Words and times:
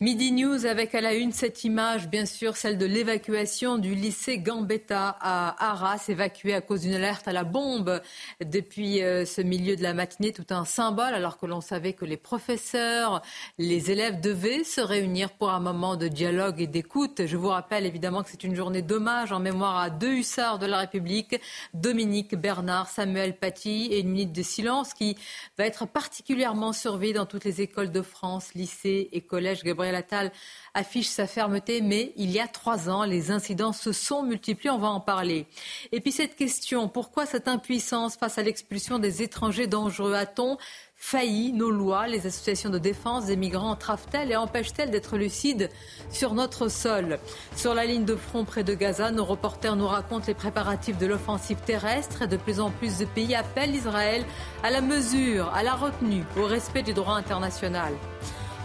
Midi 0.00 0.30
News 0.30 0.64
avec 0.64 0.94
à 0.94 1.00
la 1.00 1.14
une 1.14 1.32
cette 1.32 1.64
image, 1.64 2.08
bien 2.08 2.24
sûr, 2.24 2.56
celle 2.56 2.78
de 2.78 2.86
l'évacuation 2.86 3.78
du 3.78 3.96
lycée 3.96 4.38
Gambetta 4.38 5.16
à 5.20 5.70
Arras, 5.72 6.04
évacué 6.06 6.54
à 6.54 6.60
cause 6.60 6.82
d'une 6.82 6.94
alerte 6.94 7.26
à 7.26 7.32
la 7.32 7.42
bombe 7.42 8.00
depuis 8.40 9.02
euh, 9.02 9.24
ce 9.24 9.40
milieu 9.40 9.74
de 9.74 9.82
la 9.82 9.94
matinée, 9.94 10.32
tout 10.32 10.46
un 10.50 10.64
symbole, 10.64 11.14
alors 11.14 11.36
que 11.36 11.46
l'on 11.46 11.60
savait 11.60 11.94
que 11.94 12.04
les 12.04 12.16
professeurs, 12.16 13.22
les 13.58 13.90
élèves 13.90 14.20
devaient 14.20 14.62
se 14.62 14.80
réunir 14.80 15.32
pour 15.32 15.50
un 15.50 15.58
moment 15.58 15.96
de 15.96 16.06
dialogue 16.06 16.60
et 16.60 16.68
d'écoute. 16.68 17.26
Je 17.26 17.36
vous 17.36 17.48
rappelle 17.48 17.84
évidemment 17.84 18.22
que 18.22 18.30
c'est 18.30 18.44
une 18.44 18.54
journée 18.54 18.82
d'hommage 18.82 19.32
en 19.32 19.40
mémoire 19.40 19.78
à 19.78 19.90
deux 19.90 20.12
hussards 20.12 20.60
de 20.60 20.66
la 20.66 20.78
République, 20.78 21.40
Dominique 21.74 22.36
Bernard, 22.36 22.88
Samuel 22.88 23.36
Paty, 23.36 23.88
et 23.90 23.98
une 23.98 24.10
minute 24.10 24.32
de 24.32 24.42
silence 24.42 24.94
qui 24.94 25.16
va 25.58 25.66
être 25.66 25.88
particulièrement 25.88 26.72
surveillée 26.72 27.14
dans 27.14 27.26
toutes 27.26 27.44
les 27.44 27.62
écoles 27.62 27.90
de 27.90 28.02
France, 28.02 28.54
lycées 28.54 29.08
et 29.10 29.22
collèges. 29.22 29.64
Attal 29.94 30.32
affiche 30.74 31.08
sa 31.08 31.26
fermeté, 31.26 31.80
mais 31.80 32.12
il 32.16 32.30
y 32.30 32.40
a 32.40 32.46
trois 32.46 32.88
ans, 32.88 33.04
les 33.04 33.30
incidents 33.30 33.72
se 33.72 33.92
sont 33.92 34.22
multipliés, 34.22 34.70
on 34.70 34.78
va 34.78 34.88
en 34.88 35.00
parler. 35.00 35.46
Et 35.92 36.00
puis 36.00 36.12
cette 36.12 36.36
question, 36.36 36.88
pourquoi 36.88 37.26
cette 37.26 37.48
impuissance 37.48 38.16
face 38.16 38.38
à 38.38 38.42
l'expulsion 38.42 38.98
des 38.98 39.22
étrangers 39.22 39.66
dangereux? 39.66 40.14
A-t-on 40.14 40.56
failli 40.94 41.52
nos 41.52 41.70
lois? 41.70 42.06
Les 42.06 42.26
associations 42.26 42.70
de 42.70 42.78
défense 42.78 43.26
des 43.26 43.36
migrants 43.36 43.70
entravent-elles 43.70 44.30
et 44.30 44.36
empêchent-elles 44.36 44.90
d'être 44.90 45.16
lucides 45.16 45.70
sur 46.10 46.34
notre 46.34 46.68
sol? 46.68 47.18
Sur 47.56 47.74
la 47.74 47.84
ligne 47.84 48.04
de 48.04 48.16
front 48.16 48.44
près 48.44 48.64
de 48.64 48.74
Gaza, 48.74 49.10
nos 49.10 49.24
reporters 49.24 49.76
nous 49.76 49.86
racontent 49.86 50.26
les 50.26 50.34
préparatifs 50.34 50.98
de 50.98 51.06
l'offensive 51.06 51.58
terrestre 51.64 52.22
et 52.22 52.28
de 52.28 52.36
plus 52.36 52.60
en 52.60 52.70
plus 52.70 52.98
de 52.98 53.04
pays 53.04 53.34
appellent 53.34 53.74
Israël 53.74 54.24
à 54.62 54.70
la 54.70 54.80
mesure, 54.80 55.52
à 55.54 55.62
la 55.62 55.74
retenue, 55.74 56.24
au 56.36 56.44
respect 56.44 56.82
du 56.82 56.92
droit 56.92 57.14
international. 57.14 57.94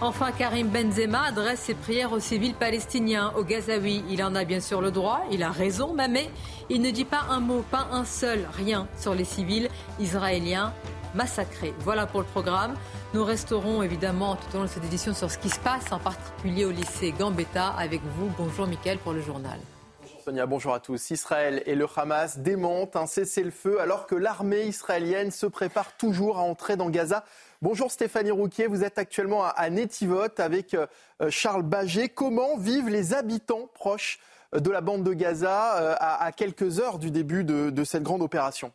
Enfin, 0.00 0.32
Karim 0.32 0.68
Benzema 0.68 1.22
adresse 1.22 1.60
ses 1.60 1.74
prières 1.74 2.12
aux 2.12 2.18
civils 2.18 2.54
palestiniens, 2.54 3.32
aux 3.36 3.44
Gazaouis. 3.44 4.02
Il 4.10 4.24
en 4.24 4.34
a 4.34 4.44
bien 4.44 4.60
sûr 4.60 4.80
le 4.80 4.90
droit, 4.90 5.20
il 5.30 5.42
a 5.42 5.50
raison, 5.50 5.94
mais 5.94 6.28
il 6.68 6.82
ne 6.82 6.90
dit 6.90 7.04
pas 7.04 7.22
un 7.30 7.38
mot, 7.38 7.64
pas 7.70 7.86
un 7.92 8.04
seul, 8.04 8.44
rien 8.52 8.88
sur 8.98 9.14
les 9.14 9.24
civils 9.24 9.68
israéliens 10.00 10.74
massacrés. 11.14 11.72
Voilà 11.80 12.06
pour 12.06 12.20
le 12.20 12.26
programme. 12.26 12.74
Nous 13.14 13.24
resterons 13.24 13.82
évidemment 13.82 14.34
tout 14.34 14.56
au 14.56 14.58
long 14.58 14.64
de 14.64 14.68
cette 14.68 14.84
édition 14.84 15.14
sur 15.14 15.30
ce 15.30 15.38
qui 15.38 15.48
se 15.48 15.60
passe, 15.60 15.92
en 15.92 16.00
particulier 16.00 16.64
au 16.64 16.72
lycée 16.72 17.14
Gambetta, 17.16 17.68
avec 17.68 18.00
vous. 18.02 18.30
Bonjour 18.36 18.66
Mickaël 18.66 18.98
pour 18.98 19.12
le 19.12 19.22
journal. 19.22 19.58
Sonia, 20.24 20.46
bonjour 20.46 20.72
à 20.74 20.80
tous. 20.80 21.10
Israël 21.10 21.62
et 21.66 21.74
le 21.74 21.86
Hamas 21.96 22.38
démentent 22.38 22.96
un 22.96 23.06
cessez-le-feu 23.06 23.78
alors 23.80 24.06
que 24.06 24.14
l'armée 24.14 24.64
israélienne 24.64 25.30
se 25.30 25.44
prépare 25.44 25.96
toujours 25.98 26.38
à 26.38 26.40
entrer 26.40 26.76
dans 26.76 26.88
Gaza. 26.88 27.24
Bonjour 27.64 27.90
Stéphanie 27.90 28.30
Rouquier, 28.30 28.66
vous 28.66 28.84
êtes 28.84 28.98
actuellement 28.98 29.42
à 29.42 29.70
Netivot 29.70 30.38
avec 30.38 30.74
euh, 30.74 30.86
Charles 31.30 31.62
Baget. 31.62 32.10
Comment 32.10 32.58
vivent 32.58 32.90
les 32.90 33.14
habitants 33.14 33.70
proches 33.72 34.18
euh, 34.54 34.60
de 34.60 34.70
la 34.70 34.82
bande 34.82 35.02
de 35.02 35.14
Gaza 35.14 35.78
euh, 35.80 35.94
à 35.98 36.30
quelques 36.32 36.78
heures 36.78 36.98
du 36.98 37.10
début 37.10 37.42
de 37.42 37.84
cette 37.84 38.02
grande 38.02 38.20
opération? 38.20 38.70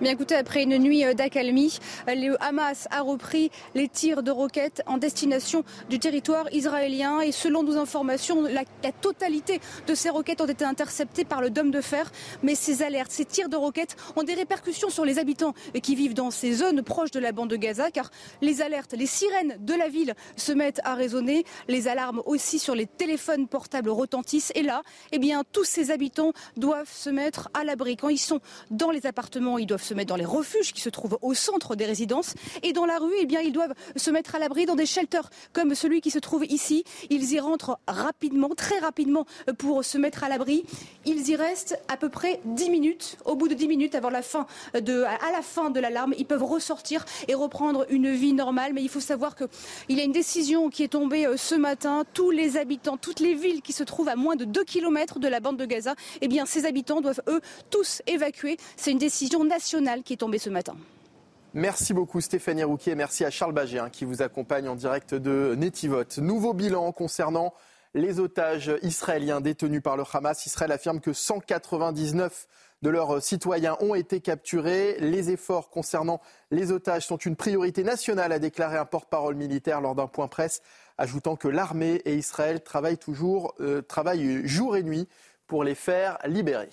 Bien 0.00 0.12
écoutez, 0.12 0.34
après 0.34 0.62
une 0.64 0.76
nuit 0.76 1.06
euh, 1.06 1.14
d'accalmie, 1.14 1.78
euh, 2.06 2.14
le 2.14 2.42
Hamas 2.42 2.86
a 2.90 3.00
repris 3.00 3.50
les 3.74 3.88
tirs 3.88 4.22
de 4.22 4.30
roquettes 4.30 4.82
en 4.86 4.98
destination 4.98 5.64
du 5.88 5.98
territoire 5.98 6.52
israélien 6.52 7.22
et 7.22 7.32
selon 7.32 7.62
nos 7.62 7.78
informations, 7.78 8.42
la, 8.42 8.64
totalité 9.00 9.58
de 9.86 9.94
ces 9.94 10.10
roquettes 10.10 10.42
ont 10.42 10.46
été 10.46 10.66
interceptées 10.66 11.24
par 11.24 11.40
le 11.40 11.48
dôme 11.48 11.70
de 11.70 11.80
fer. 11.80 12.12
Mais 12.42 12.54
ces 12.54 12.82
alertes, 12.82 13.10
ces 13.10 13.24
tirs 13.24 13.48
de 13.48 13.56
roquettes 13.56 13.96
ont 14.16 14.22
des 14.22 14.34
répercussions 14.34 14.90
sur 14.90 15.06
les 15.06 15.18
habitants 15.18 15.54
qui 15.82 15.94
vivent 15.94 16.14
dans 16.14 16.30
ces 16.30 16.52
zones 16.52 16.82
proches 16.82 17.10
de 17.10 17.20
la 17.20 17.32
bande 17.32 17.48
de 17.48 17.56
Gaza 17.56 17.90
car 17.90 18.10
les 18.42 18.60
alertes, 18.60 18.92
les 18.92 19.06
sirènes 19.06 19.56
de 19.60 19.72
la 19.72 19.88
ville 19.88 20.14
se 20.36 20.52
mettent 20.52 20.82
à 20.84 20.94
résonner, 20.94 21.44
les 21.68 21.88
alarmes 21.88 22.20
aussi 22.26 22.58
sur 22.58 22.74
les 22.74 22.86
téléphones 22.86 23.48
portables 23.48 23.88
retentissent 23.88 24.52
et 24.54 24.62
là, 24.62 24.82
eh 25.12 25.18
bien, 25.18 25.42
tous 25.52 25.64
ces 25.64 25.90
habitants 25.90 26.32
doivent 26.58 26.92
se 26.92 27.08
mettre 27.08 27.48
à 27.54 27.64
l'abri. 27.64 27.96
Quand 27.96 28.10
ils 28.10 28.18
sont 28.18 28.40
dans 28.70 28.90
les 28.90 29.06
appartements, 29.06 29.56
ils 29.56 29.66
doivent 29.66 29.85
se 29.86 29.94
mettre 29.94 30.08
dans 30.08 30.16
les 30.16 30.24
refuges 30.24 30.72
qui 30.72 30.80
se 30.80 30.90
trouvent 30.90 31.18
au 31.22 31.32
centre 31.32 31.76
des 31.76 31.86
résidences. 31.86 32.34
Et 32.62 32.72
dans 32.72 32.86
la 32.86 32.98
rue, 32.98 33.14
eh 33.20 33.26
bien, 33.26 33.40
ils 33.40 33.52
doivent 33.52 33.74
se 33.94 34.10
mettre 34.10 34.34
à 34.34 34.38
l'abri 34.38 34.66
dans 34.66 34.74
des 34.74 34.86
shelters 34.86 35.30
comme 35.52 35.74
celui 35.74 36.00
qui 36.00 36.10
se 36.10 36.18
trouve 36.18 36.44
ici. 36.44 36.84
Ils 37.08 37.32
y 37.32 37.40
rentrent 37.40 37.78
rapidement, 37.86 38.50
très 38.56 38.78
rapidement, 38.78 39.26
pour 39.58 39.84
se 39.84 39.96
mettre 39.96 40.24
à 40.24 40.28
l'abri. 40.28 40.64
Ils 41.04 41.28
y 41.28 41.36
restent 41.36 41.78
à 41.88 41.96
peu 41.96 42.08
près 42.08 42.40
10 42.44 42.70
minutes. 42.70 43.16
Au 43.24 43.36
bout 43.36 43.48
de 43.48 43.54
10 43.54 43.68
minutes, 43.68 43.94
avant 43.94 44.10
la 44.10 44.22
fin 44.22 44.46
de, 44.74 45.04
à 45.04 45.32
la 45.32 45.42
fin 45.42 45.70
de 45.70 45.80
l'alarme, 45.80 46.14
ils 46.18 46.26
peuvent 46.26 46.44
ressortir 46.44 47.04
et 47.28 47.34
reprendre 47.34 47.86
une 47.88 48.12
vie 48.12 48.32
normale. 48.32 48.72
Mais 48.74 48.82
il 48.82 48.88
faut 48.88 49.00
savoir 49.00 49.36
qu'il 49.36 49.96
y 49.96 50.00
a 50.00 50.04
une 50.04 50.12
décision 50.12 50.68
qui 50.68 50.82
est 50.82 50.88
tombée 50.88 51.26
euh, 51.26 51.36
ce 51.36 51.54
matin. 51.54 52.04
Tous 52.12 52.30
les 52.30 52.56
habitants, 52.56 52.96
toutes 52.96 53.20
les 53.20 53.34
villes 53.34 53.62
qui 53.62 53.72
se 53.72 53.84
trouvent 53.84 54.08
à 54.08 54.16
moins 54.16 54.36
de 54.36 54.44
2 54.44 54.64
km 54.64 55.20
de 55.20 55.28
la 55.28 55.40
bande 55.40 55.56
de 55.56 55.64
Gaza, 55.64 55.94
eh 56.20 56.28
bien, 56.28 56.44
ces 56.44 56.66
habitants 56.66 57.00
doivent, 57.00 57.22
eux, 57.28 57.40
tous 57.70 58.02
évacuer. 58.06 58.56
C'est 58.76 58.90
une 58.90 58.98
décision 58.98 59.44
nationale 59.44 59.75
Merci 61.54 61.94
beaucoup 61.94 62.20
Stéphanie 62.20 62.64
Rouquier 62.64 62.94
merci 62.94 63.24
à 63.24 63.30
Charles 63.30 63.52
Bagé 63.52 63.82
qui 63.90 64.04
vous 64.04 64.20
accompagne 64.20 64.68
en 64.68 64.74
direct 64.74 65.14
de 65.14 65.54
Netivot. 65.56 66.04
Nouveau 66.18 66.52
bilan 66.52 66.92
concernant 66.92 67.54
les 67.94 68.20
otages 68.20 68.72
israéliens 68.82 69.40
détenus 69.40 69.82
par 69.82 69.96
le 69.96 70.04
Hamas. 70.12 70.44
Israël 70.44 70.70
affirme 70.70 71.00
que 71.00 71.14
199 71.14 72.46
de 72.82 72.90
leurs 72.90 73.22
citoyens 73.22 73.76
ont 73.80 73.94
été 73.94 74.20
capturés. 74.20 74.96
Les 75.00 75.30
efforts 75.30 75.70
concernant 75.70 76.20
les 76.50 76.72
otages 76.72 77.06
sont 77.06 77.16
une 77.16 77.36
priorité 77.36 77.84
nationale, 77.84 78.32
a 78.32 78.38
déclaré 78.38 78.76
un 78.76 78.84
porte-parole 78.84 79.34
militaire 79.34 79.80
lors 79.80 79.94
d'un 79.94 80.08
point 80.08 80.28
presse, 80.28 80.60
ajoutant 80.98 81.36
que 81.36 81.48
l'armée 81.48 82.02
et 82.04 82.16
Israël 82.16 82.62
travaillent 82.62 82.98
toujours, 82.98 83.54
euh, 83.60 83.80
travaillent 83.80 84.46
jour 84.46 84.76
et 84.76 84.82
nuit 84.82 85.08
pour 85.46 85.64
les 85.64 85.74
faire 85.74 86.18
libérer. 86.26 86.68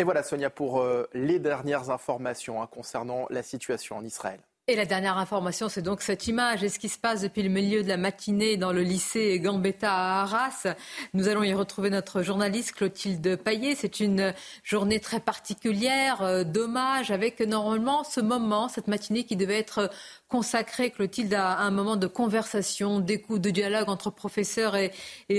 Et 0.00 0.04
voilà 0.04 0.24
Sonia 0.24 0.50
pour 0.50 0.80
euh, 0.80 1.08
les 1.14 1.38
dernières 1.38 1.90
informations 1.90 2.60
hein, 2.60 2.66
concernant 2.66 3.26
la 3.30 3.44
situation 3.44 3.96
en 3.96 4.04
Israël. 4.04 4.40
Et 4.66 4.76
la 4.76 4.86
dernière 4.86 5.18
information, 5.18 5.68
c'est 5.68 5.82
donc 5.82 6.00
cette 6.00 6.26
image 6.26 6.64
et 6.64 6.70
ce 6.70 6.78
qui 6.78 6.88
se 6.88 6.98
passe 6.98 7.20
depuis 7.20 7.42
le 7.42 7.50
milieu 7.50 7.82
de 7.82 7.88
la 7.88 7.98
matinée 7.98 8.56
dans 8.56 8.72
le 8.72 8.80
lycée 8.80 9.38
Gambetta 9.38 9.92
à 9.92 10.22
Arras. 10.22 10.66
Nous 11.12 11.28
allons 11.28 11.42
y 11.42 11.52
retrouver 11.52 11.90
notre 11.90 12.22
journaliste 12.22 12.72
Clotilde 12.72 13.36
Paillet. 13.36 13.74
C'est 13.74 14.00
une 14.00 14.32
journée 14.62 15.00
très 15.00 15.20
particulière, 15.20 16.22
euh, 16.22 16.44
dommage, 16.44 17.10
avec 17.10 17.40
normalement 17.40 18.04
ce 18.04 18.20
moment, 18.20 18.70
cette 18.70 18.88
matinée 18.88 19.24
qui 19.24 19.36
devait 19.36 19.58
être 19.58 19.90
consacrée, 20.28 20.90
Clotilde, 20.90 21.34
à 21.34 21.58
un 21.58 21.70
moment 21.70 21.96
de 21.96 22.06
conversation, 22.06 23.00
d'écoute, 23.00 23.42
de 23.42 23.50
dialogue 23.50 23.90
entre 23.90 24.08
professeurs 24.08 24.76
et, 24.76 24.92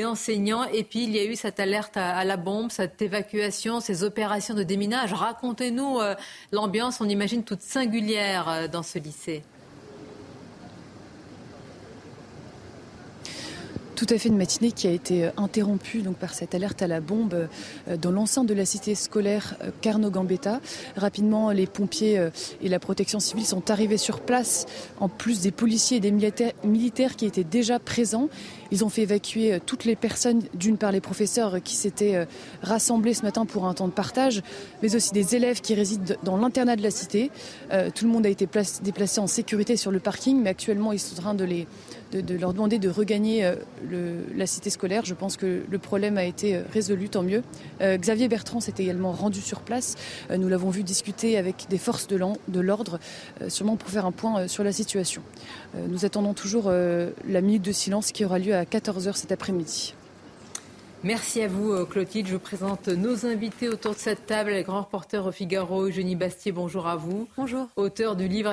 enseignants. 0.05 0.65
Et 0.65 0.83
puis, 0.83 1.03
il 1.03 1.09
y 1.09 1.19
a 1.19 1.25
eu 1.25 1.35
cette 1.35 1.59
alerte 1.59 1.97
à, 1.97 2.23
la 2.25 2.37
bombe, 2.37 2.69
cette 2.69 3.01
évacuation, 3.01 3.79
ces 3.79 4.03
opérations 4.03 4.53
de 4.53 4.61
déminage. 4.61 5.13
Racontez-nous 5.13 5.99
euh, 5.99 6.13
l'ambiance, 6.51 7.01
on 7.01 7.09
imagine, 7.09 7.43
toute 7.43 7.63
singulière 7.63 8.47
euh, 8.47 8.67
dans 8.67 8.83
ce 8.83 8.99
lycée. 8.99 9.14
Tout 13.95 14.07
à 14.09 14.17
fait 14.17 14.27
une 14.27 14.37
matinée 14.37 14.73
qui 14.73 14.87
a 14.87 14.91
été 14.91 15.25
euh, 15.25 15.29
interrompue 15.37 16.03
par 16.19 16.33
cette 16.33 16.53
alerte 16.53 16.81
à 16.81 16.87
la 16.87 16.99
bombe 16.99 17.47
euh, 17.87 17.97
dans 17.97 18.11
l'enceinte 18.11 18.45
de 18.45 18.53
la 18.53 18.65
cité 18.65 18.93
scolaire 18.93 19.55
euh, 19.63 19.71
Carno 19.79 20.09
Gambetta. 20.09 20.59
Rapidement, 20.97 21.51
les 21.51 21.65
pompiers 21.65 22.29
et 22.61 22.69
la 22.69 22.79
protection 22.79 23.19
civile 23.19 23.45
sont 23.45 23.71
arrivés 23.71 23.97
sur 23.97 24.19
place, 24.19 24.65
en 24.99 25.07
plus 25.07 25.41
des 25.41 25.51
policiers 25.51 25.97
et 25.97 25.99
des 26.01 26.11
militaires 26.11 27.15
qui 27.15 27.25
étaient 27.25 27.43
déjà 27.45 27.79
présents. 27.79 28.29
Ils 28.71 28.83
ont 28.83 28.89
fait 28.89 29.03
évacuer 29.03 29.59
toutes 29.65 29.85
les 29.85 29.95
personnes, 29.95 30.43
d'une 30.53 30.77
part 30.77 30.91
les 30.91 31.01
professeurs 31.01 31.61
qui 31.63 31.75
s'étaient 31.75 32.27
rassemblés 32.61 33.13
ce 33.13 33.23
matin 33.23 33.45
pour 33.45 33.65
un 33.65 33.73
temps 33.73 33.87
de 33.87 33.93
partage, 33.93 34.41
mais 34.81 34.95
aussi 34.95 35.11
des 35.11 35.35
élèves 35.35 35.61
qui 35.61 35.73
résident 35.75 36.15
dans 36.23 36.37
l'internat 36.37 36.75
de 36.75 36.83
la 36.83 36.91
cité. 36.91 37.31
Tout 37.69 38.05
le 38.05 38.11
monde 38.11 38.25
a 38.25 38.29
été 38.29 38.47
déplacé 38.83 39.19
en 39.19 39.27
sécurité 39.27 39.77
sur 39.77 39.91
le 39.91 39.99
parking, 39.99 40.41
mais 40.41 40.49
actuellement 40.49 40.91
ils 40.91 40.99
sont 40.99 41.17
en 41.19 41.21
train 41.21 41.33
de 41.33 41.45
leur 42.39 42.53
demander 42.53 42.79
de 42.79 42.89
regagner 42.89 43.45
euh, 43.45 43.55
la 44.35 44.47
cité 44.47 44.69
scolaire. 44.69 45.05
Je 45.05 45.13
pense 45.13 45.37
que 45.37 45.63
le 45.69 45.79
problème 45.79 46.17
a 46.17 46.23
été 46.23 46.57
résolu, 46.73 47.09
tant 47.09 47.23
mieux. 47.23 47.43
Xavier 47.81 48.27
Bertrand 48.27 48.59
s'est 48.59 48.73
également 48.77 49.11
rendu 49.11 49.41
sur 49.41 49.61
place. 49.61 49.95
nous 50.35 50.47
l'avons 50.47 50.69
vu 50.69 50.83
discuter 50.83 51.37
avec 51.37 51.67
des 51.69 51.77
forces 51.77 52.07
de 52.07 52.59
l'ordre, 52.59 52.99
sûrement 53.47 53.75
pour 53.75 53.89
faire 53.89 54.05
un 54.05 54.11
point 54.11 54.47
sur 54.47 54.63
la 54.63 54.71
situation. 54.71 55.21
Nous 55.87 56.05
attendons 56.05 56.33
toujours 56.33 56.69
la 56.69 57.41
minute 57.41 57.61
de 57.61 57.71
silence 57.71 58.11
qui 58.11 58.25
aura 58.25 58.39
lieu 58.39 58.55
à 58.55 58.63
14h 58.63 59.15
cet 59.15 59.31
après-midi. 59.31 59.93
Merci 61.03 61.41
à 61.41 61.47
vous, 61.47 61.71
euh, 61.71 61.85
Clotilde. 61.85 62.27
Je 62.27 62.33
vous 62.33 62.39
présente 62.39 62.87
nos 62.87 63.27
invités 63.27 63.69
autour 63.69 63.93
de 63.93 63.99
cette 63.99 64.25
table. 64.25 64.51
Les 64.51 64.63
grands 64.63 64.81
reporters 64.81 65.25
au 65.25 65.31
Figaro, 65.31 65.83
Eugénie 65.83 66.15
Bastier, 66.15 66.51
bonjour 66.51 66.87
à 66.87 66.95
vous. 66.95 67.27
Bonjour. 67.37 67.67
Auteur 67.75 68.15
du 68.15 68.27
livre 68.27 68.51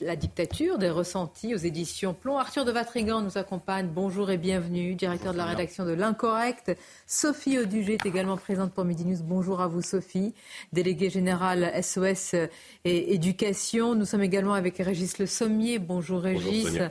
La, 0.00 0.16
dictature 0.16 0.78
des 0.78 0.90
ressentis 0.90 1.54
aux 1.54 1.58
éditions 1.58 2.12
Plomb. 2.12 2.38
Arthur 2.38 2.64
de 2.64 2.72
Vatrigan 2.72 3.20
nous 3.20 3.38
accompagne. 3.38 3.88
Bonjour 3.94 4.30
et 4.30 4.36
bienvenue. 4.36 4.96
Directeur 4.96 5.32
de 5.32 5.38
la 5.38 5.44
rédaction 5.44 5.84
de 5.84 5.92
L'Incorrect. 5.92 6.76
Sophie 7.06 7.60
Audugé 7.60 7.94
est 7.94 8.06
également 8.06 8.36
présente 8.36 8.72
pour 8.72 8.84
Midi 8.84 9.04
News. 9.04 9.22
Bonjour 9.22 9.60
à 9.60 9.68
vous, 9.68 9.82
Sophie. 9.82 10.34
Déléguée 10.72 11.10
générale 11.10 11.72
SOS 11.82 12.34
et 12.84 13.14
Éducation. 13.14 13.94
Nous 13.94 14.06
sommes 14.06 14.22
également 14.22 14.54
avec 14.54 14.78
Régis 14.78 15.18
Le 15.18 15.26
Sommier. 15.26 15.78
Bonjour, 15.78 16.20
Régis. 16.20 16.64
Bonjour, 16.64 16.80
euh, 16.80 16.88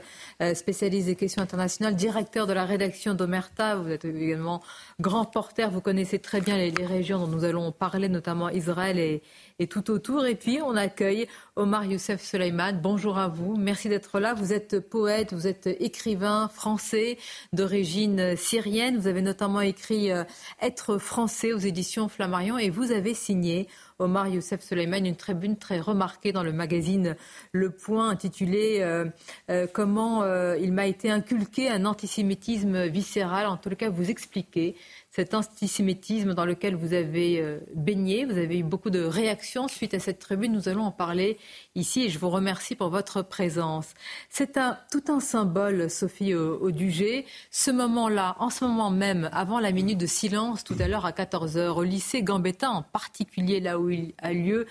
spécialiste 0.54 1.06
des 1.06 1.16
questions 1.16 1.42
internationales. 1.42 1.94
Directeur 1.94 2.46
de 2.46 2.52
la 2.52 2.64
rédaction 2.64 3.14
d'Omerta. 3.14 3.76
Vous 3.76 3.90
êtes 3.90 4.04
également 4.04 4.62
grand 5.00 5.24
porteur, 5.24 5.70
vous 5.70 5.80
connaissez 5.80 6.18
très 6.18 6.40
bien 6.40 6.56
les, 6.56 6.72
régions 6.86 7.18
dont 7.18 7.28
nous 7.28 7.44
allons 7.44 7.72
parler, 7.72 8.08
notamment 8.08 8.48
Israël 8.48 8.98
et, 8.98 9.22
tout 9.68 9.90
autour. 9.90 10.26
Et 10.26 10.34
puis, 10.34 10.60
on 10.62 10.76
accueille 10.76 11.28
Omar 11.56 11.84
Youssef 11.84 12.22
Suleiman. 12.22 12.80
Bonjour 12.82 13.18
à 13.18 13.28
vous. 13.28 13.56
Merci 13.56 13.88
d'être 13.88 14.20
là. 14.20 14.34
Vous 14.34 14.52
êtes 14.52 14.80
poète, 14.80 15.32
vous 15.32 15.46
êtes 15.46 15.66
écrivain 15.66 16.48
français 16.48 17.18
d'origine 17.52 18.36
syrienne. 18.36 18.98
Vous 18.98 19.06
avez 19.06 19.22
notamment 19.22 19.60
écrit 19.60 20.10
euh, 20.10 20.24
Être 20.60 20.98
français 20.98 21.52
aux 21.52 21.58
éditions 21.58 22.08
Flammarion 22.08 22.58
et 22.58 22.70
vous 22.70 22.92
avez 22.92 23.14
signé 23.14 23.68
Omar 23.98 24.28
Youssef 24.28 24.62
Suleiman, 24.62 25.06
une 25.06 25.16
tribune 25.16 25.56
très 25.56 25.78
remarquée 25.78 26.32
dans 26.32 26.42
le 26.42 26.52
magazine 26.52 27.16
Le 27.52 27.70
Point 27.70 28.08
intitulée 28.08 28.78
euh, 28.80 29.04
euh, 29.50 29.66
Comment 29.72 30.24
il 30.54 30.72
m'a 30.72 30.86
été 30.86 31.10
inculqué 31.10 31.68
un 31.68 31.84
antisémitisme 31.84 32.86
viscéral. 32.86 33.46
En 33.46 33.56
tout 33.56 33.70
cas, 33.70 33.90
vous 33.90 34.10
expliquez 34.10 34.76
cet 35.14 35.34
antisémitisme 35.34 36.32
dans 36.32 36.46
lequel 36.46 36.74
vous 36.74 36.94
avez 36.94 37.38
euh, 37.38 37.60
baigné. 37.74 38.24
Vous 38.24 38.38
avez 38.38 38.58
eu 38.58 38.62
beaucoup 38.62 38.88
de 38.88 39.00
réactions 39.00 39.68
suite 39.68 39.92
à 39.92 39.98
cette 39.98 40.18
tribune. 40.18 40.52
Nous 40.52 40.70
allons 40.70 40.84
en 40.84 40.90
parler 40.90 41.36
ici 41.74 42.04
et 42.04 42.08
je 42.08 42.18
vous 42.18 42.30
remercie 42.30 42.74
pour 42.74 42.88
votre 42.88 43.20
présence. 43.20 43.92
C'est 44.30 44.56
un, 44.56 44.78
tout 44.90 45.04
un 45.08 45.20
symbole, 45.20 45.90
Sophie 45.90 46.34
Audugé. 46.34 47.26
Ce 47.50 47.70
moment-là, 47.70 48.36
en 48.38 48.48
ce 48.48 48.64
moment 48.64 48.90
même, 48.90 49.28
avant 49.32 49.60
la 49.60 49.70
minute 49.70 49.98
de 49.98 50.06
silence, 50.06 50.64
tout 50.64 50.76
à 50.78 50.88
l'heure 50.88 51.04
à 51.04 51.12
14h, 51.12 51.76
au 51.76 51.82
lycée 51.82 52.22
Gambetta 52.22 52.70
en 52.70 52.82
particulier, 52.82 53.60
là 53.60 53.78
où 53.78 53.90
il 53.90 54.14
a 54.16 54.32
lieu, 54.32 54.66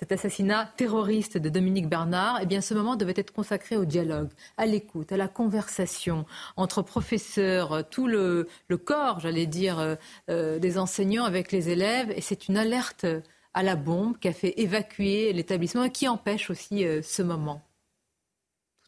cet 0.00 0.12
assassinat 0.12 0.72
terroriste 0.78 1.36
de 1.36 1.50
Dominique 1.50 1.86
Bernard, 1.86 2.38
eh 2.40 2.46
bien, 2.46 2.62
ce 2.62 2.72
moment 2.72 2.96
devait 2.96 3.12
être 3.16 3.32
consacré 3.32 3.76
au 3.76 3.84
dialogue, 3.84 4.30
à 4.56 4.64
l'écoute, 4.64 5.12
à 5.12 5.18
la 5.18 5.28
conversation 5.28 6.24
entre 6.56 6.80
professeurs, 6.80 7.86
tout 7.90 8.06
le, 8.06 8.48
corps, 8.82 9.20
j'allais 9.20 9.44
dire, 9.44 9.78
euh, 9.78 9.96
euh, 10.30 10.58
des 10.58 10.78
enseignants 10.78 11.24
avec 11.24 11.52
les 11.52 11.68
élèves. 11.68 12.10
Et 12.16 12.22
c'est 12.22 12.48
une 12.48 12.56
alerte 12.56 13.04
à 13.52 13.62
la 13.62 13.76
bombe 13.76 14.18
qui 14.18 14.28
a 14.28 14.32
fait 14.32 14.58
évacuer 14.58 15.34
l'établissement 15.34 15.84
et 15.84 15.92
qui 15.92 16.08
empêche 16.08 16.48
aussi 16.48 16.86
euh, 16.86 17.02
ce 17.02 17.20
moment. 17.20 17.60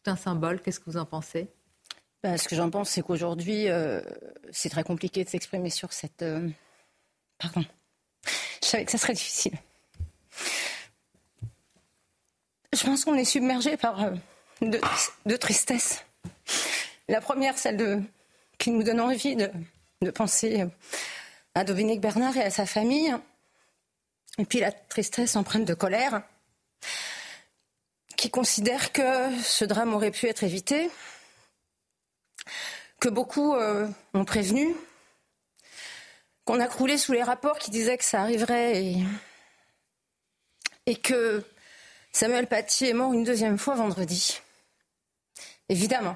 Tout 0.03 0.09
un 0.09 0.15
symbole. 0.15 0.61
Qu'est-ce 0.63 0.79
que 0.79 0.89
vous 0.89 0.97
en 0.97 1.05
pensez? 1.05 1.47
Ben, 2.23 2.37
Ce 2.39 2.47
que 2.47 2.55
j'en 2.55 2.71
pense, 2.71 2.89
c'est 2.89 3.03
qu'aujourd'hui, 3.03 3.67
c'est 4.49 4.69
très 4.69 4.83
compliqué 4.83 5.23
de 5.23 5.29
s'exprimer 5.29 5.69
sur 5.69 5.93
cette. 5.93 6.25
Pardon. 7.37 7.63
Je 8.63 8.67
savais 8.67 8.85
que 8.85 8.91
ça 8.91 8.97
serait 8.97 9.13
difficile. 9.13 9.53
Je 12.73 12.83
pense 12.83 13.05
qu'on 13.05 13.13
est 13.13 13.25
submergé 13.25 13.77
par 13.77 14.01
euh, 14.01 14.11
deux, 15.25 15.37
tristesses. 15.37 16.03
La 17.07 17.21
première, 17.21 17.55
celle 17.55 17.77
de, 17.77 18.01
qui 18.57 18.71
nous 18.71 18.81
donne 18.81 18.99
envie 18.99 19.35
de, 19.35 20.09
penser 20.09 20.61
euh, 20.61 20.67
à 21.53 21.63
Dominique 21.63 22.01
Bernard 22.01 22.35
et 22.35 22.41
à 22.41 22.49
sa 22.49 22.65
famille. 22.65 23.15
Et 24.39 24.45
puis 24.45 24.59
la 24.59 24.71
tristesse 24.71 25.35
empreinte 25.35 25.65
de 25.65 25.75
colère, 25.75 26.23
qui 28.17 28.31
considère 28.31 28.91
que 28.91 29.29
ce 29.43 29.65
drame 29.65 29.93
aurait 29.93 30.09
pu 30.09 30.25
être 30.25 30.43
évité, 30.43 30.89
que 32.99 33.09
beaucoup 33.09 33.53
euh, 33.53 33.87
ont 34.15 34.25
prévenu, 34.25 34.75
qu'on 36.43 36.59
a 36.59 36.65
croulé 36.65 36.97
sous 36.97 37.11
les 37.11 37.23
rapports 37.23 37.59
qui 37.59 37.69
disaient 37.69 37.99
que 37.99 38.03
ça 38.03 38.21
arriverait 38.21 38.95
et 40.87 40.95
que 40.95 41.45
Samuel 42.13 42.45
Paty 42.45 42.85
est 42.85 42.93
mort 42.93 43.11
une 43.11 43.23
deuxième 43.23 43.57
fois 43.57 43.73
vendredi. 43.73 44.39
Évidemment. 45.67 46.15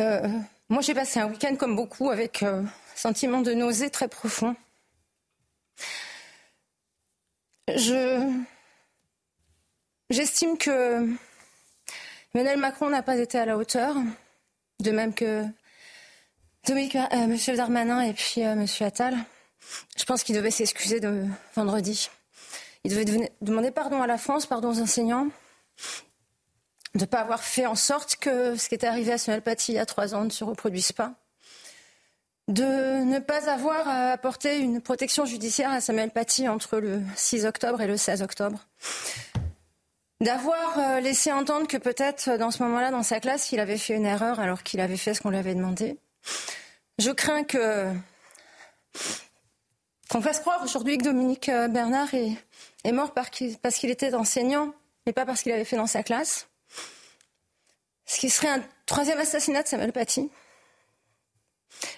Euh, 0.00 0.28
moi, 0.68 0.82
j'ai 0.82 0.94
passé 0.94 1.18
un 1.18 1.28
week-end 1.28 1.56
comme 1.56 1.74
beaucoup 1.74 2.10
avec 2.10 2.44
un 2.44 2.46
euh, 2.46 2.62
sentiment 2.94 3.40
de 3.40 3.52
nausée 3.52 3.90
très 3.90 4.06
profond. 4.06 4.54
Je 7.68 8.32
j'estime 10.10 10.56
que 10.56 11.06
Emmanuel 12.32 12.58
Macron 12.58 12.88
n'a 12.88 13.02
pas 13.02 13.16
été 13.16 13.38
à 13.38 13.44
la 13.44 13.56
hauteur, 13.56 13.96
de 14.78 14.90
même 14.92 15.12
que 15.12 15.44
Dominique, 16.66 16.96
euh, 16.96 17.06
M. 17.12 17.36
Darmanin 17.56 18.00
et 18.02 18.12
puis 18.12 18.42
M. 18.42 18.64
Attal. 18.80 19.16
Je 19.96 20.04
pense 20.04 20.22
qu'il 20.22 20.36
devait 20.36 20.50
s'excuser 20.52 21.00
de 21.00 21.26
vendredi. 21.54 22.08
Il 22.84 22.94
devait 22.94 23.30
demander 23.40 23.70
pardon 23.70 24.02
à 24.02 24.06
la 24.06 24.18
France, 24.18 24.46
pardon 24.46 24.70
aux 24.70 24.80
enseignants, 24.80 25.28
de 26.94 27.00
ne 27.00 27.04
pas 27.04 27.20
avoir 27.20 27.42
fait 27.42 27.66
en 27.66 27.74
sorte 27.74 28.16
que 28.16 28.56
ce 28.56 28.68
qui 28.68 28.74
était 28.74 28.86
arrivé 28.86 29.12
à 29.12 29.18
Samuel 29.18 29.42
Paty 29.42 29.72
il 29.72 29.74
y 29.76 29.78
a 29.78 29.86
trois 29.86 30.14
ans 30.14 30.24
ne 30.24 30.30
se 30.30 30.44
reproduise 30.44 30.92
pas, 30.92 31.12
de 32.48 33.04
ne 33.04 33.18
pas 33.18 33.48
avoir 33.50 33.88
apporté 33.88 34.58
une 34.58 34.80
protection 34.80 35.24
judiciaire 35.24 35.70
à 35.70 35.80
Samuel 35.80 36.10
Paty 36.10 36.48
entre 36.48 36.78
le 36.78 37.02
6 37.16 37.46
octobre 37.46 37.80
et 37.80 37.86
le 37.86 37.96
16 37.96 38.22
octobre, 38.22 38.66
d'avoir 40.20 40.78
euh, 40.78 41.00
laissé 41.00 41.32
entendre 41.32 41.66
que 41.66 41.76
peut-être 41.76 42.36
dans 42.38 42.50
ce 42.50 42.62
moment-là, 42.62 42.90
dans 42.90 43.02
sa 43.02 43.20
classe, 43.20 43.52
il 43.52 43.60
avait 43.60 43.78
fait 43.78 43.94
une 43.94 44.06
erreur 44.06 44.40
alors 44.40 44.62
qu'il 44.62 44.80
avait 44.80 44.96
fait 44.96 45.14
ce 45.14 45.20
qu'on 45.20 45.30
lui 45.30 45.38
avait 45.38 45.54
demandé. 45.54 45.98
Je 46.98 47.10
crains 47.10 47.44
que 47.44 47.92
qu'on 50.10 50.20
fasse 50.20 50.40
croire 50.40 50.60
aujourd'hui 50.64 50.98
que 50.98 51.04
Dominique 51.04 51.48
euh, 51.48 51.68
Bernard 51.68 52.12
est, 52.14 52.36
est 52.84 52.92
mort 52.92 53.12
parce 53.12 53.30
qu'il 53.30 53.90
était 53.90 54.14
enseignant 54.14 54.74
et 55.06 55.12
pas 55.12 55.26
parce 55.26 55.42
qu'il 55.42 55.52
avait 55.52 55.64
fait 55.64 55.76
dans 55.76 55.86
sa 55.86 56.02
classe. 56.02 56.48
Ce 58.06 58.18
qui 58.18 58.30
serait 58.30 58.48
un 58.48 58.64
troisième 58.86 59.18
assassinat 59.18 59.62
de 59.62 59.68
Samuel 59.68 59.92
Paty. 59.92 60.30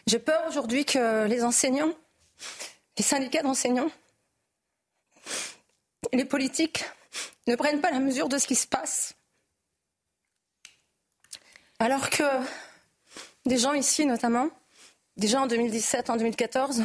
J'ai 0.06 0.18
peur 0.18 0.46
aujourd'hui 0.48 0.84
que 0.84 1.26
les 1.26 1.42
enseignants, 1.42 1.92
les 2.98 3.04
syndicats 3.04 3.42
d'enseignants, 3.42 3.90
les 6.12 6.24
politiques 6.24 6.84
ne 7.46 7.56
prennent 7.56 7.80
pas 7.80 7.90
la 7.90 8.00
mesure 8.00 8.28
de 8.28 8.38
ce 8.38 8.46
qui 8.46 8.56
se 8.56 8.66
passe. 8.66 9.14
Alors 11.78 12.10
que 12.10 12.24
des 13.46 13.58
gens 13.58 13.72
ici, 13.72 14.06
notamment, 14.06 14.50
déjà 15.16 15.40
en 15.40 15.46
2017, 15.46 16.10
en 16.10 16.16
2014, 16.16 16.84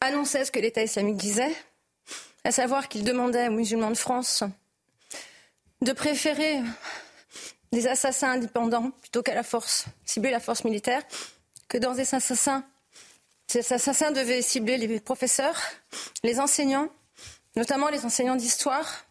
annonçaient 0.00 0.44
ce 0.44 0.52
que 0.52 0.58
l'État 0.58 0.82
islamique 0.82 1.16
disait, 1.16 1.54
à 2.44 2.52
savoir 2.52 2.88
qu'il 2.88 3.04
demandait 3.04 3.48
aux 3.48 3.52
musulmans 3.52 3.90
de 3.90 3.96
France 3.96 4.44
de 5.80 5.92
préférer 5.92 6.60
des 7.72 7.86
assassins 7.86 8.32
indépendants 8.32 8.90
plutôt 8.90 9.22
qu'à 9.22 9.34
la 9.34 9.42
force, 9.42 9.86
cibler 10.04 10.30
la 10.30 10.40
force 10.40 10.64
militaire, 10.64 11.02
que 11.68 11.78
dans 11.78 11.94
des 11.94 12.14
assassins, 12.14 12.64
ces 13.46 13.72
assassins 13.72 14.10
devaient 14.10 14.42
cibler 14.42 14.76
les 14.76 15.00
professeurs, 15.00 15.60
les 16.22 16.38
enseignants, 16.38 16.88
notamment 17.56 17.88
les 17.88 18.04
enseignants 18.04 18.36
d'histoire 18.36 19.03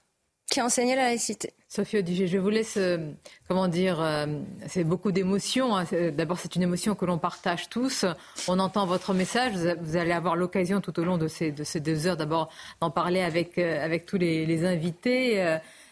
qui 0.53 0.61
enseignaient 0.61 0.95
la 0.95 1.05
laïcité. 1.05 1.51
Sophie 1.67 1.97
Odiger, 1.97 2.27
je 2.27 2.37
vous 2.37 2.51
laisse, 2.51 2.77
euh, 2.77 2.99
comment 3.47 3.67
dire, 3.67 3.99
euh, 3.99 4.27
c'est 4.67 4.83
beaucoup 4.83 5.11
d'émotions. 5.11 5.75
Hein. 5.75 5.85
D'abord, 6.15 6.37
c'est 6.37 6.55
une 6.55 6.61
émotion 6.61 6.93
que 6.93 7.05
l'on 7.05 7.17
partage 7.17 7.69
tous. 7.69 8.05
On 8.47 8.59
entend 8.59 8.85
votre 8.85 9.15
message. 9.15 9.53
Vous 9.81 9.97
allez 9.97 10.11
avoir 10.11 10.35
l'occasion 10.35 10.79
tout 10.79 10.99
au 10.99 11.03
long 11.05 11.17
de 11.17 11.27
ces, 11.27 11.51
de 11.51 11.63
ces 11.63 11.79
deux 11.79 12.05
heures 12.05 12.17
d'abord 12.17 12.49
d'en 12.81 12.91
parler 12.91 13.21
avec, 13.21 13.57
euh, 13.57 13.97
tous 14.05 14.17
les, 14.19 14.63
invités. 14.63 15.41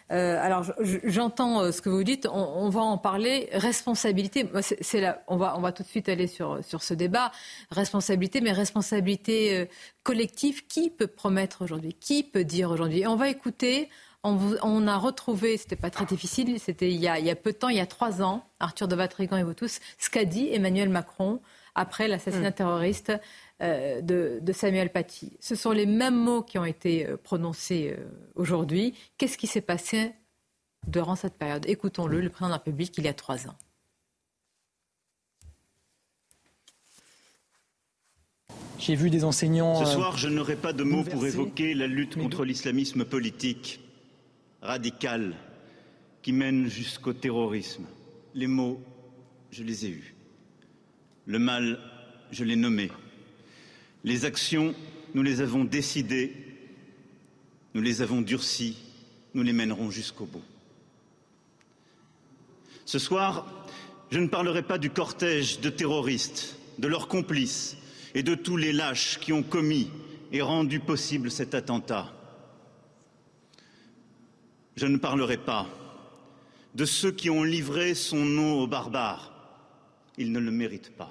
alors, 0.08 0.72
j'entends 0.78 1.72
ce 1.72 1.82
que 1.82 1.88
vous 1.88 2.04
dites. 2.04 2.28
On, 2.32 2.68
va 2.68 2.82
en 2.82 2.98
parler. 2.98 3.48
Responsabilité. 3.52 4.48
On 5.26 5.36
va 5.36 5.72
tout 5.72 5.82
de 5.82 5.88
suite 5.88 6.08
aller 6.08 6.28
sur, 6.28 6.62
sur 6.62 6.84
ce 6.84 6.94
débat. 6.94 7.32
Responsabilité, 7.72 8.40
mais 8.40 8.52
responsabilité 8.52 9.68
collective. 10.04 10.68
Qui 10.68 10.90
peut 10.90 11.08
promettre 11.08 11.62
aujourd'hui? 11.62 11.94
Qui 11.94 12.22
peut 12.22 12.44
dire 12.44 12.70
aujourd'hui? 12.70 13.00
Et 13.00 13.06
on 13.08 13.16
va 13.16 13.28
écouter 13.28 13.88
On, 14.24 14.86
a 14.86 14.98
retrouvé, 14.98 15.56
c'était 15.56 15.74
pas 15.74 15.90
très 15.90 16.04
difficile, 16.04 16.60
c'était 16.60 16.92
il, 16.92 17.00
y 17.00 17.08
a 17.08 17.34
peu 17.34 17.50
de 17.50 17.56
temps, 17.56 17.70
il 17.70 17.76
y 17.76 17.80
a 17.80 17.86
trois 17.86 18.22
ans, 18.22 18.46
Arthur 18.60 18.86
de 18.86 18.94
Vatrigan 18.94 19.36
et 19.36 19.42
vous 19.42 19.52
tous, 19.52 19.80
ce 19.98 20.10
qu'a 20.10 20.24
dit 20.24 20.48
Emmanuel 20.52 20.90
Macron 20.90 21.40
après 21.74 22.06
l'assassinat 22.06 22.50
mm. 22.50 22.54
terroriste 22.54 23.12
euh, 23.62 24.00
de, 24.00 24.52
Samuel 24.52 24.90
Paty. 24.90 25.36
Ce 25.40 25.56
sont 25.56 25.72
les 25.72 25.86
mêmes 25.86 26.16
mots 26.16 26.42
qui 26.42 26.56
ont 26.56 26.64
été 26.64 27.08
euh, 27.08 27.16
prononcés 27.16 27.96
euh, 27.98 28.04
aujourd'hui. 28.36 28.94
Qu'est-ce 29.18 29.36
qui 29.36 29.48
s'est 29.48 29.60
passé 29.60 30.12
durant 30.86 31.16
cette 31.16 31.34
période? 31.34 31.64
Écoutons-le, 31.66 32.20
le 32.20 32.28
président 32.28 32.46
de 32.46 32.52
la 32.52 32.58
République, 32.58 32.96
il 32.98 33.04
y 33.04 33.08
a 33.08 33.14
trois 33.14 33.48
ans. 33.48 33.56
J'ai 38.78 38.94
vu 38.94 39.10
des 39.10 39.24
enseignants. 39.24 39.84
Ce 39.84 39.92
soir, 39.92 40.16
je 40.16 40.28
n'aurai 40.28 40.56
pas 40.56 40.72
de 40.72 40.84
mots 40.84 41.02
pour 41.02 41.26
évoquer 41.26 41.74
la 41.74 41.88
lutte 41.88 42.16
contre 42.16 42.44
l'islamisme 42.44 43.04
politique 43.04 43.80
radical 44.62 45.34
qui 46.22 46.32
mène 46.32 46.68
jusqu'au 46.68 47.12
terrorisme. 47.12 47.84
Les 48.34 48.46
mots, 48.46 48.80
je 49.50 49.64
les 49.64 49.86
ai 49.86 49.90
eus. 49.90 50.14
Le 51.26 51.38
mal, 51.38 51.78
je 52.30 52.44
l'ai 52.44 52.56
nommé. 52.56 52.90
Les 54.04 54.24
actions, 54.24 54.74
nous 55.14 55.22
les 55.22 55.40
avons 55.40 55.64
décidées, 55.64 56.32
nous 57.74 57.82
les 57.82 58.02
avons 58.02 58.22
durcies, 58.22 58.78
nous 59.34 59.42
les 59.42 59.52
mènerons 59.52 59.90
jusqu'au 59.90 60.26
bout. 60.26 60.44
Ce 62.84 62.98
soir, 62.98 63.66
je 64.10 64.18
ne 64.18 64.28
parlerai 64.28 64.62
pas 64.62 64.78
du 64.78 64.90
cortège 64.90 65.60
de 65.60 65.70
terroristes, 65.70 66.56
de 66.78 66.88
leurs 66.88 67.08
complices 67.08 67.76
et 68.14 68.22
de 68.22 68.34
tous 68.34 68.56
les 68.56 68.72
lâches 68.72 69.18
qui 69.18 69.32
ont 69.32 69.42
commis 69.42 69.90
et 70.32 70.42
rendu 70.42 70.80
possible 70.80 71.30
cet 71.30 71.54
attentat. 71.54 72.12
Je 74.76 74.86
ne 74.86 74.96
parlerai 74.96 75.36
pas 75.36 75.66
de 76.74 76.84
ceux 76.84 77.12
qui 77.12 77.28
ont 77.30 77.42
livré 77.42 77.94
son 77.94 78.24
nom 78.24 78.60
aux 78.60 78.66
barbares 78.66 79.32
il 80.18 80.32
ne 80.32 80.38
le 80.38 80.50
mérite 80.50 80.94
pas. 80.96 81.10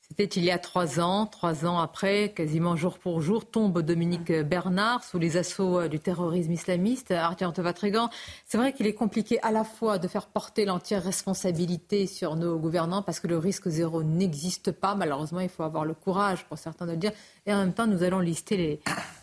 C'était 0.00 0.38
il 0.38 0.44
y 0.44 0.50
a 0.50 0.58
trois 0.58 1.00
ans. 1.00 1.26
Trois 1.26 1.64
ans 1.64 1.78
après, 1.78 2.32
quasiment 2.36 2.76
jour 2.76 2.98
pour 2.98 3.20
jour, 3.22 3.50
tombe 3.50 3.80
Dominique 3.80 4.30
Bernard 4.30 5.02
sous 5.02 5.18
les 5.18 5.36
assauts 5.38 5.88
du 5.88 5.98
terrorisme 5.98 6.52
islamiste. 6.52 7.12
Tevatregan, 7.54 8.10
c'est 8.44 8.58
vrai 8.58 8.72
qu'il 8.74 8.86
est 8.86 8.94
compliqué 8.94 9.40
à 9.42 9.50
la 9.50 9.64
fois 9.64 9.98
de 9.98 10.06
faire 10.06 10.26
porter 10.26 10.66
l'entière 10.66 11.02
responsabilité 11.02 12.06
sur 12.06 12.36
nos 12.36 12.58
gouvernants 12.58 13.02
parce 13.02 13.18
que 13.18 13.26
le 13.26 13.38
risque 13.38 13.68
zéro 13.68 14.04
n'existe 14.04 14.70
pas. 14.70 14.94
Malheureusement, 14.94 15.40
il 15.40 15.48
faut 15.48 15.64
avoir 15.64 15.84
le 15.84 15.94
courage 15.94 16.44
pour 16.44 16.58
certains 16.58 16.86
de 16.86 16.92
le 16.92 16.98
dire. 16.98 17.12
Et 17.46 17.52
en 17.52 17.58
même 17.58 17.72
temps, 17.72 17.86
nous 17.86 18.02
allons 18.02 18.20
lister 18.20 18.56
les, 18.56 18.80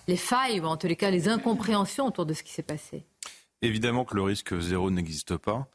les 0.07 0.17
failles 0.17 0.59
ou 0.59 0.65
en 0.65 0.75
tous 0.75 0.87
les 0.87 0.97
cas 0.97 1.11
les 1.11 1.29
incompréhensions 1.29 2.07
autour 2.07 2.25
de 2.25 2.33
ce 2.33 2.43
qui 2.43 2.51
s'est 2.51 2.63
passé. 2.63 3.05
Évidemment 3.61 4.05
que 4.05 4.15
le 4.15 4.23
risque 4.23 4.57
zéro 4.59 4.89
n'existe 4.89 5.37
pas. 5.37 5.69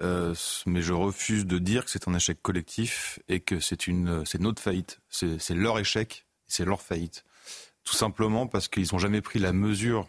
Euh, 0.00 0.34
mais 0.66 0.80
je 0.80 0.92
refuse 0.92 1.44
de 1.44 1.58
dire 1.58 1.84
que 1.84 1.90
c'est 1.90 2.08
un 2.08 2.14
échec 2.14 2.40
collectif 2.40 3.18
et 3.28 3.40
que 3.40 3.58
c'est 3.60 3.86
une, 3.86 4.24
c'est 4.24 4.40
notre 4.40 4.62
faillite. 4.62 5.00
C'est 5.08 5.54
leur 5.54 5.78
échec, 5.78 6.26
c'est 6.46 6.64
leur 6.64 6.80
faillite. 6.80 7.24
Tout 7.84 7.94
simplement 7.94 8.46
parce 8.46 8.68
qu'ils 8.68 8.88
n'ont 8.92 8.98
jamais 8.98 9.20
pris 9.20 9.38
la 9.38 9.52
mesure 9.52 10.08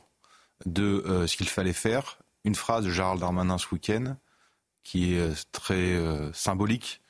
de 0.66 1.04
euh, 1.06 1.28
ce 1.28 1.38
qu'il 1.38 1.50
fallait 1.50 1.74
faire. 1.74 2.20
Une 2.46 2.56
phrase 2.56 2.86
de 2.86 2.92
Gérald 2.92 3.20
Darmanin 3.20 3.58
ce 3.58 3.68
week-end 3.74 4.16
qui 4.84 5.14
est 5.14 5.20
euh, 5.20 5.34
très 5.52 6.00
symbolique 6.34 7.02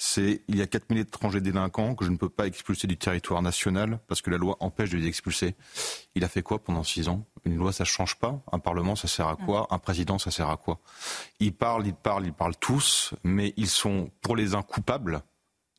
c'est 0.00 0.42
il 0.46 0.56
y 0.56 0.62
a 0.62 0.66
4000 0.68 1.00
étrangers 1.00 1.40
délinquants 1.40 1.96
que 1.96 2.04
je 2.04 2.10
ne 2.10 2.16
peux 2.16 2.28
pas 2.28 2.46
expulser 2.46 2.86
du 2.86 2.96
territoire 2.96 3.42
national 3.42 3.98
parce 4.06 4.22
que 4.22 4.30
la 4.30 4.38
loi 4.38 4.56
empêche 4.60 4.90
de 4.90 4.96
les 4.96 5.08
expulser. 5.08 5.56
Il 6.14 6.22
a 6.22 6.28
fait 6.28 6.40
quoi 6.40 6.62
pendant 6.62 6.84
six 6.84 7.08
ans? 7.08 7.26
Une 7.44 7.56
loi, 7.56 7.72
ça 7.72 7.84
change 7.84 8.14
pas? 8.14 8.40
Un 8.52 8.60
parlement, 8.60 8.94
ça 8.94 9.08
sert 9.08 9.26
à 9.26 9.34
quoi? 9.34 9.66
Un 9.70 9.78
président, 9.80 10.16
ça 10.18 10.30
sert 10.30 10.48
à 10.48 10.56
quoi? 10.56 10.78
Ils 11.40 11.52
parlent, 11.52 11.84
ils 11.84 11.94
parlent, 11.94 12.26
ils 12.26 12.32
parlent 12.32 12.56
tous, 12.56 13.12
mais 13.24 13.52
ils 13.56 13.68
sont 13.68 14.12
pour 14.20 14.36
les 14.36 14.54
uns 14.54 14.62
coupables. 14.62 15.20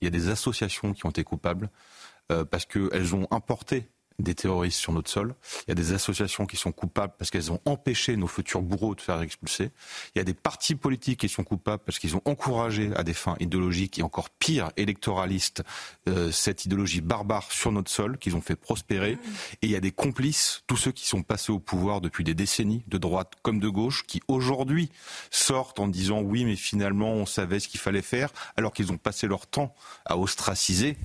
Il 0.02 0.06
y 0.06 0.08
a 0.10 0.12
des 0.12 0.28
associations 0.28 0.92
qui 0.92 1.06
ont 1.06 1.12
été 1.12 1.24
coupables 1.24 1.70
euh, 2.30 2.44
parce 2.44 2.66
qu'elles 2.66 3.16
ont 3.16 3.26
importé 3.32 3.90
des 4.20 4.36
terroristes 4.36 4.80
sur 4.80 4.94
notre 4.94 5.10
sol. 5.10 5.36
Il 5.68 5.70
y 5.70 5.72
a 5.72 5.76
des 5.76 5.94
associations 5.94 6.46
qui 6.46 6.58
sont 6.58 6.72
coupables 6.72 7.14
parce 7.18 7.32
qu'elles 7.32 7.52
ont 7.52 7.60
empêché 7.66 8.16
nos 8.18 8.28
futurs 8.28 8.62
bourreaux 8.62 8.96
de 8.96 9.02
faire 9.02 9.22
expulser. 9.22 9.72
Il 10.14 10.20
y 10.20 10.22
a 10.22 10.24
des 10.24 10.34
partis 10.34 10.76
politiques 10.76 11.22
qui 11.22 11.30
sont 11.30 11.44
coupables 11.44 11.84
parce 11.86 12.00
qu'ils 12.00 12.16
ont 12.16 12.22
encouragé 12.26 12.92
à 12.96 13.04
des 13.04 13.14
fins 13.14 13.36
idéologiques 13.40 14.00
et 14.00 14.04
encore 14.04 14.30
pire, 14.30 14.72
électoralistes, 14.78 15.64
euh, 16.08 16.32
cette 16.32 16.66
idéologie 16.66 17.02
barbare 17.02 17.52
sur 17.52 17.72
notre 17.72 17.92
sol 17.92 18.18
qu'ils 18.18 18.36
ont 18.36 18.42
fait 18.42 18.56
prospérer. 18.56 19.18
Et 19.62 19.68
il 19.68 19.72
y 19.72 19.76
a 19.76 19.80
des 19.82 19.92
complices, 19.92 20.64
tous 20.68 20.78
ceux 20.78 20.92
qui 20.92 21.08
sont 21.08 21.24
passés 21.24 21.52
au 21.52 21.60
pouvoir 21.60 22.02
depuis 22.02 22.24
des 22.24 22.34
décennies, 22.34 22.84
de 22.88 22.98
droite 22.98 23.34
comme 23.42 23.60
de 23.60 23.70
gauche, 23.70 24.04
qui 24.06 24.22
aujourd'hui 24.28 24.90
sortent 25.32 25.80
en 25.80 25.88
disant 25.88 26.22
oui, 26.22 26.46
mais 26.46 26.56
finalement 26.56 27.14
on 27.14 27.26
savait 27.26 27.60
ce 27.60 27.68
qu'il 27.68 27.80
fallait 27.80 28.02
faire, 28.02 28.32
alors 28.58 28.74
qu'ils 28.74 28.92
ont 28.92 28.98
passé 28.98 29.28
leur 29.28 29.48
temps 29.48 29.74
à 30.06 30.18
ostraciser 30.18 30.98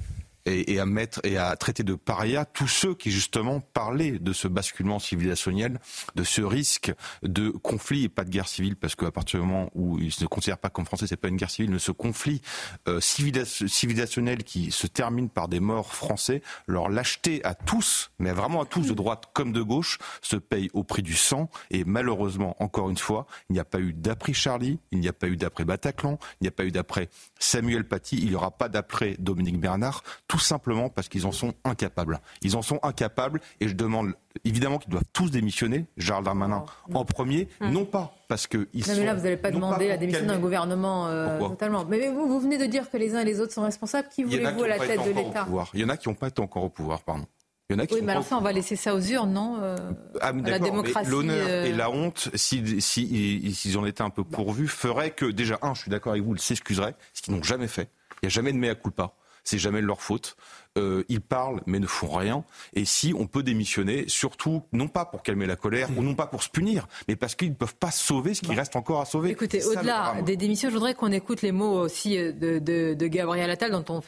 et, 0.47 0.79
à 0.79 0.87
mettre 0.87 1.21
et 1.25 1.39
à 1.39 1.57
traiter 1.57 1.83
de 1.83 1.95
paria 1.95 2.45
tous 2.45 2.69
ceux 2.69 2.95
qui 2.95 3.11
justement 3.11 3.61
parlaient 3.61 4.19
de 4.19 4.33
ce 4.33 4.49
basculement 4.49 4.99
civilisationnel, 4.99 5.81
de 6.15 6.25
ce 6.25 6.43
risque 6.43 6.93
de 7.23 7.51
conflit 7.51 8.05
et 8.05 8.09
pas 8.09 8.25
de 8.25 8.31
guerre 8.31 8.49
civile, 8.49 8.77
parce 8.77 8.95
qu'à 8.95 9.11
partir 9.11 9.41
du 9.41 9.47
moment 9.47 9.71
où 9.75 9.99
ils 9.99 10.13
ne 10.21 10.27
considèrent 10.27 10.59
pas 10.59 10.71
comme 10.71 10.85
français, 10.85 11.07
c'est 11.07 11.17
pas 11.17 11.29
une 11.29 11.37
guerre 11.37 11.51
civile, 11.51 11.71
mais 11.71 11.79
ce 11.79 11.93
conflit 11.93 12.43
euh, 12.89 13.01
civilisationnel 13.01 14.45
qui 14.45 14.71
se 14.71 14.87
termine 14.87 15.29
par 15.29 15.49
des 15.49 15.61
morts 15.61 15.95
français, 15.95 16.43
leur 16.67 16.89
lâcheté 16.89 17.45
à 17.45 17.55
tous, 17.55 18.11
mais 18.19 18.33
vraiment 18.33 18.63
à 18.63 18.67
tous, 18.67 18.89
de 18.89 18.95
droite 18.95 19.25
comme 19.33 19.53
de 19.53 19.63
gauche, 19.63 19.99
se 20.21 20.37
paye 20.37 20.71
au 20.75 20.85
prix 20.85 21.03
du 21.03 21.15
sang. 21.15 21.49
Et 21.71 21.85
malheureusement, 21.85 22.57
encore 22.63 22.91
une 22.91 22.99
fois, 22.99 23.27
il 23.49 23.55
n'y 23.55 23.61
a 23.61 23.65
pas 23.65 23.81
eu 23.81 23.93
d'après 23.93 24.33
Charlie, 24.33 24.79
il 24.91 25.01
n'y 25.01 25.09
a 25.09 25.13
pas 25.13 25.29
eu 25.29 25.37
d'après 25.37 25.65
Bataclan, 25.65 26.19
il 26.41 26.45
n'y 26.45 26.49
a 26.49 26.53
pas 26.53 26.65
eu 26.65 26.71
d'après 26.71 27.09
Samuel 27.39 27.87
Paty, 27.87 28.19
il 28.19 28.29
n'y 28.29 28.35
aura 28.35 28.51
pas 28.51 28.69
d'après 28.69 29.17
Dominique 29.19 29.59
Bernard 29.59 30.03
simplement 30.39 30.89
parce 30.89 31.09
qu'ils 31.09 31.27
en 31.27 31.33
sont 31.33 31.55
incapables. 31.65 32.21
Ils 32.43 32.57
en 32.57 32.63
sont 32.63 32.79
incapables 32.83 33.41
et 33.61 33.69
je 33.69 33.75
demande 33.75 34.15
évidemment 34.45 34.79
qu'ils 34.79 34.91
doivent 34.91 35.05
tous 35.13 35.31
démissionner, 35.31 35.87
Gérald 35.97 36.25
Darmanin 36.25 36.65
en 36.93 37.05
premier, 37.05 37.49
hum. 37.61 37.71
non 37.71 37.85
pas 37.85 38.15
parce 38.29 38.47
qu'ils 38.47 38.61
non, 38.61 38.95
mais 38.97 39.05
là, 39.05 39.15
vous 39.15 39.23
n'allez 39.23 39.37
pas 39.37 39.51
demander 39.51 39.89
la 39.89 39.97
démission 39.97 40.27
d'un 40.27 40.39
gouvernement 40.39 41.09
euh, 41.09 41.39
totalement. 41.39 41.85
Mais 41.85 42.09
vous, 42.09 42.27
vous 42.27 42.41
venez 42.41 42.59
de 42.59 42.67
dire 42.67 42.91
que 42.91 42.97
les 42.97 43.15
uns 43.15 43.21
et 43.21 43.25
les 43.25 43.41
autres 43.41 43.53
sont 43.53 43.63
responsables. 43.63 44.09
Qui 44.09 44.25
voulez-vous 44.25 44.65
à 44.65 44.69
la 44.69 44.79
tête 44.79 45.05
de 45.05 45.11
l'État 45.11 45.47
Il 45.75 45.81
y 45.81 45.85
en 45.85 45.89
a 45.89 45.97
qui 45.97 46.09
n'ont 46.09 46.15
pas 46.15 46.29
été 46.29 46.41
encore 46.41 46.65
au 46.65 46.69
pouvoir, 46.69 47.03
pardon. 47.03 47.27
Il 47.71 47.77
y 47.77 47.77
en 47.77 47.79
a 47.83 47.87
qui 47.87 47.95
oui, 47.95 48.01
mais 48.03 48.13
alors 48.13 48.25
ça, 48.25 48.37
on 48.37 48.43
va 48.43 48.53
laisser 48.53 48.77
ça 48.77 48.95
aux 48.95 49.01
urnes, 49.01 49.33
non 49.33 49.57
euh, 49.63 49.77
ah, 50.21 50.33
La 50.33 50.59
démocratie. 50.59 51.11
L'honneur 51.11 51.47
euh, 51.49 51.65
et 51.65 51.73
la 51.73 51.91
honte, 51.91 52.29
s'ils 52.35 52.83
si, 52.83 53.55
si, 53.55 53.77
en 53.77 53.87
étaient 53.87 54.03
un 54.03 54.11
peu 54.11 54.23
pourvus, 54.23 54.69
ferait 54.69 55.11
que, 55.11 55.25
déjà, 55.25 55.59
un, 55.63 55.73
je 55.73 55.81
suis 55.81 55.91
d'accord 55.91 56.13
avec 56.13 56.25
vous, 56.25 56.35
ils 56.35 56.41
s'excuseraient, 56.41 56.95
ce 57.15 57.23
qu'ils 57.23 57.35
n'ont 57.35 57.43
jamais 57.43 57.69
fait. 57.69 57.89
Il 58.23 58.27
n'y 58.27 58.29
a 58.29 58.31
jamais 58.31 58.53
de 58.53 58.59
mea 58.59 58.75
culpa 58.75 59.15
c'est 59.45 59.59
jamais 59.59 59.81
de 59.81 59.87
leur 59.87 60.03
faute. 60.03 60.37
Euh, 60.77 61.05
ils 61.09 61.21
parlent 61.21 61.61
mais 61.67 61.79
ne 61.79 61.87
font 61.87 62.09
rien. 62.09 62.45
Et 62.75 62.85
si 62.85 63.15
on 63.17 63.27
peut 63.27 63.45
démissionner, 63.45 64.09
surtout 64.09 64.63
non 64.73 64.89
pas 64.89 65.05
pour 65.05 65.23
calmer 65.23 65.47
la 65.47 65.57
colère 65.57 65.89
ou 65.97 66.03
non 66.03 66.15
pas 66.15 66.27
pour 66.27 66.43
se 66.43 66.49
punir, 66.49 66.89
mais 67.07 67.15
parce 67.15 67.37
qu'ils 67.37 67.51
ne 67.51 67.55
peuvent 67.55 67.77
pas 67.77 67.93
sauver 67.93 68.35
ce 68.35 68.41
qui 68.41 68.55
reste 68.55 68.75
encore 68.75 69.01
à 69.01 69.05
sauver. 69.05 69.31
Écoutez, 69.31 69.65
au-delà 69.65 70.21
des 70.23 70.37
démissions, 70.37 70.71
je 70.71 70.75
voudrais 70.75 70.95
qu'on 70.95 71.13
écoute 71.13 71.43
les 71.43 71.53
mots 71.53 71.79
aussi 71.79 72.17
de, 72.17 72.59
de 72.59 73.07
Gabriel 73.07 73.51
Attal, 73.51 73.71
dont 73.71 73.85
on 73.89 74.03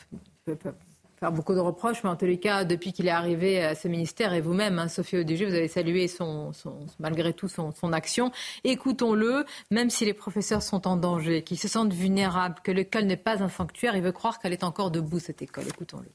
faire 1.18 1.32
beaucoup 1.32 1.54
de 1.54 1.60
reproches, 1.60 2.04
mais 2.04 2.10
en 2.10 2.16
tous 2.16 2.26
les 2.26 2.38
cas, 2.38 2.64
depuis 2.64 2.92
qu'il 2.92 3.06
est 3.06 3.10
arrivé 3.10 3.62
à 3.64 3.74
ce 3.74 3.88
ministère, 3.88 4.34
et 4.34 4.40
vous-même, 4.40 4.78
hein, 4.78 4.88
Sophie 4.88 5.16
Audégé, 5.16 5.46
vous 5.46 5.54
avez 5.54 5.68
salué 5.68 6.08
son, 6.08 6.52
malgré 6.98 7.32
tout 7.32 7.48
son, 7.48 7.72
action. 7.92 8.32
Écoutons-le, 8.64 9.44
même 9.70 9.90
si 9.90 10.04
les 10.04 10.12
professeurs 10.12 10.62
sont 10.62 10.86
en 10.86 10.96
danger, 10.96 11.42
qu'ils 11.42 11.58
se 11.58 11.68
sentent 11.68 11.92
vulnérables, 11.92 12.56
que 12.62 12.72
l'école 12.72 13.04
n'est 13.04 13.16
pas 13.16 13.42
un 13.42 13.48
sanctuaire, 13.48 13.96
il 13.96 14.02
veut 14.02 14.12
croire 14.12 14.38
qu'elle 14.38 14.52
est 14.52 14.64
encore 14.64 14.90
debout, 14.90 15.18
cette 15.18 15.40
école. 15.40 15.68
Écoutons-le. 15.68 16.08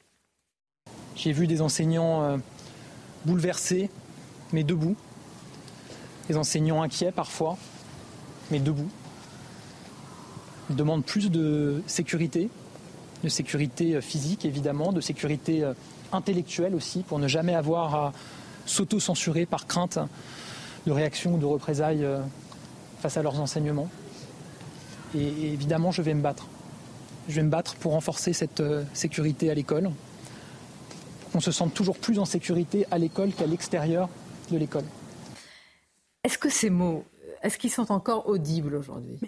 J'ai 1.16 1.32
vu 1.32 1.48
des 1.48 1.62
enseignants 1.62 2.24
euh, 2.24 2.38
bouleversés, 3.26 3.90
mais 4.54 4.64
debout. 4.64 4.96
Des 6.28 6.38
enseignants 6.38 6.84
inquiets 6.84 7.12
parfois, 7.12 7.58
mais 8.52 8.60
debout. 8.60 8.90
Ils 10.70 10.76
demandent 10.76 11.06
plus 11.06 11.32
de 11.32 11.82
sécurité, 11.88 12.50
de 13.24 13.30
sécurité 13.30 13.96
euh, 13.96 14.02
physique 14.02 14.46
évidemment, 14.46 14.92
de 14.92 15.02
sécurité 15.02 15.64
euh, 15.64 15.74
intellectuelle 16.12 16.76
aussi, 16.76 17.04
pour 17.04 17.20
ne 17.20 17.28
jamais 17.28 17.56
avoir 17.56 17.96
à 17.96 18.14
s'auto-censurer 18.66 19.46
par 19.46 19.68
crainte 19.68 20.00
de 20.86 20.92
réaction 20.92 21.36
ou 21.36 21.38
de 21.38 21.46
représailles 21.46 22.04
euh, 22.04 22.20
face 23.00 23.18
à 23.18 23.24
leurs 23.24 23.40
enseignements. 23.40 23.90
Et 25.16 25.54
évidemment, 25.54 25.92
je 25.92 26.02
vais 26.02 26.14
me 26.14 26.22
battre. 26.22 26.48
Je 27.28 27.36
vais 27.36 27.44
me 27.44 27.50
battre 27.50 27.76
pour 27.76 27.94
renforcer 27.94 28.34
cette 28.34 28.64
sécurité 28.94 29.52
à 29.52 29.54
l'école, 29.54 29.92
pour 31.22 31.32
qu'on 31.32 31.40
se 31.40 31.52
sente 31.52 31.74
toujours 31.74 31.98
plus 31.98 32.18
en 32.18 32.26
sécurité 32.26 32.86
à 32.92 32.98
l'école 32.98 33.32
qu'à 33.34 33.46
l'extérieur 33.46 34.10
de 34.52 34.58
l'école. 34.58 34.86
Est-ce 36.24 36.38
que 36.38 36.50
ces 36.50 36.70
mots, 36.70 37.04
est-ce 37.44 37.58
qu'ils 37.58 37.72
sont 37.72 37.92
encore 37.92 38.28
audibles 38.28 38.76
aujourd'hui? 38.76 39.20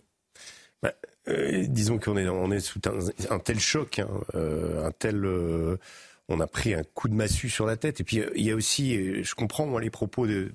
Disons 1.28 2.00
qu'on 2.00 2.18
est, 2.18 2.28
on 2.28 2.52
est 2.52 2.60
sous 2.60 2.80
un, 3.30 3.40
tel 3.40 3.60
choc, 3.60 4.00
hein, 4.00 4.08
euh, 4.36 4.86
un 4.86 4.92
tel. 4.92 5.26
Euh, 6.34 6.38
on 6.38 6.40
a 6.40 6.48
pris 6.48 6.74
un 6.74 6.84
coup 6.84 7.08
de 7.08 7.14
massue 7.14 7.50
sur 7.50 7.66
la 7.66 7.78
tête. 7.78 8.02
Et 8.02 8.04
puis 8.04 8.22
il 8.36 8.44
y 8.44 8.52
a 8.52 8.56
aussi, 8.56 9.24
je 9.24 9.36
comprends 9.36 9.66
moi 9.66 9.82
les 9.82 9.90
propos 9.90 10.26
de, 10.28 10.52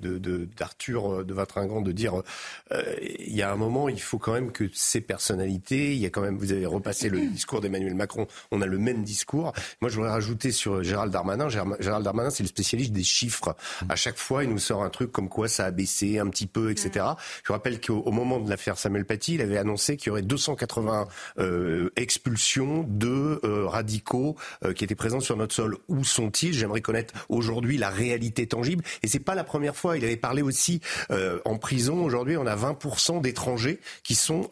d'Arthur 0.56 1.24
de, 1.24 1.34
Vatringant 1.34 1.80
de 1.80 1.92
dire, 1.92 2.22
il 2.70 3.34
y 3.34 3.42
a 3.42 3.52
un 3.52 3.56
moment, 3.56 3.88
il 3.88 4.00
faut 4.00 4.18
quand 4.18 4.32
même 4.32 4.50
que 4.50 4.64
ces 4.72 5.00
personnalités, 5.00 5.94
il 5.94 5.98
y 5.98 6.06
a 6.06 6.10
quand 6.10 6.20
même, 6.20 6.36
vous 6.36 6.52
avez 6.52 6.66
repassé 6.66 7.08
le 7.08 7.26
discours 7.30 7.60
d'Emmanuel 7.60 7.94
Macron, 7.94 8.26
on 8.50 8.60
a 8.60 8.66
le 8.66 8.78
même 8.78 9.04
discours. 9.04 9.52
Moi, 9.80 9.90
je 9.90 9.96
voudrais 9.96 10.10
rajouter 10.10 10.50
sur 10.50 10.82
Gérald 10.82 11.12
Darmanin. 11.12 11.48
Gérald 11.48 12.04
Darmanin, 12.04 12.30
c'est 12.30 12.42
le 12.42 12.48
spécialiste 12.48 12.92
des 12.92 13.04
chiffres. 13.04 13.56
À 13.88 13.96
chaque 13.96 14.18
fois, 14.18 14.44
il 14.44 14.50
nous 14.50 14.58
sort 14.58 14.82
un 14.82 14.90
truc 14.90 15.12
comme 15.12 15.28
quoi 15.28 15.48
ça 15.48 15.64
a 15.66 15.70
baissé 15.70 16.18
un 16.18 16.28
petit 16.28 16.46
peu, 16.46 16.70
etc. 16.70 17.06
Je 17.44 17.52
rappelle 17.52 17.80
qu'au 17.80 18.10
moment 18.10 18.40
de 18.40 18.50
l'affaire 18.50 18.78
Samuel 18.78 19.04
Paty, 19.04 19.34
il 19.34 19.42
avait 19.42 19.58
annoncé 19.58 19.96
qu'il 19.96 20.08
y 20.08 20.10
aurait 20.10 20.22
280 20.22 21.08
euh, 21.38 21.90
expulsions 21.96 22.84
de 22.88 23.40
euh, 23.44 23.66
radicaux 23.66 24.36
euh, 24.64 24.72
qui 24.72 24.84
étaient 24.84 24.94
présents 24.94 25.20
sur 25.20 25.36
notre 25.36 25.54
sol. 25.54 25.67
Où 25.88 26.04
sont-ils? 26.04 26.52
J'aimerais 26.52 26.80
connaître 26.80 27.14
aujourd'hui 27.28 27.76
la 27.76 27.90
réalité 27.90 28.46
tangible. 28.46 28.84
Et 29.02 29.08
c'est 29.08 29.18
pas 29.18 29.34
la 29.34 29.44
première 29.44 29.76
fois. 29.76 29.96
Il 29.96 30.04
avait 30.04 30.16
parlé 30.16 30.42
aussi 30.42 30.80
en 31.10 31.58
prison. 31.58 32.04
Aujourd'hui, 32.04 32.36
on 32.36 32.46
a 32.46 32.56
20% 32.56 33.20
d'étrangers 33.20 33.80
qui 34.02 34.14
sont 34.14 34.48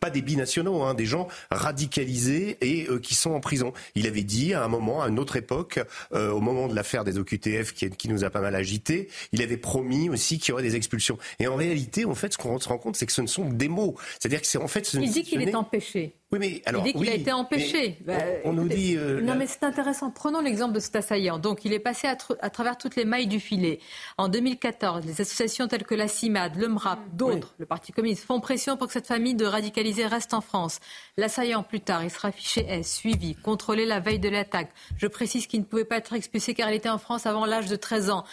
pas 0.00 0.10
des 0.10 0.22
binationaux, 0.22 0.82
hein, 0.82 0.94
des 0.94 1.06
gens 1.06 1.28
radicalisés 1.50 2.58
et 2.60 2.86
qui 3.00 3.14
sont 3.14 3.32
en 3.32 3.40
prison. 3.40 3.72
Il 3.94 4.06
avait 4.06 4.24
dit 4.24 4.54
à 4.54 4.64
un 4.64 4.68
moment, 4.68 5.02
à 5.02 5.08
une 5.08 5.18
autre 5.18 5.36
époque, 5.36 5.80
au 6.12 6.40
moment 6.40 6.68
de 6.68 6.74
l'affaire 6.74 7.04
des 7.04 7.18
OQTF 7.18 7.72
qui, 7.72 7.90
qui 7.90 8.08
nous 8.08 8.24
a 8.24 8.30
pas 8.30 8.40
mal 8.40 8.54
agité, 8.54 9.08
il 9.32 9.42
avait 9.42 9.56
promis 9.56 10.08
aussi 10.08 10.38
qu'il 10.38 10.50
y 10.50 10.52
aurait 10.52 10.62
des 10.62 10.76
expulsions. 10.76 11.18
Et 11.38 11.46
en 11.46 11.56
réalité, 11.56 12.04
en 12.04 12.14
fait, 12.14 12.32
ce 12.32 12.38
qu'on 12.38 12.58
se 12.58 12.68
rend 12.68 12.78
compte, 12.78 12.96
c'est 12.96 13.06
que 13.06 13.12
ce 13.12 13.22
ne 13.22 13.26
sont 13.26 13.48
que 13.48 13.54
des 13.54 13.68
mots. 13.68 13.96
C'est-à-dire 14.18 14.40
que 14.40 14.46
c'est 14.46 14.58
en 14.58 14.68
fait. 14.68 14.92
Il 14.94 15.10
dit 15.10 15.22
qu'il 15.22 15.42
est 15.42 15.54
empêché. 15.54 16.14
Oui, 16.32 16.38
mais 16.38 16.62
alors. 16.64 16.82
Il 16.86 16.92
dit 16.92 16.98
qu'il 16.98 17.10
a 17.10 17.14
été 17.14 17.30
empêché. 17.30 17.98
Bah, 18.06 18.14
on, 18.44 18.54
nous 18.54 18.66
dit. 18.66 18.96
Euh, 18.96 19.20
non, 19.20 19.34
mais 19.34 19.46
c'est 19.46 19.64
intéressant. 19.64 20.10
Prenons 20.10 20.40
l'exemple 20.40 20.72
de 20.72 20.80
cet 20.80 20.96
assaillant. 20.96 21.38
Donc, 21.38 21.66
il 21.66 21.74
est 21.74 21.78
passé 21.78 22.08
à, 22.08 22.50
travers 22.50 22.78
toutes 22.78 22.96
les 22.96 23.04
mailles 23.04 23.26
du 23.26 23.38
filet. 23.38 23.80
En 24.16 24.28
2014, 24.28 25.04
les 25.04 25.20
associations 25.20 25.68
telles 25.68 25.84
que 25.84 25.94
la 25.94 26.08
CIMAD, 26.08 26.56
le 26.56 26.68
MRAP, 26.68 27.00
d'autres, 27.12 27.54
le 27.58 27.66
Parti 27.66 27.92
communiste, 27.92 28.24
font 28.24 28.40
pression 28.40 28.78
pour 28.78 28.86
que 28.86 28.94
cette 28.94 29.06
famille 29.06 29.34
de 29.34 29.44
radicalisés 29.44 30.06
reste 30.06 30.32
en 30.32 30.40
France. 30.40 30.80
L'assaillant, 31.18 31.62
plus 31.62 31.80
tard, 31.80 32.02
il 32.02 32.10
sera 32.10 32.32
fiché 32.32 32.64
S, 32.66 32.94
suivi, 32.94 33.34
contrôlé 33.34 33.84
la 33.84 34.00
veille 34.00 34.18
de 34.18 34.30
l'attaque. 34.30 34.70
Je 34.96 35.06
précise 35.06 35.46
qu'il 35.46 35.60
ne 35.60 35.66
pouvait 35.66 35.84
pas 35.84 35.98
être 35.98 36.14
expulsé 36.14 36.54
car 36.54 36.70
il 36.70 36.76
était 36.76 36.88
en 36.88 36.98
France 36.98 37.26
avant 37.26 37.44
l'âge 37.44 37.66
de 37.66 37.76
13 37.76 38.08
ans. 38.08 38.24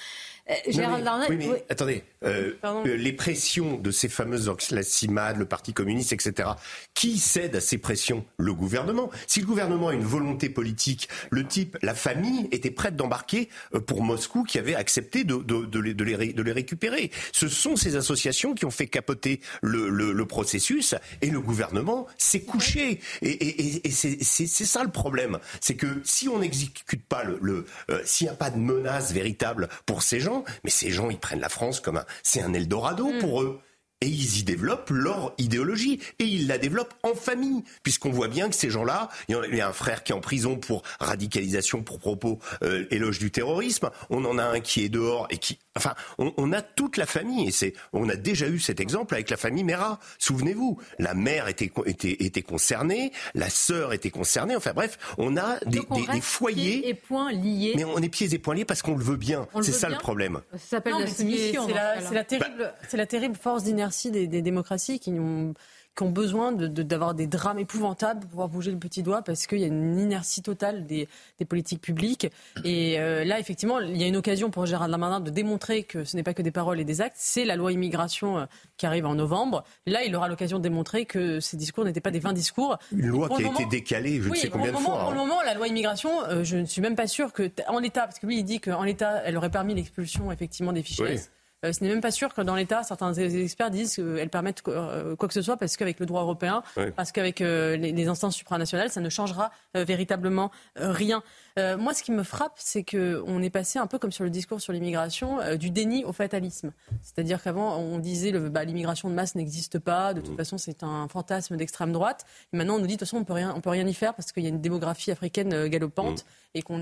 Euh, 0.50 0.54
Gérald 0.68 1.04
Darmanin. 1.04 1.28
Oui, 1.30 1.48
mais 1.48 1.66
attendez, 1.70 2.04
euh, 2.26 2.54
euh, 2.66 2.98
les 2.98 3.14
pressions 3.14 3.78
de 3.78 3.92
ces 3.92 4.10
fameuses 4.10 4.52
la 4.72 4.84
CIMAD, 4.84 5.38
le 5.38 5.46
Parti 5.46 5.74
communiste, 5.74 6.12
etc. 6.12 6.50
Qui 6.94 7.18
cède 7.18 7.56
à 7.56 7.62
ces 7.62 7.78
pressions? 7.78 8.26
Le 8.38 8.54
gouvernement. 8.54 9.10
Si 9.28 9.40
le 9.40 9.46
gouvernement 9.46 9.90
a 9.90 9.94
une 9.94 10.04
volonté 10.04 10.50
politique, 10.50 11.08
le 11.30 11.46
type, 11.46 11.78
la 11.82 11.96
famille 11.96 12.50
était 12.52 12.72
prête 12.72 12.96
d'embarquer 12.96 13.50
pour 13.88 14.04
Moscou, 14.04 14.44
qui 14.44 14.58
avait 14.60 14.76
accepté 14.76 15.24
de, 15.24 15.38
de, 15.38 15.66
de, 15.66 15.80
les, 15.80 15.94
de, 15.94 16.04
les, 16.04 16.52
récupérer. 16.52 17.12
Ce 17.32 17.48
sont 17.48 17.76
ces 17.76 17.96
associations 17.96 18.54
qui 18.54 18.66
ont 18.66 18.72
fait 18.72 18.88
capoter 18.88 19.40
le, 19.62 19.90
le, 19.90 20.12
le 20.12 20.26
processus 20.26 20.96
et 21.22 21.30
le 21.30 21.40
gouvernement 21.40 22.08
s'est 22.18 22.42
couché. 22.42 23.00
Et, 23.22 23.30
et, 23.30 23.88
et 23.88 23.92
c'est 23.92 24.48
ça 24.48 24.84
le 24.84 24.92
problème. 24.92 25.40
C'est 25.62 25.76
que 25.76 26.02
si 26.04 26.28
on 26.28 26.40
n'exécute 26.40 27.06
pas 27.06 27.24
le, 27.24 27.40
le 27.42 27.66
s'il 28.04 28.28
n'y 28.28 28.32
a 28.32 28.36
pas 28.36 28.50
de 28.50 28.58
menace 28.58 29.14
véritable 29.14 29.70
pour 29.86 30.04
ces 30.04 30.20
gens, 30.20 30.44
mais 30.64 30.70
ces 30.70 30.92
gens, 30.92 31.10
ils 31.10 31.20
prennent 31.20 31.40
la 31.40 31.50
France 31.50 31.80
comme 31.80 31.98
un, 31.98 32.06
c'est 32.24 32.42
un 32.42 32.54
Eldorado 32.54 33.12
mm. 33.12 33.20
pour 33.20 33.42
eux. 33.42 33.62
Et 34.02 34.08
ils 34.08 34.40
y 34.40 34.44
développent 34.44 34.90
leur 34.92 35.34
idéologie. 35.38 36.00
Et 36.20 36.24
ils 36.24 36.48
la 36.48 36.58
développent 36.58 36.94
en 37.04 37.16
famille. 37.16 37.64
Puisqu'on 37.84 38.12
voit 38.12 38.28
bien 38.28 38.50
que 38.50 38.56
ces 38.56 38.70
gens-là, 38.70 39.10
il 39.28 39.56
y 39.56 39.62
a 39.62 39.68
un 39.68 39.74
frère 39.74 40.04
qui 40.04 40.12
est 40.12 40.16
en 40.16 40.22
prison 40.22 40.58
pour 40.58 40.84
radicalisation, 41.00 41.84
pour 41.84 42.00
propos 42.00 42.40
euh, 42.64 42.86
éloge 42.92 43.20
du 43.20 43.32
terrorisme. 43.32 43.90
On 44.10 44.24
en 44.26 44.38
a 44.38 44.44
un 44.44 44.60
qui 44.62 44.84
est 44.86 44.90
dehors 44.90 45.28
et 45.30 45.38
qui 45.38 45.60
Enfin, 45.80 45.94
on, 46.18 46.52
a 46.52 46.62
toute 46.62 46.98
la 46.98 47.06
famille, 47.06 47.48
et 47.48 47.52
c'est, 47.52 47.74
on 47.94 48.10
a 48.10 48.18
déjà 48.18 48.50
eu 48.50 48.60
cet 48.60 48.82
exemple 48.82 49.14
avec 49.14 49.30
la 49.30 49.38
famille 49.38 49.64
Mera. 49.64 49.98
Souvenez-vous, 50.18 50.78
la 50.98 51.14
mère 51.14 51.48
était, 51.48 51.72
était, 51.86 52.18
était 52.20 52.42
concernée, 52.42 53.14
la 53.34 53.50
sœur 53.50 53.94
était 53.94 54.10
concernée. 54.10 54.58
Enfin 54.58 54.74
bref, 54.74 54.98
on 55.18 55.38
a 55.38 55.58
des, 55.68 55.80
des, 55.80 56.20
foyers. 56.20 56.82
Pieds 56.82 56.90
et 56.90 56.94
points 56.96 57.32
liés. 57.32 57.74
Mais 57.78 57.86
on 57.86 58.00
est 58.00 58.10
pieds 58.10 58.34
et 58.34 58.40
points 58.40 58.56
liés 58.56 58.66
parce 58.66 58.82
qu'on 58.82 58.98
le 58.98 59.04
veut 59.04 59.16
bien. 59.16 59.48
C'est 59.62 59.72
ça 59.72 59.88
le 59.88 59.96
problème. 59.98 60.42
Ça 60.52 60.58
s'appelle 60.58 60.96
la 61.00 61.08
soumission. 61.08 61.66
C'est 61.68 62.14
la, 62.14 62.24
terrible, 62.26 62.74
c'est 62.90 62.98
la 62.98 63.06
terrible 63.06 63.38
force 63.38 63.64
d'inertie 63.64 63.89
des, 64.12 64.28
des 64.28 64.42
démocraties 64.42 65.00
qui 65.00 65.12
ont 65.12 65.54
qui 66.00 66.04
ont 66.04 66.10
besoin 66.12 66.54
d'avoir 66.54 67.14
de, 67.14 67.20
des 67.20 67.28
drames 67.28 67.60
épouvantables 67.60 68.22
pour 68.22 68.30
pouvoir 68.30 68.48
bouger 68.48 68.72
le 68.72 68.78
petit 68.78 69.04
doigt 69.04 69.22
parce 69.22 69.48
qu'il 69.48 69.60
y 69.60 69.66
a 69.66 69.68
une 69.68 70.00
inertie 70.00 70.42
totale 70.42 70.86
des, 70.86 71.10
des 71.40 71.46
politiques 71.46 71.82
publiques. 71.82 72.28
Et 72.64 73.00
euh, 73.00 73.26
là, 73.26 73.38
effectivement, 73.38 73.80
il 73.80 73.98
y 73.98 74.04
a 74.04 74.08
une 74.08 74.16
occasion 74.16 74.50
pour 74.50 74.66
Gérard 74.66 74.88
Darmanin 74.88 75.20
de 75.20 75.30
démontrer 75.30 75.84
que 75.84 76.06
ce 76.06 76.16
n'est 76.16 76.24
pas 76.24 76.34
que 76.34 76.42
des 76.42 76.52
paroles 76.52 76.80
et 76.80 76.86
des 76.86 77.02
actes. 77.02 77.18
C'est 77.20 77.44
la 77.44 77.58
loi 77.58 77.74
immigration 77.74 78.40
euh, 78.40 78.46
qui 78.78 78.86
arrive 78.86 79.06
en 79.06 79.16
novembre. 79.16 79.66
Là, 79.86 80.04
il 80.06 80.16
aura 80.16 80.30
l'occasion 80.30 80.58
de 80.58 80.64
démontrer 80.64 81.06
que 81.06 81.42
ces 81.42 81.58
discours 81.58 81.84
n'étaient 81.84 82.00
pas 82.00 82.12
des 82.12 82.20
vains 82.20 82.34
discours. 82.34 82.78
Une 82.94 83.08
loi 83.08 83.28
qui 83.28 83.44
a 83.44 83.52
été 83.52 83.66
décalée, 83.66 84.22
je 84.22 84.30
ne 84.30 84.36
sais 84.36 84.50
combien 84.50 84.72
de 84.72 84.78
fois. 84.78 85.00
Pour 85.00 85.12
le 85.12 85.18
hein. 85.20 85.26
moment, 85.26 85.42
la 85.42 85.54
loi 85.54 85.68
immigration, 85.68 86.24
euh, 86.30 86.46
je 86.46 86.58
ne 86.58 86.66
suis 86.66 86.82
même 86.82 86.96
pas 86.96 87.08
sûr 87.08 87.34
que, 87.34 87.52
en 87.68 87.80
l'état, 87.80 88.04
parce 88.04 88.20
que 88.20 88.26
lui, 88.26 88.40
il 88.40 88.44
dit 88.44 88.62
qu'en 88.62 88.84
l'état, 88.84 89.22
elle 89.26 89.36
aurait 89.36 89.52
permis 89.52 89.76
l'expulsion 89.76 90.32
effectivement 90.32 90.72
des 90.72 90.84
fichiers. 90.84 91.20
Euh, 91.66 91.74
ce 91.74 91.84
n'est 91.84 91.90
même 91.90 92.02
pas 92.02 92.12
sûr 92.12 92.34
que 92.34 92.42
dans 92.42 92.56
l'État, 92.56 92.84
certains 92.84 93.14
experts 93.14 93.70
disent 93.70 93.96
qu'elles 93.96 94.30
permettent 94.30 94.64
euh, 94.68 95.16
quoi 95.16 95.28
que 95.28 95.34
ce 95.34 95.42
soit 95.42 95.58
parce 95.58 95.76
qu'avec 95.76 96.00
le 96.00 96.06
droit 96.06 96.22
européen, 96.22 96.64
parce 96.96 97.12
qu'avec 97.12 97.42
euh, 97.42 97.76
les, 97.76 98.08
instances 98.08 98.36
supranationales, 98.36 98.90
ça 98.90 99.02
ne 99.02 99.10
changera 99.10 99.52
véritablement 99.76 100.52
rien. 100.76 101.22
Moi, 101.58 101.94
ce 101.94 102.04
qui 102.04 102.12
me 102.12 102.24
frappe, 102.24 102.54
c'est 102.58 102.84
qu'on 102.84 103.42
est 103.42 103.50
passé 103.50 103.80
un 103.80 103.88
peu 103.88 104.00
comme 104.00 104.12
sur 104.12 104.24
le 104.24 104.30
discours 104.30 104.62
sur 104.62 104.74
l'immigration, 104.74 105.40
du 105.58 105.72
déni 105.72 106.06
au 106.06 106.14
fatalisme. 106.14 106.72
C'est-à-dire 107.02 107.42
qu'avant, 107.42 107.78
on 107.78 108.00
disait 108.00 108.32
que 108.32 108.48
bah, 108.50 108.64
l'immigration 108.64 109.10
de 109.10 109.14
masse 109.14 109.36
n'existe 109.36 109.80
pas, 109.80 110.14
de 110.14 110.22
toute 110.22 110.34
mmh. 110.34 110.38
façon, 110.38 110.58
c'est 110.58 110.84
un 110.84 111.08
fantasme 111.08 111.58
d'extrême 111.58 111.92
droite. 111.92 112.26
Et 112.54 112.58
maintenant, 112.58 112.76
on 112.76 112.80
nous 112.80 112.88
dit 112.88 112.96
de 112.96 113.00
toute 113.00 113.08
façon, 113.08 113.18
on 113.18 113.24
peut 113.24 113.34
rien, 113.34 113.54
on 113.56 113.62
peut 113.62 113.70
rien 113.70 113.86
y 113.86 113.94
faire 113.94 114.14
parce 114.14 114.32
qu'il 114.32 114.44
y 114.44 114.46
a 114.46 114.50
une 114.50 114.62
démographie 114.62 115.12
africaine 115.12 115.68
galopante 115.68 116.24
mmh. 116.24 116.58
et 116.58 116.62
qu'on 116.62 116.82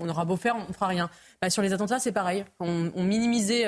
on, 0.00 0.08
aura 0.08 0.24
beau 0.24 0.36
faire, 0.36 0.56
on 0.56 0.68
ne 0.68 0.72
fera 0.72 0.88
rien. 0.88 1.08
Bah, 1.40 1.50
sur 1.50 1.62
les 1.62 1.72
attentats, 1.72 1.98
c'est 1.98 2.12
pareil. 2.12 2.44
On, 2.60 2.90
on 2.94 3.04
minimisait 3.04 3.66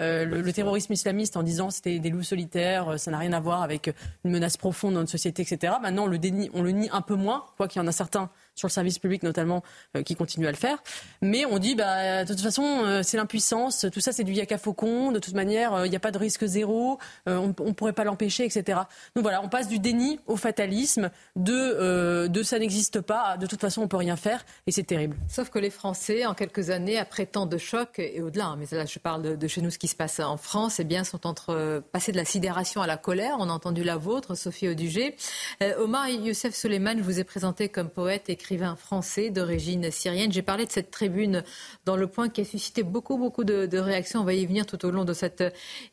euh, 0.00 0.24
le, 0.24 0.52
terrorisme 0.52 0.94
islamiste 0.94 1.36
en 1.36 1.42
disant 1.42 1.70
c'était 1.70 1.98
des 1.98 2.08
loups 2.08 2.22
solitaires, 2.22 2.88
euh, 2.88 2.96
ça 2.96 3.10
n'a 3.10 3.18
rien 3.18 3.34
à 3.34 3.40
voir 3.40 3.62
avec 3.62 3.92
une 4.24 4.30
menace 4.30 4.56
profonde 4.56 4.94
dans 4.94 5.00
notre 5.00 5.10
société, 5.10 5.42
etc. 5.42 5.74
Maintenant, 5.82 6.04
on 6.04 6.06
le, 6.06 6.18
dénie, 6.18 6.50
on 6.54 6.62
le 6.62 6.70
nie 6.70 6.88
un 6.90 7.02
peu 7.02 7.16
moins, 7.16 7.44
quoi 7.58 7.68
qu'il 7.68 7.82
y 7.82 7.84
en 7.84 7.86
a 7.86 7.92
certains 7.92 8.30
sur 8.60 8.68
le 8.68 8.72
service 8.72 8.98
public 8.98 9.22
notamment 9.22 9.62
euh, 9.96 10.02
qui 10.02 10.14
continuent 10.14 10.46
à 10.46 10.50
le 10.50 10.56
faire. 10.56 10.82
Mais 11.20 11.44
on 11.44 11.58
dit, 11.58 11.74
bah, 11.74 12.24
de 12.24 12.32
toute 12.32 12.42
façon, 12.42 13.00
c'est 13.02 13.16
l'impuissance, 13.16 13.86
tout 13.92 14.00
ça 14.00 14.12
c'est 14.12 14.24
du 14.24 14.32
yaka 14.32 14.58
faucon, 14.58 15.12
de 15.12 15.18
toute 15.18 15.34
manière, 15.34 15.84
il 15.84 15.90
n'y 15.90 15.96
a 15.96 16.00
pas 16.00 16.10
de 16.10 16.18
risque 16.18 16.44
zéro, 16.44 16.98
on 17.26 17.48
ne 17.48 17.72
pourrait 17.72 17.92
pas 17.92 18.04
l'empêcher, 18.04 18.44
etc. 18.44 18.80
Donc 19.14 19.22
voilà, 19.22 19.42
on 19.42 19.48
passe 19.48 19.68
du 19.68 19.78
déni 19.78 20.20
au 20.26 20.36
fatalisme, 20.36 21.10
de, 21.36 22.26
de 22.26 22.42
ça 22.42 22.58
n'existe 22.58 23.00
pas, 23.00 23.36
de 23.36 23.46
toute 23.46 23.60
façon 23.60 23.82
on 23.82 23.88
peut 23.88 23.96
rien 23.96 24.16
faire, 24.16 24.44
et 24.66 24.72
c'est 24.72 24.84
terrible. 24.84 25.16
Sauf 25.28 25.50
que 25.50 25.58
les 25.58 25.70
Français, 25.70 26.26
en 26.26 26.34
quelques 26.34 26.70
années, 26.70 26.98
après 26.98 27.26
tant 27.26 27.46
de 27.46 27.58
chocs, 27.58 27.98
et 27.98 28.22
au-delà, 28.22 28.46
hein, 28.46 28.58
mais 28.58 28.66
là 28.76 28.84
je 28.86 28.98
parle 28.98 29.22
de, 29.22 29.36
de 29.36 29.48
chez 29.48 29.60
nous, 29.60 29.70
ce 29.70 29.78
qui 29.78 29.88
se 29.88 29.96
passe 29.96 30.20
en 30.20 30.36
France, 30.36 30.80
eh 30.80 30.84
bien, 30.84 31.04
sont 31.04 31.26
entre 31.26 31.82
passer 31.92 32.12
de 32.12 32.16
la 32.16 32.24
sidération 32.24 32.82
à 32.82 32.86
la 32.86 32.96
colère. 32.96 33.36
On 33.38 33.48
a 33.48 33.52
entendu 33.52 33.84
la 33.84 33.96
vôtre, 33.96 34.34
Sophie 34.34 34.68
Audugé. 34.68 35.16
Euh, 35.62 35.82
Omar 35.82 36.08
Youssef 36.08 36.54
Soleiman, 36.54 36.98
je 36.98 37.02
vous 37.02 37.18
ai 37.20 37.24
présenté 37.24 37.68
comme 37.68 37.90
poète, 37.90 38.28
écrivain 38.28 38.49
français 38.76 39.30
d'origine 39.30 39.90
syrienne. 39.90 40.32
J'ai 40.32 40.42
parlé 40.42 40.66
de 40.66 40.70
cette 40.70 40.90
tribune 40.90 41.42
dans 41.84 41.96
Le 41.96 42.06
Point 42.06 42.28
qui 42.28 42.40
a 42.40 42.44
suscité 42.44 42.82
beaucoup, 42.82 43.16
beaucoup 43.16 43.44
de, 43.44 43.78
réactions. 43.78 44.20
On 44.20 44.24
va 44.24 44.34
y 44.34 44.46
venir 44.46 44.66
tout 44.66 44.84
au 44.84 44.90
long 44.90 45.04
de 45.04 45.12
cette 45.12 45.42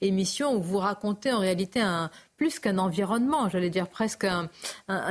émission 0.02 0.56
où 0.56 0.62
vous 0.62 0.78
racontez 0.78 1.32
en 1.32 1.40
réalité 1.40 1.80
un 1.80 2.10
plus 2.36 2.60
qu'un 2.60 2.78
environnement, 2.78 3.50
j'allais 3.50 3.72
dire 3.72 3.88
presque 3.88 4.24
un, 4.24 4.50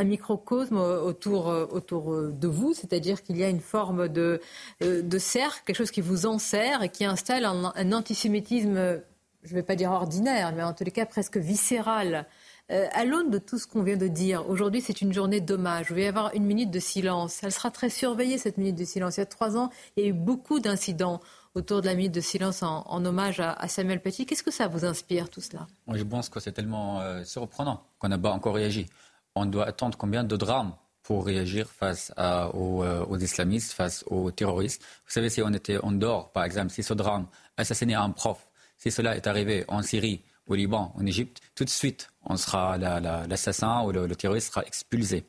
microcosme 0.05 0.77
autour, 0.77 1.47
autour 1.47 2.15
de 2.31 2.49
vous, 2.49 2.73
c'est-à-dire 2.73 3.23
qu'il 3.23 3.37
y 3.37 3.43
a 3.43 3.49
une 3.49 3.61
forme 3.61 4.09
de, 4.09 4.41
de 4.81 5.19
cercle, 5.19 5.63
quelque 5.67 5.77
chose 5.77 5.91
qui 5.91 6.03
vous 6.03 6.27
enserre 6.27 6.83
et 6.85 6.89
qui 6.89 7.05
installe 7.05 7.45
un, 7.45 7.93
antisémitisme, 7.93 9.03
je 9.43 9.51
ne 9.51 9.55
vais 9.55 9.63
pas 9.65 9.75
dire 9.75 9.91
ordinaire, 9.91 10.53
mais 10.55 10.63
en 10.63 10.73
tous 10.73 10.85
les 10.85 10.93
cas 10.93 11.05
presque 11.05 11.37
viscéral. 11.37 12.27
Euh, 12.73 12.87
à 12.93 13.05
l'aune 13.05 13.31
de 13.31 13.39
tout 13.39 13.59
ce 13.59 13.67
qu'on 13.67 13.83
vient 13.83 13.97
de 13.97 14.09
dire, 14.09 14.49
aujourd'hui 14.49 14.81
c'est 14.81 15.01
une 15.01 15.13
journée 15.13 15.41
d'hommage. 15.41 15.87
Il 15.91 16.03
va 16.03 16.09
avoir 16.09 16.35
une 16.35 16.45
minute 16.45 16.71
de 16.71 16.81
silence. 16.81 17.41
Elle 17.43 17.53
sera 17.53 17.71
très 17.71 17.91
surveillée, 17.91 18.39
cette 18.39 18.59
minute 18.59 18.77
de 18.77 18.85
silence. 18.85 19.17
Il 19.17 19.21
y 19.21 19.23
a 19.23 19.27
trois 19.27 19.57
ans, 19.57 19.71
il 19.97 20.03
y 20.03 20.07
a 20.07 20.11
eu 20.11 20.13
beaucoup 20.13 20.59
d'incidents 20.59 21.21
autour 21.55 21.81
de 21.81 21.87
la 21.87 21.95
minute 21.95 22.13
de 22.13 22.21
silence 22.21 22.63
en, 22.63 23.05
hommage 23.05 23.41
à, 23.41 23.67
Samuel 23.69 24.03
Paty. 24.03 24.27
Qu'est-ce 24.27 24.43
que 24.43 24.51
ça 24.51 24.69
vous 24.69 24.85
inspire 24.85 25.31
tout 25.31 25.41
cela? 25.41 25.67
Je 25.93 26.03
pense 26.03 26.29
que 26.29 26.39
c'est 26.39 26.53
tellement 26.53 27.01
euh, 27.01 27.25
surprenant 27.25 27.83
qu'on 27.99 28.09
n'a 28.09 28.19
pas 28.19 28.31
encore 28.31 28.57
réagi. 28.57 28.87
On 29.35 29.47
doit 29.47 29.67
attendre 29.67 29.97
combien 29.97 30.25
de 30.25 30.37
drames 30.37 30.75
pour 31.03 31.25
réagir 31.25 31.71
face 31.71 32.13
euh, 32.19 32.49
aux, 32.49 33.17
islamistes, 33.17 33.73
face 33.73 34.05
aux 34.09 34.33
terroristes. 34.33 34.83
Vous 35.07 35.13
savez, 35.13 35.31
si 35.31 35.41
on 35.41 35.53
était 35.53 35.79
en 35.79 35.93
dehors, 35.93 36.33
par 36.33 36.43
exemple, 36.43 36.71
si 36.73 36.83
ce 36.83 36.95
drame 36.95 37.27
assassiné 37.57 37.95
un 37.95 38.11
prof, 38.11 38.51
si 38.77 38.91
cela 38.91 39.17
est 39.17 39.29
arrivé 39.29 39.65
en 39.69 39.83
Syrie, 39.83 40.25
au 40.47 40.55
Liban, 40.55 40.93
en 40.97 41.07
Égypte, 41.07 41.41
tout 41.55 41.65
de 41.65 41.71
suite, 41.71 42.11
on 42.25 42.37
sera 42.37 42.79
l'assassin 42.79 43.83
ou 43.83 43.93
le, 43.93 44.15
terroriste 44.15 44.49
sera 44.49 44.65
expulsé. 44.65 45.25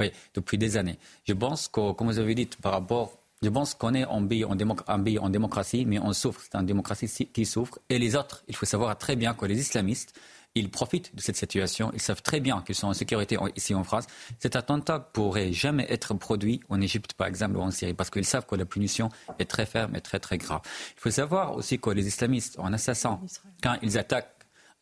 Oui, 0.00 0.10
depuis 0.34 0.58
des 0.58 0.76
années. 0.76 0.98
Je 1.24 1.32
pense 1.32 1.68
que, 1.68 1.92
comme 1.92 2.08
vous 2.08 2.18
avez 2.18 2.34
dit, 2.34 2.48
par 2.62 2.72
rapport 2.72 3.18
Je 3.42 3.50
pense 3.50 3.74
qu'on 3.74 3.94
est 3.94 4.04
en 4.04 4.26
pays 4.26 4.44
en, 4.44 4.56
en, 4.88 5.28
démocratie, 5.28 5.84
mais 5.84 5.98
on 5.98 6.12
souffre. 6.12 6.40
C'est 6.42 6.56
une 6.56 6.66
démocratie 6.66 7.28
qui 7.32 7.44
souffre. 7.44 7.78
Et 7.88 7.98
les 7.98 8.16
autres, 8.16 8.42
il 8.48 8.56
faut 8.56 8.66
savoir 8.66 8.96
très 8.96 9.14
bien 9.14 9.34
que 9.34 9.44
les 9.44 9.58
islamistes, 9.58 10.18
ils 10.56 10.70
profitent 10.70 11.14
de 11.14 11.20
cette 11.20 11.36
situation. 11.36 11.90
Ils 11.92 12.00
savent 12.00 12.22
très 12.22 12.40
bien 12.40 12.62
qu'ils 12.62 12.74
sont 12.74 12.88
en 12.88 12.94
sécurité 12.94 13.36
ici 13.56 13.74
en 13.74 13.84
France. 13.84 14.06
Cet 14.38 14.56
attentat 14.56 14.98
pourrait 14.98 15.52
jamais 15.52 15.86
être 15.90 16.14
produit 16.14 16.60
en 16.70 16.80
Égypte, 16.80 17.12
par 17.12 17.26
exemple, 17.26 17.56
ou 17.58 17.60
en 17.60 17.70
Syrie, 17.70 17.92
parce 17.92 18.08
qu'ils 18.08 18.24
savent 18.24 18.46
que 18.46 18.56
la 18.56 18.64
punition 18.64 19.10
est 19.38 19.44
très 19.44 19.66
ferme 19.66 19.94
et 19.94 20.00
très, 20.00 20.18
très 20.18 20.38
grave. 20.38 20.62
Il 20.96 21.00
faut 21.00 21.10
savoir 21.10 21.54
aussi 21.54 21.78
que 21.78 21.90
les 21.90 22.06
islamistes, 22.06 22.58
en 22.58 22.72
assassin, 22.72 23.20
quand 23.62 23.76
ils 23.82 23.98
attaquent 23.98 24.35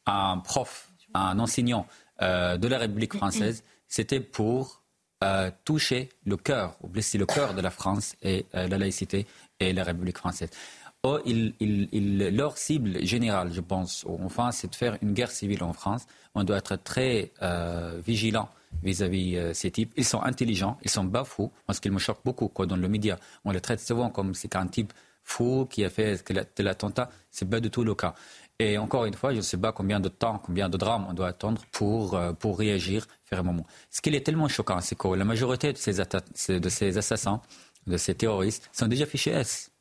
un 0.07 0.39
prof, 0.39 0.91
un 1.15 1.39
enseignant 1.39 1.87
euh, 2.23 2.57
de 2.57 2.69
la 2.69 2.79
République 2.79 3.15
française, 3.17 3.65
c'était 3.89 4.21
pour 4.21 4.83
euh, 5.23 5.51
toucher 5.65 6.11
le 6.25 6.37
cœur, 6.37 6.77
ou 6.83 6.89
blesser 6.89 7.19
le 7.19 7.27
cœur 7.27 7.55
de 7.55 7.61
la 7.61 7.71
France 7.71 8.15
et 8.23 8.47
euh, 8.55 8.69
la 8.69 8.79
laïcité 8.79 9.27
et 9.61 9.73
la 9.73 9.85
République 9.85 10.19
française. 10.19 10.51
Oh, 11.03 11.19
leur 11.61 12.57
cible 12.57 13.05
générale, 13.05 13.53
je 13.53 13.61
pense, 13.61 14.07
enfin, 14.09 14.53
c'est 14.53 14.71
de 14.71 14.75
faire 14.75 14.97
une 15.03 15.13
guerre 15.13 15.31
civile 15.31 15.63
en 15.63 15.75
France. 15.75 16.07
On 16.35 16.45
doit 16.45 16.57
être 16.57 16.77
très 16.77 17.31
vigilant 18.07 18.49
vis-à-vis 18.83 19.35
de 19.37 19.53
ces 19.53 19.71
types. 19.71 19.93
Ils 19.99 20.07
sont 20.07 20.23
intelligents, 20.23 20.79
ils 20.83 20.89
sont 20.89 21.07
pas 21.07 21.25
fous. 21.25 21.53
Parce 21.67 21.79
qu'il 21.79 21.93
me 21.93 21.99
choque 21.99 22.21
beaucoup, 22.25 22.49
quoi, 22.49 22.65
dans 22.65 22.77
le 22.77 22.89
média, 22.89 23.19
on 23.45 23.51
les 23.51 23.61
traite 23.61 23.81
souvent 23.81 24.09
comme 24.09 24.33
c'est 24.33 24.57
un 24.57 24.67
type 24.67 24.95
fou 25.25 25.67
qui 25.69 25.85
a 25.85 25.91
fait 25.91 26.23
l'attentat. 26.59 27.11
C'est 27.31 27.49
pas 27.51 27.61
du 27.61 27.71
tout 27.71 27.85
le 27.85 27.95
cas. 27.95 28.15
Et 28.61 28.79
encore 28.79 29.05
une 29.05 29.15
fois, 29.15 29.33
je 29.33 29.39
ne 29.39 29.43
sais 29.43 29.57
pas 29.57 29.73
combien 29.73 29.99
de 29.99 30.09
temps, 30.09 30.39
combien 30.39 30.69
de 30.69 30.77
drames 30.77 31.07
on 31.09 31.13
doit 31.13 31.29
attendre 31.29 31.63
pour, 31.73 32.15
euh, 32.15 32.33
pour 32.33 32.59
réagir, 32.59 33.07
faire 33.25 33.41
un 33.41 33.43
moment. 33.43 33.67
Ce 33.91 34.01
qui 34.01 34.11
est 34.11 34.21
tellement 34.21 34.47
choquant, 34.47 34.81
c'est 34.81 34.97
que 34.97 35.09
la 35.09 35.25
majorité 35.25 35.73
de 35.73 35.79
ces, 35.79 35.95
de 36.61 36.69
ces 36.69 36.99
assassins, 36.99 37.41
de 37.87 37.97
ces 37.97 38.15
terroristes, 38.15 38.71
sont 38.73 38.87
déjà 38.87 39.07
fichés 39.07 39.33
S. 39.33 39.73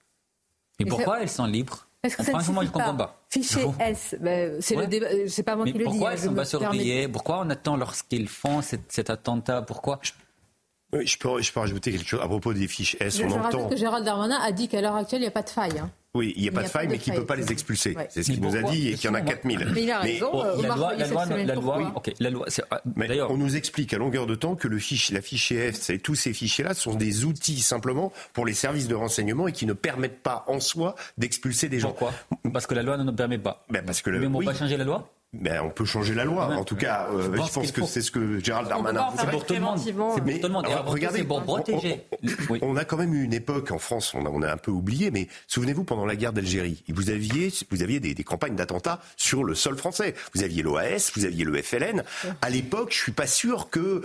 Mais 0.79 0.87
pourquoi 0.87 1.21
ils 1.21 1.29
sont 1.29 1.45
libres? 1.45 1.87
Est-ce 2.03 2.17
que 2.17 2.23
ça 2.23 2.31
Franchement, 2.31 2.61
je 2.61 2.67
ne 2.67 2.71
comprends 2.71 2.95
pas? 2.95 3.23
Fiché 3.29 3.65
S, 3.79 4.15
ben, 4.19 4.59
c'est 4.59 4.75
le 4.75 4.87
débat, 4.87 5.05
euh, 5.05 5.27
c'est 5.27 5.43
pas 5.43 5.55
moi 5.55 5.65
qui 5.65 5.73
le 5.73 5.79
dis. 5.79 5.83
Pourquoi 5.85 6.09
hein, 6.09 6.13
ils 6.13 6.19
sont 6.19 6.33
pas 6.33 6.45
surveillés 6.45 7.07
Pourquoi 7.07 7.39
on 7.45 7.49
attend 7.49 7.77
lorsqu'ils 7.77 8.27
font 8.27 8.61
cet, 8.61 9.09
attentat? 9.09 9.61
Pourquoi? 9.61 9.99
Je 10.91 11.17
peux, 11.17 11.41
je 11.41 11.51
peux 11.53 11.59
rajouter 11.59 11.91
quelque 11.91 12.07
chose 12.07 12.21
à 12.21 12.27
propos 12.27 12.53
des 12.53 12.67
fiches 12.67 12.97
S. 12.99 13.17
Je, 13.17 13.23
on 13.23 13.29
je 13.29 13.35
entend... 13.35 13.69
que 13.69 13.77
Gérald 13.77 14.03
Darmanin 14.03 14.39
a 14.39 14.51
dit 14.51 14.67
qu'à 14.67 14.81
l'heure 14.81 14.95
actuelle, 14.95 15.21
il 15.21 15.23
n'y 15.23 15.29
a 15.29 15.31
pas 15.31 15.43
de 15.43 15.49
faille. 15.49 15.79
Hein. 15.79 15.89
Oui, 16.15 16.31
il 16.35 16.43
n'y 16.43 16.49
a 16.49 16.51
pas 16.51 16.61
de 16.61 16.67
faille, 16.67 16.87
mais 16.87 16.99
qui 16.99 17.09
ne 17.09 17.15
peut 17.15 17.25
pas 17.25 17.35
les 17.35 17.51
expulser. 17.51 17.97
C'est 18.09 18.21
ce 18.21 18.31
qu'il 18.31 18.41
nous 18.41 18.55
a 18.55 18.61
dit 18.61 18.89
et 18.89 18.93
qu'il 18.93 19.05
y 19.05 19.09
en 19.09 19.15
a 19.15 19.21
4000. 19.21 19.71
Mais 19.73 19.83
il 19.83 19.91
a 19.91 19.99
raison. 19.99 20.43
Euh, 20.43 20.61
la, 20.61 20.75
loi, 20.75 20.93
la, 20.95 21.07
loi, 21.07 21.25
la, 21.25 21.55
loi, 21.55 21.91
la 22.19 22.29
loi, 22.29 22.45
D'ailleurs, 22.85 23.31
on 23.31 23.37
nous 23.37 23.55
explique 23.55 23.93
à 23.95 23.97
longueur 23.97 24.27
de 24.27 24.35
temps 24.35 24.55
que 24.55 24.67
le 24.67 24.77
fichier, 24.77 25.15
la 25.15 25.23
fichier 25.23 25.71
F, 25.71 25.91
tous 26.03 26.13
ces 26.13 26.33
fichiers-là 26.33 26.75
sont 26.75 26.93
des 26.93 27.25
outils 27.25 27.61
simplement 27.61 28.13
pour 28.33 28.45
les 28.45 28.53
services 28.53 28.87
de 28.87 28.93
renseignement 28.93 29.47
et 29.47 29.53
qui 29.53 29.65
ne 29.65 29.73
permettent 29.73 30.21
pas 30.21 30.45
en 30.47 30.59
soi 30.59 30.93
d'expulser 31.17 31.67
des 31.67 31.79
gens. 31.79 31.89
Pourquoi? 31.89 32.13
Parce 32.53 32.67
que 32.67 32.75
la 32.75 32.83
loi 32.83 32.97
ne 32.97 33.03
nous 33.03 33.13
permet 33.13 33.39
pas. 33.39 33.65
Ben 33.71 33.83
parce 33.83 34.03
que 34.03 34.11
le, 34.11 34.19
mais 34.19 34.27
on 34.27 34.39
ne 34.39 34.45
pas 34.45 34.53
changer 34.53 34.77
la 34.77 34.83
loi? 34.83 35.09
Ben, 35.33 35.61
on 35.63 35.69
peut 35.69 35.85
changer 35.85 36.13
la 36.13 36.25
loi. 36.25 36.45
En 36.45 36.63
tout 36.63 36.75
cas, 36.75 37.07
euh, 37.11 37.35
je 37.35 37.51
pense 37.51 37.71
que 37.71 37.83
c'est 37.85 38.01
ce 38.01 38.11
que 38.11 38.39
Gérald 38.39 38.69
Darmanin. 38.69 39.07
C'est 39.17 39.29
pour 39.31 39.45
tout 39.45 39.55
le 39.55 39.61
monde. 39.61 39.79
C'est 39.79 39.91
pour 39.91 40.15
tout 40.15 40.21
le 40.23 40.49
monde. 40.49 40.67
regardez, 40.85 41.23
pour 41.23 41.41
protéger. 41.41 42.05
On, 42.61 42.77
a 42.77 42.85
quand 42.85 42.97
même 42.97 43.13
eu 43.13 43.23
une 43.23 43.33
époque 43.33 43.71
en 43.71 43.79
France, 43.79 44.13
on 44.13 44.25
a, 44.25 44.29
on 44.29 44.41
a 44.43 44.51
un 44.51 44.57
peu 44.57 44.71
oublié, 44.71 45.09
mais 45.09 45.27
souvenez-vous 45.47 45.83
pendant 45.83 46.05
la 46.05 46.15
guerre 46.15 46.33
d'Algérie, 46.33 46.83
vous 46.89 47.09
aviez, 47.09 47.51
vous 47.71 47.81
aviez 47.81 47.99
des, 47.99 48.13
des 48.13 48.23
campagnes 48.23 48.55
d'attentats 48.55 48.99
sur 49.17 49.43
le 49.43 49.55
sol 49.55 49.77
français. 49.77 50.13
Vous 50.35 50.43
aviez 50.43 50.61
l'OAS, 50.61 51.11
vous 51.15 51.25
aviez 51.25 51.45
le 51.45 51.61
FLN. 51.61 52.03
À 52.41 52.49
l'époque, 52.49 52.91
je 52.91 52.97
suis 52.97 53.11
pas 53.11 53.27
sûr 53.27 53.69
que 53.69 54.01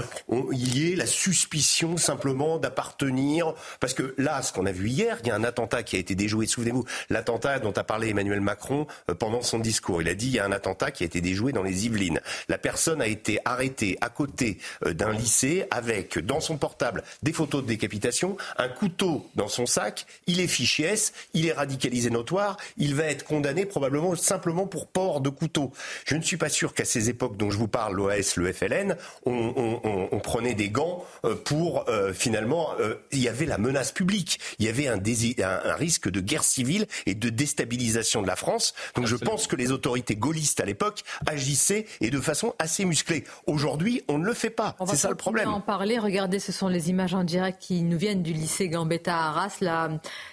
il 0.52 0.78
y 0.78 0.92
ait 0.92 0.96
la 0.96 1.06
suspicion 1.06 1.96
simplement 1.96 2.58
d'appartenir, 2.58 3.54
parce 3.80 3.94
que 3.94 4.14
là, 4.16 4.40
ce 4.42 4.52
qu'on 4.52 4.66
a 4.66 4.72
vu 4.72 4.88
hier, 4.88 5.18
il 5.22 5.28
y 5.28 5.30
a 5.30 5.34
un 5.34 5.44
attentat 5.44 5.82
qui 5.82 5.96
a 5.96 5.98
été 5.98 6.14
déjoué. 6.14 6.46
Souvenez-vous, 6.46 6.84
l'attentat 7.10 7.58
dont 7.58 7.72
a 7.72 7.84
parlé 7.84 8.08
Emmanuel 8.08 8.40
Macron 8.40 8.86
euh, 9.10 9.14
pendant 9.14 9.42
son 9.42 9.58
discours. 9.58 10.00
Il 10.00 10.08
a 10.08 10.14
dit 10.14 10.28
il 10.28 10.34
y 10.34 10.38
a 10.38 10.44
un 10.44 10.52
attentat 10.52 10.90
qui 10.90 11.02
a 11.04 11.06
été 11.06 11.17
déjoué 11.20 11.52
dans 11.52 11.62
les 11.62 11.86
Yvelines. 11.86 12.20
La 12.48 12.58
personne 12.58 13.00
a 13.00 13.06
été 13.06 13.38
arrêtée 13.44 13.98
à 14.00 14.08
côté 14.08 14.58
euh, 14.84 14.92
d'un 14.92 15.12
lycée 15.12 15.66
avec 15.70 16.18
dans 16.18 16.40
son 16.40 16.56
portable 16.56 17.02
des 17.22 17.32
photos 17.32 17.62
de 17.62 17.68
décapitation, 17.68 18.36
un 18.56 18.68
couteau 18.68 19.28
dans 19.34 19.48
son 19.48 19.66
sac. 19.66 20.06
Il 20.26 20.40
est 20.40 20.46
fiché 20.46 20.84
S, 20.84 21.12
il 21.34 21.46
est 21.46 21.52
radicalisé 21.52 22.10
notoire, 22.10 22.56
il 22.76 22.94
va 22.94 23.04
être 23.04 23.24
condamné 23.24 23.66
probablement 23.66 24.14
simplement 24.16 24.66
pour 24.66 24.88
port 24.88 25.20
de 25.20 25.28
couteau. 25.28 25.72
Je 26.04 26.14
ne 26.14 26.22
suis 26.22 26.36
pas 26.36 26.48
sûr 26.48 26.74
qu'à 26.74 26.84
ces 26.84 27.10
époques 27.10 27.36
dont 27.36 27.50
je 27.50 27.58
vous 27.58 27.68
parle, 27.68 27.94
l'OAS, 27.94 28.34
le 28.36 28.52
FLN, 28.52 28.96
on, 29.24 30.20
prenait 30.22 30.54
des 30.54 30.68
gants 30.68 31.04
euh, 31.24 31.34
pour 31.34 31.88
euh, 31.88 32.12
finalement, 32.12 32.70
il 33.12 33.20
y 33.20 33.28
avait 33.28 33.46
la 33.46 33.56
menace 33.56 33.92
publique, 33.92 34.40
il 34.58 34.66
y 34.66 34.68
avait 34.68 34.88
un, 34.88 34.98
un, 35.42 35.74
risque 35.74 36.10
de 36.10 36.20
guerre 36.20 36.44
civile 36.44 36.86
et 37.06 37.14
de 37.14 37.28
déstabilisation 37.28 38.22
de 38.22 38.26
la 38.26 38.36
France. 38.36 38.74
Donc 38.94 39.06
je 39.06 39.16
pense 39.16 39.46
que 39.46 39.56
les 39.56 39.72
autorités 39.72 40.16
gaullistes 40.16 40.60
à 40.60 40.64
l'époque 40.64 41.02
agissait 41.26 41.86
et 42.00 42.10
de 42.10 42.20
façon 42.20 42.54
assez 42.58 42.84
musclée. 42.84 43.24
Aujourd'hui, 43.46 44.02
on 44.08 44.18
ne 44.18 44.24
le 44.24 44.34
fait 44.34 44.50
pas. 44.50 44.76
C'est 44.86 44.96
ça 44.96 45.10
le 45.10 45.16
problème. 45.16 45.48
On 45.48 45.52
va 45.52 45.56
en 45.58 45.60
parler. 45.60 45.98
Regardez, 45.98 46.38
ce 46.38 46.52
sont 46.52 46.68
les 46.68 46.90
images 46.90 47.14
en 47.14 47.24
direct 47.24 47.60
qui 47.60 47.82
nous 47.82 47.98
viennent 47.98 48.22
du 48.22 48.32
lycée 48.32 48.68
Gambetta 48.68 49.16
à 49.16 49.28
Arras. 49.28 49.58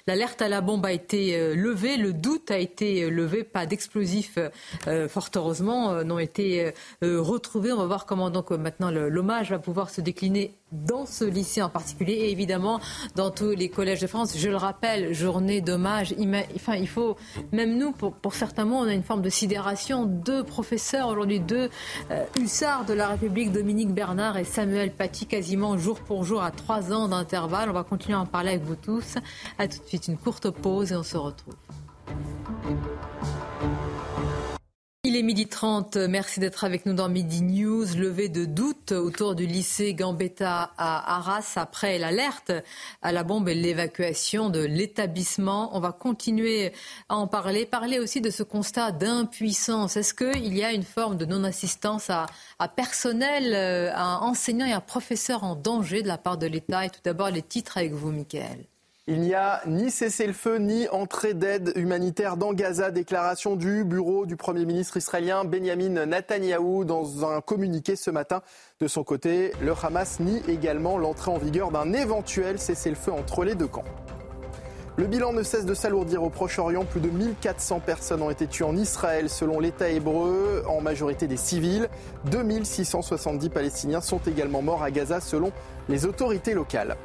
L'alerte 0.07 0.41
à 0.41 0.49
la 0.49 0.61
bombe 0.61 0.85
a 0.85 0.91
été 0.91 1.38
euh, 1.38 1.55
levée, 1.55 1.97
le 1.97 2.13
doute 2.13 2.51
a 2.51 2.57
été 2.57 3.03
euh, 3.03 3.09
levé, 3.09 3.43
pas 3.43 3.65
d'explosifs, 3.65 4.38
euh, 4.88 5.07
fort 5.07 5.29
heureusement, 5.35 6.03
n'ont 6.03 6.19
été 6.19 6.73
retrouvés. 7.01 7.71
On 7.71 7.77
va 7.77 7.85
voir 7.85 8.05
comment 8.05 8.29
donc 8.29 8.51
maintenant 8.51 8.91
l'hommage 8.91 9.49
va 9.49 9.59
pouvoir 9.59 9.89
se 9.89 10.01
décliner 10.01 10.55
dans 10.83 11.05
ce 11.05 11.23
lycée 11.23 11.61
en 11.61 11.69
particulier 11.69 12.13
et 12.13 12.31
évidemment 12.31 12.79
dans 13.15 13.31
tous 13.31 13.51
les 13.51 13.69
collèges 13.69 14.01
de 14.01 14.07
France. 14.07 14.38
Je 14.38 14.49
le 14.49 14.57
rappelle, 14.57 15.13
journée 15.13 15.61
d'hommage. 15.61 16.15
Enfin, 16.55 16.75
il 16.75 16.88
faut, 16.88 17.15
même 17.51 17.77
nous, 17.77 17.91
pour, 17.91 18.33
certains 18.33 18.65
mots, 18.65 18.77
on 18.77 18.88
a 18.88 18.93
une 18.93 19.03
forme 19.03 19.21
de 19.21 19.29
sidération. 19.29 20.05
Deux 20.05 20.43
professeurs, 20.43 21.07
aujourd'hui 21.09 21.39
deux 21.39 21.69
euh, 22.11 22.23
hussards 22.39 22.85
de 22.85 22.93
la 22.93 23.07
République, 23.07 23.51
Dominique 23.51 23.93
Bernard 23.93 24.38
et 24.38 24.43
Samuel 24.43 24.91
Paty, 24.91 25.25
quasiment 25.25 25.77
jour 25.77 25.99
pour 25.99 26.23
jour 26.23 26.43
à 26.43 26.51
trois 26.51 26.91
ans 26.91 27.07
d'intervalle. 27.07 27.69
On 27.69 27.73
va 27.73 27.83
continuer 27.83 28.17
à 28.17 28.21
en 28.21 28.25
parler 28.25 28.49
avec 28.49 28.63
vous 28.63 28.75
tous. 28.75 29.15
À 29.57 29.67
tout 29.67 29.79
de 29.79 29.88
suite, 29.88 30.07
une 30.07 30.17
courte 30.17 30.49
pause 30.49 30.91
et 30.91 30.95
on 30.95 31.03
se 31.03 31.17
retrouve. 31.17 31.55
Il 35.15 35.19
est 35.19 35.23
midi 35.23 35.47
30. 35.47 35.95
Merci 35.95 36.41
d'être 36.41 36.65
avec 36.65 36.86
nous 36.86 36.91
dans 36.91 37.08
Midi 37.08 37.41
News. 37.41 37.86
Levée 37.95 38.28
de 38.28 38.43
doute 38.43 38.91
autour 38.91 39.34
du 39.34 39.45
lycée 39.45 39.93
Gambetta 39.93 40.73
à 40.78 41.15
Arras 41.15 41.54
après 41.56 41.97
l'alerte 41.97 42.51
à 43.01 43.13
la 43.13 43.23
bombe 43.23 43.47
et 43.47 43.56
l'évacuation 43.56 44.49
de 44.49 44.60
l'établissement. 44.60 45.69
On 45.71 45.80
va 45.80 45.93
continuer 45.93 46.73
à 47.08 47.15
en 47.15 47.28
parler. 47.28 47.65
Parler 47.65 47.97
aussi 47.97 48.19
de 48.19 48.30
ce 48.30 48.43
constat 48.43 48.91
d'impuissance. 48.91 49.95
Est-ce 49.95 50.13
qu'il 50.13 50.54
y 50.54 50.65
a 50.65 50.73
une 50.73 50.84
forme 50.84 51.15
de 51.15 51.23
non-assistance 51.23 52.10
à, 52.10 52.25
à, 52.60 52.67
personnel, 52.67 53.54
euh, 53.54 53.93
à 53.95 54.21
enseignants 54.21 54.65
et 54.65 54.73
à 54.73 54.82
professeurs 54.82 55.45
en 55.45 55.56
danger 55.56 56.01
de 56.01 56.10
la 56.10 56.17
part 56.17 56.38
de 56.38 56.47
l'État? 56.47 56.86
Et 56.86 56.89
tout 56.89 56.99
d'abord, 57.06 57.30
les 57.30 57.41
titres 57.41 57.78
avec 57.78 57.93
vous, 57.93 58.12
Michael. 58.12 58.65
Il 59.08 59.22
n'y 59.22 59.36
a 59.36 59.62
ni 59.68 59.91
cessez-le-feu 59.91 60.58
ni 60.58 60.89
entrée 60.89 61.36
d'aide 61.36 61.74
humanitaire 61.76 62.38
dans 62.38 62.54
Gaza. 62.54 62.89
Déclaration 62.89 63.56
du 63.56 63.84
bureau 63.84 64.26
du 64.26 64.36
Premier 64.36 64.65
ministre 64.65 64.98
israélien 64.98 65.46
Benjamin 65.46 66.08
Netanyahou 66.08 66.86
dans 66.86 67.24
un 67.24 67.39
communiqué 67.39 67.96
ce 67.96 68.10
matin. 68.10 68.41
De 68.80 68.88
son 68.88 69.04
côté, 69.04 69.52
le 69.62 69.74
Hamas 69.80 70.20
nie 70.20 70.41
également 70.48 70.98
l'entrée 70.98 71.30
en 71.30 71.38
vigueur 71.38 71.70
d'un 71.70 71.94
éventuel 71.94 72.58
cessez-le-feu 72.58 73.12
entre 73.12 73.44
les 73.44 73.54
deux 73.54 73.68
camps. 73.68 73.84
Le 74.98 75.06
bilan 75.06 75.34
ne 75.34 75.44
cesse 75.44 75.68
de 75.68 75.76
s'alourdir 75.76 76.24
au 76.24 76.32
Proche-Orient. 76.32 76.86
Plus 76.86 77.02
de 77.02 77.10
1400 77.10 77.82
personnes 77.82 78.24
ont 78.24 78.32
été 78.32 78.48
tuées 78.48 78.65
en 78.65 78.76
Israël 78.76 79.30
selon 79.30 79.60
l'État 79.60 79.88
hébreu, 79.88 80.63
en 80.68 80.82
majorité 80.82 81.28
des 81.28 81.38
civils. 81.38 81.89
2670 82.32 83.50
Palestiniens 83.50 84.02
sont 84.02 84.22
également 84.26 84.63
morts 84.63 84.82
à 84.82 84.89
Gaza 84.89 85.20
selon 85.20 85.52
les 85.89 86.08
autorités 86.08 86.56
locales. 86.56 86.98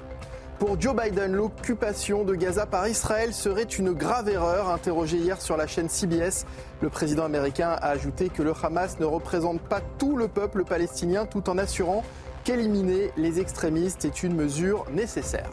Pour 0.60 0.78
Joe 0.78 0.94
Biden, 0.94 1.32
l'occupation 1.32 2.22
de 2.22 2.34
Gaza 2.34 2.66
par 2.66 2.86
Israël 2.86 3.32
serait 3.32 3.62
une 3.62 3.92
grave 3.92 4.28
erreur. 4.28 4.68
Interrogé 4.68 5.16
hier 5.16 5.40
sur 5.40 5.56
la 5.56 5.66
chaîne 5.66 5.88
CBS, 5.88 6.44
le 6.82 6.90
président 6.90 7.24
américain 7.24 7.70
a 7.70 7.88
ajouté 7.88 8.28
que 8.28 8.42
le 8.42 8.52
Hamas 8.62 9.00
ne 9.00 9.06
représente 9.06 9.62
pas 9.62 9.80
tout 9.98 10.18
le 10.18 10.28
peuple 10.28 10.66
palestinien 10.66 11.24
tout 11.24 11.48
en 11.48 11.56
assurant 11.56 12.04
qu'éliminer 12.44 13.10
les 13.16 13.40
extrémistes 13.40 14.04
est 14.04 14.22
une 14.22 14.34
mesure 14.34 14.84
nécessaire. 14.92 15.48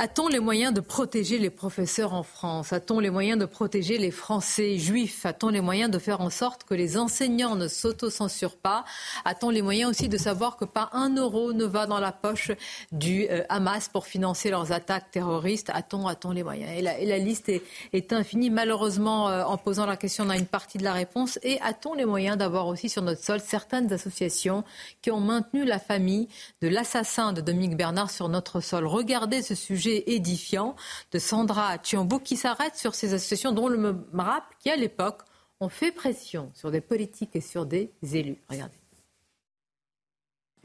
A-t-on 0.00 0.28
les 0.28 0.38
moyens 0.38 0.72
de 0.72 0.80
protéger 0.80 1.38
les 1.38 1.50
professeurs 1.50 2.14
en 2.14 2.22
France? 2.22 2.72
A-t-on 2.72 3.00
les 3.00 3.10
moyens 3.10 3.36
de 3.36 3.46
protéger 3.46 3.98
les 3.98 4.12
Français 4.12 4.78
juifs? 4.78 5.26
A-t-on 5.26 5.48
les 5.48 5.60
moyens 5.60 5.90
de 5.90 5.98
faire 5.98 6.20
en 6.20 6.30
sorte 6.30 6.62
que 6.62 6.74
les 6.74 6.96
enseignants 6.96 7.56
ne 7.56 7.66
s'autocensurent 7.66 8.58
pas? 8.58 8.84
A-t-on 9.24 9.50
les 9.50 9.60
moyens 9.60 9.90
aussi 9.90 10.08
de 10.08 10.16
savoir 10.16 10.56
que 10.56 10.64
pas 10.64 10.88
un 10.92 11.16
euro 11.16 11.52
ne 11.52 11.64
va 11.64 11.86
dans 11.86 11.98
la 11.98 12.12
poche 12.12 12.52
du 12.92 13.26
euh, 13.28 13.42
Hamas 13.48 13.88
pour 13.88 14.06
financer 14.06 14.50
leurs 14.50 14.70
attaques 14.70 15.10
terroristes? 15.10 15.68
A-t-on 15.74 16.06
a 16.06 16.14
les 16.32 16.44
moyens? 16.44 16.70
Et 16.78 16.80
la, 16.80 17.18
liste 17.18 17.48
est, 17.48 18.12
infinie. 18.12 18.50
Malheureusement, 18.50 19.28
euh, 19.28 19.42
en 19.42 19.56
posant 19.56 19.84
la 19.84 19.96
question, 19.96 20.26
on 20.26 20.30
a 20.30 20.36
une 20.36 20.46
partie 20.46 20.78
de 20.78 20.84
la 20.84 20.92
réponse. 20.92 21.40
Et 21.42 21.58
a-t-on 21.60 21.94
les 21.94 22.04
moyens 22.04 22.36
d'avoir 22.36 22.68
aussi 22.68 22.88
sur 22.88 23.02
notre 23.02 23.24
sol 23.24 23.40
certaines 23.40 23.92
associations 23.92 24.62
qui 25.02 25.10
ont 25.10 25.20
maintenu 25.20 25.64
la 25.64 25.80
famille 25.80 26.28
de 26.62 26.68
l'assassin 26.68 27.32
de 27.32 27.40
Dominique 27.40 27.76
Bernard 27.76 28.12
sur 28.12 28.28
notre 28.28 28.60
sol? 28.60 28.86
Regardez 28.86 29.42
ce 29.42 29.56
sujet 29.56 29.87
édifiant 29.88 30.76
de 31.12 31.18
Sandra 31.18 31.78
Thiambo 31.78 32.18
qui 32.18 32.36
s'arrête 32.36 32.76
sur 32.76 32.94
ces 32.94 33.14
associations 33.14 33.52
dont 33.52 33.68
le 33.68 33.78
MRAP, 34.12 34.44
qui 34.60 34.70
à 34.70 34.76
l'époque 34.76 35.22
ont 35.60 35.68
fait 35.68 35.92
pression 35.92 36.50
sur 36.54 36.70
des 36.70 36.80
politiques 36.80 37.34
et 37.34 37.40
sur 37.40 37.66
des 37.66 37.90
élus. 38.02 38.38
Regardez. 38.48 38.77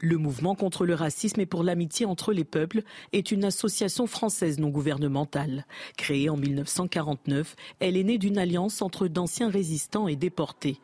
Le 0.04 0.18
mouvement 0.18 0.54
contre 0.54 0.84
le 0.84 0.92
racisme 0.92 1.40
et 1.40 1.46
pour 1.46 1.64
l'amitié 1.64 2.04
entre 2.04 2.34
les 2.34 2.44
peuples 2.44 2.82
est 3.14 3.30
une 3.30 3.42
association 3.42 4.06
française 4.06 4.58
non 4.58 4.68
gouvernementale. 4.68 5.64
Créée 5.96 6.28
en 6.28 6.36
1949, 6.36 7.56
elle 7.80 7.96
est 7.96 8.04
née 8.04 8.18
d'une 8.18 8.36
alliance 8.36 8.82
entre 8.82 9.08
d'anciens 9.08 9.48
résistants 9.48 10.06
et 10.06 10.14
déportés. 10.14 10.78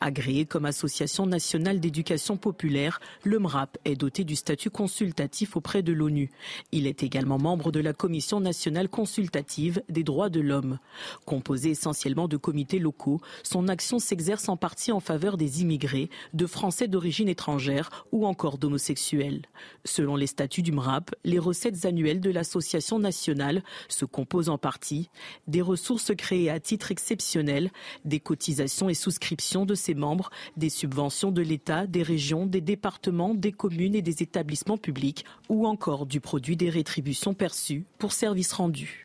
Agréée 0.00 0.44
comme 0.44 0.64
association 0.64 1.24
nationale 1.24 1.78
d'éducation 1.78 2.36
populaire, 2.36 2.98
le 3.22 3.38
MRAP 3.38 3.78
est 3.84 3.94
doté 3.94 4.24
du 4.24 4.34
statut 4.34 4.70
consultatif 4.70 5.56
auprès 5.56 5.84
de 5.84 5.92
l'ONU. 5.92 6.32
Il 6.72 6.88
est 6.88 7.04
également 7.04 7.38
membre 7.38 7.70
de 7.70 7.78
la 7.78 7.92
Commission 7.92 8.40
nationale 8.40 8.88
consultative 8.88 9.84
des 9.88 10.02
droits 10.02 10.30
de 10.30 10.40
l'homme. 10.40 10.80
Composé 11.26 11.70
essentiellement 11.70 12.26
de 12.26 12.36
comités 12.36 12.80
locaux, 12.80 13.20
son 13.44 13.68
action 13.68 14.00
s'exerce 14.00 14.48
en 14.48 14.56
partie 14.56 14.90
en 14.90 14.98
faveur 14.98 15.36
des 15.36 15.62
immigrés, 15.62 16.10
de 16.32 16.46
Français 16.46 16.88
d'origine 16.88 17.28
étrangère 17.28 18.04
ou 18.10 18.26
encore 18.26 18.58
d'homosexuels. 18.64 19.42
Selon 19.84 20.16
les 20.16 20.26
statuts 20.26 20.62
du 20.62 20.72
MRAP, 20.72 21.14
les 21.24 21.38
recettes 21.38 21.84
annuelles 21.84 22.20
de 22.20 22.30
l'association 22.30 22.98
nationale 22.98 23.62
se 23.88 24.06
composent 24.06 24.48
en 24.48 24.56
partie 24.56 25.10
des 25.46 25.60
ressources 25.60 26.12
créées 26.16 26.48
à 26.48 26.60
titre 26.60 26.90
exceptionnel, 26.90 27.70
des 28.06 28.20
cotisations 28.20 28.88
et 28.88 28.94
souscriptions 28.94 29.66
de 29.66 29.74
ses 29.74 29.94
membres, 29.94 30.30
des 30.56 30.70
subventions 30.70 31.30
de 31.30 31.42
l'État, 31.42 31.86
des 31.86 32.02
régions, 32.02 32.46
des 32.46 32.62
départements, 32.62 33.34
des 33.34 33.52
communes 33.52 33.94
et 33.94 34.02
des 34.02 34.22
établissements 34.22 34.78
publics, 34.78 35.26
ou 35.50 35.66
encore 35.66 36.06
du 36.06 36.20
produit 36.20 36.56
des 36.56 36.70
rétributions 36.70 37.34
perçues 37.34 37.84
pour 37.98 38.12
services 38.12 38.54
rendus. 38.54 39.03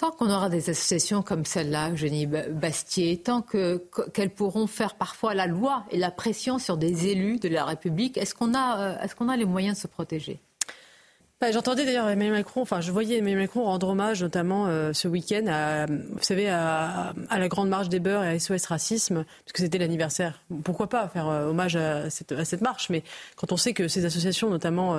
Tant 0.00 0.12
qu'on 0.12 0.30
aura 0.30 0.48
des 0.48 0.70
associations 0.70 1.20
comme 1.20 1.44
celle-là, 1.44 1.90
Eugénie 1.90 2.26
Bastier, 2.26 3.18
tant 3.18 3.42
qu'elles 3.42 4.30
pourront 4.30 4.66
faire 4.66 4.94
parfois 4.94 5.34
la 5.34 5.46
loi 5.46 5.84
et 5.90 5.98
la 5.98 6.10
pression 6.10 6.58
sur 6.58 6.78
des 6.78 7.08
élus 7.08 7.38
de 7.38 7.50
la 7.50 7.66
République, 7.66 8.16
est-ce 8.16 8.34
qu'on 8.34 8.54
a, 8.54 8.80
euh, 8.80 9.04
est 9.04 9.14
qu'on 9.14 9.28
a 9.28 9.36
les 9.36 9.44
moyens 9.44 9.76
de 9.76 9.82
se 9.82 9.86
protéger? 9.88 10.40
Bah, 11.38 11.52
J'entendais 11.52 11.84
d'ailleurs 11.84 12.08
Emmanuel 12.08 12.32
Macron, 12.32 12.62
enfin 12.62 12.80
je 12.80 12.90
voyais 12.90 13.18
Emmanuel 13.18 13.40
Macron 13.40 13.64
rendre 13.64 13.88
hommage 13.88 14.22
notamment 14.22 14.68
euh, 14.68 14.94
ce 14.94 15.06
week-end 15.06 15.44
à, 15.48 15.84
vous 15.84 16.22
savez, 16.22 16.48
à, 16.48 17.12
la 17.30 17.48
Grande 17.48 17.68
Marche 17.68 17.90
des 17.90 18.00
Beurs 18.00 18.24
et 18.24 18.28
à 18.28 18.38
SOS 18.38 18.64
Racisme, 18.64 19.26
parce 19.44 19.52
que 19.52 19.60
c'était 19.60 19.76
l'anniversaire. 19.76 20.40
Pourquoi 20.64 20.88
pas 20.88 21.08
faire 21.08 21.28
euh, 21.28 21.48
hommage 21.48 21.76
à 21.76 22.08
cette, 22.08 22.32
à 22.32 22.46
cette, 22.46 22.62
marche? 22.62 22.88
Mais 22.88 23.02
quand 23.36 23.52
on 23.52 23.58
sait 23.58 23.74
que 23.74 23.86
ces 23.86 24.06
associations, 24.06 24.48
notamment 24.48 24.96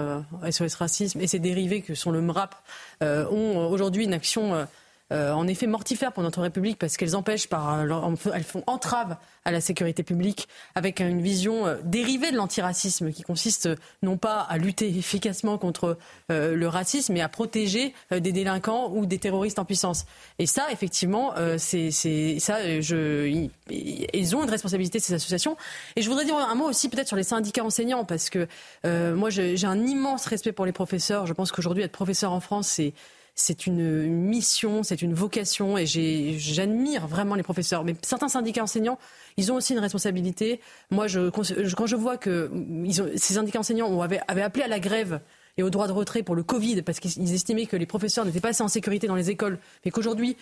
SOS 0.48 0.76
Racisme 0.76 1.22
et 1.22 1.26
ses 1.26 1.40
dérivés 1.40 1.82
que 1.82 1.96
sont 1.96 2.12
le 2.12 2.22
MRAP, 2.22 2.54
ont 3.02 3.68
aujourd'hui 3.72 4.04
une 4.04 4.14
action 4.14 4.68
euh, 5.12 5.34
en 5.34 5.48
effet 5.48 5.68
mortifères 5.68 6.14
pour 6.14 6.24
notre 6.24 6.42
République 6.42 6.80
parce 6.80 6.96
qu'elles 6.96 7.16
empêchent 7.16 7.48
par 7.48 7.80
euh, 7.80 8.16
elles 8.34 8.44
font 8.44 8.64
entrave 8.66 9.18
à 9.44 9.52
la 9.52 9.60
sécurité 9.60 10.04
publique 10.04 10.48
avec 10.74 11.02
une 11.02 11.22
vision 11.22 11.68
euh, 11.68 11.78
dérivée 11.84 12.32
de 12.32 12.38
l'antiracisme 12.38 13.12
qui 13.12 13.24
consiste 13.24 13.68
non 14.04 14.16
pas 14.18 14.40
à 14.40 14.58
lutter 14.58 14.88
efficacement 14.88 15.58
contre 15.58 15.98
le 16.30 16.66
racisme 16.68 17.14
mais 17.14 17.22
à 17.22 17.30
protéger 17.30 17.94
des 18.12 18.32
délinquants 18.32 18.92
ou 18.94 19.06
des 19.06 19.18
terroristes 19.18 19.60
en 19.60 19.66
puissance. 19.66 20.06
Et 20.40 20.46
ça, 20.46 20.72
effectivement, 20.72 21.34
c'est 21.58 21.92
ça. 21.92 22.82
Je, 22.82 23.48
ils 23.70 24.36
ont 24.36 24.44
une 24.44 24.50
responsabilité 24.50 25.00
ces 25.00 25.14
associations. 25.14 25.58
Et 25.96 26.02
je 26.02 26.10
voudrais 26.10 26.26
dire 26.26 26.36
un 26.36 26.56
mot 26.56 26.66
aussi 26.66 26.90
peut-être 26.90 27.08
sur 27.08 27.18
les 27.18 27.24
syndicats 27.24 27.64
enseignants 27.64 28.06
parce 28.06 28.30
que 28.30 28.48
moi 28.84 29.30
j'ai 29.30 29.66
un 29.66 29.86
immense 29.86 30.26
respect 30.26 30.52
pour 30.52 30.66
les 30.66 30.72
professeurs. 30.72 31.26
Je 31.26 31.34
pense 31.34 31.52
qu'aujourd'hui 31.52 31.84
être 31.84 31.92
professeur 31.92 32.32
en 32.32 32.40
France 32.40 32.68
c'est 32.68 32.94
c'est 33.36 33.66
une 33.66 34.04
mission, 34.06 34.84
c'est 34.84 35.02
une 35.02 35.14
vocation 35.14 35.78
et 35.78 35.86
j'admire 35.86 37.08
vraiment 37.08 37.36
les 37.36 37.44
professeurs. 37.44 37.84
Mais 37.84 37.96
certains 38.02 38.28
syndicats 38.28 38.64
enseignants, 38.64 39.00
ils 39.38 39.52
ont 39.52 39.56
aussi 39.56 39.74
une 39.74 39.80
responsabilité. 39.80 40.60
Moi, 40.90 41.08
quand 41.34 41.86
je 41.86 41.96
vois 41.96 42.18
que 42.18 42.52
ces 43.16 43.34
syndicats 43.34 43.60
enseignants 43.60 44.02
avaient, 44.02 44.22
appelé 44.28 44.64
à 44.64 44.68
la 44.68 44.80
grève 44.80 45.22
et 45.58 45.64
au 45.64 45.70
droit 45.70 45.88
de 45.88 45.94
retrait 45.94 46.24
pour 46.24 46.36
le 46.36 46.44
Covid 46.44 46.82
parce 46.82 47.00
qu'ils 47.00 47.34
estimaient 47.34 47.66
que 47.66 47.78
les 47.78 47.86
professeurs 47.86 48.26
n'étaient 48.26 48.40
pas 48.40 48.50
assez 48.50 48.64
en 48.64 48.68
sécurité 48.68 49.08
dans 49.08 49.16
les 49.16 49.30
écoles, 49.30 49.60
mais 49.86 49.92
qu'aujourd'hui, 49.92 50.38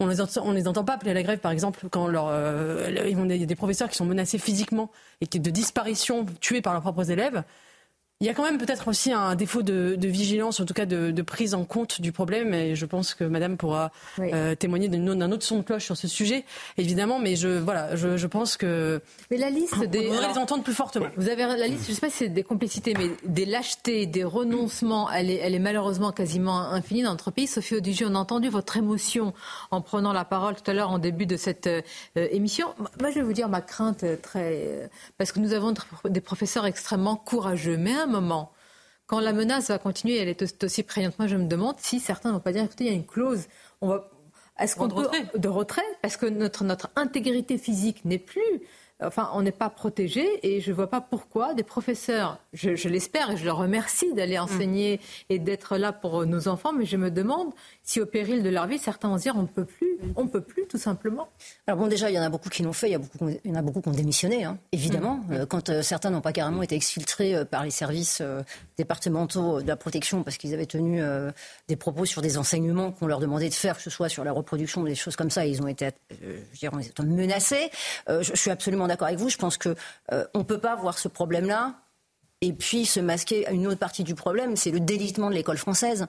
on 0.00 0.06
les, 0.06 0.20
entend, 0.20 0.50
les 0.50 0.66
entend 0.66 0.84
pas 0.84 0.94
appeler 0.94 1.12
à 1.12 1.14
la 1.14 1.22
grève, 1.22 1.38
par 1.38 1.52
exemple, 1.52 1.86
quand 1.90 2.08
euh, 2.12 2.90
il 3.08 3.36
y 3.36 3.42
a 3.42 3.46
des 3.46 3.54
professeurs 3.54 3.88
qui 3.88 3.96
sont 3.96 4.04
menacés 4.04 4.38
physiquement 4.38 4.90
et 5.20 5.26
qui 5.26 5.38
de 5.38 5.50
disparition, 5.50 6.26
tués 6.40 6.62
par 6.62 6.72
leurs 6.72 6.82
propres 6.82 7.10
élèves. 7.10 7.44
Il 8.24 8.28
y 8.28 8.30
a 8.30 8.32
quand 8.32 8.44
même 8.44 8.56
peut-être 8.56 8.88
aussi 8.88 9.12
un 9.12 9.34
défaut 9.34 9.62
de, 9.62 9.98
vigilance, 10.00 10.58
en 10.58 10.64
tout 10.64 10.72
cas 10.72 10.86
de, 10.86 11.20
prise 11.20 11.52
en 11.52 11.66
compte 11.66 12.00
du 12.00 12.10
problème. 12.10 12.54
Et 12.54 12.74
je 12.74 12.86
pense 12.86 13.12
que 13.12 13.22
Madame 13.22 13.58
pourra 13.58 13.92
euh, 14.18 14.54
témoigner 14.54 14.88
d'un 14.88 15.30
autre 15.30 15.42
son 15.42 15.58
de 15.58 15.62
cloche 15.62 15.84
sur 15.84 15.98
ce 15.98 16.08
sujet, 16.08 16.46
évidemment. 16.78 17.18
Mais 17.18 17.36
je 17.36 17.48
voilà, 17.48 17.96
je, 17.96 18.26
pense 18.26 18.56
que. 18.56 19.02
Mais 19.30 19.36
la 19.36 19.50
liste 19.50 19.78
des. 19.84 20.08
On 20.08 20.26
les 20.26 20.38
entendre 20.38 20.64
plus 20.64 20.72
fortement. 20.72 21.08
Vous 21.18 21.28
avez 21.28 21.42
la 21.42 21.66
liste. 21.66 21.84
Je 21.84 21.90
ne 21.90 21.94
sais 21.96 22.00
pas 22.00 22.08
si 22.08 22.16
c'est 22.16 22.28
des 22.30 22.44
complicités, 22.44 22.94
mais 22.96 23.10
des 23.24 23.44
lâchetés, 23.44 24.06
des 24.06 24.24
renoncements. 24.24 25.10
Elle 25.10 25.30
est, 25.30 25.36
elle 25.36 25.54
est 25.54 25.58
malheureusement 25.58 26.10
quasiment 26.10 26.60
infinie 26.60 27.02
dans 27.02 27.10
notre 27.10 27.30
pays. 27.30 27.46
Sophie 27.46 27.76
Audigier, 27.76 28.06
on 28.08 28.14
a 28.14 28.18
entendu 28.18 28.48
votre 28.48 28.78
émotion 28.78 29.34
en 29.70 29.82
prenant 29.82 30.14
la 30.14 30.24
parole 30.24 30.54
tout 30.54 30.70
à 30.70 30.72
l'heure 30.72 30.90
en 30.90 30.98
début 30.98 31.26
de 31.26 31.36
cette 31.36 31.66
euh, 31.66 31.82
émission. 32.14 32.68
Moi, 33.02 33.10
je 33.10 33.16
vais 33.16 33.22
vous 33.22 33.34
dire 33.34 33.50
ma 33.50 33.60
crainte 33.60 34.02
très, 34.22 34.88
parce 35.18 35.30
que 35.30 35.40
nous 35.40 35.52
avons 35.52 35.74
des 36.06 36.22
professeurs 36.22 36.64
extrêmement 36.64 37.16
courageux, 37.16 37.76
mais 37.76 37.92
un 37.92 38.13
moment, 38.14 38.52
quand 39.06 39.20
la 39.20 39.32
menace 39.32 39.68
va 39.68 39.78
continuer, 39.78 40.16
elle 40.16 40.28
est 40.28 40.64
aussi 40.64 40.82
prégnante. 40.82 41.18
Moi, 41.18 41.28
je 41.28 41.36
me 41.36 41.46
demande 41.46 41.76
si 41.78 42.00
certains 42.00 42.30
ne 42.30 42.34
vont 42.34 42.40
pas 42.40 42.52
dire, 42.52 42.64
écoutez, 42.64 42.84
il 42.84 42.90
y 42.90 42.94
a 42.94 42.96
une 42.96 43.06
clause, 43.06 43.46
on 43.80 43.88
va, 43.88 44.10
est-ce 44.58 44.76
qu'on 44.76 44.88
peut 44.88 45.08
de 45.34 45.48
retrait? 45.48 45.82
Parce 46.00 46.16
que 46.16 46.26
notre 46.26 46.64
notre 46.64 46.88
intégrité 46.96 47.58
physique 47.58 48.04
n'est 48.04 48.18
plus 48.18 48.62
enfin, 49.02 49.30
on 49.34 49.42
n'est 49.42 49.52
pas 49.52 49.70
protégé 49.70 50.24
et 50.42 50.60
je 50.60 50.70
ne 50.70 50.76
vois 50.76 50.88
pas 50.88 51.00
pourquoi 51.00 51.54
des 51.54 51.62
professeurs, 51.62 52.38
je, 52.52 52.88
l'espère 52.88 53.30
et 53.30 53.36
je 53.36 53.44
leur 53.44 53.56
remercie 53.56 54.12
d'aller 54.14 54.38
enseigner 54.38 55.00
et 55.28 55.38
d'être 55.38 55.76
là 55.76 55.92
pour 55.92 56.26
nos 56.26 56.48
enfants, 56.48 56.72
mais 56.72 56.84
je 56.84 56.96
me 56.96 57.10
demande 57.10 57.52
si 57.84 58.00
au 58.00 58.06
péril 58.06 58.42
de 58.42 58.48
leur 58.48 58.66
vie, 58.66 58.78
certains 58.78 59.08
vont 59.08 59.16
dire 59.16 59.34
on 59.36 59.42
ne 59.42 59.46
peut 59.46 59.66
plus, 59.66 59.98
on 60.16 60.26
peut 60.26 60.40
plus 60.40 60.66
tout 60.66 60.78
simplement. 60.78 61.28
Alors 61.66 61.78
bon, 61.78 61.86
déjà, 61.86 62.10
il 62.10 62.14
y 62.14 62.18
en 62.18 62.22
a 62.22 62.30
beaucoup 62.30 62.48
qui 62.48 62.62
l'ont 62.62 62.72
fait, 62.72 62.88
il 62.88 62.92
y, 62.92 62.94
a 62.94 62.98
beaucoup, 62.98 63.28
il 63.28 63.50
y 63.50 63.52
en 63.52 63.56
a 63.56 63.62
beaucoup 63.62 63.82
qui 63.82 63.88
ont 63.88 63.92
démissionné, 63.92 64.44
hein, 64.44 64.58
évidemment, 64.72 65.20
mm. 65.28 65.32
euh, 65.32 65.46
quand 65.46 65.68
euh, 65.68 65.82
certains 65.82 66.10
n'ont 66.10 66.22
pas 66.22 66.32
carrément 66.32 66.62
été 66.62 66.74
exfiltrés 66.74 67.36
euh, 67.36 67.44
par 67.44 67.62
les 67.62 67.70
services 67.70 68.22
départementaux 68.78 69.60
de 69.60 69.68
la 69.68 69.76
protection 69.76 70.22
parce 70.22 70.38
qu'ils 70.38 70.54
avaient 70.54 70.66
tenu 70.66 71.00
des 71.68 71.76
propos 71.76 72.04
sur 72.04 72.22
des 72.22 72.38
enseignements 72.38 72.90
qu'on 72.90 73.06
leur 73.06 73.20
demandait 73.20 73.48
de 73.48 73.54
faire, 73.54 73.76
que 73.76 73.82
ce 73.82 73.90
soit 73.90 74.08
sur 74.08 74.24
la 74.24 74.32
reproduction 74.32 74.80
ou 74.80 74.86
des 74.86 74.94
choses 74.94 75.16
comme 75.16 75.30
ça, 75.30 75.44
ils 75.46 75.60
ont 75.62 75.66
été, 75.66 75.90
je 76.10 76.58
dirais, 76.58 76.76
menacés. 77.04 77.70
je 78.08 78.34
suis 78.34 78.50
absolument 78.50 78.88
d'accord 78.88 79.08
avec 79.08 79.18
vous. 79.18 79.28
Je 79.28 79.38
pense 79.38 79.58
qu'on 79.58 79.74
euh, 80.12 80.24
ne 80.34 80.42
peut 80.42 80.58
pas 80.58 80.76
voir 80.76 80.98
ce 80.98 81.08
problème-là 81.08 81.74
et 82.40 82.52
puis 82.52 82.86
se 82.86 83.00
masquer 83.00 83.46
à 83.46 83.52
une 83.52 83.66
autre 83.66 83.78
partie 83.78 84.04
du 84.04 84.14
problème, 84.14 84.56
c'est 84.56 84.70
le 84.70 84.80
délitement 84.80 85.30
de 85.30 85.34
l'école 85.34 85.56
française, 85.56 86.06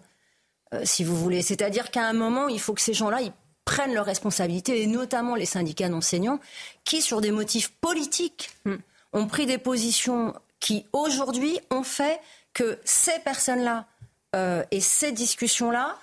euh, 0.74 0.82
si 0.84 1.04
vous 1.04 1.16
voulez. 1.16 1.42
C'est-à-dire 1.42 1.92
qu'à 1.92 2.08
un 2.08 2.14
moment, 2.14 2.48
il 2.48 2.60
faut 2.60 2.74
que 2.74 2.82
ces 2.82 2.94
gens-là 2.94 3.22
ils 3.22 3.34
prennent 3.66 3.94
leurs 3.94 4.06
responsabilités, 4.06 4.82
et 4.82 4.88
notamment 4.88 5.36
les 5.36 5.46
syndicats 5.46 5.90
d'enseignants, 5.90 6.40
qui, 6.84 7.02
sur 7.02 7.20
des 7.20 7.32
motifs 7.32 7.72
politiques, 7.82 8.52
hmm. 8.66 8.76
ont 9.14 9.28
pris 9.28 9.48
des 9.48 9.58
positions 9.58 10.34
qui, 10.60 10.86
aujourd'hui, 10.94 11.60
ont 11.72 11.84
fait 11.84 12.20
que 12.54 12.80
ces 12.86 13.20
personnes-là 13.20 13.88
euh, 14.36 14.64
et 14.72 14.82
ces 14.82 15.12
discussions-là 15.12 15.98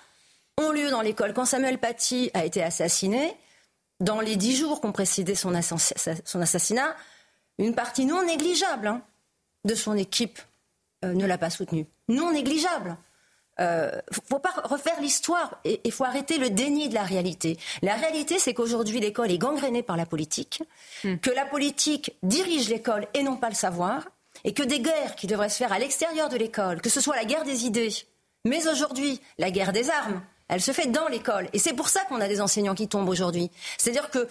ont 0.57 0.71
lieu 0.71 0.89
dans 0.89 1.01
l'école. 1.01 1.33
Quand 1.33 1.45
Samuel 1.45 1.79
Paty 1.79 2.29
a 2.33 2.45
été 2.45 2.61
assassiné, 2.61 3.35
dans 3.99 4.19
les 4.19 4.35
dix 4.35 4.55
jours 4.55 4.81
qui 4.81 4.87
ont 4.87 4.91
précédé 4.91 5.35
son, 5.35 5.53
assassinat, 5.53 6.95
une 7.57 7.75
partie 7.75 8.05
non 8.05 8.23
négligeable 8.25 8.87
hein, 8.87 9.01
de 9.65 9.75
son 9.75 9.95
équipe 9.95 10.39
euh, 11.05 11.13
ne 11.13 11.25
l'a 11.25 11.37
pas 11.37 11.49
soutenu. 11.49 11.87
Non 12.09 12.31
négligeable. 12.31 12.97
Il 13.59 13.65
euh, 13.65 13.91
faut 14.11 14.39
pas 14.39 14.53
refaire 14.63 14.99
l'histoire 14.99 15.59
et 15.63 15.79
il 15.83 15.91
faut 15.91 16.05
arrêter 16.05 16.39
le 16.39 16.49
déni 16.49 16.89
de 16.89 16.95
la 16.95 17.03
réalité. 17.03 17.57
La 17.83 17.93
réalité, 17.93 18.39
c'est 18.39 18.55
qu'aujourd'hui, 18.55 18.99
l'école 18.99 19.31
est 19.31 19.37
gangrénée 19.37 19.83
par 19.83 19.95
la 19.95 20.07
politique, 20.07 20.63
hmm. 21.03 21.17
que 21.17 21.29
la 21.29 21.45
politique 21.45 22.15
dirige 22.23 22.69
l'école 22.69 23.07
et 23.13 23.21
non 23.21 23.37
pas 23.37 23.49
le 23.49 23.55
savoir, 23.55 24.07
et 24.43 24.53
que 24.53 24.63
des 24.63 24.79
guerres 24.79 25.15
qui 25.15 25.27
devraient 25.27 25.49
se 25.49 25.57
faire 25.57 25.71
à 25.71 25.79
l'extérieur 25.79 26.29
de 26.29 26.37
l'école, 26.37 26.81
que 26.81 26.89
ce 26.89 26.99
soit 26.99 27.15
la 27.15 27.25
guerre 27.25 27.43
des 27.43 27.65
idées, 27.65 27.93
Mais 28.45 28.67
aujourd'hui, 28.67 29.21
la 29.37 29.51
guerre 29.51 29.71
des 29.71 29.89
armes, 29.89 30.21
elle 30.49 30.61
se 30.61 30.71
fait 30.71 30.87
dans 30.87 31.07
l'école. 31.07 31.47
Et 31.53 31.59
c'est 31.59 31.73
pour 31.73 31.89
ça 31.89 32.01
qu'on 32.05 32.21
a 32.21 32.27
des 32.27 32.41
enseignants 32.41 32.75
qui 32.75 32.87
tombent 32.87 33.09
aujourd'hui. 33.09 33.49
C'est-à-dire 33.77 34.09
que 34.09 34.27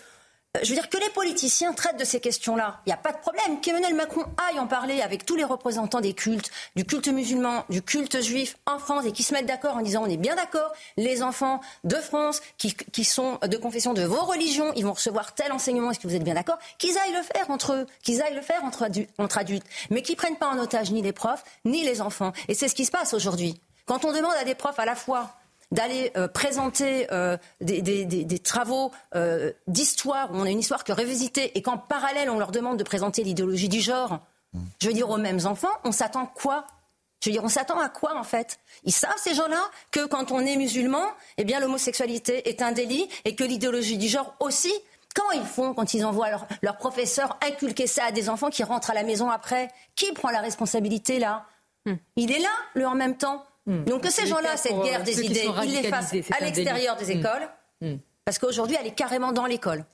je 0.60 0.68
veux 0.68 0.74
dire 0.74 0.90
que 0.90 0.98
les 0.98 1.08
politiciens 1.10 1.72
traitent 1.72 1.98
de 1.98 2.04
ces 2.04 2.20
questions-là. 2.20 2.80
Il 2.84 2.90
n'y 2.90 2.92
a 2.92 2.98
pas 2.98 3.12
de 3.12 3.18
problème. 3.18 3.60
Qu'Emmanuel 3.62 3.94
Macron 3.94 4.24
aille 4.48 4.60
en 4.60 4.66
parler 4.66 5.00
avec 5.00 5.24
tous 5.24 5.34
les 5.34 5.44
représentants 5.44 6.02
des 6.02 6.12
cultes, 6.12 6.50
du 6.76 6.84
culte 6.84 7.08
musulman, 7.08 7.64
du 7.70 7.80
culte 7.80 8.20
juif 8.20 8.56
en 8.66 8.78
France 8.78 9.06
et 9.06 9.12
qui 9.12 9.22
se 9.22 9.32
mettent 9.32 9.46
d'accord 9.46 9.76
en 9.76 9.80
disant 9.80 10.02
on 10.04 10.10
est 10.10 10.18
bien 10.18 10.36
d'accord, 10.36 10.72
les 10.98 11.22
enfants 11.22 11.60
de 11.84 11.96
France 11.96 12.42
qui, 12.58 12.74
qui, 12.74 13.04
sont 13.04 13.38
de 13.42 13.56
confession 13.56 13.94
de 13.94 14.02
vos 14.02 14.24
religions, 14.24 14.72
ils 14.76 14.84
vont 14.84 14.92
recevoir 14.92 15.34
tel 15.34 15.52
enseignement, 15.52 15.90
est-ce 15.90 16.00
que 16.00 16.06
vous 16.06 16.14
êtes 16.14 16.24
bien 16.24 16.34
d'accord? 16.34 16.58
Qu'ils 16.76 16.98
aillent 16.98 17.14
le 17.14 17.22
faire 17.22 17.50
entre 17.50 17.72
eux, 17.72 17.86
qu'ils 18.02 18.20
aillent 18.20 18.34
le 18.34 18.42
faire 18.42 18.62
entre, 18.62 18.86
entre 19.18 19.38
adultes, 19.38 19.66
mais 19.88 20.02
qu'ils 20.02 20.16
prennent 20.16 20.36
pas 20.36 20.48
en 20.48 20.58
otage 20.58 20.90
ni 20.90 21.00
les 21.00 21.12
profs, 21.12 21.44
ni 21.64 21.82
les 21.82 22.02
enfants. 22.02 22.32
Et 22.48 22.54
c'est 22.54 22.68
ce 22.68 22.74
qui 22.74 22.84
se 22.84 22.90
passe 22.90 23.14
aujourd'hui. 23.14 23.58
Quand 23.86 24.04
on 24.04 24.12
demande 24.12 24.34
à 24.38 24.44
des 24.44 24.54
profs 24.54 24.78
à 24.78 24.84
la 24.84 24.94
fois 24.94 25.34
d'aller 25.72 26.12
euh, 26.16 26.28
présenter 26.28 27.08
euh, 27.10 27.36
des, 27.60 28.38
travaux 28.38 28.92
euh, 29.16 29.52
d'histoire 29.66 30.30
où 30.32 30.36
on 30.36 30.44
a 30.44 30.50
une 30.50 30.60
histoire 30.60 30.84
que 30.84 30.92
revisiter 30.92 31.56
et 31.58 31.62
qu'en 31.62 31.78
parallèle 31.78 32.30
on 32.30 32.38
leur 32.38 32.52
demande 32.52 32.78
de 32.78 32.84
présenter 32.84 33.24
l'idéologie 33.24 33.68
du 33.68 33.80
genre, 33.80 34.20
je 34.80 34.86
veux 34.86 34.92
dire 34.92 35.10
aux 35.10 35.16
mêmes 35.16 35.44
enfants, 35.46 35.72
on 35.84 35.92
s'attend 35.92 36.26
quoi? 36.26 36.66
Je 37.20 37.30
veux 37.30 37.34
dire, 37.34 37.44
on 37.44 37.48
s'attend 37.48 37.78
à 37.78 37.88
quoi 37.88 38.18
en 38.18 38.24
fait? 38.24 38.58
Ils 38.84 38.92
savent 38.92 39.16
ces 39.16 39.34
gens-là 39.34 39.62
que 39.92 40.04
quand 40.06 40.30
on 40.32 40.40
est 40.40 40.56
musulman, 40.56 41.04
eh 41.38 41.44
bien 41.44 41.60
l'homosexualité 41.60 42.48
est 42.48 42.62
un 42.62 42.72
délit 42.72 43.08
et 43.24 43.34
que 43.34 43.44
l'idéologie 43.44 43.96
du 43.96 44.08
genre 44.08 44.34
aussi. 44.40 44.72
Comment 45.14 45.32
ils 45.32 45.46
font 45.46 45.74
quand 45.74 45.94
ils 45.94 46.04
envoient 46.04 46.30
leur, 46.30 46.46
leur 46.62 46.78
professeur 46.78 47.38
inculquer 47.46 47.86
ça 47.86 48.06
à 48.06 48.12
des 48.12 48.28
enfants 48.28 48.50
qui 48.50 48.64
rentrent 48.64 48.90
à 48.90 48.94
la 48.94 49.04
maison 49.04 49.30
après 49.30 49.68
Qui 49.94 50.12
prend 50.12 50.30
la 50.30 50.40
responsabilité 50.40 51.18
là? 51.18 51.46
Hmm. 51.86 51.94
Il 52.16 52.32
est 52.32 52.38
là, 52.38 52.48
le 52.74 52.86
en 52.86 52.94
même 52.94 53.16
temps. 53.16 53.44
Hmm. 53.66 53.84
Donc 53.84 54.02
que 54.02 54.10
ces 54.10 54.26
gens-là, 54.26 54.56
cette 54.56 54.80
guerre 54.80 55.00
euh, 55.00 55.04
des 55.04 55.24
idées, 55.24 55.48
ils 55.64 55.72
les 55.72 55.88
fassent 55.88 56.12
à 56.12 56.44
l'extérieur 56.44 56.96
des 56.96 57.14
hmm. 57.14 57.18
écoles, 57.18 57.98
parce 58.24 58.38
qu'aujourd'hui, 58.38 58.76
elle 58.80 58.86
est 58.86 58.94
carrément 58.94 59.32
dans 59.32 59.46
l'école. 59.46 59.84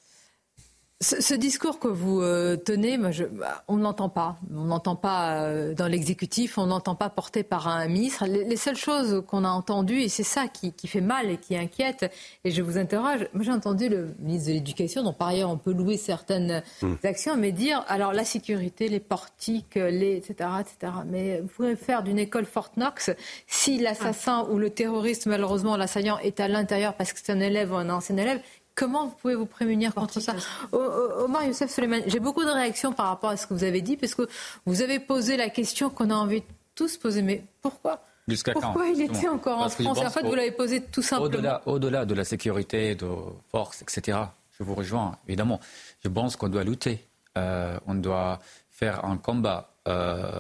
Ce, 1.00 1.34
discours 1.34 1.78
que 1.78 1.87
vous 1.87 2.22
euh, 2.22 2.56
tenez, 2.56 2.98
moi, 2.98 3.12
je, 3.12 3.22
bah, 3.22 3.62
on 3.68 3.76
ne 3.76 3.84
l'entend 3.84 4.08
pas. 4.08 4.37
On 4.52 4.64
n'entend 4.64 4.96
pas 4.96 5.44
euh, 5.44 5.72
dans 5.72 5.87
l'exécutif, 5.87 6.58
on 6.58 6.66
n'entend 6.66 6.96
pas 6.96 7.08
porté 7.08 7.44
par 7.44 7.68
un 7.68 7.87
ministre. 7.87 8.26
Les, 8.26 8.56
seules 8.56 8.74
choses 8.76 9.22
qu'on 9.28 9.44
a 9.44 9.48
entendues, 9.48 10.00
et 10.00 10.08
c'est 10.08 10.24
ça 10.24 10.48
qui, 10.48 10.72
fait 10.88 11.00
mal 11.00 11.30
et 11.30 11.37
qui 11.37 11.56
inquiète, 11.56 12.12
et 12.42 12.50
je 12.50 12.62
vous 12.62 12.78
interroge, 12.78 13.28
moi 13.32 13.44
j'ai 13.44 13.52
entendu 13.52 13.88
le 13.88 14.12
ministre 14.18 14.48
de 14.48 14.54
l'Éducation, 14.54 15.04
dont 15.04 15.12
par 15.12 15.28
ailleurs 15.28 15.50
on 15.50 15.56
peut 15.56 15.72
louer 15.72 15.96
certaines 15.96 16.64
hmm. 16.82 16.94
actions, 17.04 17.37
mais 17.37 17.52
dire, 17.52 17.84
alors 17.87 18.12
la 18.12 18.24
sécurité, 18.24 18.88
les 18.88 18.98
portiques, 18.98 19.76
les, 19.76 20.16
etc., 20.16 20.50
etc. 20.61 20.92
Mais 21.06 21.40
vous 21.40 21.46
pouvez 21.46 21.76
faire 21.76 22.02
d'une 22.02 22.18
école 22.18 22.44
Fort 22.44 22.72
Knox 22.76 23.11
si 23.46 23.78
l'assassin 23.78 24.48
ou 24.50 24.58
le 24.58 24.70
terroriste, 24.70 25.26
malheureusement 25.26 25.76
l'assaillant, 25.76 26.18
est 26.18 26.40
à 26.40 26.48
l'intérieur 26.48 26.94
parce 26.94 27.12
que 27.12 27.20
c'est 27.22 27.30
un 27.30 27.38
élève 27.38 27.70
ou 27.70 27.76
un 27.76 27.88
ancien 27.88 28.16
élève, 28.16 28.40
Comment 28.78 29.06
vous 29.06 29.14
pouvez 29.20 29.34
vous 29.34 29.46
prémunir 29.46 29.92
contre 29.92 30.20
ça 30.20 30.36
Omar 30.70 31.44
Youssef 31.44 31.68
Suleiman, 31.68 32.00
j'ai 32.06 32.20
beaucoup 32.20 32.44
de 32.44 32.50
réactions 32.50 32.92
par 32.92 33.06
rapport 33.06 33.30
à 33.30 33.36
ce 33.36 33.44
que 33.48 33.52
vous 33.52 33.64
avez 33.64 33.80
dit, 33.80 33.96
parce 33.96 34.14
que 34.14 34.28
vous 34.66 34.82
avez 34.82 35.00
posé 35.00 35.36
la 35.36 35.50
question 35.50 35.90
qu'on 35.90 36.10
a 36.10 36.14
envie 36.14 36.42
de 36.42 36.46
tous 36.76 36.96
poser. 36.96 37.22
Mais 37.22 37.42
pourquoi 37.60 38.04
Pourquoi 38.52 38.86
il 38.86 39.02
était 39.02 39.26
encore 39.26 39.58
en 39.58 39.68
France 39.68 39.98
En 39.98 40.10
fait, 40.10 40.22
vous 40.22 40.34
l'avez 40.34 40.52
posé 40.52 40.80
tout 40.80 41.02
simplement. 41.02 41.58
Au-delà 41.66 42.04
de 42.04 42.14
la 42.14 42.24
sécurité, 42.24 42.94
de 42.94 43.08
force, 43.50 43.82
etc., 43.82 44.16
je 44.56 44.62
vous 44.62 44.76
rejoins, 44.76 45.18
évidemment. 45.26 45.58
Je 46.04 46.08
pense 46.08 46.36
qu'on 46.36 46.48
doit 46.48 46.62
lutter. 46.64 47.04
Euh, 47.36 47.78
on 47.88 47.94
doit 47.94 48.38
faire 48.70 49.04
un 49.04 49.16
combat 49.16 49.72
euh, 49.88 50.30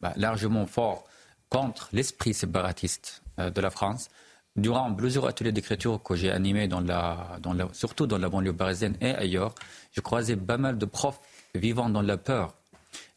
bah, 0.00 0.14
largement 0.16 0.66
fort 0.66 1.04
contre 1.50 1.90
l'esprit 1.92 2.32
séparatiste 2.32 3.22
euh, 3.38 3.50
de 3.50 3.60
la 3.60 3.70
France 3.70 4.08
durant 4.56 4.92
plusieurs 4.94 5.26
ateliers 5.26 5.52
d'écriture 5.52 6.02
que 6.02 6.14
j'ai 6.14 6.30
animés, 6.30 6.68
dans 6.68 6.80
la, 6.80 7.38
surtout 7.72 8.06
dans 8.06 8.18
la 8.18 8.28
banlieue 8.28 8.52
parisienne 8.52 8.96
et 9.00 9.14
ailleurs, 9.14 9.54
je 9.92 10.00
croisais 10.00 10.36
pas 10.36 10.58
mal 10.58 10.78
de 10.78 10.86
profs 10.86 11.20
vivant 11.54 11.88
dans 11.88 12.02
la 12.02 12.16
peur. 12.16 12.54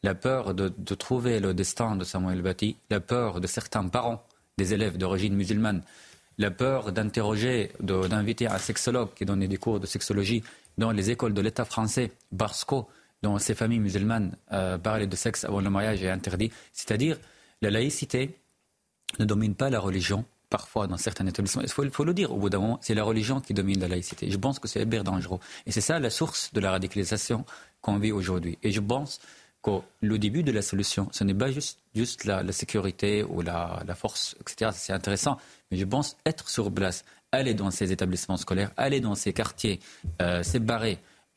La 0.04 0.16
peur 0.16 0.54
de, 0.54 0.70
trouver 0.96 1.40
le 1.40 1.54
destin 1.54 1.96
de 1.96 2.04
Samuel 2.04 2.42
Bati, 2.42 2.78
la 2.90 3.00
peur 3.00 3.42
de 3.42 3.48
certains 3.48 3.88
parents 3.88 4.24
des 4.58 4.74
élèves 4.74 4.98
d'origine 4.98 5.36
musulmane, 5.36 5.84
la 6.40 6.52
peur 6.52 6.92
d'interroger, 6.92 7.72
d'inviter 7.80 8.48
un 8.48 8.58
sexologue 8.58 9.14
qui 9.14 9.26
donnait 9.26 9.48
des 9.48 9.58
cours 9.58 9.80
de 9.80 9.86
sexologie 9.86 10.44
dans 10.78 10.92
les 10.92 11.10
écoles 11.10 11.34
de 11.34 11.42
l'État 11.42 11.66
français, 11.66 12.12
parce 12.36 12.64
que 12.64 12.76
dans 13.24 13.38
ces 13.40 13.56
familles 13.56 13.80
musulmanes, 13.80 14.36
euh, 14.52 14.78
de 14.78 15.16
sexe 15.16 15.44
avant 15.44 15.62
le 15.62 15.70
mariage 15.70 16.04
est 16.04 16.10
interdit. 16.10 16.52
C'est-à-dire, 16.74 17.18
la 17.62 17.72
laïcité 17.72 18.38
ne 19.20 19.26
domine 19.26 19.56
pas 19.56 19.72
la 19.72 19.80
religion, 19.80 20.26
parfois 20.50 20.88
dans 20.88 20.98
certains 20.98 21.26
établissements. 21.28 21.62
Il 21.64 21.70
faut, 21.70 22.04
le 22.04 22.14
dire 22.14 22.32
au 22.32 22.38
bout 22.38 22.50
d'un 22.50 22.60
moment, 22.60 22.80
c'est 22.82 22.94
la 22.94 23.04
religion 23.04 23.42
qui 23.42 23.54
domine 23.54 23.80
la 23.80 23.88
laïcité. 23.88 24.30
Je 24.32 24.38
pense 24.38 24.60
que 24.60 24.68
c'est 24.68 24.82
hyper 24.82 25.04
dangereux. 25.04 25.40
Et 25.66 25.72
c'est 25.72 25.82
ça 25.82 26.00
la 26.00 26.10
source 26.10 26.52
de 26.54 26.60
la 26.60 26.72
radicalisation 26.72 27.46
qu'on 27.82 27.98
vit 27.98 28.12
aujourd'hui. 28.12 28.58
Et 28.64 28.72
je 28.72 28.80
pense 28.80 29.20
que 29.62 29.72
le 30.02 30.18
début 30.18 30.44
de 30.44 30.52
la 30.52 30.62
solution, 30.62 31.10
ce 31.12 31.24
n'est 31.24 31.34
pas 31.34 31.50
juste, 31.52 32.26
la, 32.26 32.52
sécurité 32.52 33.24
ou 33.24 33.42
la, 33.42 33.84
force, 33.96 34.36
etc. 34.42 34.72
C'est 34.74 34.94
intéressant. 34.94 35.38
Mais 35.72 35.78
je 35.78 35.86
pense 35.86 36.16
être 36.26 36.50
sur 36.50 36.72
place, 36.72 37.04
aller 37.32 37.54
dans 37.54 37.72
ces 37.72 37.92
établissements 37.92 38.38
scolaires, 38.38 38.72
aller 38.78 39.02
dans 39.02 39.16
ces 39.16 39.34
quartiers 39.34 39.80
euh, 40.22 40.42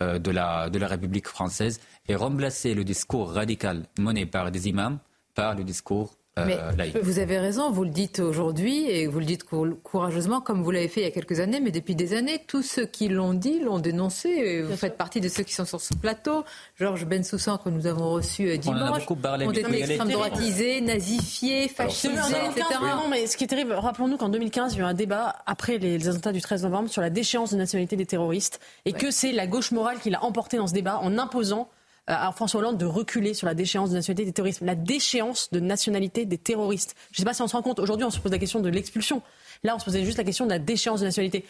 euh, 0.03 0.19
de, 0.19 0.31
la, 0.31 0.71
de 0.71 0.79
la 0.79 0.87
République 0.87 1.27
française 1.27 1.81
et 2.09 2.15
remplacer 2.15 2.75
le 2.75 2.85
discours 2.85 3.33
radical 3.33 3.85
mené 3.99 4.27
par 4.27 4.51
des 4.51 4.69
imams 4.69 4.99
par 5.35 5.55
le 5.55 5.65
discours 5.65 6.17
euh, 6.41 6.73
mais 6.77 6.93
vous 7.03 7.19
avez 7.19 7.39
raison, 7.39 7.71
vous 7.71 7.85
le 7.85 7.91
dites 7.91 8.21
aujourd'hui 8.21 8.89
et 8.91 9.07
vous 9.07 9.19
le 9.19 9.25
dites 9.25 9.45
courageusement 9.83 10.41
comme 10.41 10.63
vous 10.63 10.71
l'avez 10.71 10.89
fait 10.89 11.01
il 11.01 11.05
y 11.05 11.07
a 11.07 11.11
quelques 11.11 11.41
années, 11.41 11.61
mais 11.61 11.71
depuis 11.71 11.95
des 11.95 12.15
années, 12.15 12.43
tous 12.47 12.63
ceux 12.63 12.87
qui 12.87 13.09
l'ont 13.09 13.35
dit 13.35 13.61
l'ont 13.61 13.79
dénoncé. 13.79 14.63
Vous 14.63 14.77
faites 14.77 14.97
partie 14.97 15.21
de 15.21 15.29
ceux 15.29 15.43
qui 15.43 15.55
sont 15.55 15.65
sur 15.65 15.81
ce 15.81 15.95
plateau. 15.95 16.45
Georges 16.79 17.07
Bensoussan, 17.07 17.59
que 17.59 17.69
nous 17.69 17.87
avons 17.87 18.11
reçu 18.11 18.49
euh, 18.49 18.57
dimanche, 18.57 19.07
ont 19.09 19.51
été 19.51 19.79
extrême 19.79 20.09
droitisés, 20.09 20.81
nazifiés, 20.81 21.69
fascisés, 21.69 22.15
etc. 22.51 22.65
Non, 22.81 23.09
mais 23.09 23.27
ce 23.27 23.37
qui 23.37 23.45
est 23.45 23.49
terrible, 23.49 23.73
rappelons-nous 23.73 24.17
qu'en 24.17 24.29
2015, 24.29 24.75
il 24.75 24.79
y 24.79 24.81
a 24.81 24.85
eu 24.85 24.87
un 24.89 24.95
débat 24.95 25.37
après 25.47 25.79
les 25.79 26.09
attentats 26.09 26.33
du 26.33 26.41
13 26.41 26.65
novembre 26.65 26.89
sur 26.89 27.03
la 27.03 27.11
déchéance 27.11 27.53
de 27.53 27.57
nationalité 27.57 27.97
des 27.97 28.07
terroristes 28.07 28.61
et 28.85 28.93
que 28.93 29.11
c'est 29.11 29.33
la 29.33 29.47
gauche 29.47 29.73
morale 29.73 29.99
qui 29.99 30.11
l'a 30.11 30.23
emporté 30.25 30.57
dans 30.57 30.67
ce 30.67 30.75
débat 30.75 30.99
en 30.99 31.19
imposant 31.19 31.69
euh, 31.69 31.80
à 32.07 32.33
François 32.33 32.61
Hollande 32.61 32.79
de 32.79 32.87
reculer 32.87 33.35
sur 33.35 33.47
la 33.47 33.55
déchéance 33.55 33.91
de 33.91 33.95
nationalité 33.95 34.25
des 34.25 34.33
terroristes. 34.33 34.61
La 34.63 34.75
déchéance 34.75 35.51
de 35.53 35.61
nationalité 35.61 36.25
des 36.25 36.39
terroristes. 36.39 36.97
Je 37.13 37.17
ne 37.17 37.19
sais 37.19 37.25
pas 37.25 37.35
si 37.35 37.43
on 37.43 37.49
se 37.49 37.55
rend 37.55 37.63
compte. 37.63 37.79
Aujourd'hui, 37.79 38.05
on 38.05 38.11
se 38.11 38.19
pose 38.19 38.33
la 38.33 38.39
question 38.39 38.61
de 38.61 38.69
l'expulsion. 38.69 39.23
Là, 39.63 39.77
on 39.77 39.79
se 39.79 39.85
posait 39.85 40.05
juste 40.05 40.19
la 40.19 40.25
question 40.25 40.47
de 40.47 40.51
la 40.51 40.59
déchéance 40.59 41.01
de 41.01 41.05
nationalité. 41.05 41.45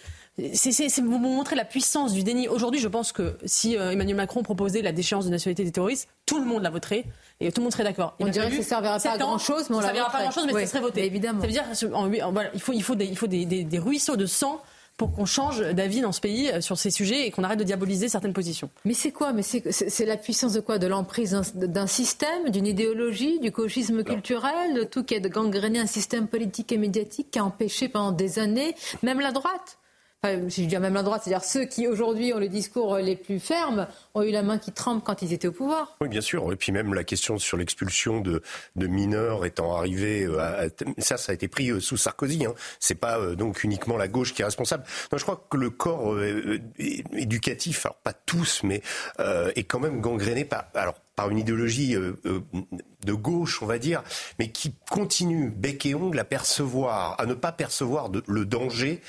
C'est 0.52 1.00
vous 1.00 1.18
montrer 1.18 1.54
la 1.56 1.64
puissance 1.64 2.12
du 2.12 2.24
déni. 2.24 2.48
Aujourd'hui, 2.48 2.80
je 2.80 2.88
pense 2.88 3.12
que 3.12 3.38
si 3.44 3.76
euh, 3.76 3.92
Emmanuel 3.92 4.16
Macron 4.16 4.42
proposait 4.42 4.82
la 4.82 4.92
déchéance 4.92 5.24
de 5.26 5.30
nationalité 5.30 5.64
des 5.64 5.72
terroristes, 5.72 6.08
tout 6.26 6.38
le 6.38 6.44
monde 6.44 6.62
la 6.62 6.70
voterait 6.70 7.04
et 7.40 7.52
tout 7.52 7.60
le 7.60 7.64
monde 7.64 7.72
serait 7.72 7.84
d'accord. 7.84 8.16
On 8.18 8.28
dirait 8.28 8.48
que 8.48 8.54
ça 8.54 8.58
ne 8.58 8.64
servira 8.64 8.98
pas 8.98 9.12
à 9.12 9.18
grand 9.18 9.38
chose, 9.38 9.70
mais 9.70 9.76
on 9.76 9.80
ça 9.80 9.88
ne 9.88 9.92
servira 9.92 10.10
pas 10.10 10.18
à 10.18 10.22
grand 10.22 10.30
chose, 10.32 10.46
mais 10.46 10.52
ça 10.52 10.66
serait 10.66 10.80
voté. 10.80 11.04
Évidemment. 11.04 11.40
Ça 11.40 11.46
veut 11.46 11.52
dire 11.52 11.64
il 12.54 12.60
faut, 12.60 12.72
il 12.72 12.82
faut, 12.82 12.94
des, 12.94 13.06
il 13.06 13.16
faut 13.16 13.26
des, 13.26 13.44
des 13.44 13.78
ruisseaux 13.78 14.16
de 14.16 14.26
sang 14.26 14.60
pour 15.00 15.12
qu'on 15.12 15.24
change 15.24 15.62
d'avis 15.62 16.02
dans 16.02 16.12
ce 16.12 16.20
pays 16.20 16.50
euh, 16.50 16.60
sur 16.60 16.76
ces 16.76 16.90
sujets 16.90 17.26
et 17.26 17.30
qu'on 17.30 17.42
arrête 17.42 17.58
de 17.58 17.64
diaboliser 17.64 18.10
certaines 18.10 18.34
positions. 18.34 18.68
Mais 18.84 18.92
c'est 18.92 19.12
quoi 19.12 19.32
Mais 19.32 19.40
c'est 19.40 20.04
la 20.04 20.18
puissance 20.18 20.52
de 20.52 20.60
quoi 20.60 20.76
De 20.76 20.86
l'emprise 20.86 21.32
d'un 21.54 21.86
système, 21.86 22.50
d'une 22.50 22.66
idéologie, 22.66 23.40
du 23.40 23.50
gauchisme 23.50 24.04
culturel, 24.04 24.74
de 24.74 24.84
tout 24.84 25.02
qui 25.02 25.14
a 25.14 25.20
gangréné 25.20 25.78
un 25.78 25.86
système 25.86 26.28
politique 26.28 26.70
et 26.70 26.76
médiatique 26.76 27.30
qui 27.30 27.38
a 27.38 27.44
empêché 27.46 27.88
pendant 27.88 28.12
des 28.12 28.38
années, 28.38 28.74
même 29.02 29.20
la 29.20 29.32
droite, 29.32 29.78
si 30.48 30.64
je 30.64 30.68
dis 30.68 30.76
même 30.76 30.92
la 30.92 31.02
droite, 31.02 31.22
c'est-à-dire 31.24 31.44
ceux 31.44 31.64
qui 31.64 31.88
aujourd'hui 31.88 32.34
ont 32.34 32.38
le 32.38 32.48
discours 32.48 32.98
les 32.98 33.16
plus 33.16 33.40
fermes, 33.40 33.86
ont 34.14 34.22
eu 34.22 34.30
la 34.30 34.42
main 34.42 34.58
qui 34.58 34.70
tremble 34.70 35.00
quand 35.02 35.22
ils 35.22 35.32
étaient 35.32 35.48
au 35.48 35.52
pouvoir. 35.52 35.96
Oui, 36.02 36.08
bien 36.08 36.20
sûr. 36.20 36.52
Et 36.52 36.56
puis 36.56 36.72
même 36.72 36.92
la 36.92 37.04
question 37.04 37.38
sur 37.38 37.56
l'expulsion 37.56 38.20
de, 38.20 38.42
de, 38.76 38.86
mineurs 38.86 39.46
étant 39.46 39.74
arrivée, 39.74 40.24
euh, 40.24 40.38
à, 40.38 40.68
ça, 40.98 41.16
ça 41.16 41.32
a 41.32 41.34
été 41.34 41.48
pris 41.48 41.70
euh, 41.70 41.80
sous 41.80 41.96
Sarkozy. 41.96 42.44
Hein. 42.44 42.54
C'est 42.80 42.96
pas 42.96 43.18
euh, 43.18 43.34
donc 43.34 43.64
uniquement 43.64 43.96
la 43.96 44.08
gauche 44.08 44.34
qui 44.34 44.42
est 44.42 44.44
responsable. 44.44 44.84
Non, 45.10 45.16
je 45.16 45.22
crois 45.22 45.42
que 45.48 45.56
le 45.56 45.70
corps 45.70 46.14
éducatif, 46.78 47.86
alors 47.86 47.96
pas 47.96 48.12
tous, 48.12 48.62
mais 48.62 48.82
est 49.18 49.64
quand 49.64 49.80
même 49.80 50.00
gangréné 50.00 50.44
par, 50.44 50.66
alors 50.74 50.96
par 51.20 51.28
une 51.28 51.38
idéologie 51.38 51.94
de 53.04 53.12
gauche, 53.12 53.60
on 53.62 53.66
va 53.66 53.78
dire, 53.78 54.02
mais 54.38 54.48
qui 54.48 54.74
continue 54.90 55.50
bec 55.50 55.84
et 55.84 55.94
ongle 55.94 56.18
à 56.18 56.24
percevoir, 56.24 57.20
à 57.20 57.26
ne 57.26 57.34
pas 57.34 57.52
percevoir 57.52 58.10
le 58.26 58.44
danger. 58.46 59.02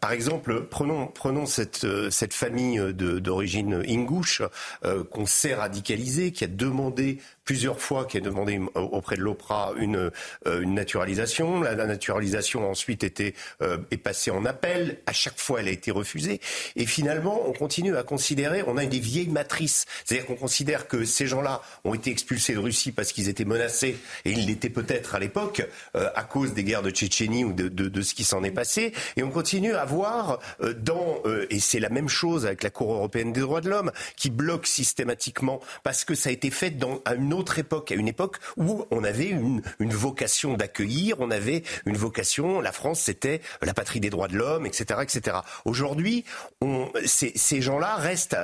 Par 0.00 0.12
exemple, 0.12 0.66
prenons, 0.70 1.06
prenons 1.06 1.44
cette, 1.44 1.84
euh, 1.84 2.10
famille 2.30 2.80
d'origine 2.94 3.82
ingouche 3.86 4.40
euh, 4.86 5.04
qu'on 5.04 5.26
sait 5.26 5.54
radicalisée, 5.54 6.32
qui 6.32 6.44
a 6.44 6.46
demandé 6.46 7.18
plusieurs 7.50 7.80
fois, 7.80 8.04
qui 8.04 8.16
a 8.16 8.20
demandé 8.20 8.60
auprès 8.76 9.16
de 9.16 9.22
l'OPRA 9.22 9.72
une, 9.76 10.12
une 10.46 10.74
naturalisation. 10.74 11.62
La, 11.62 11.74
naturalisation 11.74 12.70
ensuite 12.70 13.02
était, 13.02 13.34
est 13.60 13.96
passée 13.96 14.30
en 14.30 14.44
appel. 14.44 14.98
À 15.06 15.12
chaque 15.12 15.36
fois, 15.36 15.58
elle 15.58 15.66
a 15.66 15.72
été 15.72 15.90
refusée. 15.90 16.40
Et 16.76 16.86
finalement, 16.86 17.48
on 17.48 17.52
continue 17.52 17.96
à 17.96 18.04
considérer, 18.04 18.62
on 18.68 18.76
a 18.76 18.86
des 18.86 19.00
vieilles 19.00 19.26
matrices. 19.26 19.86
C'est-à-dire 20.04 20.28
qu'on 20.28 20.36
considère 20.36 20.86
que 20.86 21.04
ces 21.04 21.26
gens-là 21.26 21.60
ont 21.82 21.92
été 21.92 22.12
expulsés 22.12 22.54
de 22.54 22.60
Russie 22.60 22.92
parce 22.92 23.10
qu'ils 23.10 23.28
étaient 23.28 23.44
menacés, 23.44 23.96
et 24.24 24.30
ils 24.30 24.46
l'étaient 24.46 24.70
peut-être 24.70 25.16
à 25.16 25.18
l'époque, 25.18 25.66
à 25.94 26.22
cause 26.22 26.54
des 26.54 26.62
guerres 26.62 26.82
de 26.82 26.90
Tchétchénie 26.90 27.44
ou 27.44 27.52
de, 27.52 27.68
de, 27.68 28.02
ce 28.02 28.14
qui 28.14 28.22
s'en 28.22 28.44
est 28.44 28.52
passé. 28.52 28.92
Et 29.16 29.24
on 29.24 29.30
continue 29.30 29.74
à 29.74 29.86
voir 29.86 30.38
dans, 30.76 31.20
et 31.50 31.58
c'est 31.58 31.80
la 31.80 31.88
même 31.88 32.08
chose 32.08 32.46
avec 32.46 32.62
la 32.62 32.70
Cour 32.70 32.92
européenne 32.94 33.32
des 33.32 33.40
droits 33.40 33.60
de 33.60 33.70
l'homme, 33.70 33.90
qui 34.14 34.30
bloque 34.30 34.68
systématiquement 34.68 35.60
parce 35.82 36.04
que 36.04 36.14
ça 36.14 36.28
a 36.28 36.32
été 36.32 36.52
fait 36.52 36.70
dans, 36.70 37.00
à 37.04 37.14
une 37.14 37.34
autre 37.34 37.39
époque, 37.58 37.92
à 37.92 37.94
une 37.94 38.08
époque 38.08 38.36
où 38.56 38.84
on 38.90 39.04
avait 39.04 39.28
une, 39.28 39.62
vocation 39.80 40.54
d'accueillir, 40.54 41.16
on 41.20 41.30
avait 41.30 41.62
une 41.86 41.96
vocation, 41.96 42.60
la 42.60 42.72
France 42.72 43.00
c'était 43.00 43.40
la 43.62 43.74
patrie 43.74 44.00
des 44.00 44.10
droits 44.10 44.28
de 44.28 44.36
l'homme, 44.36 44.66
etc., 44.66 45.00
etc. 45.02 45.38
Aujourd'hui, 45.64 46.24
ces, 47.04 47.32
ces 47.36 47.60
gens-là 47.60 47.96
restent 47.96 48.36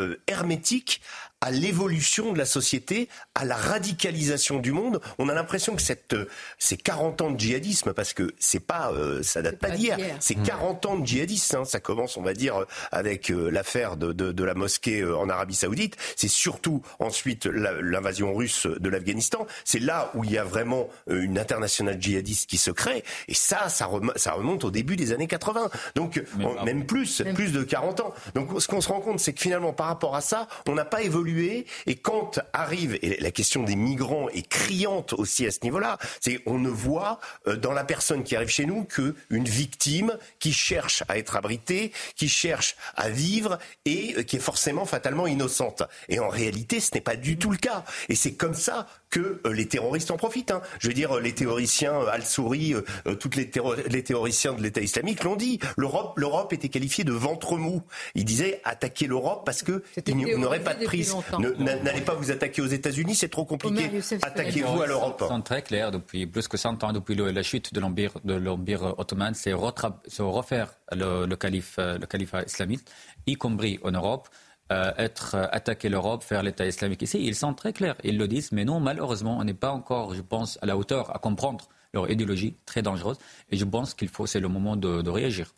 euh, 0.00 0.16
hermétiques 0.26 1.00
à 1.44 1.50
l'évolution 1.50 2.32
de 2.32 2.38
la 2.38 2.46
société, 2.46 3.10
à 3.34 3.44
la 3.44 3.54
radicalisation 3.54 4.60
du 4.60 4.72
monde. 4.72 5.02
On 5.18 5.28
a 5.28 5.34
l'impression 5.34 5.76
que 5.76 5.82
cette, 5.82 6.14
euh, 6.14 6.26
ces 6.58 6.78
40 6.78 7.20
ans 7.20 7.30
de 7.30 7.38
djihadisme, 7.38 7.92
parce 7.92 8.14
que 8.14 8.32
c'est 8.38 8.60
pas, 8.60 8.92
euh, 8.92 9.22
ça 9.22 9.42
date 9.42 9.58
pas 9.58 9.68
d'hier, 9.68 9.98
c'est 10.20 10.36
40 10.36 10.86
ans 10.86 10.96
de 10.96 11.06
djihadisme. 11.06 11.56
Hein. 11.56 11.64
ça 11.66 11.80
commence, 11.80 12.16
on 12.16 12.22
va 12.22 12.32
dire, 12.32 12.64
avec 12.92 13.30
euh, 13.30 13.50
l'affaire 13.50 13.98
de, 13.98 14.14
de, 14.14 14.32
de, 14.32 14.44
la 14.44 14.54
mosquée 14.54 15.04
en 15.04 15.28
Arabie 15.28 15.54
Saoudite. 15.54 15.98
C'est 16.16 16.28
surtout 16.28 16.80
ensuite 16.98 17.44
l'invasion 17.44 18.34
russe 18.34 18.66
de 18.66 18.88
l'Afghanistan. 18.88 19.46
C'est 19.66 19.80
là 19.80 20.12
où 20.14 20.24
il 20.24 20.32
y 20.32 20.38
a 20.38 20.44
vraiment 20.44 20.88
une 21.10 21.38
internationale 21.38 22.00
djihadiste 22.00 22.48
qui 22.48 22.56
se 22.56 22.70
crée. 22.70 23.04
Et 23.28 23.34
ça, 23.34 23.68
ça, 23.68 23.84
remonte, 23.84 24.16
ça 24.16 24.32
remonte 24.32 24.64
au 24.64 24.70
début 24.70 24.96
des 24.96 25.12
années 25.12 25.26
80. 25.26 25.68
Donc, 25.94 26.22
même 26.64 26.86
plus, 26.86 27.22
plus 27.34 27.52
de 27.52 27.62
40 27.62 28.00
ans. 28.00 28.14
Donc, 28.34 28.48
ce 28.62 28.66
qu'on 28.66 28.80
se 28.80 28.88
rend 28.88 29.00
compte, 29.00 29.20
c'est 29.20 29.34
que 29.34 29.42
finalement, 29.42 29.74
par 29.74 29.88
rapport 29.88 30.16
à 30.16 30.22
ça, 30.22 30.48
on 30.66 30.72
n'a 30.72 30.86
pas 30.86 31.02
évolué 31.02 31.33
et 31.42 31.96
quand 31.96 32.40
arrive, 32.52 32.98
et 33.02 33.20
la 33.20 33.30
question 33.30 33.62
des 33.62 33.76
migrants 33.76 34.28
est 34.30 34.46
criante 34.46 35.12
aussi 35.12 35.46
à 35.46 35.50
ce 35.50 35.60
niveau-là, 35.62 35.98
c'est 36.20 36.40
on 36.46 36.58
ne 36.58 36.68
voit 36.68 37.20
euh, 37.46 37.56
dans 37.56 37.72
la 37.72 37.84
personne 37.84 38.24
qui 38.24 38.36
arrive 38.36 38.48
chez 38.48 38.66
nous 38.66 38.84
qu'une 38.84 39.14
victime 39.30 40.16
qui 40.38 40.52
cherche 40.52 41.02
à 41.08 41.18
être 41.18 41.36
abritée, 41.36 41.92
qui 42.16 42.28
cherche 42.28 42.76
à 42.96 43.10
vivre 43.10 43.58
et 43.84 44.14
euh, 44.16 44.22
qui 44.22 44.36
est 44.36 44.40
forcément 44.40 44.84
fatalement 44.84 45.26
innocente. 45.26 45.82
Et 46.08 46.18
en 46.18 46.28
réalité, 46.28 46.80
ce 46.80 46.90
n'est 46.94 47.00
pas 47.00 47.16
du 47.16 47.36
tout 47.36 47.50
le 47.50 47.58
cas. 47.58 47.84
Et 48.08 48.14
c'est 48.14 48.34
comme 48.34 48.54
ça 48.54 48.86
que 49.14 49.40
euh, 49.46 49.52
les 49.52 49.68
terroristes 49.68 50.10
en 50.10 50.16
profitent. 50.16 50.50
Hein. 50.50 50.60
Je 50.80 50.88
veux 50.88 50.94
dire, 50.94 51.20
les 51.20 51.32
théoriciens 51.32 52.00
Al-Souri, 52.10 52.74
toutes 53.20 53.36
les, 53.36 53.48
les, 53.88 54.02
théoriciens 54.02 54.54
de 54.54 54.62
l'État 54.62 54.80
islamique 54.80 55.22
l'ont 55.22 55.36
dit. 55.36 55.60
L'Europe, 55.76 56.18
l'Europe 56.18 56.52
était 56.52 56.68
qualifiée 56.68 57.04
de 57.04 57.12
ventre 57.12 57.56
mou. 57.56 57.82
Ils 58.16 58.24
disaient 58.24 58.60
attaquer 58.64 59.06
l'Europe 59.06 59.42
parce 59.46 59.62
que 59.62 59.84
il 60.04 60.38
n'aurait 60.38 60.64
pas 60.64 60.74
de 60.74 60.84
prise. 60.84 61.14
N'allez 61.58 62.00
pas 62.00 62.14
vous 62.14 62.32
attaquer 62.32 62.60
aux 62.60 62.66
États-Unis, 62.66 63.14
c'est 63.14 63.28
trop 63.28 63.44
compliqué. 63.44 63.88
Attaquez-vous 64.20 64.82
à 64.82 64.86
l'Europe. 64.86 65.24
Sont 65.26 65.42
très 65.42 65.62
clairs 65.62 65.92
depuis 65.92 66.26
plus 66.26 66.48
que 66.48 66.56
100 66.56 66.82
ans, 66.82 66.92
depuis 66.92 67.14
la 67.14 67.42
chute 67.42 67.72
de 67.72 67.80
l'Empire 67.80 68.94
ottoman, 68.98 69.34
c'est 69.34 69.52
refaire 69.52 70.74
le, 70.90 71.26
le, 71.26 71.36
calife, 71.36 71.76
le 71.78 72.04
califat 72.06 72.42
islamiste, 72.42 72.90
y 73.26 73.34
compris 73.34 73.78
en 73.84 73.92
Europe. 73.92 74.28
Euh, 74.72 74.92
être 74.96 75.34
euh, 75.34 75.46
attaquer 75.52 75.90
l'Europe, 75.90 76.22
faire 76.22 76.42
l'État 76.42 76.64
islamique 76.64 77.02
ici. 77.02 77.18
Ils 77.22 77.34
sont 77.34 77.52
très 77.52 77.74
clairs, 77.74 77.96
ils 78.02 78.16
le 78.16 78.26
disent, 78.26 78.50
mais 78.50 78.64
non, 78.64 78.80
malheureusement, 78.80 79.36
on 79.36 79.44
n'est 79.44 79.52
pas 79.52 79.70
encore, 79.72 80.14
je 80.14 80.22
pense, 80.22 80.58
à 80.62 80.66
la 80.66 80.78
hauteur 80.78 81.14
à 81.14 81.18
comprendre 81.18 81.68
leur 81.92 82.10
idéologie 82.10 82.56
très 82.64 82.80
dangereuse. 82.80 83.18
Et 83.50 83.58
je 83.58 83.64
pense 83.66 83.92
qu'il 83.92 84.08
faut, 84.08 84.26
c'est 84.26 84.40
le 84.40 84.48
moment 84.48 84.74
de 84.76 85.10
réagir 85.10 85.52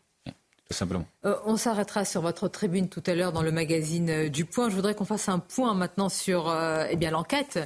simplement. 0.71 1.07
Euh, 1.25 1.37
on 1.45 1.57
s'arrêtera 1.57 2.05
sur 2.05 2.21
votre 2.23 2.49
tribune 2.49 2.89
tout 2.89 3.03
à 3.07 3.15
l'heure 3.15 3.31
dans 3.31 3.43
le 3.43 3.53
magazine 3.53 4.11
euh, 4.11 4.29
du 4.29 4.45
Point. 4.45 4.69
Je 4.69 4.75
voudrais 4.75 4.97
qu'on 4.97 5.05
fasse 5.05 5.29
un 5.29 5.39
point 5.39 5.75
maintenant 5.75 6.09
sur 6.09 6.53
eh 6.91 6.97
bien 6.97 7.13
l'enquête. 7.13 7.61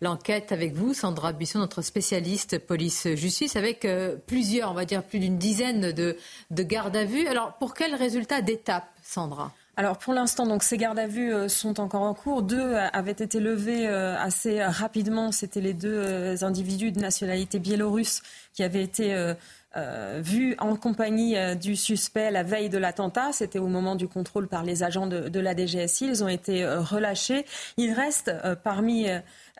L'enquête 0.00 0.52
avec 0.52 0.74
vous, 0.74 0.94
Sandra 0.94 1.32
Buisson, 1.32 1.58
notre 1.58 1.82
spécialiste 1.82 2.58
police-justice, 2.58 3.56
avec 3.56 3.86
plusieurs, 4.26 4.70
on 4.70 4.74
va 4.74 4.84
dire 4.84 5.02
plus 5.02 5.18
d'une 5.18 5.38
dizaine 5.38 5.92
de, 5.92 6.16
de 6.50 6.62
gardes 6.62 6.96
à 6.96 7.04
vue. 7.04 7.26
Alors, 7.26 7.54
pour 7.58 7.72
quel 7.72 7.94
résultat 7.94 8.42
d'étape, 8.42 8.88
Sandra? 9.02 9.52
Alors 9.76 9.98
pour 9.98 10.14
l'instant, 10.14 10.46
donc 10.46 10.62
ces 10.62 10.78
gardes 10.78 10.98
à 10.98 11.06
vue 11.06 11.32
sont 11.48 11.80
encore 11.80 12.02
en 12.02 12.14
cours. 12.14 12.42
Deux 12.42 12.74
avaient 12.74 13.12
été 13.12 13.40
levés 13.40 13.86
assez 13.86 14.64
rapidement. 14.64 15.32
C'était 15.32 15.60
les 15.60 15.74
deux 15.74 16.42
individus 16.42 16.92
de 16.92 17.00
nationalité 17.00 17.58
biélorusse 17.58 18.22
qui 18.54 18.62
avaient 18.62 18.82
été 18.82 19.34
euh, 19.76 20.20
vu 20.22 20.56
en 20.58 20.74
compagnie 20.74 21.36
euh, 21.36 21.54
du 21.54 21.76
suspect 21.76 22.30
la 22.30 22.42
veille 22.42 22.70
de 22.70 22.78
l'attentat. 22.78 23.32
C'était 23.32 23.58
au 23.58 23.66
moment 23.66 23.94
du 23.94 24.08
contrôle 24.08 24.48
par 24.48 24.62
les 24.62 24.82
agents 24.82 25.06
de, 25.06 25.40
la 25.40 25.54
DGSI. 25.54 26.06
Ils 26.06 26.24
ont 26.24 26.28
été 26.28 26.64
euh, 26.64 26.80
relâchés. 26.80 27.44
Il 27.76 27.92
reste 27.92 28.32
parmi 28.64 29.06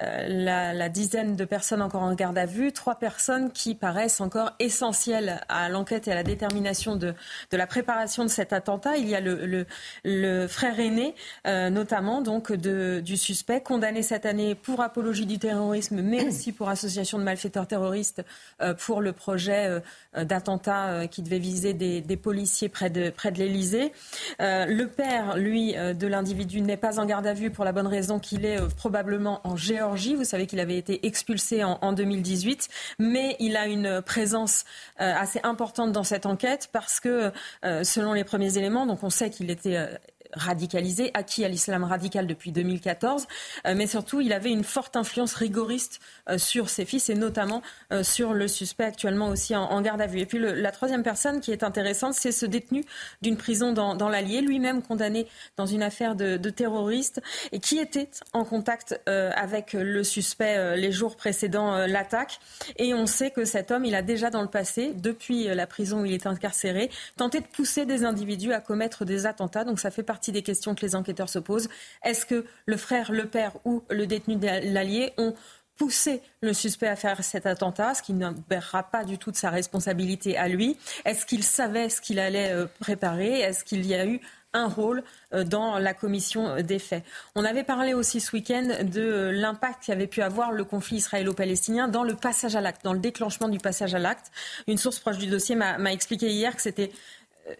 euh, 0.02 0.72
la, 0.74 0.88
dizaine 0.90 1.36
de 1.36 1.44
personnes 1.44 1.80
encore 1.80 2.02
en 2.02 2.14
garde 2.14 2.36
à 2.36 2.44
vue, 2.44 2.72
trois 2.72 2.96
personnes 2.96 3.50
qui 3.50 3.74
paraissent 3.74 4.20
encore 4.20 4.52
essentielles 4.58 5.40
à 5.48 5.68
l'enquête 5.68 6.06
et 6.06 6.12
à 6.12 6.14
la 6.14 6.22
détermination 6.22 6.96
de, 6.96 7.14
de, 7.50 7.56
la 7.56 7.66
préparation 7.66 8.22
de 8.22 8.28
cet 8.28 8.52
attentat. 8.52 8.98
Il 8.98 9.08
y 9.08 9.14
a 9.14 9.20
le, 9.20 9.66
le, 10.04 10.46
frère 10.48 10.78
aîné, 10.78 11.14
euh, 11.46 11.70
notamment 11.70 12.20
donc 12.20 12.52
de, 12.52 13.00
du 13.04 13.16
suspect, 13.16 13.62
condamné 13.62 14.02
cette 14.02 14.26
année 14.26 14.54
pour 14.54 14.80
apologie 14.80 15.26
du 15.26 15.38
terrorisme, 15.38 16.02
mais 16.02 16.24
aussi 16.28 16.52
pour 16.52 16.68
association 16.68 17.18
de 17.18 17.24
malfaiteurs 17.24 17.66
terroristes 17.66 18.22
euh, 18.60 18.74
pour 18.74 19.00
le 19.00 19.12
projet 19.12 19.82
d'attentat 20.14 21.06
qui 21.08 21.22
devait 21.22 21.38
viser 21.38 21.72
des, 21.72 22.00
des, 22.00 22.16
policiers 22.16 22.68
près 22.68 22.90
de, 22.90 23.10
près 23.10 23.32
de 23.32 23.38
l'Élysée. 23.38 23.92
le 24.38 24.84
père, 24.84 25.36
lui, 25.36 25.74
de 25.74 26.06
l'individu 26.06 26.60
n'est 26.60 26.76
pas 26.76 26.98
en 27.00 27.06
garde 27.06 27.26
à 27.26 27.34
vue 27.34 27.50
pour 27.50 27.64
la 27.64 27.72
bonne 27.72 27.86
raison 27.86 28.18
qu'il 28.18 28.44
est 28.44 28.58
probablement 28.76 29.40
en 29.44 29.56
Géorgie 29.56 29.85
vous 29.94 30.24
savez 30.24 30.46
qu'il 30.46 30.60
avait 30.60 30.76
été 30.76 31.06
expulsé 31.06 31.64
en, 31.64 31.92
2018, 31.92 32.68
mais 32.98 33.36
il 33.38 33.56
a 33.56 33.66
une 33.66 34.02
présence 34.02 34.64
euh, 35.00 35.12
assez 35.14 35.40
importante 35.42 35.92
dans 35.92 36.04
cette 36.04 36.26
enquête 36.26 36.68
parce 36.72 37.00
que, 37.00 37.32
euh, 37.64 37.84
selon 37.84 38.12
les 38.12 38.24
premiers 38.24 38.58
éléments, 38.58 38.86
donc 38.86 39.02
on 39.02 39.10
sait 39.10 39.30
qu'il 39.30 39.50
était 39.50 39.76
euh, 39.76 39.86
radicalisé, 40.32 41.10
acquis 41.14 41.44
à 41.44 41.48
l'islam 41.48 41.84
radical 41.84 42.26
depuis 42.26 42.52
2014, 42.52 43.26
euh, 43.66 43.74
mais 43.76 43.86
surtout 43.86 44.20
il 44.20 44.32
avait 44.32 44.50
une 44.50 44.64
forte 44.64 44.96
influence 44.96 45.34
rigoriste 45.34 46.00
euh, 46.28 46.38
sur 46.38 46.68
ses 46.68 46.84
fils 46.84 47.08
et 47.08 47.14
notamment 47.14 47.62
euh, 47.92 48.02
sur 48.02 48.32
le 48.32 48.48
suspect 48.48 48.84
actuellement 48.84 49.28
aussi 49.28 49.54
en, 49.54 49.80
garde 49.80 50.00
à 50.00 50.06
vue. 50.06 50.20
Et 50.20 50.26
puis 50.26 50.38
la 50.38 50.70
troisième 50.72 51.02
personne 51.02 51.40
qui 51.40 51.52
est 51.52 51.62
intéressante, 51.62 52.14
c'est 52.14 52.32
ce 52.32 52.46
détenu 52.46 52.84
d'une 53.22 53.36
prison 53.36 53.72
dans, 53.72 54.08
l'Allier, 54.08 54.40
lui-même 54.40 54.82
condamné 54.82 55.26
dans 55.56 55.66
une 55.66 55.82
affaire 55.82 56.14
de, 56.14 56.36
de 56.36 56.50
terroriste 56.50 57.20
et 57.52 57.60
qui 57.60 57.78
était 57.78 58.08
en 58.32 58.44
contact 58.44 59.00
avec 59.06 59.72
le 59.72 60.02
suspect 60.04 60.76
les 60.76 60.92
jours 60.92 61.16
précédant 61.16 61.86
l'attaque. 61.86 62.38
Et 62.76 62.94
on 62.94 63.06
sait 63.06 63.30
que 63.30 63.44
cet 63.44 63.70
homme, 63.70 63.84
il 63.84 63.94
a 63.94 64.02
déjà 64.02 64.30
dans 64.30 64.42
le 64.42 64.48
passé, 64.48 64.92
depuis 64.94 65.44
la 65.44 65.66
prison 65.66 66.02
où 66.02 66.04
il 66.04 66.12
est 66.12 66.26
incarcéré, 66.26 66.90
tenté 67.16 67.40
de 67.40 67.46
pousser 67.46 67.86
des 67.86 68.04
individus 68.04 68.52
à 68.52 68.60
commettre 68.60 69.04
des 69.04 69.26
attentats. 69.26 69.64
Donc 69.64 69.78
ça 69.80 69.90
fait 69.90 70.02
partie 70.02 70.25
des 70.32 70.42
questions 70.42 70.74
que 70.74 70.82
les 70.82 70.94
enquêteurs 70.94 71.28
se 71.28 71.38
posent. 71.38 71.68
Est-ce 72.04 72.26
que 72.26 72.44
le 72.66 72.76
frère, 72.76 73.12
le 73.12 73.26
père 73.26 73.52
ou 73.64 73.82
le 73.90 74.06
détenu 74.06 74.36
de 74.36 74.46
l'allié 74.46 75.12
ont 75.18 75.34
poussé 75.76 76.22
le 76.40 76.52
suspect 76.52 76.88
à 76.88 76.96
faire 76.96 77.22
cet 77.22 77.46
attentat, 77.46 77.94
ce 77.94 78.02
qui 78.02 78.14
n'empêchera 78.14 78.82
pas 78.82 79.04
du 79.04 79.18
tout 79.18 79.30
de 79.30 79.36
sa 79.36 79.50
responsabilité 79.50 80.36
à 80.36 80.48
lui? 80.48 80.76
Est-ce 81.04 81.26
qu'il 81.26 81.44
savait 81.44 81.88
ce 81.88 82.00
qu'il 82.00 82.18
allait 82.18 82.52
euh, 82.52 82.66
préparer? 82.80 83.40
Est-ce 83.40 83.64
qu'il 83.64 83.84
y 83.86 83.94
a 83.94 84.06
eu 84.06 84.20
un 84.52 84.68
rôle 84.68 85.02
euh, 85.34 85.44
dans 85.44 85.78
la 85.78 85.92
commission 85.92 86.62
des 86.62 86.78
faits? 86.78 87.04
On 87.34 87.44
avait 87.44 87.64
parlé 87.64 87.92
aussi 87.92 88.20
ce 88.20 88.34
week-end 88.34 88.68
de 88.82 89.00
euh, 89.00 89.32
l'impact 89.32 89.84
qu'avait 89.86 90.06
pu 90.06 90.22
avoir 90.22 90.50
le 90.50 90.64
conflit 90.64 90.96
israélo-palestinien 90.96 91.88
dans 91.88 92.04
le 92.04 92.16
passage 92.16 92.56
à 92.56 92.60
l'acte, 92.60 92.82
dans 92.82 92.94
le 92.94 93.00
déclenchement 93.00 93.48
du 93.48 93.58
passage 93.58 93.94
à 93.94 93.98
l'acte. 93.98 94.32
Une 94.66 94.78
source 94.78 94.98
proche 94.98 95.18
du 95.18 95.26
dossier 95.26 95.56
m'a 95.56 95.92
expliqué 95.92 96.30
hier 96.30 96.56
que 96.56 96.62
c'était 96.62 96.90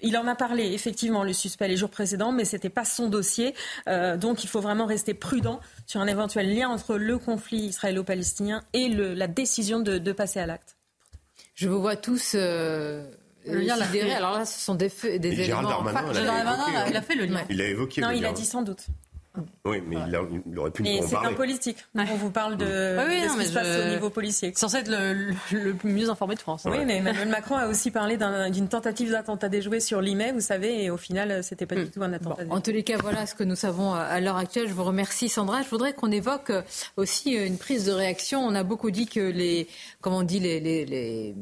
il 0.03 0.17
en 0.17 0.27
a 0.27 0.35
parlé 0.35 0.73
effectivement 0.73 1.25
le 1.25 1.33
suspect 1.33 1.69
les 1.69 1.77
jours 1.77 1.91
précédents, 1.91 2.33
mais 2.33 2.45
ce 2.45 2.57
n'était 2.57 2.71
pas 2.71 2.85
son 2.85 3.09
dossier. 3.09 3.55
Euh, 3.89 4.17
donc 4.17 4.45
il 4.45 4.49
faut 4.49 4.61
vraiment 4.61 4.87
rester 4.87 5.15
prudent 5.15 5.61
sur 5.87 6.01
un 6.01 6.07
éventuel 6.07 6.55
lien 6.55 6.69
entre 6.69 6.97
le 6.97 7.19
conflit 7.19 7.67
israélo-palestinien 7.67 8.63
et 8.73 8.89
la 8.89 9.27
décision 9.27 9.81
de, 9.81 10.13
passer 10.13 10.41
à 10.41 10.47
l'acte. 10.47 10.77
Je 11.55 11.69
vous 11.69 11.81
vois 11.81 11.97
tous. 11.97 12.33
Euh, 12.35 13.07
Alors 13.47 14.39
là, 14.39 14.45
ce 14.45 14.59
sont 14.59 14.75
des, 14.75 14.89
des 14.89 15.29
éléments. 15.29 15.45
Gérald 15.45 15.69
Darmanin, 15.69 16.87
il, 16.89 16.97
a 16.97 17.03
fait 17.03 17.15
le 17.15 17.27
lien. 17.27 17.45
Il 17.51 17.59
l'a 17.59 17.69
évoqué. 17.69 18.01
Non, 18.01 18.11
il 18.11 18.25
a 18.25 18.33
dit 18.33 18.45
sans 18.45 18.63
doute. 18.63 18.87
Oui, 19.65 19.83
mais 19.87 19.97
il, 20.07 20.59
aurait 20.59 20.71
pu 20.71 20.83
nous 20.83 20.91
en 20.91 20.99
parler. 20.99 21.09
c'est 21.09 21.17
un 21.17 21.33
politique. 21.33 21.85
On 21.95 22.17
vous 22.17 22.31
parle 22.31 22.57
de, 22.57 22.65
oui, 23.07 23.29
ce 23.29 23.39
qui 23.39 23.47
se 23.47 23.55
passe 23.55 23.87
au 23.87 23.89
niveau 23.91 24.11
policier. 24.11 24.53
Censé 24.55 24.79
être 24.79 24.91
le, 24.91 25.77
mieux 25.85 26.09
informé 26.09 26.35
de 26.35 26.41
France. 26.41 26.67
Oui, 26.67 26.79
mais 26.87 26.97
Emmanuel 26.97 27.29
Macron 27.29 27.57
a 27.57 27.69
aussi 27.69 27.91
parlé 27.91 28.19
d'une 28.51 28.69
tentative 28.69 29.11
d'attentat 29.11 29.49
déjoué 29.49 29.81
sur 29.81 30.01
l'IME, 30.01 30.33
vous 30.35 30.41
savez, 30.41 30.85
et 30.85 30.91
au 30.91 30.97
final, 30.97 31.43
c'était 31.43 31.67
pas 31.67 31.75
du 31.75 31.83
hmm. 31.83 31.91
tout 31.91 32.03
un 32.03 32.13
attentat. 32.13 32.45
en 32.51 32.61
tous 32.61 32.73
les 32.73 32.83
cas, 32.83 32.97
voilà 32.99 33.27
ce 33.27 33.35
que 33.35 33.45
nous 33.45 33.57
savons 33.57 33.95
à 33.95 34.21
l'heure 34.21 34.37
actuelle. 34.37 34.69
Je 34.69 34.75
vous 34.75 34.85
remercie, 34.85 35.29
Sandra. 35.29 35.63
Je 35.63 35.69
voudrais 35.69 35.93
qu'on 35.93 36.11
évoque 36.11 36.53
aussi 36.97 37.33
une 37.33 37.59
prise 37.59 37.87
de 37.87 37.93
réaction. 37.93 38.41
On 38.41 38.55
a 38.55 38.63
beaucoup 38.63 38.91
dit 38.91 39.07
que 39.07 39.21
les, 39.21 39.69
comment 40.01 40.19
on 40.19 40.23
dit, 40.23 40.41
les, 40.41 40.61
les, 40.61 40.85
les, 40.85 41.35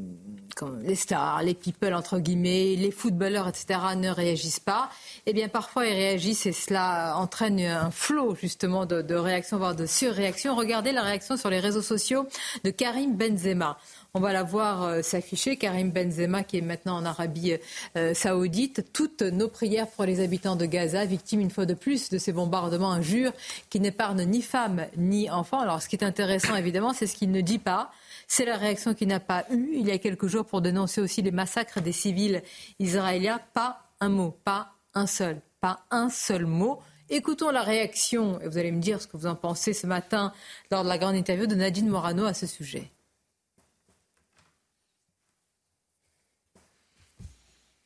les 0.82 0.94
stars, 0.94 1.42
les 1.42 1.54
people 1.54 1.94
entre 1.94 2.18
guillemets, 2.18 2.76
les 2.76 2.90
footballeurs, 2.90 3.48
etc., 3.48 3.80
ne 3.96 4.10
réagissent 4.10 4.60
pas. 4.60 4.90
Eh 5.26 5.32
bien, 5.32 5.48
parfois, 5.48 5.86
ils 5.86 5.94
réagissent 5.94 6.46
et 6.46 6.52
cela 6.52 7.14
entraîne 7.16 7.60
un 7.60 7.83
flot 7.90 8.34
justement 8.34 8.86
de, 8.86 9.14
réactions, 9.14 9.58
voire 9.58 9.74
de 9.74 9.86
surréactions. 9.86 10.54
Regardez 10.54 10.92
la 10.92 11.02
réaction 11.02 11.36
sur 11.36 11.50
les 11.50 11.60
réseaux 11.60 11.82
sociaux 11.82 12.26
de 12.64 12.70
Karim 12.70 13.16
Benzema. 13.16 13.78
On 14.16 14.20
va 14.20 14.32
la 14.32 14.44
voir 14.44 14.84
euh, 14.84 15.02
s'afficher. 15.02 15.56
Karim 15.56 15.90
Benzema, 15.90 16.44
qui 16.44 16.58
est 16.58 16.62
maintenant 16.62 16.96
en 16.96 17.04
Arabie 17.04 17.56
euh, 17.96 18.14
saoudite. 18.14 18.92
Toutes 18.92 19.22
nos 19.22 19.48
prières 19.48 19.88
pour 19.88 20.04
les 20.04 20.20
habitants 20.20 20.54
de 20.54 20.66
Gaza, 20.66 21.04
victimes 21.04 21.40
une 21.40 21.50
fois 21.50 21.66
de 21.66 21.74
plus 21.74 22.10
de 22.10 22.18
ces 22.18 22.32
bombardements 22.32 22.92
injures 22.92 23.32
qui 23.70 23.80
n'épargnent 23.80 24.24
ni 24.24 24.40
femmes 24.40 24.86
ni 24.96 25.30
enfants. 25.30 25.58
Alors, 25.58 25.82
ce 25.82 25.88
qui 25.88 25.96
est 25.96 26.04
intéressant, 26.04 26.54
évidemment, 26.54 26.92
c'est 26.92 27.08
ce 27.08 27.16
qu'il 27.16 27.32
ne 27.32 27.40
dit 27.40 27.58
pas. 27.58 27.90
C'est 28.28 28.44
la 28.44 28.56
réaction 28.56 28.94
qu'il 28.94 29.08
n'a 29.08 29.20
pas 29.20 29.44
eue 29.50 29.70
il 29.74 29.86
y 29.86 29.90
a 29.90 29.98
quelques 29.98 30.26
jours 30.26 30.44
pour 30.44 30.62
dénoncer 30.62 31.00
aussi 31.00 31.20
les 31.22 31.32
massacres 31.32 31.80
des 31.80 31.92
civils 31.92 32.42
israéliens. 32.78 33.40
Pas 33.52 33.80
un 34.00 34.08
mot, 34.08 34.38
pas 34.44 34.74
un 34.94 35.06
seul, 35.06 35.40
pas 35.60 35.80
un 35.90 36.08
seul 36.08 36.46
mot. 36.46 36.80
Écoutons 37.10 37.50
la 37.50 37.62
réaction, 37.62 38.40
et 38.40 38.48
vous 38.48 38.56
allez 38.56 38.72
me 38.72 38.80
dire 38.80 39.00
ce 39.00 39.06
que 39.06 39.16
vous 39.16 39.26
en 39.26 39.36
pensez 39.36 39.74
ce 39.74 39.86
matin 39.86 40.32
lors 40.70 40.84
de 40.84 40.88
la 40.88 40.96
grande 40.96 41.16
interview 41.16 41.46
de 41.46 41.54
Nadine 41.54 41.88
Morano 41.88 42.24
à 42.24 42.32
ce 42.32 42.46
sujet. 42.46 42.90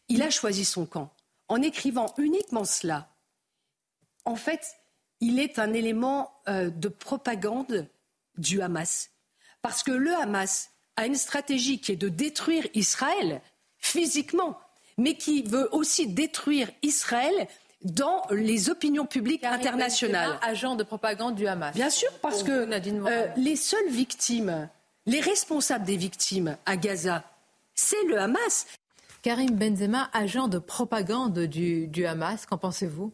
Il 0.08 0.22
a 0.22 0.30
choisi 0.30 0.64
son 0.64 0.86
camp. 0.86 1.12
En 1.48 1.62
écrivant 1.62 2.14
uniquement 2.18 2.64
cela, 2.64 3.08
en 4.24 4.36
fait, 4.36 4.76
il 5.20 5.38
est 5.38 5.58
un 5.58 5.72
élément 5.72 6.30
euh, 6.48 6.70
de 6.70 6.88
propagande 6.88 7.88
du 8.36 8.60
Hamas. 8.60 9.10
Parce 9.62 9.82
que 9.82 9.90
le 9.90 10.14
Hamas 10.14 10.70
a 10.96 11.06
une 11.06 11.16
stratégie 11.16 11.80
qui 11.80 11.92
est 11.92 11.96
de 11.96 12.08
détruire 12.08 12.66
Israël 12.74 13.42
physiquement, 13.78 14.58
mais 14.96 15.16
qui 15.16 15.42
veut 15.42 15.68
aussi 15.74 16.06
détruire 16.06 16.70
Israël 16.82 17.48
dans 17.84 18.22
les 18.30 18.70
opinions 18.70 19.06
publiques 19.06 19.44
internationales. 19.44 20.38
Agent 20.42 20.76
de 20.76 20.82
propagande 20.82 21.34
du 21.34 21.46
Hamas. 21.46 21.74
Bien 21.74 21.90
sûr, 21.90 22.10
parce 22.20 22.42
que 22.42 22.50
euh, 22.50 23.26
les 23.36 23.56
seules 23.56 23.90
victimes, 23.90 24.68
les 25.06 25.20
responsables 25.20 25.84
des 25.84 25.96
victimes 25.96 26.56
à 26.66 26.76
Gaza, 26.76 27.24
c'est 27.74 28.02
le 28.04 28.18
Hamas. 28.18 28.66
Karim 29.22 29.56
Benzema, 29.56 30.10
agent 30.12 30.48
de 30.48 30.58
propagande 30.58 31.40
du, 31.40 31.88
du 31.88 32.06
Hamas, 32.06 32.46
qu'en 32.46 32.58
pensez-vous? 32.58 33.12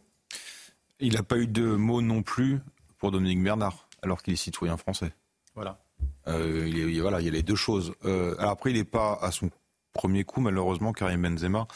Il 1.01 1.15
n'a 1.15 1.23
pas 1.23 1.39
eu 1.39 1.47
de 1.47 1.65
mots 1.65 2.03
non 2.03 2.23
plus 2.23 2.61
pour 2.99 3.11
Dominique 3.11 3.43
Bernard, 3.43 3.89
alors 4.03 4.23
qu'il 4.23 4.33
est 4.33 4.37
citoyen 4.37 4.77
français. 4.77 5.12
Voilà. 5.55 5.81
Euh, 6.27 6.69
il, 6.69 7.01
voilà, 7.01 7.21
il 7.21 7.27
y 7.27 7.29
a 7.29 7.33
les 7.33 7.43
deux 7.43 7.57
choses. 7.57 7.95
Euh, 8.05 8.35
alors 8.39 8.53
après, 8.53 8.71
il 8.71 8.77
n'est 8.77 8.85
pas 8.85 9.19
à 9.21 9.31
son 9.31 9.51
premier 9.93 10.25
coup, 10.25 10.41
malheureusement, 10.41 10.93
Karim 10.93 11.23
Benzema. 11.23 11.67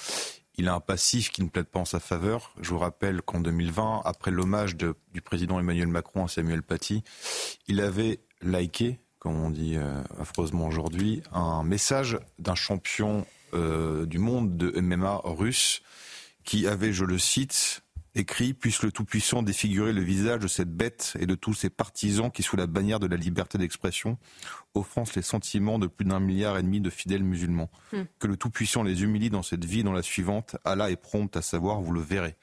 Il 0.58 0.68
a 0.68 0.74
un 0.74 0.80
passif 0.80 1.30
qui 1.30 1.42
ne 1.42 1.48
plaide 1.48 1.66
pas 1.66 1.78
en 1.78 1.84
sa 1.84 2.00
faveur. 2.00 2.52
Je 2.60 2.70
vous 2.70 2.78
rappelle 2.78 3.22
qu'en 3.22 3.38
2020, 3.38 4.02
après 4.04 4.32
l'hommage 4.32 4.76
du 4.76 5.22
président 5.22 5.60
Emmanuel 5.60 5.86
Macron 5.86 6.24
à 6.24 6.28
Samuel 6.28 6.64
Paty, 6.64 7.04
il 7.68 7.80
avait 7.80 8.18
liké, 8.42 8.98
comme 9.20 9.36
on 9.36 9.50
dit 9.50 9.76
euh, 9.76 10.02
affreusement 10.18 10.66
aujourd'hui, 10.66 11.22
un 11.32 11.62
message 11.62 12.18
d'un 12.40 12.56
champion 12.56 13.24
euh, 13.54 14.04
du 14.04 14.18
monde 14.18 14.56
de 14.56 14.78
MMA 14.80 15.20
russe 15.24 15.80
qui 16.42 16.66
avait, 16.66 16.92
je 16.92 17.04
le 17.04 17.18
cite, 17.18 17.82
écrit 18.18 18.54
Puisse 18.54 18.82
le 18.82 18.92
Tout-Puissant 18.92 19.42
défigurer 19.42 19.92
le 19.92 20.02
visage 20.02 20.40
de 20.40 20.48
cette 20.48 20.74
bête 20.74 21.14
et 21.18 21.26
de 21.26 21.34
tous 21.34 21.54
ses 21.54 21.70
partisans 21.70 22.30
qui, 22.30 22.42
sous 22.42 22.56
la 22.56 22.66
bannière 22.66 23.00
de 23.00 23.06
la 23.06 23.16
liberté 23.16 23.58
d'expression, 23.58 24.18
offensent 24.74 25.14
les 25.16 25.22
sentiments 25.22 25.78
de 25.78 25.86
plus 25.86 26.04
d'un 26.04 26.20
milliard 26.20 26.58
et 26.58 26.62
demi 26.62 26.80
de 26.80 26.90
fidèles 26.90 27.24
musulmans. 27.24 27.70
Hmm. 27.92 28.02
Que 28.18 28.26
le 28.26 28.36
Tout-Puissant 28.36 28.82
les 28.82 29.02
humilie 29.02 29.30
dans 29.30 29.42
cette 29.42 29.64
vie 29.64 29.82
dans 29.82 29.92
la 29.92 30.02
suivante. 30.02 30.56
Allah 30.64 30.90
est 30.90 30.96
prompt 30.96 31.36
à 31.36 31.42
savoir, 31.42 31.80
vous 31.80 31.92
le 31.92 32.00
verrez. 32.00 32.36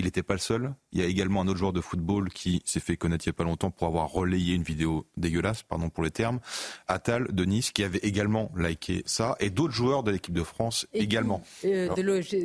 Il 0.00 0.06
n'était 0.06 0.22
pas 0.22 0.32
le 0.32 0.40
seul. 0.40 0.72
Il 0.92 1.00
y 1.00 1.04
a 1.04 1.06
également 1.06 1.42
un 1.42 1.46
autre 1.46 1.58
joueur 1.58 1.74
de 1.74 1.82
football 1.82 2.30
qui 2.30 2.62
s'est 2.64 2.80
fait 2.80 2.96
connaître 2.96 3.26
il 3.26 3.28
n'y 3.28 3.34
a 3.34 3.36
pas 3.36 3.44
longtemps 3.44 3.70
pour 3.70 3.86
avoir 3.86 4.08
relayé 4.10 4.54
une 4.54 4.62
vidéo 4.62 5.06
dégueulasse, 5.18 5.62
pardon 5.62 5.90
pour 5.90 6.02
les 6.02 6.10
termes. 6.10 6.40
Attal 6.88 7.28
de 7.30 7.44
Nice 7.44 7.70
qui 7.70 7.84
avait 7.84 7.98
également 7.98 8.50
liké 8.56 9.02
ça 9.04 9.36
et 9.40 9.50
d'autres 9.50 9.74
joueurs 9.74 10.02
de 10.02 10.10
l'équipe 10.10 10.32
de 10.32 10.42
France 10.42 10.86
également. 10.94 11.42
Euh, 11.66 11.90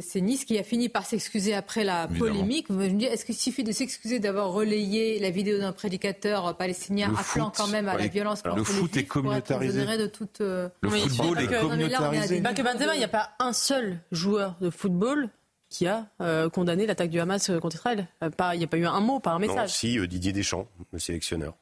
c'est 0.02 0.20
Nice 0.20 0.44
qui 0.44 0.60
a 0.60 0.64
fini 0.64 0.90
par 0.90 1.06
s'excuser 1.06 1.54
après 1.54 1.86
la 1.86 2.10
polémique. 2.10 2.66
Je 2.70 2.74
me 2.74 2.90
dis, 2.90 3.06
est-ce 3.06 3.24
qu'il 3.24 3.36
suffit 3.36 3.64
de 3.64 3.72
s'excuser 3.72 4.20
d'avoir 4.20 4.52
relayé 4.52 5.18
la 5.20 5.30
vidéo 5.30 5.58
d'un 5.58 5.72
prédicateur 5.72 6.58
palestinien 6.58 7.14
appelant 7.18 7.54
quand 7.56 7.68
même 7.68 7.88
à 7.88 7.96
la 7.96 8.08
violence 8.08 8.42
contre 8.42 8.58
Le 8.58 8.64
foot 8.66 8.98
est 8.98 9.06
communautarisé. 9.06 9.86
De 9.96 10.08
toute, 10.08 10.42
euh, 10.42 10.68
Le 10.82 10.90
football 10.90 11.40
est 11.40 11.48
communautarisé. 11.48 12.36
Il 12.36 12.98
n'y 12.98 13.04
a 13.06 13.08
pas 13.08 13.30
un 13.40 13.54
seul 13.54 14.02
joueur 14.12 14.58
de 14.60 14.70
football 14.70 15.30
qui 15.76 15.88
a 15.88 16.08
euh, 16.22 16.50
condamné 16.50 16.86
l'attaque 16.86 17.10
du 17.10 17.20
Hamas 17.20 17.50
euh, 17.50 17.60
contre 17.60 17.76
Israël. 17.76 18.08
Euh, 18.24 18.30
il 18.54 18.60
n'y 18.60 18.64
a 18.64 18.68
pas 18.68 18.78
eu 18.78 18.86
un 18.86 19.02
mot, 19.02 19.20
par 19.20 19.36
un 19.36 19.40
message. 19.40 19.58
Non, 19.58 19.68
si, 19.68 20.08
Didier 20.08 20.32
Deschamps, 20.32 20.68
le 20.94 21.00
sélectionneur. 21.00 21.54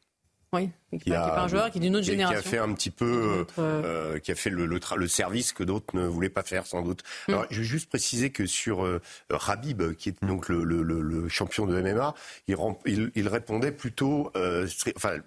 Oui, 0.53 0.70
qui 1.00 1.10
n'est 1.10 1.16
pas 1.16 1.44
un 1.44 1.48
joueur, 1.48 1.72
qui 1.72 1.78
est 1.78 1.82
d'une 1.82 1.96
autre 1.96 2.06
génération. 2.06 2.41
Qui 2.41 2.48
a 2.48 2.52
fait 2.52 2.58
un 2.58 2.74
petit 2.74 2.91
peu, 2.91 3.46
euh, 3.60 4.20
qui 4.20 4.32
a 4.32 4.36
fait 4.36 4.50
le, 4.50 4.66
le, 4.66 4.80
le, 4.96 5.08
service 5.08 5.54
que 5.54 5.64
d'autres 5.64 5.96
ne 5.96 6.06
voulaient 6.06 6.30
pas 6.30 6.44
faire, 6.44 6.66
sans 6.66 6.82
doute. 6.82 7.04
Mm. 7.28 7.32
Alors, 7.32 7.46
je 7.50 7.60
vais 7.60 7.66
juste 7.66 7.89
préciser 7.89 8.30
que 8.30 8.46
sur 8.46 8.86
euh, 8.86 9.02
Rabib, 9.30 9.94
qui 9.94 10.10
est 10.10 10.24
donc 10.24 10.50
le, 10.50 10.64
le 10.64 11.30
champion 11.30 11.66
de 11.66 11.82
MMA, 11.82 12.14
il, 12.48 12.58
il, 12.86 13.12
il 13.16 13.28
répondait 13.28 13.72
plutôt, 13.72 14.32
euh, 14.36 14.68
enfin, 14.96 15.18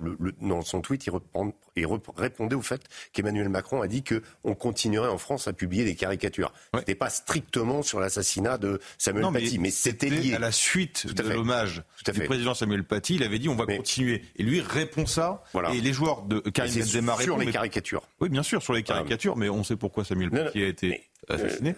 dans 0.41 0.63
son 0.63 0.81
tweet, 0.81 1.07
il, 1.07 1.11
répond, 1.11 1.53
il, 1.77 1.87
répondait 2.17 2.57
au 2.57 2.63
fait 2.63 2.83
qu'Emmanuel 3.13 3.49
Macron 3.49 3.83
a 3.83 3.87
dit 3.87 4.03
que 4.03 4.23
on 4.45 4.55
continuerait 4.55 5.09
en 5.09 5.19
France 5.19 5.49
à 5.49 5.53
publier 5.53 5.85
des 5.85 5.95
caricatures. 5.95 6.53
Ce 6.73 6.81
C'était 6.81 6.95
pas 6.95 7.11
strictement 7.11 7.83
sur 7.83 8.01
l'assassinat 8.01 8.59
de 8.59 8.81
Samuel 8.99 9.33
Paty, 9.33 9.59
mais 9.59 9.71
c'était 9.71 10.09
lié 10.11 10.35
à 10.35 10.39
la 10.39 10.53
suite 10.53 11.13
de 11.13 11.23
l'hommage 11.23 11.83
du 12.13 12.23
président 12.23 12.55
Samuel 12.55 12.85
Paty. 12.85 13.17
Il 13.17 13.23
avait 13.23 13.39
dit 13.39 13.49
on 13.49 13.57
va 13.57 13.67
continuer, 13.67 14.23
et 14.37 14.43
lui 14.43 14.61
répond 14.61 15.07
et 15.73 15.81
les 15.81 15.93
joueurs 15.93 16.23
de 16.23 16.41
Karim 16.41 16.75
Benzema 16.75 17.17
sur 17.19 17.39
les 17.39 17.51
caricatures. 17.51 18.03
Oui, 18.21 18.29
bien 18.29 18.43
sûr, 18.43 18.63
sur 18.63 18.73
les 18.73 18.83
caricatures, 18.83 19.37
mais 19.37 19.49
on 19.49 19.65
sait 19.65 19.77
pourquoi 19.77 20.05
Samuel 20.05 20.31
Paty 20.31 20.63
a 20.63 20.67
été 20.67 21.03
assassiné. 21.29 21.75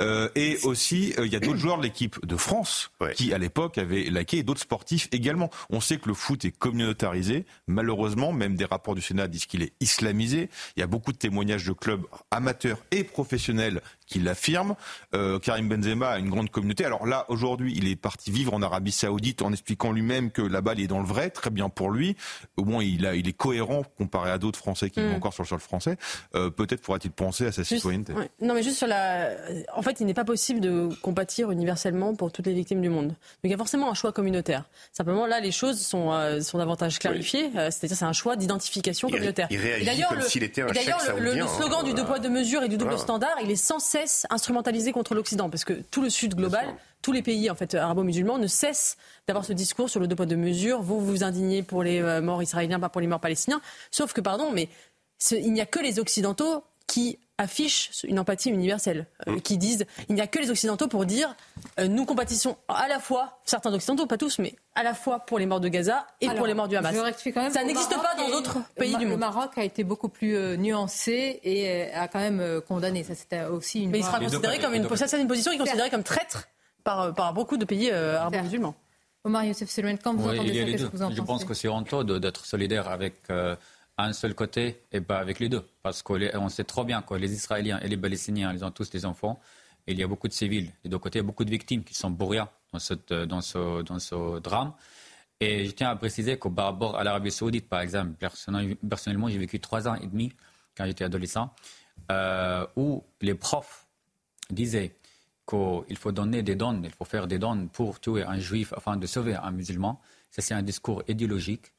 Euh, 0.00 0.28
et 0.34 0.58
aussi, 0.64 1.14
euh, 1.18 1.26
il 1.26 1.32
y 1.32 1.36
a 1.36 1.40
d'autres 1.40 1.58
joueurs 1.58 1.78
de 1.78 1.82
l'équipe 1.82 2.24
de 2.24 2.36
France 2.36 2.90
qui, 3.14 3.32
à 3.32 3.38
l'époque, 3.38 3.78
avaient 3.78 4.04
laqué, 4.10 4.38
et 4.38 4.42
d'autres 4.42 4.60
sportifs 4.60 5.08
également. 5.12 5.50
On 5.70 5.80
sait 5.80 5.98
que 5.98 6.08
le 6.08 6.14
foot 6.14 6.44
est 6.44 6.50
communautarisé. 6.50 7.44
Malheureusement, 7.66 8.32
même 8.32 8.56
des 8.56 8.64
rapports 8.64 8.94
du 8.94 9.02
Sénat 9.02 9.28
disent 9.28 9.46
qu'il 9.46 9.62
est 9.62 9.72
islamisé. 9.80 10.48
Il 10.76 10.80
y 10.80 10.82
a 10.82 10.86
beaucoup 10.86 11.12
de 11.12 11.18
témoignages 11.18 11.64
de 11.64 11.72
clubs 11.72 12.02
amateurs 12.30 12.78
et 12.90 13.04
professionnels 13.04 13.80
qui 14.06 14.18
l'affirment. 14.18 14.74
Euh, 15.14 15.38
Karim 15.38 15.68
Benzema 15.68 16.10
a 16.10 16.18
une 16.18 16.30
grande 16.30 16.50
communauté. 16.50 16.84
Alors 16.84 17.06
là, 17.06 17.26
aujourd'hui, 17.28 17.74
il 17.76 17.88
est 17.88 17.96
parti 17.96 18.30
vivre 18.30 18.52
en 18.54 18.62
Arabie 18.62 18.92
Saoudite 18.92 19.42
en 19.42 19.52
expliquant 19.52 19.92
lui-même 19.92 20.30
que 20.30 20.42
là-bas, 20.42 20.74
il 20.76 20.82
est 20.82 20.88
dans 20.88 20.98
le 20.98 21.06
vrai. 21.06 21.30
Très 21.30 21.50
bien 21.50 21.68
pour 21.68 21.90
lui. 21.90 22.16
Au 22.56 22.64
moins, 22.64 22.82
il, 22.82 23.06
a, 23.06 23.14
il 23.14 23.28
est 23.28 23.32
cohérent 23.32 23.84
comparé 23.96 24.30
à 24.30 24.38
d'autres 24.38 24.58
Français 24.58 24.90
qui 24.90 25.00
vivent 25.00 25.12
mm. 25.12 25.16
encore 25.16 25.32
sur 25.32 25.44
le 25.44 25.48
sol 25.48 25.60
français. 25.60 25.96
Peut-être 26.32 26.82
pourra-t-il 26.82 27.12
penser 27.12 27.46
à 27.46 27.52
sa 27.52 27.64
citoyenneté. 27.64 28.12
Non, 28.40 28.54
mais 28.54 28.62
juste 28.62 28.78
sur 28.78 28.88
en 28.92 29.82
fait, 29.82 30.00
il 30.00 30.06
n'est 30.06 30.14
pas 30.14 30.24
possible 30.24 30.60
de 30.60 30.88
compatir 31.02 31.50
universellement 31.50 32.14
pour 32.14 32.32
toutes 32.32 32.46
les 32.46 32.52
victimes 32.52 32.80
du 32.80 32.88
monde. 32.88 33.08
Donc 33.08 33.16
il 33.44 33.50
y 33.50 33.54
a 33.54 33.58
forcément 33.58 33.90
un 33.90 33.94
choix 33.94 34.12
communautaire. 34.12 34.64
Simplement, 34.92 35.26
là, 35.26 35.40
les 35.40 35.52
choses 35.52 35.80
sont, 35.80 36.12
euh, 36.12 36.40
sont 36.40 36.58
davantage 36.58 36.98
clarifiées. 36.98 37.50
Euh, 37.56 37.70
c'est-à-dire, 37.70 37.96
c'est 37.96 38.04
un 38.04 38.12
choix 38.12 38.36
d'identification 38.36 39.08
communautaire. 39.08 39.48
Il 39.50 39.58
réagit 39.58 40.02
comme 40.08 40.22
s'il 40.22 40.42
était 40.42 40.62
un 40.62 40.66
D'ailleurs, 40.66 41.00
le, 41.18 41.34
le, 41.34 41.46
slogan 41.46 41.84
du 41.84 41.94
deux 41.94 42.04
poids 42.04 42.18
deux 42.18 42.30
mesures 42.30 42.62
et 42.62 42.68
du 42.68 42.76
double 42.76 42.98
standard, 42.98 43.36
il 43.42 43.50
est 43.50 43.56
sans 43.56 43.78
cesse 43.78 44.26
instrumentalisé 44.30 44.92
contre 44.92 45.14
l'Occident, 45.14 45.50
parce 45.50 45.64
que 45.64 45.74
tout 45.90 46.02
le 46.02 46.10
Sud 46.10 46.34
global 46.34 46.66
tous 47.02 47.12
les 47.12 47.22
pays 47.22 47.50
en 47.50 47.54
fait 47.54 47.74
arabo-musulmans 47.74 48.36
ne 48.36 48.46
cessent 48.46 48.98
d'avoir 49.26 49.44
ce 49.44 49.54
discours 49.54 49.88
sur 49.88 50.00
le 50.00 50.06
deux 50.06 50.16
poids 50.16 50.26
deux 50.26 50.36
mesures. 50.36 50.82
Vous 50.82 51.00
vous 51.00 51.24
indignez 51.24 51.62
pour 51.62 51.82
les 51.82 52.02
euh, 52.02 52.20
morts 52.20 52.42
israéliens, 52.42 52.78
pas 52.78 52.90
pour 52.90 53.00
les 53.00 53.06
morts 53.06 53.20
palestiniens. 53.20 53.60
Sauf 53.90 54.12
que, 54.12 54.20
pardon, 54.20 54.50
mais 54.52 54.68
il 55.30 55.52
n'y 55.52 55.60
a 55.60 55.66
que 55.66 55.78
les 55.78 55.98
occidentaux 55.98 56.62
qui 56.86 57.18
affichent 57.40 58.04
une 58.04 58.18
empathie 58.18 58.50
universelle, 58.50 59.06
euh, 59.26 59.40
qui 59.40 59.56
disent 59.56 59.86
il 60.08 60.14
n'y 60.14 60.20
a 60.20 60.26
que 60.26 60.38
les 60.38 60.50
Occidentaux 60.50 60.88
pour 60.88 61.06
dire 61.06 61.34
euh, 61.78 61.88
nous 61.88 62.04
compatissons 62.04 62.56
à 62.68 62.86
la 62.86 63.00
fois, 63.00 63.40
certains 63.44 63.72
Occidentaux, 63.72 64.06
pas 64.06 64.18
tous, 64.18 64.38
mais 64.38 64.54
à 64.74 64.82
la 64.82 64.92
fois 64.92 65.20
pour 65.20 65.38
les 65.38 65.46
morts 65.46 65.60
de 65.60 65.68
Gaza 65.68 66.06
et 66.20 66.28
pour 66.28 66.46
les 66.46 66.54
morts 66.54 66.68
du 66.68 66.76
Hamas. 66.76 66.94
Ça 66.94 67.64
n'existe 67.64 67.96
pas 67.96 68.14
dans 68.16 68.28
d'autres 68.28 68.58
pays 68.76 68.96
du 68.96 69.06
monde. 69.06 69.14
Le 69.14 69.16
Maroc 69.16 69.52
a 69.56 69.64
été 69.64 69.84
beaucoup 69.84 70.10
plus 70.10 70.36
euh, 70.36 70.56
nuancé 70.56 71.40
et 71.42 71.90
a 71.92 72.08
quand 72.08 72.20
même 72.20 72.60
condamné. 72.68 73.04
Ça, 73.04 73.14
c'était 73.14 73.44
aussi 73.44 73.84
une. 73.84 73.90
Mais 73.90 74.00
il 74.00 74.04
sera 74.04 74.20
considéré 74.20 74.58
comme 74.58 74.74
une, 74.74 74.96
ça, 74.96 75.08
c'est 75.08 75.20
une 75.20 75.28
position 75.28 75.50
qui 75.52 75.56
est 75.56 75.60
considérée 75.60 75.90
comme 75.90 76.02
traître 76.02 76.48
par, 76.84 77.14
par 77.14 77.32
beaucoup 77.32 77.56
de 77.56 77.64
pays 77.64 77.90
arabes 77.90 78.36
musulmans. 78.42 78.74
Omar 79.24 79.44
Youssef 79.44 79.68
quand 80.02 80.14
vous 80.14 80.28
entendez 80.28 80.54
ça, 80.54 80.64
qu'est-ce 80.64 80.84
que 80.86 80.96
vous 80.96 81.02
en 81.02 81.10
Je 81.10 81.20
pense 81.20 81.44
que 81.44 81.52
c'est 81.52 81.68
honteux 81.68 82.04
d'être 82.20 82.46
solidaire 82.46 82.88
avec 82.88 83.14
euh, 83.30 83.54
un 84.04 84.12
seul 84.12 84.34
côté 84.34 84.82
et 84.92 85.00
pas 85.00 85.18
avec 85.18 85.38
les 85.40 85.48
deux. 85.48 85.64
Parce 85.82 86.02
qu'on 86.02 86.48
sait 86.48 86.64
trop 86.64 86.84
bien 86.84 87.02
que 87.02 87.14
les 87.14 87.32
Israéliens 87.32 87.80
et 87.80 87.88
les 87.88 87.96
Palestiniens, 87.96 88.52
ils 88.52 88.64
ont 88.64 88.70
tous 88.70 88.90
des 88.90 89.04
enfants. 89.04 89.40
il 89.86 89.98
y 89.98 90.02
a 90.02 90.06
beaucoup 90.06 90.28
de 90.28 90.32
civils. 90.32 90.72
Des 90.84 90.90
deux 90.90 90.98
côtés, 90.98 91.18
il 91.18 91.22
y 91.22 91.24
a 91.24 91.26
beaucoup 91.26 91.44
de 91.44 91.50
victimes 91.50 91.84
qui 91.84 91.94
sont 91.94 92.12
pour 92.14 92.30
rien 92.30 92.48
dans, 92.72 92.78
cette, 92.78 93.12
dans, 93.12 93.40
ce, 93.40 93.82
dans 93.82 93.98
ce 93.98 94.38
drame. 94.40 94.72
Et 95.40 95.64
je 95.64 95.70
tiens 95.70 95.90
à 95.90 95.96
préciser 95.96 96.38
qu'au 96.38 96.50
par 96.50 96.66
rapport 96.66 96.96
à 96.96 97.04
l'Arabie 97.04 97.30
Saoudite, 97.30 97.68
par 97.68 97.80
exemple, 97.80 98.12
personnellement, 98.88 99.28
j'ai 99.28 99.38
vécu 99.38 99.58
trois 99.58 99.88
ans 99.88 99.94
et 99.94 100.06
demi 100.06 100.32
quand 100.76 100.84
j'étais 100.84 101.04
adolescent, 101.04 101.52
euh, 102.10 102.66
où 102.76 103.04
les 103.20 103.34
profs 103.34 103.86
disaient 104.50 104.94
qu'il 105.48 105.96
faut 105.96 106.12
donner 106.12 106.42
des 106.42 106.54
dons, 106.56 106.80
il 106.84 106.90
faut 106.90 107.04
faire 107.04 107.26
des 107.26 107.38
dons 107.38 107.68
pour 107.68 108.00
tuer 108.00 108.22
un 108.22 108.38
juif 108.38 108.72
afin 108.74 108.96
de 108.96 109.06
sauver 109.06 109.34
un 109.34 109.50
musulman. 109.50 110.00
Ça, 110.30 110.42
c'est 110.42 110.54
un 110.54 110.62
discours 110.62 111.02
idéologique 111.08 111.72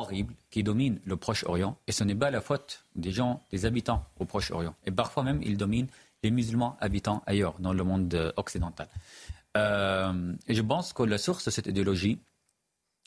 horrible 0.00 0.34
qui 0.50 0.62
domine 0.62 1.00
le 1.04 1.16
Proche-Orient. 1.16 1.76
Et 1.86 1.92
ce 1.92 2.04
n'est 2.04 2.14
pas 2.14 2.30
la 2.30 2.40
faute 2.40 2.84
des 2.94 3.12
gens, 3.12 3.42
des 3.50 3.66
habitants 3.66 4.04
au 4.18 4.24
Proche-Orient. 4.24 4.74
Et 4.86 4.90
parfois 4.90 5.22
même, 5.22 5.40
il 5.42 5.56
domine 5.56 5.86
les 6.22 6.30
musulmans 6.30 6.76
habitants 6.80 7.22
ailleurs, 7.26 7.54
dans 7.58 7.72
le 7.72 7.84
monde 7.84 8.32
occidental. 8.36 8.88
Euh, 9.56 10.34
et 10.48 10.54
je 10.54 10.62
pense 10.62 10.92
que 10.92 11.02
la 11.02 11.18
source 11.18 11.44
de 11.44 11.50
cette 11.50 11.66
idéologie, 11.66 12.18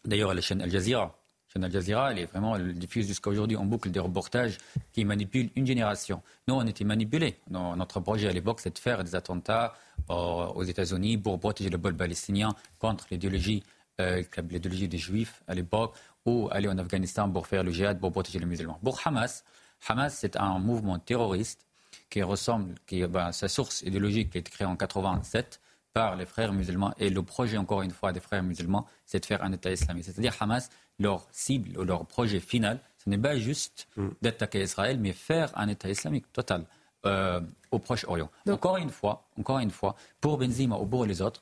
d'ailleurs, 0.03 0.33
la 0.33 0.41
chaîne 0.41 0.61
Al 0.61 0.69
Jazeera, 0.69 1.17
Al 1.55 1.71
Jazeera, 1.71 2.11
elle 2.11 2.19
est 2.19 2.25
vraiment, 2.25 2.59
diffuse 2.59 3.07
jusqu'à 3.07 3.29
aujourd'hui 3.29 3.55
en 3.55 3.65
boucle 3.65 3.89
des 3.89 4.01
reportages 4.01 4.57
qui 4.91 5.05
manipulent 5.05 5.49
une 5.55 5.65
génération. 5.65 6.21
Nous, 6.47 6.55
on 6.55 6.67
était 6.67 6.83
manipulés. 6.83 7.39
Notre 7.49 8.01
projet 8.01 8.27
à 8.27 8.33
l'époque, 8.33 8.59
c'est 8.59 8.73
de 8.73 8.79
faire 8.79 9.03
des 9.03 9.15
attentats 9.15 9.73
euh, 10.09 10.13
aux 10.13 10.63
États-Unis 10.63 11.17
pour 11.17 11.39
protéger 11.39 11.69
le 11.69 11.77
peuple 11.77 11.95
palestinien 11.95 12.53
contre 12.77 13.07
l'idéologie, 13.09 13.63
euh, 14.01 14.21
l'idéologie 14.49 14.89
des 14.89 14.97
Juifs 14.97 15.43
à 15.47 15.55
l'époque, 15.55 15.95
ou 16.25 16.49
aller 16.51 16.67
en 16.67 16.77
Afghanistan 16.77 17.29
pour 17.29 17.47
faire 17.47 17.63
le 17.63 17.71
djihad 17.71 17.99
pour 17.99 18.11
protéger 18.11 18.39
les 18.39 18.45
musulmans. 18.45 18.79
Pour 18.83 18.99
Hamas, 19.05 19.43
Hamas, 19.87 20.15
c'est 20.17 20.35
un 20.37 20.59
mouvement 20.59 20.99
terroriste 20.99 21.65
qui 22.09 22.21
ressemble, 22.23 22.75
qui, 22.87 23.05
ben, 23.05 23.31
sa 23.31 23.47
source 23.47 23.81
idéologique 23.81 24.31
qui 24.31 24.37
a 24.37 24.41
été 24.41 24.51
créée 24.51 24.67
en 24.67 24.75
87 24.75 25.59
par 25.93 26.15
les 26.15 26.25
frères 26.25 26.51
musulmans. 26.51 26.93
Et 26.97 27.09
le 27.09 27.21
projet, 27.23 27.57
encore 27.57 27.81
une 27.81 27.91
fois, 27.91 28.11
des 28.11 28.19
frères 28.19 28.43
musulmans, 28.43 28.85
c'est 29.05 29.19
de 29.19 29.25
faire 29.25 29.43
un 29.43 29.51
État 29.53 29.71
islamique. 29.71 30.05
C'est-à-dire 30.05 30.35
Hamas, 30.39 30.69
leur 30.99 31.25
cible 31.31 31.77
ou 31.79 31.83
leur 31.83 32.05
projet 32.05 32.39
final, 32.39 32.79
ce 32.97 33.09
n'est 33.09 33.17
pas 33.17 33.37
juste 33.37 33.87
mm. 33.95 34.07
d'attaquer 34.21 34.61
Israël, 34.63 34.97
mais 34.99 35.13
faire 35.13 35.51
un 35.55 35.67
État 35.67 35.89
islamique 35.89 36.31
total 36.33 36.65
euh, 37.05 37.39
au 37.71 37.79
Proche-Orient. 37.79 38.29
Encore 38.49 38.77
une 38.77 38.89
fois, 38.89 39.27
encore 39.37 39.59
une 39.59 39.71
fois, 39.71 39.95
pour 40.19 40.37
Benzima 40.37 40.77
ou 40.77 40.85
pour 40.85 41.05
les 41.05 41.21
autres, 41.21 41.41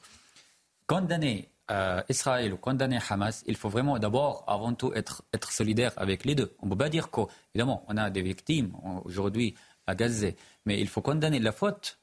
condamner 0.87 1.49
euh, 1.71 2.01
Israël 2.09 2.53
ou 2.53 2.57
condamner 2.57 2.99
Hamas, 3.09 3.43
il 3.47 3.55
faut 3.55 3.69
vraiment 3.69 3.97
d'abord, 3.99 4.43
avant 4.47 4.73
tout, 4.73 4.93
être, 4.93 5.23
être 5.33 5.51
solidaire 5.51 5.93
avec 5.97 6.25
les 6.25 6.35
deux. 6.35 6.55
On 6.59 6.65
ne 6.65 6.71
peut 6.71 6.77
pas 6.77 6.89
dire 6.89 7.09
qu'évidemment, 7.09 7.85
on 7.87 7.97
a 7.97 8.09
des 8.09 8.21
victimes 8.21 8.73
aujourd'hui 9.05 9.55
à 9.87 9.95
Gaza, 9.95 10.27
mais 10.65 10.79
il 10.79 10.87
faut 10.87 11.01
condamner 11.01 11.39
la 11.39 11.51
faute 11.51 11.99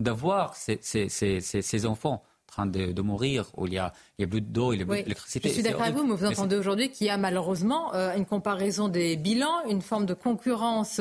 d'avoir 0.00 0.56
ces, 0.56 0.78
ces, 0.82 1.08
ces, 1.08 1.40
ces 1.40 1.86
enfants 1.86 2.22
train 2.56 2.66
de, 2.66 3.02
mourir, 3.02 3.46
où 3.56 3.66
il 3.66 3.74
y 3.74 3.78
a, 3.78 3.92
il 4.18 4.22
y 4.22 4.24
a 4.24 4.28
plus 4.28 4.40
d'eau, 4.40 4.72
il 4.72 4.80
y 4.80 4.82
a 4.82 4.86
plus 4.86 5.02
d'électricité. 5.02 5.48
Je 5.48 5.54
suis 5.54 5.62
d'accord 5.62 5.82
avec 5.82 5.94
vous, 5.94 6.04
mais 6.04 6.14
vous 6.14 6.24
entendez 6.24 6.56
aujourd'hui 6.56 6.90
qu'il 6.90 7.06
y 7.06 7.10
a 7.10 7.18
malheureusement 7.18 7.94
euh, 7.94 8.16
une 8.16 8.24
comparaison 8.24 8.88
des 8.88 9.16
bilans, 9.16 9.64
une 9.68 9.82
forme 9.82 10.06
de 10.06 10.14
concurrence 10.14 11.00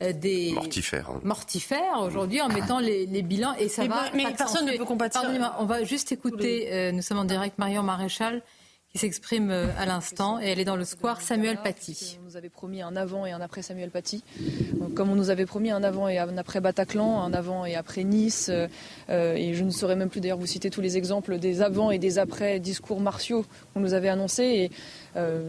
des 0.00 0.52
mortifères, 0.52 1.10
hein. 1.10 1.20
mortifères 1.24 2.00
aujourd'hui 2.02 2.42
en 2.42 2.48
mettant 2.48 2.80
les, 2.80 3.06
bilans 3.22 3.54
et 3.58 3.68
ça 3.68 3.86
va. 3.86 4.04
Mais, 4.14 4.24
personne 4.36 4.66
ne 4.66 4.76
peut 4.76 4.84
compatir. 4.84 5.22
On 5.58 5.64
va 5.64 5.84
juste 5.84 6.12
écouter. 6.12 6.72
Euh, 6.72 6.92
nous 6.92 7.02
sommes 7.02 7.18
en 7.18 7.24
direct, 7.24 7.58
Marion 7.58 7.82
Maréchal 7.82 8.42
s'exprime 8.96 9.50
euh, 9.50 9.66
à 9.78 9.86
l'instant 9.86 10.40
et 10.40 10.46
elle 10.46 10.60
est 10.60 10.64
dans 10.64 10.76
le 10.76 10.84
square 10.84 11.20
Samuel 11.20 11.58
Paty. 11.62 12.18
On 12.20 12.24
nous 12.24 12.36
avait 12.36 12.48
promis 12.48 12.82
un 12.82 12.96
avant 12.96 13.26
et 13.26 13.32
un 13.32 13.40
après 13.40 13.62
Samuel 13.62 13.90
Paty. 13.90 14.22
comme 14.94 15.10
on 15.10 15.14
nous 15.14 15.30
avait 15.30 15.46
promis 15.46 15.70
un 15.70 15.82
avant 15.82 16.08
et 16.08 16.18
un 16.18 16.36
après 16.38 16.60
Bataclan, 16.60 17.22
un 17.22 17.32
avant 17.32 17.64
et 17.64 17.74
après 17.74 18.04
Nice, 18.04 18.48
euh, 18.50 18.68
euh, 19.10 19.34
et 19.34 19.54
je 19.54 19.64
ne 19.64 19.70
saurais 19.70 19.96
même 19.96 20.08
plus 20.08 20.20
d'ailleurs 20.20 20.38
vous 20.38 20.46
citer 20.46 20.70
tous 20.70 20.80
les 20.80 20.96
exemples 20.96 21.38
des 21.38 21.62
avant 21.62 21.90
et 21.90 21.98
des 21.98 22.18
après 22.18 22.60
discours 22.60 23.00
martiaux 23.00 23.44
qu'on 23.74 23.80
nous 23.80 23.94
avait 23.94 24.08
annoncés. 24.08 24.44
Et 24.44 24.70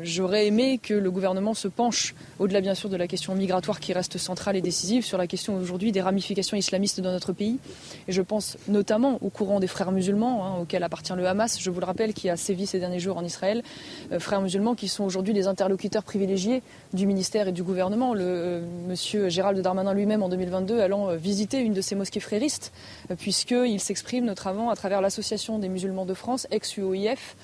j'aurais 0.03 0.47
aimé 0.47 0.79
que 0.81 0.93
le 0.93 1.11
gouvernement 1.11 1.53
se 1.53 1.67
penche, 1.67 2.15
au-delà 2.39 2.61
bien 2.61 2.73
sûr 2.73 2.89
de 2.89 2.95
la 2.95 3.07
question 3.07 3.35
migratoire 3.35 3.79
qui 3.79 3.93
reste 3.93 4.17
centrale 4.17 4.55
et 4.55 4.61
décisive, 4.61 5.05
sur 5.05 5.17
la 5.17 5.27
question 5.27 5.55
aujourd'hui 5.57 5.91
des 5.91 6.01
ramifications 6.01 6.57
islamistes 6.57 7.01
dans 7.01 7.11
notre 7.11 7.33
pays. 7.33 7.59
Et 8.07 8.11
je 8.11 8.21
pense 8.21 8.57
notamment 8.67 9.19
au 9.21 9.29
courant 9.29 9.59
des 9.59 9.67
frères 9.67 9.91
musulmans, 9.91 10.45
hein, 10.45 10.65
appartient 10.81 11.13
le 11.15 11.27
Hamas, 11.27 11.59
je 11.59 11.69
vous 11.69 11.79
le 11.79 11.85
rappelle, 11.85 12.13
qui 12.13 12.29
a 12.29 12.37
sévi 12.37 12.65
ces 12.65 12.79
derniers 12.79 12.99
jours 12.99 13.17
en 13.17 13.23
Israël 13.23 13.63
euh, 14.11 14.19
frères 14.19 14.41
musulmans 14.41 14.75
qui 14.75 14.87
sont 14.87 15.03
aujourd'hui 15.03 15.33
des 15.33 15.47
interlocuteurs 15.47 16.03
privilégiés 16.03 16.63
du 16.93 17.05
ministère 17.05 17.47
et 17.47 17.51
du 17.51 17.63
gouvernement. 17.63 18.13
Le 18.13 18.23
euh, 18.23 18.61
monsieur 18.87 19.29
Gérald 19.29 19.59
Darmanin 19.59 19.93
lui-même 19.93 20.23
en 20.23 20.29
2022 20.29 20.79
allant 20.79 21.09
euh, 21.09 21.15
visiter 21.15 21.59
une 21.59 21.73
de 21.73 21.81
ces 21.81 21.95
mosquées 21.95 22.19
fréristes, 22.19 22.71
puisqu'il 23.19 23.79
s'exprime 23.79 24.25
notamment 24.25 24.69
à 24.69 24.75
travers 24.75 25.01
l'association 25.01 25.59
des 25.59 25.69
musulmans 25.69 26.05
de 26.05 26.13
France, 26.13 26.47
ex-UOIF, 26.51 27.35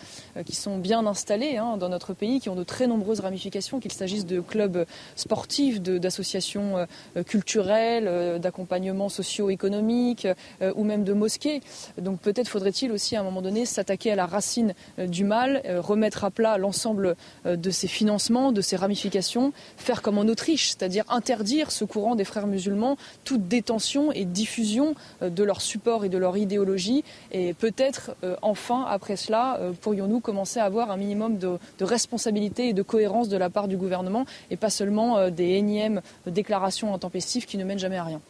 qui 0.45 0.55
sont 0.55 0.77
bien 0.77 1.05
installés 1.05 1.57
hein, 1.57 1.77
dans 1.77 1.89
notre 1.89 2.12
pays, 2.13 2.39
qui 2.39 2.49
ont 2.49 2.55
de 2.55 2.63
très 2.63 2.87
nombreuses 2.87 3.19
ramifications, 3.19 3.79
qu'il 3.79 3.91
s'agisse 3.91 4.25
de 4.25 4.39
clubs 4.39 4.85
sportifs, 5.15 5.81
d'associations 5.81 6.87
culturelles, 7.25 8.39
d'accompagnement 8.39 9.09
socio-économique 9.09 10.27
ou 10.75 10.83
même 10.83 11.03
de 11.03 11.13
mosquées. 11.13 11.61
Donc 11.97 12.19
peut-être 12.19 12.47
faudrait-il 12.47 12.91
aussi 12.91 13.15
à 13.15 13.21
un 13.21 13.23
moment 13.23 13.41
donné 13.41 13.65
s'attaquer 13.65 14.11
à 14.11 14.15
la 14.15 14.25
racine 14.25 14.73
du 14.97 15.23
mal, 15.23 15.61
remettre 15.79 16.23
à 16.23 16.31
plat 16.31 16.57
l'ensemble 16.57 17.15
euh, 17.45 17.55
de 17.55 17.71
ces 17.71 17.87
financements, 17.87 18.51
de 18.51 18.61
ces 18.61 18.75
ramifications, 18.75 19.53
faire 19.77 20.01
comme 20.01 20.17
en 20.17 20.23
Autriche, 20.23 20.69
c'est-à-dire 20.69 21.05
interdire 21.09 21.71
ce 21.71 21.85
courant 21.85 22.15
des 22.15 22.25
frères 22.25 22.47
musulmans, 22.47 22.97
toute 23.23 23.47
détention 23.47 24.11
et 24.11 24.25
diffusion 24.25 24.95
euh, 25.21 25.29
de 25.29 25.43
leur 25.43 25.61
support 25.61 26.05
et 26.05 26.09
de 26.09 26.17
leur 26.17 26.37
idéologie. 26.37 27.03
Et 27.31 27.53
peut-être, 27.53 28.15
euh, 28.23 28.35
enfin, 28.41 28.85
après 28.87 29.15
cela, 29.15 29.59
pourrions-nous 29.81 30.19
commencer 30.19 30.59
à 30.59 30.65
avoir 30.65 30.91
un 30.91 30.97
minimum 30.97 31.37
de, 31.37 31.57
responsabilité 32.03 32.69
et 32.69 32.73
de 32.73 32.81
cohérence 32.81 33.29
de 33.29 33.37
la 33.37 33.49
part 33.49 33.67
du 33.67 33.77
gouvernement 33.77 34.25
et 34.51 34.57
pas 34.57 34.69
seulement 34.69 35.29
des 35.29 35.51
énièmes 35.55 36.01
déclarations 36.27 36.93
intempestives 36.93 37.45
qui 37.45 37.57
ne 37.57 37.63
mènent 37.63 37.79
jamais 37.79 37.97
à 37.97 38.03
rien. 38.03 38.21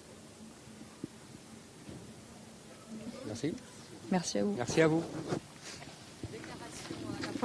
Merci. 3.25 3.53
Merci 4.11 4.37
à 4.37 4.43
vous. 4.43 4.53
Merci 4.57 4.81
à 4.81 4.87
vous 4.87 5.03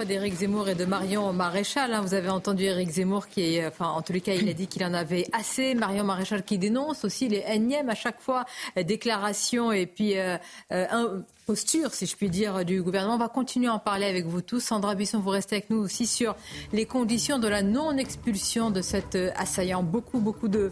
d'Éric 0.05 0.35
Zemmour 0.35 0.69
et 0.69 0.75
de 0.75 0.85
Marion 0.85 1.33
Maréchal. 1.33 1.93
Hein. 1.93 2.03
Vous 2.03 2.15
avez 2.15 2.29
entendu 2.29 2.65
Éric 2.65 2.91
Zemmour 2.91 3.29
qui, 3.29 3.57
est, 3.57 3.67
enfin, 3.67 3.89
en 3.89 4.03
tous 4.03 4.13
les 4.13 4.21
cas, 4.21 4.35
il 4.35 4.49
a 4.49 4.53
dit 4.53 4.67
qu'il 4.67 4.85
en 4.85 4.95
avait 4.95 5.27
assez. 5.33 5.75
Marion 5.75 6.05
Maréchal 6.05 6.45
qui 6.45 6.59
dénonce 6.59 7.05
aussi 7.05 7.29
les 7.29 7.45
énièmes 7.49 7.91
à 7.91 7.95
chaque 7.95 8.21
fois 8.21 8.45
déclarations 8.77 9.73
et 9.73 9.87
puis 9.87 10.17
euh, 10.19 10.37
euh, 10.73 10.87
un, 10.91 11.23
posture, 11.49 11.95
si 11.95 12.05
je 12.05 12.15
puis 12.15 12.29
dire, 12.29 12.63
du 12.67 12.83
gouvernement. 12.83 13.15
On 13.15 13.19
va 13.19 13.31
continuer 13.31 13.69
à 13.69 13.73
en 13.73 13.79
parler 13.79 14.05
avec 14.05 14.27
vous 14.27 14.43
tous. 14.43 14.61
Sandra 14.61 14.95
Bisson, 14.95 15.19
vous 15.19 15.31
restez 15.31 15.57
avec 15.57 15.71
nous 15.71 15.79
aussi 15.79 16.07
sur 16.07 16.37
les 16.75 16.85
conditions 16.85 17.39
de 17.39 17.49
la 17.49 17.63
non-expulsion 17.63 18.71
de 18.71 18.83
cet 18.83 19.15
euh, 19.15 19.31
assaillant. 19.35 19.83
Beaucoup, 19.83 20.21
beaucoup 20.21 20.49
de, 20.49 20.71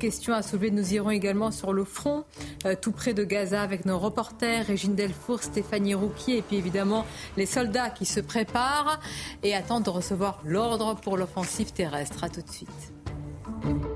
questions 0.00 0.34
à 0.34 0.42
soulever. 0.42 0.72
Nous 0.72 0.94
irons 0.94 1.10
également 1.10 1.52
sur 1.52 1.72
le 1.72 1.84
front, 1.84 2.24
euh, 2.64 2.74
tout 2.74 2.90
près 2.90 3.14
de 3.14 3.22
Gaza, 3.22 3.62
avec 3.62 3.84
nos 3.84 4.00
reporters, 4.00 4.66
Régine 4.66 4.96
Delfour, 4.96 5.44
Stéphanie 5.44 5.94
Rouquier, 5.94 6.38
et 6.38 6.42
puis 6.42 6.56
évidemment 6.56 7.06
les 7.36 7.46
soldats 7.46 7.90
qui 7.90 8.04
se 8.04 8.18
préparent 8.18 8.98
et 9.44 9.54
attendent 9.54 9.84
de 9.84 9.90
recevoir 9.90 10.40
l'ordre 10.44 10.96
pour 10.96 11.16
l'offensive 11.16 11.72
terrestre. 11.72 12.24
À 12.24 12.28
tout 12.30 12.42
de 12.42 12.50
suite. 12.50 13.95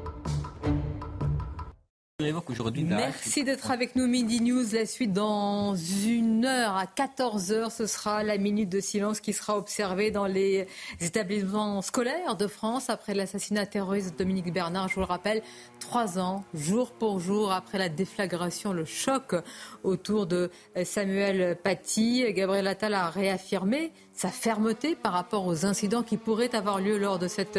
Merci 2.96 3.44
d'être 3.44 3.70
avec 3.70 3.96
nous, 3.96 4.06
Midi 4.06 4.40
News. 4.40 4.64
La 4.72 4.86
suite 4.86 5.12
dans 5.12 5.74
une 5.74 6.44
heure 6.44 6.76
à 6.76 6.86
14 6.86 7.52
heures, 7.52 7.72
ce 7.72 7.86
sera 7.86 8.22
la 8.22 8.36
minute 8.36 8.68
de 8.68 8.80
silence 8.80 9.20
qui 9.20 9.32
sera 9.32 9.56
observée 9.56 10.10
dans 10.10 10.26
les 10.26 10.66
établissements 11.00 11.82
scolaires 11.82 12.36
de 12.36 12.46
France 12.46 12.90
après 12.90 13.14
l'assassinat 13.14 13.66
terroriste 13.66 14.12
de 14.12 14.18
Dominique 14.18 14.52
Bernard. 14.52 14.88
Je 14.88 14.94
vous 14.94 15.00
le 15.00 15.06
rappelle, 15.06 15.42
trois 15.78 16.18
ans, 16.18 16.44
jour 16.54 16.92
pour 16.92 17.20
jour, 17.20 17.52
après 17.52 17.78
la 17.78 17.88
déflagration, 17.88 18.72
le 18.72 18.84
choc 18.84 19.34
autour 19.82 20.26
de 20.26 20.50
Samuel 20.84 21.56
Paty. 21.62 22.24
Gabriel 22.32 22.66
Attal 22.66 22.94
a 22.94 23.08
réaffirmé 23.10 23.92
sa 24.20 24.28
fermeté 24.28 24.94
par 24.94 25.14
rapport 25.14 25.46
aux 25.46 25.64
incidents 25.64 26.02
qui 26.02 26.18
pourraient 26.18 26.54
avoir 26.54 26.78
lieu 26.78 26.98
lors 26.98 27.18
de 27.18 27.26
cette 27.26 27.58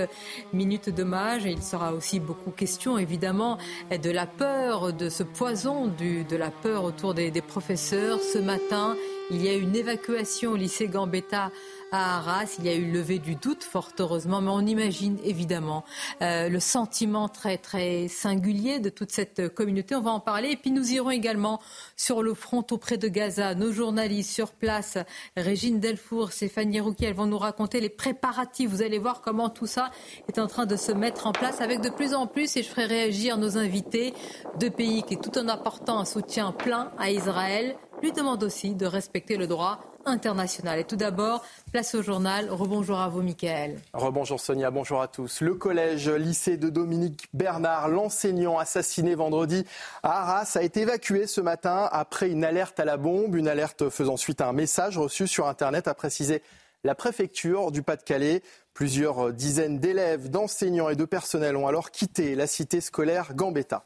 minute 0.53 0.89
d'hommage. 0.89 1.45
Il 1.45 1.63
sera 1.63 1.91
aussi 1.91 2.19
beaucoup 2.19 2.51
question, 2.51 2.99
évidemment, 2.99 3.57
de 3.89 4.11
la 4.11 4.27
peur, 4.27 4.93
de 4.93 5.09
ce 5.09 5.23
poison, 5.23 5.87
de 5.87 6.35
la 6.35 6.51
peur 6.51 6.83
autour 6.83 7.15
des, 7.15 7.31
des 7.31 7.41
professeurs. 7.41 8.19
Ce 8.19 8.37
matin, 8.37 8.95
Il 9.33 9.41
y 9.41 9.47
a 9.47 9.53
eu 9.55 9.61
une 9.61 9.77
évacuation 9.77 10.51
au 10.51 10.55
lycée 10.57 10.89
Gambetta 10.89 11.51
à 11.91 12.17
Arras. 12.17 12.55
Il 12.59 12.65
y 12.65 12.69
a 12.69 12.75
eu 12.75 12.91
levé 12.91 13.19
du 13.19 13.35
doute, 13.35 13.63
fort 13.63 13.91
heureusement, 13.99 14.41
mais 14.41 14.51
on 14.51 14.65
imagine 14.65 15.17
évidemment 15.23 15.83
euh, 16.21 16.49
le 16.49 16.59
sentiment 16.59 17.27
très 17.27 17.57
très 17.57 18.07
singulier 18.07 18.79
de 18.79 18.89
toute 18.89 19.11
cette 19.11 19.53
communauté. 19.53 19.95
On 19.95 20.01
va 20.01 20.11
en 20.11 20.19
parler. 20.19 20.51
Et 20.51 20.57
puis 20.57 20.71
nous 20.71 20.91
irons 20.91 21.11
également 21.11 21.61
sur 21.95 22.23
le 22.23 22.33
front 22.33 22.65
auprès 22.71 22.97
de 22.97 23.07
Gaza. 23.07 23.55
Nos 23.55 23.71
journalistes 23.71 24.31
sur 24.31 24.51
place, 24.51 24.97
Régine 25.35 25.79
Delfour, 25.79 26.31
Stéphanie 26.31 26.79
Rouquet, 26.79 27.07
elles 27.07 27.13
vont 27.13 27.25
nous 27.25 27.37
raconter 27.37 27.81
les 27.81 27.89
préparatifs. 27.89 28.69
Vous 28.69 28.81
allez 28.81 28.99
voir 28.99 29.21
comment 29.21 29.49
tout 29.49 29.67
ça 29.67 29.91
est 30.27 30.39
en 30.39 30.47
train 30.47 30.65
de 30.65 30.75
se 30.75 30.91
mettre 30.91 31.27
en 31.27 31.31
place 31.31 31.61
avec 31.61 31.81
de 31.81 31.89
plus 31.89 32.13
en 32.13 32.27
plus, 32.27 32.55
et 32.57 32.63
je 32.63 32.69
ferai 32.69 32.85
réagir 32.85 33.37
nos 33.37 33.57
invités, 33.57 34.13
de 34.59 34.69
pays 34.69 35.03
qui, 35.03 35.17
tout 35.17 35.37
en 35.37 35.47
apportant 35.47 35.99
un 35.99 36.05
soutien 36.05 36.51
plein 36.51 36.91
à 36.97 37.11
Israël, 37.11 37.75
lui 38.01 38.11
demandent 38.11 38.43
aussi 38.43 38.73
de 38.73 38.85
respecter 38.85 39.37
le 39.37 39.47
droit 39.47 39.90
international. 40.05 40.79
Et 40.79 40.83
tout 40.83 40.95
d'abord, 40.95 41.43
place 41.71 41.95
au 41.95 42.01
journal. 42.01 42.49
Rebonjour 42.49 42.99
à 42.99 43.09
vous, 43.09 43.21
Michael. 43.21 43.79
Rebonjour 43.93 44.39
Sonia, 44.39 44.71
bonjour 44.71 45.01
à 45.01 45.07
tous. 45.07 45.41
Le 45.41 45.55
collège 45.55 46.09
lycée 46.09 46.57
de 46.57 46.69
Dominique 46.69 47.27
Bernard, 47.33 47.89
l'enseignant 47.89 48.57
assassiné 48.57 49.15
vendredi 49.15 49.65
à 50.03 50.21
Arras, 50.21 50.51
a 50.55 50.61
été 50.61 50.81
évacué 50.81 51.27
ce 51.27 51.41
matin 51.41 51.89
après 51.91 52.29
une 52.29 52.43
alerte 52.43 52.79
à 52.79 52.85
la 52.85 52.97
bombe. 52.97 53.35
Une 53.35 53.47
alerte 53.47 53.89
faisant 53.89 54.17
suite 54.17 54.41
à 54.41 54.47
un 54.47 54.53
message 54.53 54.97
reçu 54.97 55.27
sur 55.27 55.47
Internet, 55.47 55.87
a 55.87 55.93
précisé 55.93 56.41
la 56.83 56.95
préfecture 56.95 57.71
du 57.71 57.83
Pas-de-Calais. 57.83 58.41
Plusieurs 58.73 59.33
dizaines 59.33 59.79
d'élèves, 59.79 60.29
d'enseignants 60.29 60.89
et 60.89 60.95
de 60.95 61.05
personnels 61.05 61.57
ont 61.57 61.67
alors 61.67 61.91
quitté 61.91 62.35
la 62.35 62.47
cité 62.47 62.81
scolaire 62.81 63.33
Gambetta. 63.35 63.85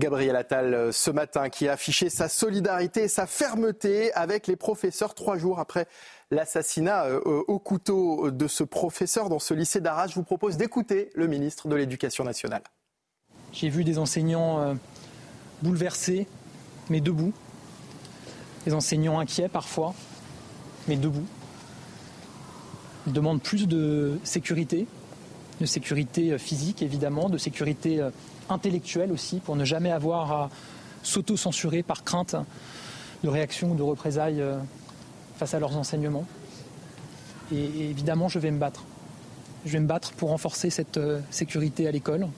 Gabriel 0.00 0.34
Attal 0.34 0.74
euh, 0.74 0.92
ce 0.92 1.10
matin 1.10 1.48
qui 1.48 1.68
a 1.68 1.72
affiché 1.72 2.10
sa 2.10 2.28
solidarité 2.28 3.04
et 3.04 3.08
sa 3.08 3.26
fermeté 3.26 4.12
avec 4.14 4.48
les 4.48 4.56
professeurs 4.56 5.14
trois 5.14 5.38
jours 5.38 5.60
après 5.60 5.86
l'assassinat 6.32 7.06
euh, 7.06 7.20
au 7.46 7.58
couteau 7.60 8.32
de 8.32 8.48
ce 8.48 8.64
professeur 8.64 9.28
dans 9.28 9.38
ce 9.38 9.54
lycée 9.54 9.80
d'Arras. 9.80 10.08
Je 10.08 10.16
vous 10.16 10.24
propose 10.24 10.56
d'écouter 10.56 11.10
le 11.14 11.28
ministre 11.28 11.68
de 11.68 11.76
l'Éducation 11.76 12.24
nationale. 12.24 12.62
J'ai 13.52 13.68
vu 13.68 13.84
des 13.84 13.98
enseignants 13.98 14.60
euh, 14.60 14.74
bouleversés, 15.62 16.26
mais 16.90 17.00
debout. 17.00 17.32
Des 18.66 18.74
enseignants 18.74 19.20
inquiets 19.20 19.48
parfois, 19.48 19.94
mais 20.88 20.96
debout. 20.96 21.26
Ils 23.06 23.12
demandent 23.12 23.42
plus 23.42 23.68
de 23.68 24.18
sécurité, 24.24 24.88
de 25.60 25.66
sécurité 25.66 26.36
physique 26.38 26.82
évidemment, 26.82 27.28
de 27.28 27.38
sécurité 27.38 28.02
intellectuelle 28.48 29.12
aussi, 29.12 29.40
pour 29.40 29.56
ne 29.56 29.64
jamais 29.64 29.90
avoir 29.90 30.32
à 30.32 30.50
s'auto-censurer 31.02 31.82
par 31.82 32.04
crainte 32.04 32.36
de 33.22 33.28
réaction 33.28 33.72
ou 33.72 33.74
de 33.74 33.82
représailles 33.82 34.40
euh, 34.40 34.58
face 35.36 35.54
à 35.54 35.58
leurs 35.58 35.76
enseignements. 35.76 36.24
Et, 37.52 37.90
évidemment, 37.90 38.28
je 38.28 38.38
vais 38.38 38.50
me 38.50 38.58
battre. 38.58 38.84
Je 39.64 39.72
vais 39.72 39.80
me 39.80 39.86
battre 39.86 40.12
pour 40.12 40.30
renforcer 40.30 40.70
cette 40.70 40.98
euh, 40.98 41.20
sécurité 41.30 41.88
à 41.88 41.90
l'école. 41.90 42.28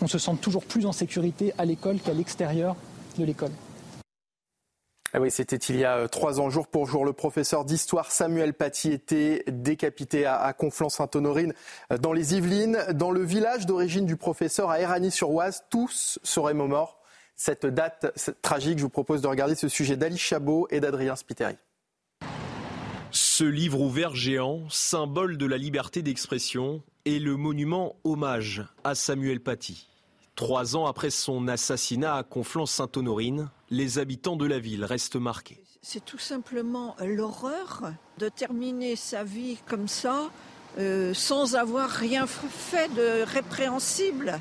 On 0.00 0.06
se 0.06 0.18
sente 0.18 0.40
toujours 0.40 0.64
plus 0.64 0.86
en 0.86 0.92
sécurité 0.92 1.52
à 1.56 1.64
l'école 1.64 1.98
qu'à 2.00 2.12
l'extérieur 2.12 2.76
de 3.18 3.24
l'école. 3.24 3.52
Ah 5.16 5.20
oui, 5.20 5.30
c'était 5.30 5.54
il 5.54 5.76
y 5.76 5.84
a 5.84 5.96
euh, 5.96 6.08
trois 6.08 6.40
ans, 6.40 6.50
jour 6.50 6.66
pour 6.66 6.86
jour. 6.86 7.04
Le 7.04 7.12
professeur 7.12 7.64
d'histoire 7.64 8.10
Samuel 8.10 8.52
Paty 8.52 8.90
était 8.90 9.44
décapité 9.46 10.26
à, 10.26 10.52
Conflans-Sainte-Honorine, 10.52 11.54
euh, 11.92 11.98
dans 11.98 12.12
les 12.12 12.34
Yvelines. 12.34 12.84
Dans 12.92 13.12
le 13.12 13.22
village 13.22 13.64
d'origine 13.64 14.06
du 14.06 14.16
professeur, 14.16 14.70
à 14.70 14.80
Éragny-sur-Oise, 14.80 15.66
tous 15.70 16.18
seraient 16.24 16.52
morts. 16.52 16.98
Cette 17.36 17.64
date 17.64 18.12
tragique, 18.42 18.78
je 18.78 18.82
vous 18.82 18.88
propose 18.88 19.22
de 19.22 19.28
regarder 19.28 19.54
ce 19.54 19.68
sujet 19.68 19.96
d'Ali 19.96 20.18
Chabot 20.18 20.66
et 20.70 20.80
d'Adrien 20.80 21.14
Spiteri. 21.14 21.54
Ce 23.12 23.44
livre 23.44 23.80
ouvert 23.80 24.16
géant, 24.16 24.68
symbole 24.68 25.36
de 25.36 25.46
la 25.46 25.58
liberté 25.58 26.02
d'expression, 26.02 26.82
est 27.04 27.20
le 27.20 27.36
monument 27.36 27.94
hommage 28.02 28.64
à 28.82 28.96
Samuel 28.96 29.38
Paty. 29.38 29.93
Trois 30.36 30.74
ans 30.74 30.86
après 30.86 31.10
son 31.10 31.46
assassinat 31.46 32.16
à 32.16 32.22
Conflans-Sainte-Honorine, 32.24 33.50
les 33.70 34.00
habitants 34.00 34.34
de 34.34 34.46
la 34.46 34.58
ville 34.58 34.84
restent 34.84 35.14
marqués. 35.14 35.62
C'est 35.80 36.04
tout 36.04 36.18
simplement 36.18 36.96
l'horreur 37.00 37.92
de 38.18 38.28
terminer 38.28 38.96
sa 38.96 39.22
vie 39.22 39.58
comme 39.64 39.86
ça, 39.86 40.30
euh, 40.78 41.14
sans 41.14 41.54
avoir 41.54 41.88
rien 41.88 42.26
fait 42.26 42.92
de 42.94 43.22
répréhensible. 43.22 44.40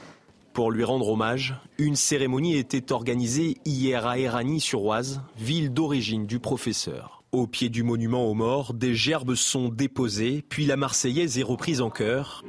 Pour 0.54 0.72
lui 0.72 0.84
rendre 0.84 1.10
hommage, 1.10 1.56
une 1.78 1.96
cérémonie 1.96 2.58
était 2.58 2.91
organisée 2.91 3.58
hier 3.64 4.08
à 4.08 4.18
Éragny-sur-Oise, 4.18 5.22
ville 5.38 5.72
d'origine 5.72 6.26
du 6.26 6.39
professeur. 6.39 7.24
Au 7.32 7.46
pied 7.46 7.70
du 7.70 7.84
monument 7.84 8.26
aux 8.26 8.36
morts, 8.36 8.74
des 8.74 8.96
gerbes 8.96 9.36
sont 9.36 9.70
déposées, 9.70 10.44
puis 10.50 10.66
la 10.66 10.78
Marseillaise 10.78 11.38
est 11.38 11.44
reprise 11.44 11.82
en 11.82 11.91
chœur, 11.91 12.44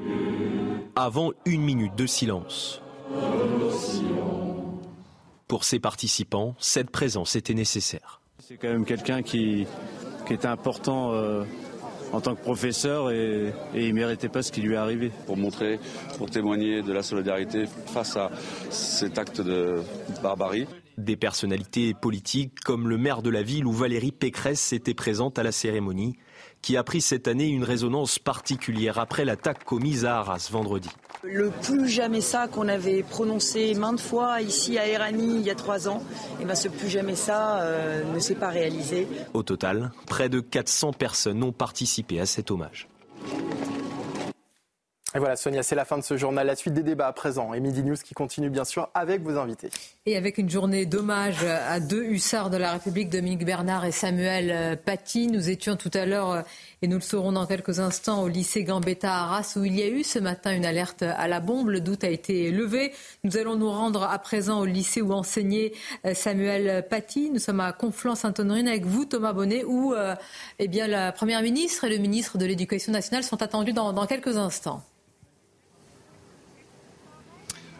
avant 0.97 1.33
une 1.45 1.63
minute 1.63 1.95
de 1.95 2.07
silence. 2.07 2.81
Pour 5.47 5.65
ces 5.65 5.79
participants, 5.79 6.55
cette 6.59 6.91
présence 6.91 7.37
était 7.37 7.55
nécessaire. 7.55 8.21
C'est 8.41 8.57
quand 8.57 8.69
même 8.69 8.85
quelqu'un 8.85 9.23
qui, 9.23 9.67
était 10.31 10.47
important 10.47 11.13
euh, 11.13 11.45
en 12.13 12.21
tant 12.21 12.35
que 12.35 12.41
professeur 12.41 13.11
et, 13.11 13.53
et 13.75 13.87
il 13.87 13.89
ne 13.89 13.95
méritait 13.95 14.29
pas 14.29 14.43
ce 14.43 14.51
qui 14.51 14.63
lui 14.63 14.75
est 14.75 14.79
arrivé. 14.79 15.13
Pour 15.27 15.37
montrer, 15.37 15.79
pour 16.19 16.31
témoigner 16.31 16.83
de 16.83 16.93
la 16.93 17.03
solidarité 17.03 17.67
face 17.87 18.17
à 18.17 18.31
cet 18.71 19.19
acte 19.19 19.41
de 19.41 19.83
barbarie. 20.23 20.67
Des 20.97 21.17
personnalités 21.17 21.93
politiques 21.93 22.61
comme 22.65 22.89
le 22.89 22.99
maire 22.99 23.23
de 23.23 23.31
la 23.31 23.43
ville 23.43 23.67
où 23.67 23.73
Valérie 23.73 24.13
Pécresse 24.13 24.73
était 24.73 24.95
présente 24.95 25.39
à 25.39 25.43
la 25.43 25.53
cérémonie 25.53 26.17
qui 26.63 26.77
a 26.77 26.85
pris 26.85 27.01
cette 27.03 27.29
année 27.29 27.49
une 27.49 27.65
résonance 27.65 28.19
particulière 28.19 28.99
après 28.99 29.25
l'attaque 29.25 29.65
commise 29.65 30.05
à 30.05 30.19
Arras 30.19 30.49
vendredi. 30.51 30.89
Le 31.27 31.51
plus 31.51 31.89
jamais 31.89 32.21
ça 32.21 32.49
qu'on 32.49 32.69
avait 32.69 33.03
prononcé 33.03 33.75
maintes 33.75 34.01
fois 34.01 34.43
ici 34.43 34.79
à 34.79 34.87
Erani 34.87 35.37
il 35.37 35.43
y 35.43 35.51
a 35.51 35.55
trois 35.55 35.89
ans, 35.89 36.03
et 36.39 36.43
eh 36.43 36.45
ben 36.45 36.55
ce 36.55 36.69
plus 36.69 36.89
jamais 36.89 37.17
ça 37.17 37.63
euh, 37.63 38.05
ne 38.13 38.19
s'est 38.19 38.35
pas 38.35 38.49
réalisé. 38.49 39.09
Au 39.33 39.43
total, 39.43 39.91
près 40.07 40.29
de 40.29 40.41
400 40.41 40.93
personnes 40.93 41.43
ont 41.43 41.53
participé 41.53 42.21
à 42.21 42.27
cet 42.27 42.51
hommage. 42.51 42.89
Et 45.17 45.21
voilà, 45.21 45.37
Sonia, 45.37 45.63
c'est 45.63 45.77
la 45.77 45.85
fin 45.85 45.97
de 45.97 46.03
ce 46.03 46.17
journal. 46.17 46.45
La 46.45 46.57
suite 46.57 46.75
des 46.75 46.83
débats 46.83 47.07
à 47.07 47.13
présent. 47.13 47.55
Et 47.55 47.61
Midi 47.61 47.85
News 47.85 47.95
qui 47.95 48.15
continue 48.15 48.51
bien 48.51 48.65
sûr 48.65 48.89
avec 48.95 49.23
vos 49.23 49.39
invités. 49.39 49.71
Et 50.07 50.17
avec 50.17 50.39
une 50.39 50.51
journée 50.51 50.87
d'hommage 50.87 51.45
à 51.45 51.79
deux 51.79 52.03
hussards 52.03 52.51
de 52.51 52.57
la 52.57 52.73
République, 52.73 53.11
Dominique 53.11 53.45
Bernard 53.45 53.85
et 53.85 53.93
Samuel 53.93 54.51
euh, 54.51 54.75
Paty. 54.75 55.29
Nous 55.29 55.51
étions 55.51 55.77
tout 55.77 55.91
à 55.95 56.05
l'heure, 56.05 56.33
euh, 56.33 56.43
et 56.83 56.89
nous 56.89 56.97
le 56.97 57.01
saurons 57.01 57.31
dans 57.31 57.47
quelques 57.47 57.79
instants, 57.79 58.23
au 58.23 58.29
lycée 58.29 58.65
Gambetta 58.65 59.15
Arras, 59.15 59.55
où 59.55 59.65
il 59.65 59.79
y 59.79 59.85
a 59.85 59.89
eu 59.89 60.03
ce 60.03 60.19
matin 60.19 60.53
une 60.53 60.67
alerte 60.67 61.03
à 61.03 61.29
la 61.29 61.39
bombe. 61.39 61.69
Le 61.69 61.81
doute 61.81 62.03
a 62.03 62.09
été 62.09 62.51
levé. 62.51 62.93
Nous 63.23 63.37
allons 63.37 63.55
nous 63.55 63.71
rendre 63.71 64.03
à 64.03 64.19
présent 64.19 64.59
au 64.59 64.65
lycée 64.65 65.01
où 65.01 65.13
enseignait 65.13 65.75
euh, 66.07 66.15
Samuel 66.15 66.89
Paty. 66.89 67.31
Nous 67.31 67.39
sommes 67.39 67.61
à 67.61 67.71
Conflans-Sainte-Honorine 67.71 68.67
avec 68.67 68.85
vous, 68.85 69.05
Thomas 69.05 69.33
Bonnet, 69.33 69.63
où 69.65 69.95
eh 70.59 70.67
bien, 70.67 70.89
la 70.89 71.13
Première 71.13 71.43
ministre 71.43 71.85
et 71.85 71.89
le 71.89 71.99
ministre 71.99 72.37
de 72.37 72.47
l'Éducation 72.47 72.91
nationale 72.91 73.23
sont 73.23 73.43
attendus 73.43 73.73
dans 73.73 74.07
quelques 74.07 74.37
instants. 74.37 74.83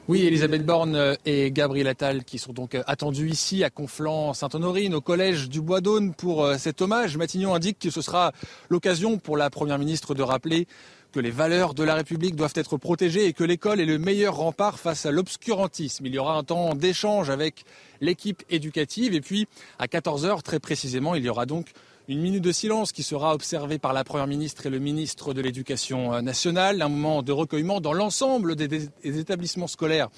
Oui, 0.07 0.27
Elisabeth 0.27 0.67
Borne 0.67 1.17
et 1.25 1.51
Gabriel 1.51 1.89
Attal 1.89 2.25
qui 2.25 2.39
sont 2.39 2.53
donc 2.53 2.77
attendus 2.87 3.31
ici 3.31 3.65
à 3.65 3.71
Conflans-Sainte-Honorine, 3.71 4.95
au 4.95 5.01
collège 5.01 5.49
du 5.49 5.63
Bois 5.63 5.81
d'Aune 5.81 6.13
pour 6.13 6.45
euh, 6.45 6.59
cet 6.59 6.83
hommage. 6.83 7.17
Matignon 7.17 7.55
indique 7.55 7.79
que 7.79 7.89
ce 7.89 8.03
sera 8.03 8.33
l'occasion 8.69 9.17
pour 9.17 9.39
la 9.39 9.49
Première 9.49 9.79
ministre 9.79 10.15
de 10.15 10.23
rappeler 10.23 10.67
que 11.11 11.21
les 11.21 11.31
valeurs 11.31 11.73
de 11.73 11.85
la 11.85 11.95
République 11.95 12.37
doivent 12.37 12.53
être 12.55 12.77
protégées 12.77 13.25
et 13.25 13.33
que 13.33 13.45
l'école 13.45 13.81
est 13.81 13.87
le 13.87 13.99
meilleur 13.99 14.37
rempart 14.37 14.79
face 14.79 15.07
à 15.07 15.11
l'obscurantisme. 15.11 16.05
Il 16.05 16.15
y 16.15 16.19
aura 16.19 16.37
un 16.37 16.45
temps 16.45 16.75
d'échange 16.75 17.31
avec 17.31 17.65
l'équipe 18.03 18.43
éducative 18.51 19.15
et 19.15 19.23
puis 19.23 19.49
à 19.79 19.87
14h 19.87 20.43
très 20.43 20.61
précisément, 20.61 21.15
il 21.15 21.25
y 21.25 21.31
aura 21.31 21.47
donc 21.47 21.69
une 22.07 22.21
minute 22.21 22.45
de 22.45 22.53
silence 22.53 22.93
qui 22.93 23.03
sera 23.03 23.35
observée 23.35 23.79
par 23.79 23.95
la 23.95 24.05
Première 24.05 24.27
ministre 24.27 24.67
et 24.67 24.71
le 24.71 24.79
ministre 24.79 25.33
de 25.33 25.41
l'Éducation 25.41 26.13
euh, 26.13 26.21
nationale, 26.21 26.83
un 26.83 26.89
moment 26.89 27.23
de 27.23 27.33
recueillement 27.33 27.81
dans 27.81 27.95
l'ensemble 27.95 28.57
des, 28.57 28.91
établissements 29.03 29.67
scolaires 29.67 30.11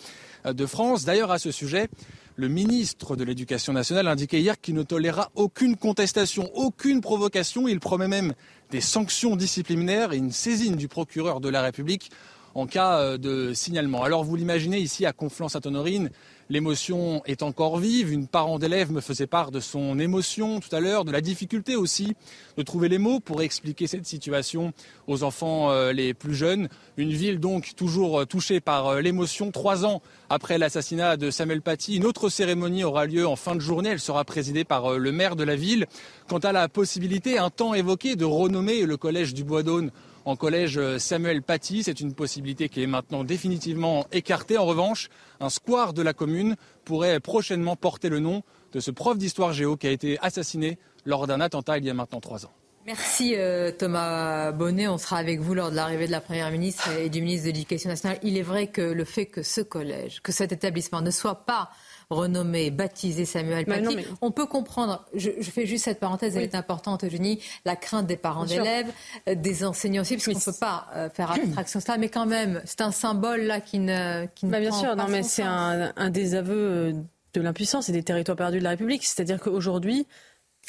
euh, 0.47 0.53
de 0.53 0.67
France. 0.67 1.05
D'ailleurs, 1.05 1.31
à 1.31 1.39
ce 1.39 1.53
sujet, 1.53 1.89
le 2.35 2.49
ministre 2.49 3.15
de 3.15 3.23
l'Éducation 3.23 3.73
nationale 3.73 4.09
indiquait 4.09 4.41
hier 4.41 4.61
qu'il 4.61 4.75
ne 4.75 4.83
tolérera 4.83 5.31
aucune 5.37 5.77
contestation, 5.77 6.51
aucune 6.55 7.01
provocation. 7.01 7.69
Il 7.69 7.79
promet 7.79 8.09
même 8.09 8.35
des 8.73 8.81
sanctions 8.81 9.37
disciplinaires 9.37 10.13
et 10.13 10.17
une 10.17 10.33
saisine 10.33 10.75
du 10.75 10.89
procureur 10.89 11.41
de 11.41 11.49
la 11.49 11.63
République 11.63 12.11
en 12.57 12.67
cas 12.67 12.99
euh, 12.99 13.19
de 13.19 13.53
signalement. 13.55 14.03
Alors 14.03 14.25
vous 14.25 14.35
l'imaginez 14.35 14.79
ici 14.79 15.07
à 15.07 15.13
Conflans-Sainte-Honorine, 15.13 16.11
L'émotion 16.49 17.23
est 17.27 17.43
encore 17.43 17.79
vive. 17.79 18.13
Une 18.13 18.29
parent 18.29 18.61
d'élève 18.61 18.93
me 18.93 19.01
faisait 19.01 19.27
part 19.27 19.51
de 19.51 19.59
son 19.59 19.99
émotion 19.99 20.61
tout 20.61 20.75
à 20.75 20.79
l'heure, 20.79 21.05
de 21.05 21.11
la 21.11 21.21
difficulté 21.21 21.75
aussi 21.75 22.15
de 22.57 22.63
trouver 22.63 22.89
les 22.89 22.99
mots 22.99 23.19
pour 23.19 23.43
expliquer 23.43 23.89
cette 23.89 24.07
situation 24.07 24.73
aux 25.09 25.25
enfants 25.25 25.71
euh, 25.71 25.93
les 25.93 26.15
plus 26.15 26.35
jeunes. 26.35 26.69
Une 26.97 27.11
ville 27.11 27.41
donc 27.41 27.75
toujours 27.75 28.21
euh, 28.21 28.27
touchée 28.27 28.61
par 28.61 28.87
euh, 28.87 29.01
l'émotion. 29.01 29.51
Trois 29.51 29.85
ans 29.85 30.03
après 30.31 30.57
l'assassinat 30.57 31.17
de 31.17 31.33
Samuel 31.33 31.63
Paty, 31.63 31.97
une 31.97 32.07
autre 32.07 32.29
cérémonie 32.29 32.85
aura 32.85 33.07
lieu 33.07 33.27
en 33.27 33.37
fin 33.37 33.57
de 33.57 33.61
journée. 33.61 33.91
Elle 33.91 34.01
sera 34.01 34.25
présidée 34.25 34.65
par 34.65 34.99
le 34.99 35.13
maire 35.13 35.35
de 35.35 35.43
la 35.43 35.57
ville. 35.57 35.87
Quant 36.29 36.39
à 36.39 36.53
la 36.53 36.69
possibilité, 36.69 37.39
un 37.39 37.51
temps 37.51 37.75
évoqué, 37.75 38.15
de 38.15 38.25
renommer 38.25 38.87
le 38.87 38.97
collège 38.97 39.35
du 39.35 39.43
Bois 39.43 39.65
d'Aune 39.65 39.91
en 40.27 40.37
collège 40.37 40.79
Samuel 40.99 41.41
Paty. 41.41 41.85
C'est 41.85 42.01
une 42.01 42.13
possibilité 42.13 42.69
qui 42.69 42.83
est 42.83 42.87
maintenant 42.87 43.25
définitivement 43.25 44.07
écartée. 44.13 44.59
En 44.59 44.67
revanche, 44.67 45.09
un 45.41 45.49
square 45.49 45.95
de 45.95 46.03
la 46.03 46.13
commune 46.13 46.57
pourrait 46.85 47.21
prochainement 47.21 47.77
porter 47.77 48.11
le 48.11 48.19
nom 48.19 48.43
de 48.73 48.81
ce 48.81 48.91
prof 48.91 49.17
d'histoire 49.17 49.55
géo 49.55 49.77
qui 49.77 49.87
a 49.87 49.91
été 49.91 50.19
assassiné 50.21 50.79
lors 51.07 51.27
d'un 51.27 51.41
attentat 51.41 51.79
il 51.79 51.85
y 51.85 51.91
a 51.91 51.95
maintenant 51.95 52.21
trois 52.21 52.45
ans. 52.45 52.53
Merci 52.87 53.35
euh, 53.35 53.73
Thomas 53.73 54.53
Bonnet. 54.53 54.87
On 54.87 54.99
sera 54.99 55.17
avec 55.17 55.41
vous 55.41 55.55
lors 55.55 55.71
de 55.71 55.77
l'arrivée 55.77 56.07
de 56.07 56.13
la 56.13 56.21
Première 56.21 56.51
ministre 56.53 56.89
et 56.91 57.09
du 57.09 57.21
ministre 57.21 57.47
de 57.47 57.53
l'Éducation 57.53 57.91
nationale. 57.91 58.19
Il 58.23 58.37
est 58.37 58.43
vrai 58.43 58.69
que 58.69 58.81
le 58.81 59.05
fait 59.05 59.27
que 59.27 59.43
ce 59.43 59.61
collège, 59.61 60.21
que 60.23 60.31
cet 60.31 60.53
établissement 60.53 61.03
ne 61.03 61.11
soit 61.11 61.47
pas 61.47 61.71
renommé, 62.11 62.71
baptisé 62.71 63.25
Samuel 63.25 63.67
Paty. 63.67 63.99
On 64.21 64.31
peut 64.31 64.47
comprendre, 64.47 65.05
je, 65.15 65.31
fais 65.43 65.67
juste 65.67 65.85
cette 65.85 66.01
parenthèse, 66.01 66.37
elle 66.37 66.45
est 66.45 66.55
importante, 66.55 67.05
Eugénie, 67.05 67.41
la 67.65 67.77
crainte 67.77 68.07
des 68.07 68.17
parents 68.17 68.45
d'élèves, 68.45 68.93
euh, 69.29 69.35
des 69.35 69.65
enseignants 69.65 70.03
aussi, 70.03 70.15
parce 70.15 70.27
qu'on 70.27 70.39
ne 70.39 70.45
peut 70.45 70.61
pas 70.61 70.87
euh, 70.95 71.11
faire 71.11 71.33
abstraction 71.33 71.81
de 71.81 71.85
ça, 71.85 71.99
mais 71.99 72.09
quand 72.09 72.27
même, 72.27 72.63
c'est 72.65 72.81
un 72.81 72.93
symbole 72.93 73.43
là 73.43 73.61
qui 73.61 73.79
ne, 73.79 74.27
qui 74.35 74.47
ne 74.47 74.51
bah, 74.53 74.61
Bien 74.61 74.73
sûr, 74.73 74.95
non, 74.95 75.07
mais 75.09 75.23
c'est 75.23 75.43
un, 75.43 75.93
un 75.97 76.11
désaveu 76.11 76.95
de 77.35 77.41
l'impuissance 77.41 77.89
et 77.89 77.93
des 77.93 78.03
territoires 78.03 78.37
perdus 78.37 78.59
de 78.59 78.65
la 78.65 78.71
République. 78.71 79.05
C'est-à-dire 79.05 79.41
qu'aujourd'hui, 79.41 80.07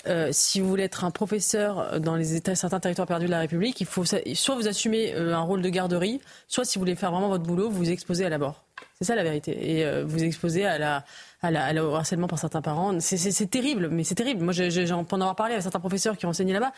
euh, 0.06 0.30
si 0.32 0.60
vous 0.60 0.70
voulez 0.70 0.84
être 0.84 1.04
un 1.04 1.12
professeur 1.12 2.00
dans 2.00 2.16
les 2.16 2.36
États, 2.36 2.56
certains 2.56 2.80
territoires 2.80 3.08
perdus 3.08 3.26
de 3.26 3.32
la 3.32 3.40
République, 3.40 3.82
il 3.82 3.88
faut 3.88 4.06
soit 4.06 4.56
vous 4.56 4.68
assumez 4.68 5.14
euh, 5.16 5.36
un 5.36 5.42
rôle 5.42 5.62
de 5.62 5.70
garderie, 5.70 6.22
soit 6.48 6.66
si 6.66 6.78
vous 6.78 6.84
voulez 6.84 6.96
faire 6.96 7.12
vraiment 7.12 7.30
votre 7.30 7.44
boulot, 7.44 7.70
vous 7.70 7.78
vous 7.78 7.90
exposez 7.90 8.26
à 8.26 8.30
la 8.30 8.38
mort. 8.38 8.64
C'est 9.00 9.06
ça 9.06 9.16
la 9.16 9.24
vérité. 9.24 9.78
Et 9.78 9.86
euh, 9.86 10.06
vous 10.06 10.24
exposez 10.24 10.66
à 10.66 10.78
la, 10.78 11.04
à 11.42 11.52
la, 11.52 11.86
au 11.86 11.94
harcèlement 11.94 12.28
par 12.28 12.40
certains 12.40 12.62
parents. 12.62 13.00
C'est 13.00 13.50
terrible, 13.50 13.90
mais 13.90 14.04
c'est 14.04 14.16
terrible. 14.16 14.44
Moi, 14.44 14.54
j'ai 14.54 14.92
en 14.92 15.04
avoir 15.04 15.36
parlé 15.36 15.54
avec 15.54 15.64
certains 15.64 15.80
professeurs 15.80 16.18
qui 16.18 16.26
ont 16.26 16.30
enseigné 16.30 16.54
là-bas. 16.54 16.72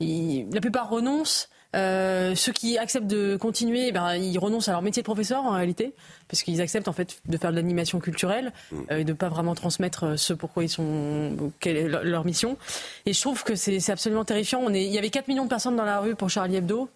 La 0.00 0.60
plupart 0.60 0.88
renoncent 0.88 1.48
euh, 1.74 2.34
ceux 2.34 2.52
qui 2.52 2.78
acceptent 2.78 3.06
de 3.06 3.36
continuer, 3.36 3.90
ben, 3.90 4.14
ils 4.14 4.38
renoncent 4.38 4.68
à 4.68 4.72
leur 4.72 4.82
métier 4.82 5.02
de 5.02 5.04
professeur 5.04 5.44
en 5.44 5.50
réalité, 5.50 5.94
parce 6.28 6.42
qu'ils 6.42 6.60
acceptent 6.60 6.88
en 6.88 6.92
fait 6.92 7.20
de 7.26 7.36
faire 7.36 7.50
de 7.50 7.56
l'animation 7.56 7.98
culturelle 7.98 8.52
mm. 8.70 8.76
euh, 8.90 8.98
et 8.98 9.04
de 9.04 9.12
pas 9.12 9.28
vraiment 9.28 9.54
transmettre 9.54 10.04
euh, 10.04 10.16
ce 10.16 10.32
pourquoi 10.32 10.62
ils 10.64 10.68
sont, 10.68 11.36
quelle 11.60 11.76
est 11.76 11.88
leur 11.88 12.24
mission. 12.24 12.56
Et 13.06 13.12
je 13.12 13.20
trouve 13.20 13.42
que 13.42 13.56
c'est 13.56 13.90
absolument 13.90 14.24
terrifiant. 14.24 14.60
On 14.62 14.72
est, 14.72 14.84
il 14.84 14.92
y 14.92 14.98
avait 14.98 15.10
4 15.10 15.28
millions 15.28 15.44
de 15.44 15.48
personnes 15.48 15.76
dans 15.76 15.84
la 15.84 15.98
rue 15.98 16.14
pour 16.14 16.30
Charlie 16.30 16.56
Hebdo. 16.56 16.88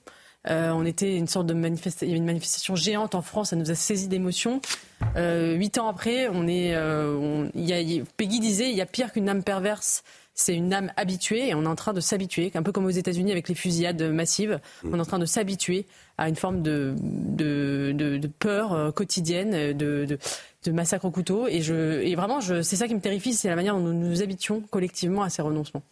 On 0.47 0.85
était 0.87 1.17
une 1.17 1.27
sorte 1.27 1.47
de 1.47 1.55
manifestation, 1.55 2.07
il 2.07 2.11
y 2.11 2.13
avait 2.13 2.19
une 2.19 2.27
manifestation 2.27 2.77
géante 2.77 3.15
en 3.15 3.23
France, 3.23 3.51
ça 3.51 3.57
nous 3.57 3.71
a 3.71 3.75
saisi 3.75 4.09
d'émotion. 4.09 4.61
Huit 5.17 5.79
ans 5.79 5.89
après, 5.89 6.29
on 6.29 6.47
est, 6.49 6.71
y 6.71 7.73
a, 7.73 8.05
Peggy 8.17 8.41
disait, 8.41 8.71
il 8.71 8.77
y 8.77 8.81
a 8.81 8.87
pire 8.87 9.13
qu'une 9.13 9.29
âme 9.29 9.43
perverse 9.43 10.03
c'est 10.39 10.55
une 10.55 10.73
âme 10.73 10.93
habituée 10.97 11.49
et 11.49 11.55
on 11.55 11.65
est 11.65 11.69
en 11.69 11.75
train 11.75 11.93
de 11.93 12.01
s'habituer, 12.01 12.53
un 12.55 12.63
peu 12.63 12.71
comme 12.71 12.87
aux 12.87 12.91
États-Unis 12.91 13.33
avec 13.33 13.49
les 13.49 13.57
fusillades 13.57 14.01
massives, 14.03 14.61
mm. 14.83 14.95
on 14.95 14.99
est 14.99 15.01
en 15.01 15.05
train 15.05 15.19
de 15.19 15.27
s'habituer 15.27 15.85
à 16.17 16.29
une 16.29 16.37
forme 16.37 16.63
de, 16.63 16.95
de, 17.01 18.31
peur 18.39 18.73
euh, 18.73 18.91
quotidienne, 18.93 19.77
de, 19.77 20.07
de, 20.65 20.71
massacre 20.71 21.07
au 21.07 21.11
couteau. 21.11 21.49
Et, 21.49 21.61
je, 21.61 22.03
et 22.03 22.15
vraiment, 22.15 22.41
c'est 22.41 22.77
ça 22.77 22.87
qui 22.87 22.95
me 22.95 23.01
terrifie, 23.01 23.35
c'est 23.35 23.49
la 23.49 23.57
manière 23.57 23.75
dont 23.75 23.81
nous 23.81 23.93
nous 23.93 24.23
habituons 24.23 24.61
collectivement 24.71 25.23
à 25.23 25.31
ces 25.31 25.43
renoncements. 25.43 25.83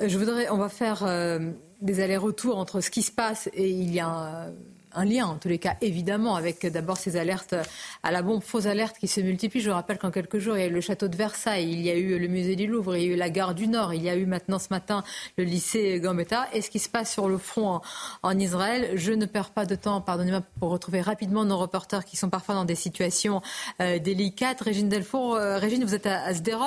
Euh, 0.00 0.08
je 0.08 0.16
voudrais, 0.16 0.48
on 0.50 0.58
va 0.58 0.68
faire 0.68 1.02
euh, 1.02 1.50
des 1.80 2.00
allers-retours 2.00 2.58
entre 2.58 2.80
ce 2.80 2.90
qui 2.90 3.02
se 3.02 3.12
passe 3.12 3.48
et 3.52 3.68
il 3.68 3.92
y 3.92 4.00
a 4.00 4.50
un 4.94 5.04
lien, 5.04 5.26
en 5.26 5.36
tous 5.36 5.48
les 5.48 5.58
cas, 5.58 5.76
évidemment, 5.80 6.34
avec 6.34 6.66
d'abord 6.66 6.96
ces 6.96 7.16
alertes 7.16 7.54
à 8.02 8.10
la 8.10 8.22
bombe, 8.22 8.42
fausses 8.42 8.66
alertes 8.66 8.96
qui 8.98 9.08
se 9.08 9.20
multiplient. 9.20 9.60
Je 9.60 9.70
rappelle 9.70 9.98
qu'en 9.98 10.10
quelques 10.10 10.38
jours, 10.38 10.56
il 10.56 10.60
y 10.60 10.64
a 10.64 10.66
eu 10.66 10.72
le 10.72 10.80
château 10.80 11.08
de 11.08 11.16
Versailles, 11.16 11.70
il 11.70 11.80
y 11.80 11.90
a 11.90 11.94
eu 11.94 12.18
le 12.18 12.28
musée 12.28 12.56
du 12.56 12.66
Louvre, 12.66 12.96
il 12.96 13.02
y 13.02 13.10
a 13.10 13.14
eu 13.14 13.16
la 13.16 13.30
gare 13.30 13.54
du 13.54 13.68
Nord, 13.68 13.94
il 13.94 14.02
y 14.02 14.08
a 14.08 14.16
eu 14.16 14.26
maintenant 14.26 14.58
ce 14.58 14.68
matin 14.70 15.04
le 15.36 15.44
lycée 15.44 16.00
Gambetta. 16.00 16.48
Et 16.52 16.62
ce 16.62 16.70
qui 16.70 16.78
se 16.78 16.88
passe 16.88 17.12
sur 17.12 17.28
le 17.28 17.38
front 17.38 17.80
en, 18.22 18.38
Israël, 18.38 18.92
je 18.94 19.12
ne 19.12 19.26
perds 19.26 19.50
pas 19.50 19.66
de 19.66 19.74
temps, 19.74 20.00
pardonnez-moi, 20.00 20.42
pour 20.58 20.70
retrouver 20.70 21.00
rapidement 21.00 21.44
nos 21.44 21.58
reporters 21.58 22.04
qui 22.04 22.16
sont 22.16 22.30
parfois 22.30 22.54
dans 22.54 22.64
des 22.64 22.74
situations 22.74 23.42
euh, 23.80 23.98
délicates. 23.98 24.60
Régine 24.60 24.88
Delfour, 24.88 25.34
euh, 25.34 25.58
Régine, 25.58 25.84
vous 25.84 25.94
êtes 25.94 26.06
à, 26.06 26.22
à 26.22 26.34
Sderot. 26.34 26.64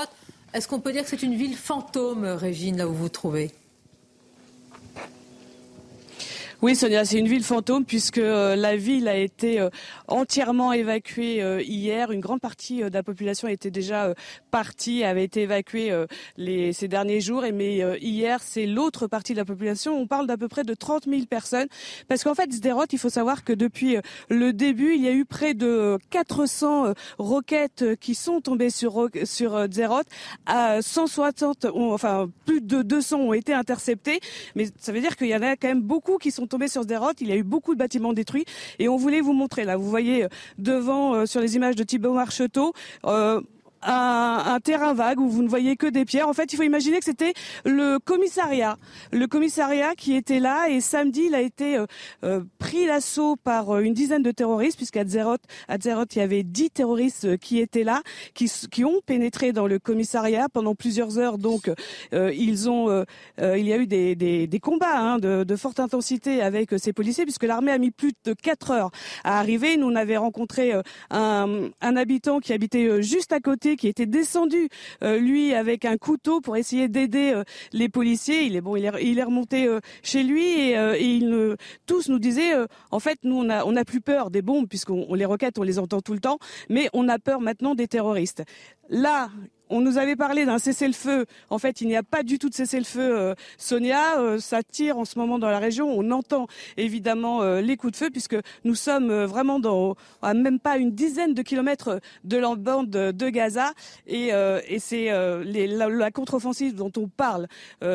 Est-ce 0.53 0.67
qu'on 0.67 0.81
peut 0.81 0.91
dire 0.91 1.03
que 1.03 1.09
c'est 1.09 1.23
une 1.23 1.35
ville 1.35 1.55
fantôme, 1.55 2.25
Régine, 2.25 2.77
là 2.77 2.87
où 2.87 2.91
vous 2.91 3.03
vous 3.03 3.09
trouvez? 3.09 3.51
Oui, 6.63 6.75
Sonia, 6.75 7.05
c'est 7.05 7.17
une 7.17 7.27
ville 7.27 7.43
fantôme 7.43 7.85
puisque 7.85 8.19
euh, 8.19 8.55
la 8.55 8.75
ville 8.75 9.07
a 9.07 9.15
été 9.15 9.59
euh, 9.59 9.71
entièrement 10.07 10.71
évacuée 10.73 11.41
euh, 11.41 11.59
hier. 11.63 12.11
Une 12.11 12.19
grande 12.19 12.39
partie 12.39 12.83
de 12.83 12.93
la 12.93 13.01
population 13.01 13.47
était 13.47 13.71
déjà 13.71 14.13
partie, 14.51 15.03
avait 15.03 15.23
été 15.23 15.41
évacuée 15.41 15.91
les, 16.37 16.71
ces 16.71 16.87
derniers 16.87 17.19
jours. 17.19 17.45
Et 17.45 17.51
mais 17.51 17.99
hier, 17.99 18.41
c'est 18.43 18.67
l'autre 18.67 19.07
partie 19.07 19.33
de 19.33 19.39
la 19.39 19.45
population. 19.45 19.97
On 19.97 20.05
parle 20.05 20.27
d'à 20.27 20.37
peu 20.37 20.47
près 20.47 20.63
de 20.63 20.75
30 20.75 21.05
000 21.05 21.25
personnes 21.25 21.67
parce 22.07 22.23
qu'en 22.23 22.35
fait, 22.35 22.53
Sderot, 22.53 22.85
il 22.91 22.99
faut 22.99 23.09
savoir 23.09 23.43
que 23.43 23.53
depuis 23.53 23.97
le 24.29 24.53
début, 24.53 24.93
il 24.93 25.01
y 25.01 25.07
a 25.07 25.13
eu 25.13 25.25
près 25.25 25.55
de 25.55 25.97
400 26.11 26.93
roquettes 27.17 27.95
qui 27.99 28.13
sont 28.13 28.39
tombées 28.39 28.69
sur 28.69 29.09
sur 29.23 29.65
Sderot. 29.65 30.03
À 30.45 30.83
160, 30.83 31.65
enfin 31.73 32.29
plus 32.45 32.61
de 32.61 32.83
200 32.83 33.17
ont 33.19 33.33
été 33.33 33.51
interceptées. 33.51 34.19
Mais 34.55 34.67
ça 34.77 34.91
veut 34.91 35.01
dire 35.01 35.15
qu'il 35.15 35.27
y 35.27 35.35
en 35.35 35.41
a 35.41 35.55
quand 35.55 35.67
même 35.67 35.81
beaucoup 35.81 36.17
qui 36.17 36.29
sont 36.29 36.50
sur. 36.57 37.21
Il 37.21 37.27
y 37.27 37.31
a 37.31 37.35
eu 37.35 37.43
beaucoup 37.43 37.73
de 37.73 37.79
bâtiments 37.79 38.13
détruits 38.13 38.45
et 38.79 38.89
on 38.89 38.97
voulait 38.97 39.21
vous 39.21 39.33
montrer 39.33 39.65
là. 39.65 39.77
Vous 39.77 39.89
voyez 39.89 40.23
euh, 40.23 40.27
devant 40.57 41.15
euh, 41.15 41.25
sur 41.25 41.41
les 41.41 41.55
images 41.55 41.75
de 41.75 41.83
Thibaut 41.83 42.13
Marcheteau. 42.13 42.73
Euh, 43.05 43.41
un, 43.83 44.43
un, 44.45 44.59
terrain 44.59 44.93
vague 44.93 45.19
où 45.19 45.29
vous 45.29 45.43
ne 45.43 45.47
voyez 45.47 45.75
que 45.75 45.87
des 45.87 46.05
pierres. 46.05 46.27
En 46.27 46.33
fait, 46.33 46.53
il 46.53 46.55
faut 46.55 46.63
imaginer 46.63 46.99
que 46.99 47.05
c'était 47.05 47.33
le 47.65 47.97
commissariat, 47.99 48.77
le 49.11 49.27
commissariat 49.27 49.95
qui 49.95 50.15
était 50.15 50.39
là. 50.39 50.69
Et 50.69 50.81
samedi, 50.81 51.23
il 51.27 51.35
a 51.35 51.41
été 51.41 51.77
euh, 51.77 51.85
euh, 52.23 52.41
pris 52.59 52.85
l'assaut 52.85 53.35
par 53.35 53.75
euh, 53.75 53.81
une 53.81 53.93
dizaine 53.93 54.23
de 54.23 54.31
terroristes, 54.31 54.77
puisqu'à 54.77 55.05
Zerot, 55.05 55.37
à 55.67 55.77
Zerot, 55.79 56.05
il 56.15 56.19
y 56.19 56.21
avait 56.21 56.43
dix 56.43 56.69
terroristes 56.69 57.37
qui 57.37 57.59
étaient 57.59 57.83
là, 57.83 58.01
qui, 58.33 58.51
qui 58.71 58.85
ont 58.85 59.01
pénétré 59.05 59.51
dans 59.51 59.67
le 59.67 59.79
commissariat 59.79 60.47
pendant 60.49 60.75
plusieurs 60.75 61.17
heures. 61.17 61.37
Donc, 61.37 61.71
ils 62.11 62.69
ont, 62.69 63.05
il 63.39 63.67
y 63.67 63.73
a 63.73 63.77
eu 63.77 63.87
des, 63.87 64.15
des, 64.15 64.47
des 64.47 64.59
combats 64.59 64.97
hein, 64.97 65.17
de, 65.17 65.43
de, 65.43 65.55
forte 65.55 65.79
intensité 65.79 66.41
avec 66.41 66.69
ces 66.77 66.93
policiers, 66.93 67.23
puisque 67.25 67.43
l'armée 67.43 67.71
a 67.71 67.77
mis 67.77 67.91
plus 67.91 68.11
de 68.25 68.33
quatre 68.33 68.71
heures 68.71 68.91
à 69.23 69.39
arriver. 69.39 69.77
Nous, 69.77 69.87
on 69.87 69.95
avait 69.95 70.17
rencontré 70.17 70.73
un, 71.09 71.69
un 71.81 71.95
habitant 71.95 72.39
qui 72.39 72.53
habitait 72.53 73.01
juste 73.01 73.31
à 73.31 73.39
côté 73.39 73.70
qui 73.75 73.87
était 73.87 74.05
descendu 74.05 74.69
euh, 75.03 75.17
lui 75.17 75.53
avec 75.53 75.85
un 75.85 75.97
couteau 75.97 76.41
pour 76.41 76.57
essayer 76.57 76.87
d'aider 76.87 77.31
euh, 77.33 77.43
les 77.73 77.89
policiers. 77.89 78.43
Il 78.43 78.55
est 78.55 78.61
bon, 78.61 78.73
remonté 78.73 79.67
euh, 79.67 79.79
chez 80.03 80.23
lui 80.23 80.71
et, 80.71 81.21
tous 81.85 82.09
nous 82.09 82.19
disaient 82.19 82.53
en 82.91 82.99
fait 82.99 83.19
nous 83.23 83.35
on 83.35 83.49
a 83.49 83.63
on 83.65 83.75
a 83.75 83.85
plus 83.85 84.01
peur 84.01 84.31
des 84.31 84.41
bombes 84.41 84.67
puisqu'on 84.67 85.13
les 85.13 85.25
requête 85.25 85.59
on 85.59 85.63
les 85.63 85.79
entend 85.79 86.01
tout 86.01 86.13
le 86.13 86.19
temps, 86.19 86.39
mais 86.69 86.89
on 86.93 87.07
a 87.07 87.19
peur 87.19 87.41
maintenant 87.41 87.75
des 87.75 87.87
terroristes. 87.87 88.43
Là, 88.89 89.29
on 89.71 89.79
nous 89.79 89.97
avait 89.97 90.15
parlé 90.15 90.45
d'un 90.45 90.59
cessez-le-feu. 90.59 91.25
En 91.49 91.57
fait, 91.57 91.81
il 91.81 91.87
n'y 91.87 91.95
a 91.95 92.03
pas 92.03 92.23
du 92.23 92.37
tout 92.37 92.49
de 92.49 92.53
cessez-le-feu, 92.53 92.99
euh, 93.01 93.35
Sonia. 93.57 94.19
Euh, 94.19 94.37
ça 94.37 94.61
tire 94.63 94.97
en 94.97 95.05
ce 95.05 95.17
moment 95.17 95.39
dans 95.39 95.49
la 95.49 95.59
région. 95.59 95.89
On 95.89 96.11
entend 96.11 96.47
évidemment 96.77 97.41
euh, 97.41 97.61
les 97.61 97.77
coups 97.77 97.93
de 97.93 97.97
feu 97.97 98.09
puisque 98.09 98.35
nous 98.65 98.75
sommes 98.75 99.23
vraiment 99.23 99.59
dans, 99.59 99.95
à 100.21 100.33
même 100.33 100.59
pas 100.59 100.77
une 100.77 100.91
dizaine 100.91 101.33
de 101.33 101.41
kilomètres 101.41 102.01
de 102.25 102.37
la 102.37 102.55
bande 102.55 102.89
de 102.89 103.29
Gaza. 103.29 103.71
Et, 104.07 104.31
c'est 104.79 105.09
la, 105.09 106.11
contre-offensive 106.11 106.75
dont 106.75 106.91
on 106.97 107.07
parle 107.07 107.47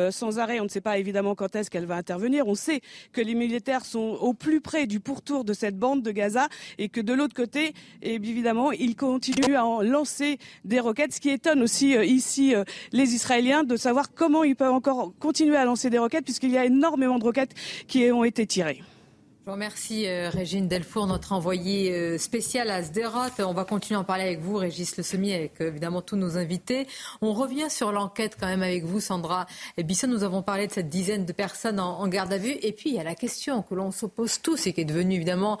sans 0.09 0.39
arrêt. 0.39 0.59
On 0.59 0.63
ne 0.63 0.69
sait 0.69 0.81
pas 0.81 0.97
évidemment 0.97 1.35
quand 1.35 1.55
est-ce 1.55 1.69
qu'elle 1.69 1.85
va 1.85 1.95
intervenir. 1.95 2.47
On 2.47 2.55
sait 2.55 2.81
que 3.11 3.21
les 3.21 3.35
militaires 3.35 3.85
sont 3.85 4.17
au 4.19 4.33
plus 4.33 4.61
près 4.61 4.87
du 4.87 4.99
pourtour 4.99 5.43
de 5.43 5.53
cette 5.53 5.77
bande 5.77 6.01
de 6.01 6.11
Gaza 6.11 6.47
et 6.79 6.89
que 6.89 7.01
de 7.01 7.13
l'autre 7.13 7.35
côté, 7.35 7.73
évidemment, 8.01 8.71
ils 8.71 8.95
continuent 8.95 9.55
à 9.55 9.65
en 9.65 9.81
lancer 9.81 10.39
des 10.65 10.79
roquettes, 10.79 11.13
ce 11.13 11.19
qui 11.19 11.29
étonne 11.29 11.66
aussi 11.67 11.97
euh, 11.97 12.05
ici 12.05 12.55
euh, 12.55 12.63
les 12.93 13.13
Israéliens 13.13 13.63
de 13.65 13.75
savoir 13.75 14.13
comment 14.13 14.45
ils 14.45 14.55
peuvent 14.55 14.71
encore 14.71 15.11
continuer 15.19 15.57
à 15.57 15.65
lancer 15.65 15.89
des 15.89 15.99
roquettes 15.99 16.23
puisqu'il 16.23 16.51
y 16.51 16.57
a 16.57 16.63
énormément 16.63 17.19
de 17.19 17.25
roquettes 17.25 17.53
qui 17.87 18.09
ont 18.09 18.23
été 18.23 18.45
tirées. 18.45 18.81
Je 19.47 19.49
vous 19.49 19.55
remercie 19.55 20.07
euh, 20.07 20.29
Régine 20.29 20.67
Delfour, 20.67 21.07
notre 21.07 21.31
envoyée 21.31 21.93
euh, 21.93 22.17
spéciale 22.17 22.69
à 22.69 22.83
Sderot. 22.83 23.31
On 23.39 23.53
va 23.53 23.63
continuer 23.63 23.95
à 23.95 24.01
en 24.01 24.03
parler 24.03 24.25
avec 24.25 24.41
vous, 24.41 24.57
Régis 24.57 24.97
Le 24.97 25.03
Semi, 25.03 25.33
avec 25.33 25.61
euh, 25.61 25.69
évidemment 25.69 26.01
tous 26.01 26.17
nos 26.17 26.37
invités. 26.37 26.85
On 27.21 27.31
revient 27.31 27.69
sur 27.69 27.93
l'enquête 27.93 28.35
quand 28.37 28.47
même 28.47 28.61
avec 28.61 28.83
vous, 28.83 28.99
Sandra 28.99 29.45
Bisson. 29.77 30.07
Nous 30.07 30.25
avons 30.25 30.41
parlé 30.41 30.67
de 30.67 30.73
cette 30.73 30.89
dizaine 30.89 31.25
de 31.25 31.31
personnes 31.31 31.79
en, 31.79 32.05
garde 32.09 32.33
à 32.33 32.37
vue. 32.37 32.57
Et 32.61 32.73
puis 32.73 32.89
il 32.89 32.95
y 32.97 32.99
a 32.99 33.05
la 33.05 33.15
question 33.15 33.61
que 33.61 33.73
l'on 33.73 33.91
s'oppose 33.91 34.41
tous 34.41 34.67
et 34.67 34.73
qui 34.73 34.81
est 34.81 34.85
devenue 34.85 35.15
évidemment 35.15 35.59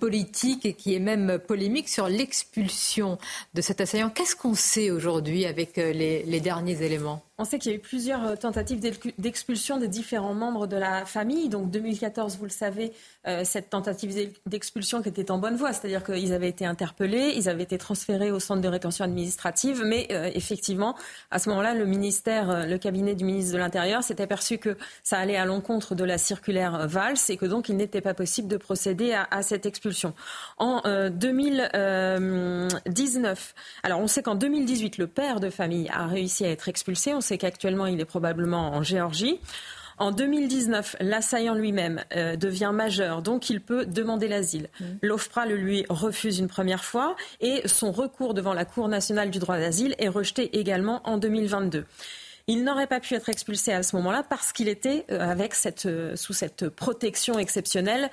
politique 0.00 0.66
et 0.66 0.72
qui 0.74 0.96
est 0.96 0.98
même 0.98 1.38
polémique 1.38 1.88
sur 1.88 2.08
l'expulsion 2.08 3.16
de 3.54 3.60
cet 3.60 3.80
assaillant. 3.80 4.10
Qu'est-ce 4.10 4.34
qu'on 4.34 4.56
sait 4.56 4.90
aujourd'hui 4.90 5.46
avec 5.46 5.76
les 5.76 6.40
derniers 6.40 6.82
éléments? 6.82 7.22
On 7.40 7.44
sait 7.44 7.58
qu'il 7.58 7.72
y 7.72 7.74
a 7.74 7.78
eu 7.78 7.80
plusieurs 7.80 8.26
euh, 8.26 8.36
tentatives 8.36 8.80
d'expulsion 9.18 9.78
des 9.78 9.88
différents 9.88 10.34
membres 10.34 10.66
de 10.66 10.76
la 10.76 11.06
famille. 11.06 11.48
Donc 11.48 11.70
2014, 11.70 12.36
vous 12.36 12.44
le 12.44 12.50
savez, 12.50 12.92
euh, 13.26 13.44
cette 13.44 13.70
tentative 13.70 14.34
d'expulsion 14.44 15.00
qui 15.00 15.08
était 15.08 15.30
en 15.30 15.38
bonne 15.38 15.56
voie, 15.56 15.72
c'est-à-dire 15.72 16.04
qu'ils 16.04 16.34
avaient 16.34 16.50
été 16.50 16.66
interpellés, 16.66 17.32
ils 17.34 17.48
avaient 17.48 17.62
été 17.62 17.78
transférés 17.78 18.30
au 18.30 18.40
centre 18.40 18.60
de 18.60 18.68
rétention 18.68 19.06
administrative, 19.06 19.82
mais 19.86 20.08
euh, 20.10 20.30
effectivement, 20.34 20.94
à 21.30 21.38
ce 21.38 21.48
moment-là, 21.48 21.72
le 21.72 21.86
ministère, 21.86 22.66
le 22.66 22.76
cabinet 22.76 23.14
du 23.14 23.24
ministre 23.24 23.54
de 23.54 23.58
l'Intérieur 23.58 24.02
s'est 24.02 24.20
aperçu 24.20 24.58
que 24.58 24.76
ça 25.02 25.18
allait 25.18 25.36
à 25.36 25.46
l'encontre 25.46 25.94
de 25.94 26.04
la 26.04 26.18
circulaire 26.18 26.86
Valls 26.88 27.16
et 27.30 27.38
que 27.38 27.46
donc 27.46 27.70
il 27.70 27.76
n'était 27.76 28.02
pas 28.02 28.12
possible 28.12 28.48
de 28.48 28.58
procéder 28.58 29.16
à, 29.30 29.42
cette 29.42 29.64
expulsion. 29.64 30.12
En 30.58 30.82
2019, 31.08 33.54
alors 33.82 34.00
on 34.00 34.06
sait 34.06 34.22
qu'en 34.22 34.34
2018, 34.34 34.98
le 34.98 35.06
père 35.06 35.40
de 35.40 35.48
famille 35.48 35.88
a 35.88 36.06
réussi 36.06 36.44
à 36.44 36.50
être 36.50 36.68
expulsé. 36.68 37.14
C'est 37.30 37.38
qu'actuellement, 37.38 37.86
il 37.86 38.00
est 38.00 38.04
probablement 38.04 38.72
en 38.72 38.82
Géorgie. 38.82 39.38
En 39.98 40.10
2019, 40.10 40.96
l'assaillant 40.98 41.54
lui-même 41.54 42.02
euh, 42.16 42.34
devient 42.34 42.72
majeur, 42.74 43.22
donc 43.22 43.50
il 43.50 43.60
peut 43.60 43.86
demander 43.86 44.26
l'asile. 44.26 44.68
Mmh. 44.80 44.84
L'OFPRA 45.02 45.46
le 45.46 45.54
lui 45.54 45.86
refuse 45.88 46.40
une 46.40 46.48
première 46.48 46.82
fois 46.82 47.14
et 47.40 47.62
son 47.68 47.92
recours 47.92 48.34
devant 48.34 48.52
la 48.52 48.64
Cour 48.64 48.88
nationale 48.88 49.30
du 49.30 49.38
droit 49.38 49.58
d'asile 49.58 49.94
est 49.98 50.08
rejeté 50.08 50.58
également 50.58 51.02
en 51.04 51.18
2022. 51.18 51.84
Il 52.48 52.64
n'aurait 52.64 52.88
pas 52.88 52.98
pu 52.98 53.14
être 53.14 53.28
expulsé 53.28 53.72
à 53.72 53.84
ce 53.84 53.94
moment-là 53.94 54.24
parce 54.28 54.52
qu'il 54.52 54.66
était 54.66 55.04
euh, 55.12 55.20
avec 55.20 55.54
cette, 55.54 55.86
euh, 55.86 56.16
sous 56.16 56.32
cette 56.32 56.68
protection 56.68 57.38
exceptionnelle 57.38 58.10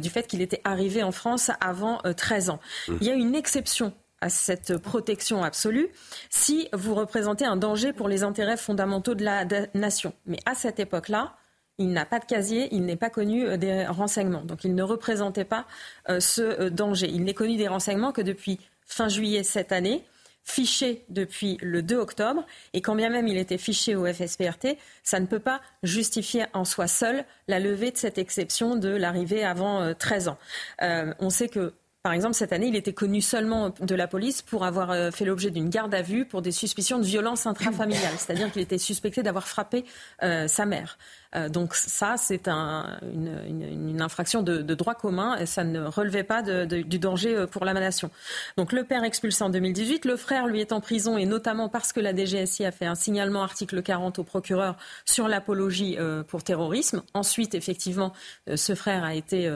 du 0.00 0.08
fait 0.08 0.28
qu'il 0.28 0.40
était 0.40 0.60
arrivé 0.62 1.02
en 1.02 1.10
France 1.10 1.50
avant 1.60 1.98
13 2.16 2.50
ans. 2.50 2.60
Mmh. 2.86 2.94
Il 3.00 3.06
y 3.08 3.10
a 3.10 3.14
une 3.14 3.34
exception 3.34 3.92
à 4.22 4.30
cette 4.30 4.78
protection 4.78 5.42
absolue 5.42 5.88
si 6.30 6.68
vous 6.72 6.94
représentez 6.94 7.44
un 7.44 7.56
danger 7.56 7.92
pour 7.92 8.08
les 8.08 8.22
intérêts 8.22 8.56
fondamentaux 8.56 9.14
de 9.14 9.24
la 9.24 9.44
nation. 9.74 10.14
Mais 10.26 10.38
à 10.46 10.54
cette 10.54 10.80
époque-là, 10.80 11.34
il 11.78 11.90
n'a 11.92 12.04
pas 12.04 12.18
de 12.18 12.24
casier, 12.24 12.68
il 12.72 12.84
n'est 12.84 12.96
pas 12.96 13.10
connu 13.10 13.46
euh, 13.46 13.56
des 13.56 13.86
renseignements. 13.86 14.42
Donc 14.42 14.64
il 14.64 14.74
ne 14.74 14.82
représentait 14.82 15.44
pas 15.44 15.66
euh, 16.08 16.20
ce 16.20 16.42
euh, 16.42 16.70
danger. 16.70 17.08
Il 17.08 17.24
n'est 17.24 17.34
connu 17.34 17.56
des 17.56 17.68
renseignements 17.68 18.12
que 18.12 18.22
depuis 18.22 18.60
fin 18.86 19.08
juillet 19.08 19.42
cette 19.42 19.72
année, 19.72 20.04
fiché 20.44 21.04
depuis 21.08 21.58
le 21.60 21.82
2 21.82 21.96
octobre. 21.96 22.44
Et 22.72 22.82
quand 22.82 22.94
bien 22.94 23.10
même 23.10 23.26
il 23.26 23.38
était 23.38 23.58
fiché 23.58 23.96
au 23.96 24.06
FSPRT, 24.06 24.76
ça 25.02 25.18
ne 25.18 25.26
peut 25.26 25.40
pas 25.40 25.60
justifier 25.82 26.44
en 26.52 26.64
soi 26.64 26.86
seul 26.88 27.24
la 27.48 27.58
levée 27.58 27.90
de 27.90 27.96
cette 27.96 28.18
exception 28.18 28.76
de 28.76 28.90
l'arrivée 28.90 29.44
avant 29.44 29.94
13 29.94 30.28
ans. 30.28 30.38
on 30.80 31.30
sait 31.30 31.48
que 31.48 31.72
par 32.02 32.12
exemple, 32.12 32.34
cette 32.34 32.52
année, 32.52 32.66
il 32.66 32.74
était 32.74 32.92
connu 32.92 33.20
seulement 33.20 33.72
de 33.80 33.94
la 33.94 34.08
police 34.08 34.42
pour 34.42 34.64
avoir 34.64 34.90
euh, 34.90 35.12
fait 35.12 35.24
l'objet 35.24 35.50
d'une 35.50 35.68
garde 35.68 35.94
à 35.94 36.02
vue 36.02 36.24
pour 36.24 36.42
des 36.42 36.50
suspicions 36.50 36.98
de 36.98 37.04
violence 37.04 37.46
intrafamiliale, 37.46 38.14
c'est-à-dire 38.18 38.50
qu'il 38.50 38.60
était 38.60 38.78
suspecté 38.78 39.22
d'avoir 39.22 39.46
frappé 39.46 39.84
euh, 40.24 40.48
sa 40.48 40.66
mère. 40.66 40.98
Euh, 41.34 41.48
donc 41.48 41.74
ça, 41.74 42.16
c'est 42.16 42.48
une, 42.48 44.00
infraction 44.00 44.42
de, 44.42 44.74
droit 44.74 44.94
commun 44.94 45.36
et 45.36 45.46
ça 45.46 45.64
ne 45.64 45.80
relevait 45.80 46.24
pas 46.24 46.42
du 46.42 46.98
danger 46.98 47.34
euh, 47.34 47.46
pour 47.46 47.64
la 47.64 47.72
nation. 47.74 48.10
Donc 48.56 48.72
le 48.72 48.84
père 48.84 49.04
expulsé 49.04 49.44
en 49.44 49.50
2018, 49.50 50.04
le 50.04 50.16
frère 50.16 50.46
lui 50.46 50.60
est 50.60 50.72
en 50.72 50.80
prison 50.80 51.16
et 51.16 51.26
notamment 51.26 51.68
parce 51.68 51.92
que 51.92 52.00
la 52.00 52.14
DGSI 52.14 52.64
a 52.64 52.72
fait 52.72 52.86
un 52.86 52.94
signalement 52.94 53.42
article 53.42 53.82
40 53.82 54.18
au 54.18 54.24
procureur 54.24 54.76
sur 55.04 55.28
l'apologie 55.28 55.96
euh, 55.98 56.22
pour 56.22 56.42
terrorisme. 56.42 57.02
Ensuite, 57.14 57.54
effectivement, 57.54 58.12
ce 58.54 58.74
frère 58.74 59.04
a 59.04 59.14
été 59.14 59.54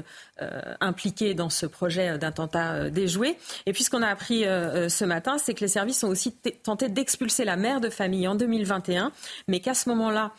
impliqué 0.81 1.35
dans 1.35 1.51
ce 1.51 1.67
projet 1.67 2.19
d'attentat 2.19 2.91
déjoué. 2.91 3.39
Et 3.65 3.73
puis 3.73 3.85
ce 3.85 3.91
qu'on 3.91 4.03
a 4.03 4.09
appris 4.09 4.43
ce 4.43 5.05
matin, 5.05 5.39
c'est 5.39 5.55
que 5.55 5.61
les 5.61 5.69
services 5.69 6.05
ont 6.05 6.09
aussi 6.09 6.33
tenté 6.63 6.89
d'expulser 6.89 7.45
la 7.45 7.57
mère 7.57 7.81
de 7.81 7.89
famille 7.89 8.29
en 8.29 8.35
2021, 8.35 9.13
mais 9.49 9.61
qu'à 9.61 9.75
ce 9.75 9.89
moment-là, 9.89 10.33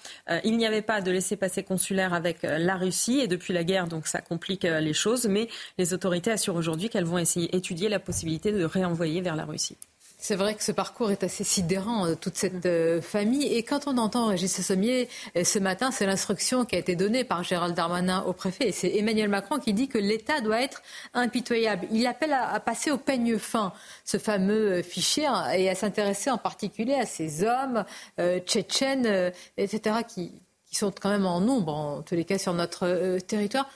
il 0.43 0.57
n'y 0.57 0.65
avait 0.65 0.81
pas 0.81 1.01
de 1.01 1.11
laisser 1.27 1.35
passé 1.35 1.63
consulaire 1.63 2.13
avec 2.13 2.45
euh, 2.45 2.57
la 2.57 2.77
Russie 2.77 3.19
et 3.19 3.27
depuis 3.27 3.53
la 3.53 3.65
guerre, 3.65 3.87
donc 3.87 4.07
ça 4.07 4.21
complique 4.21 4.63
euh, 4.63 4.79
les 4.79 4.93
choses. 4.93 5.27
Mais 5.27 5.49
les 5.77 5.93
autorités 5.93 6.31
assurent 6.31 6.55
aujourd'hui 6.55 6.89
qu'elles 6.89 7.03
vont 7.03 7.17
essayer 7.17 7.49
d'étudier 7.49 7.89
la 7.89 7.99
possibilité 7.99 8.53
de 8.53 8.63
réenvoyer 8.63 9.19
vers 9.19 9.35
la 9.35 9.43
Russie. 9.43 9.75
C'est 10.19 10.35
vrai 10.35 10.55
que 10.55 10.63
ce 10.63 10.71
parcours 10.71 11.11
est 11.11 11.23
assez 11.23 11.43
sidérant, 11.43 12.07
euh, 12.07 12.15
toute 12.15 12.37
cette 12.37 13.01
famille. 13.01 13.45
Et 13.53 13.63
quand 13.63 13.87
on 13.87 13.97
entend 13.97 14.27
Régis 14.27 14.61
Sommier 14.61 15.09
ce 15.43 15.59
matin, 15.59 15.91
c'est 15.91 16.05
l'instruction 16.05 16.63
qui 16.63 16.77
a 16.77 16.79
été 16.79 16.95
donnée 16.95 17.25
par 17.25 17.43
Gérald 17.43 17.75
Darmanin 17.75 18.23
au 18.23 18.31
préfet. 18.31 18.69
Et 18.69 18.71
c'est 18.71 18.95
Emmanuel 18.95 19.27
Macron 19.27 19.59
qui 19.59 19.73
dit 19.73 19.89
que 19.89 19.97
l'État 19.97 20.39
doit 20.39 20.61
être 20.61 20.81
impitoyable. 21.13 21.87
Il 21.91 22.07
appelle 22.07 22.33
à, 22.33 22.57
passer 22.61 22.89
au 22.89 22.97
peigne 22.97 23.37
fin 23.37 23.73
ce 24.05 24.17
fameux 24.17 24.81
fichier 24.81 25.25
hein, 25.25 25.51
et 25.51 25.69
à 25.69 25.75
s'intéresser 25.75 26.31
en 26.31 26.37
particulier 26.37 26.95
à 26.95 27.05
ces 27.05 27.43
hommes 27.43 27.83
tchétchènes, 28.17 29.33
etc., 29.57 29.97
qui, 30.07 30.31
qui 30.67 30.75
sont 30.75 30.91
quand 30.91 31.09
même 31.09 31.25
en 31.25 31.41
nombre, 31.41 31.73
en 31.73 32.01
tous 32.01 32.15
les 32.15 32.25
cas, 32.25 32.37
sur 32.37 32.53
notre 32.53 32.87
euh, 32.87 33.19
territoire. 33.19 33.69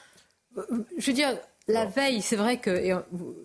Euh, 0.57 0.85
je 0.97 1.07
veux 1.07 1.13
dire, 1.13 1.37
la 1.67 1.85
veille, 1.85 2.21
c'est 2.21 2.35
vrai 2.35 2.57
que, 2.57 2.71
et 2.71 2.95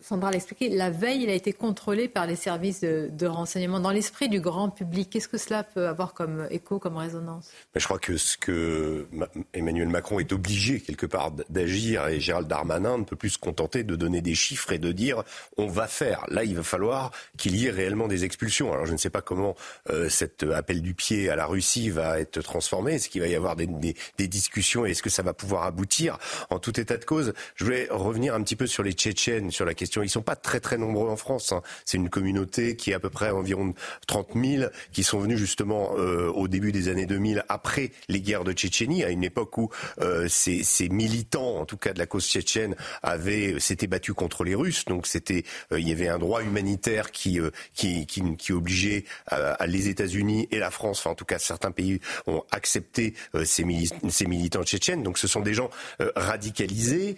Sandra 0.00 0.30
l'a 0.30 0.36
expliqué, 0.36 0.70
la 0.70 0.90
veille, 0.90 1.24
il 1.24 1.30
a 1.30 1.34
été 1.34 1.52
contrôlé 1.52 2.08
par 2.08 2.26
les 2.26 2.36
services 2.36 2.80
de, 2.80 3.26
renseignement. 3.26 3.78
Dans 3.78 3.90
l'esprit 3.90 4.28
du 4.28 4.40
grand 4.40 4.70
public, 4.70 5.10
qu'est-ce 5.10 5.28
que 5.28 5.36
cela 5.36 5.64
peut 5.64 5.86
avoir 5.86 6.14
comme 6.14 6.46
écho, 6.50 6.78
comme 6.78 6.96
résonance? 6.96 7.50
Je 7.74 7.84
crois 7.84 7.98
que 7.98 8.16
ce 8.16 8.38
que 8.38 9.06
Emmanuel 9.52 9.88
Macron 9.88 10.18
est 10.18 10.32
obligé, 10.32 10.80
quelque 10.80 11.06
part, 11.06 11.32
d'agir, 11.50 12.06
et 12.08 12.20
Gérald 12.20 12.48
Darmanin 12.48 12.98
ne 12.98 13.04
peut 13.04 13.16
plus 13.16 13.30
se 13.30 13.38
contenter 13.38 13.84
de 13.84 13.96
donner 13.96 14.22
des 14.22 14.34
chiffres 14.34 14.72
et 14.72 14.78
de 14.78 14.92
dire 14.92 15.22
on 15.56 15.66
va 15.66 15.86
faire. 15.86 16.24
Là, 16.28 16.44
il 16.44 16.56
va 16.56 16.62
falloir 16.62 17.10
qu'il 17.36 17.56
y 17.56 17.66
ait 17.66 17.70
réellement 17.70 18.08
des 18.08 18.24
expulsions. 18.24 18.72
Alors, 18.72 18.86
je 18.86 18.92
ne 18.92 18.98
sais 18.98 19.10
pas 19.10 19.22
comment 19.22 19.56
euh, 19.90 20.08
cet 20.08 20.42
appel 20.42 20.80
du 20.80 20.94
pied 20.94 21.28
à 21.28 21.36
la 21.36 21.46
Russie 21.46 21.90
va 21.90 22.18
être 22.18 22.40
transformé. 22.40 22.94
Est-ce 22.94 23.08
qu'il 23.08 23.20
va 23.20 23.28
y 23.28 23.34
avoir 23.34 23.56
des, 23.56 23.66
des 23.66 24.28
discussions 24.28 24.86
et 24.86 24.92
est-ce 24.92 25.02
que 25.02 25.10
ça 25.10 25.22
va 25.22 25.34
pouvoir 25.34 25.64
aboutir? 25.64 26.18
En 26.48 26.58
tout 26.58 26.78
état 26.80 26.96
de 26.96 27.04
cause, 27.04 27.34
je 27.56 27.64
voulais 27.64 27.90
revenir 28.06 28.34
un 28.34 28.42
petit 28.42 28.56
peu 28.56 28.66
sur 28.66 28.82
les 28.82 28.92
Tchétchènes, 28.92 29.50
sur 29.50 29.64
la 29.64 29.74
question. 29.74 30.02
Ils 30.02 30.08
sont 30.08 30.22
pas 30.22 30.36
très 30.36 30.60
très 30.60 30.78
nombreux 30.78 31.08
en 31.08 31.16
France. 31.16 31.52
Hein. 31.52 31.62
C'est 31.84 31.96
une 31.96 32.08
communauté 32.08 32.76
qui 32.76 32.90
est 32.90 32.94
à 32.94 33.00
peu 33.00 33.10
près 33.10 33.30
environ 33.30 33.74
30 34.06 34.28
000 34.34 34.70
qui 34.92 35.02
sont 35.02 35.18
venus 35.18 35.38
justement 35.38 35.90
euh, 35.98 36.28
au 36.28 36.48
début 36.48 36.72
des 36.72 36.88
années 36.88 37.06
2000 37.06 37.44
après 37.48 37.90
les 38.08 38.20
guerres 38.20 38.44
de 38.44 38.52
Tchétchénie, 38.52 39.04
à 39.04 39.10
une 39.10 39.24
époque 39.24 39.58
où 39.58 39.70
euh, 40.00 40.28
ces, 40.28 40.88
militants, 40.88 41.58
en 41.58 41.66
tout 41.66 41.76
cas 41.76 41.92
de 41.92 41.98
la 41.98 42.06
cause 42.06 42.26
tchétchène, 42.26 42.76
avaient 43.02 43.54
euh, 43.54 43.58
s'étaient 43.58 43.86
battus 43.86 44.14
contre 44.14 44.44
les 44.44 44.54
Russes. 44.54 44.84
Donc 44.86 45.06
c'était, 45.06 45.44
il 45.72 45.88
y 45.88 45.92
avait 45.92 46.08
un 46.08 46.18
droit 46.18 46.42
humanitaire 46.42 47.10
qui 47.10 47.40
qui, 47.74 48.06
qui, 48.06 48.52
obligeait 48.52 49.04
à, 49.26 49.66
les 49.66 49.88
États-Unis 49.88 50.48
et 50.50 50.58
la 50.58 50.70
France, 50.70 51.00
enfin 51.00 51.10
en 51.10 51.14
tout 51.14 51.24
cas 51.24 51.38
certains 51.38 51.70
pays 51.70 52.00
ont 52.26 52.42
accepté 52.50 53.14
ces 53.44 53.64
militants 53.64 54.62
tchétchènes. 54.62 55.02
Donc 55.02 55.18
ce 55.18 55.26
sont 55.26 55.40
des 55.40 55.54
gens 55.54 55.70
radicalisés 56.14 57.16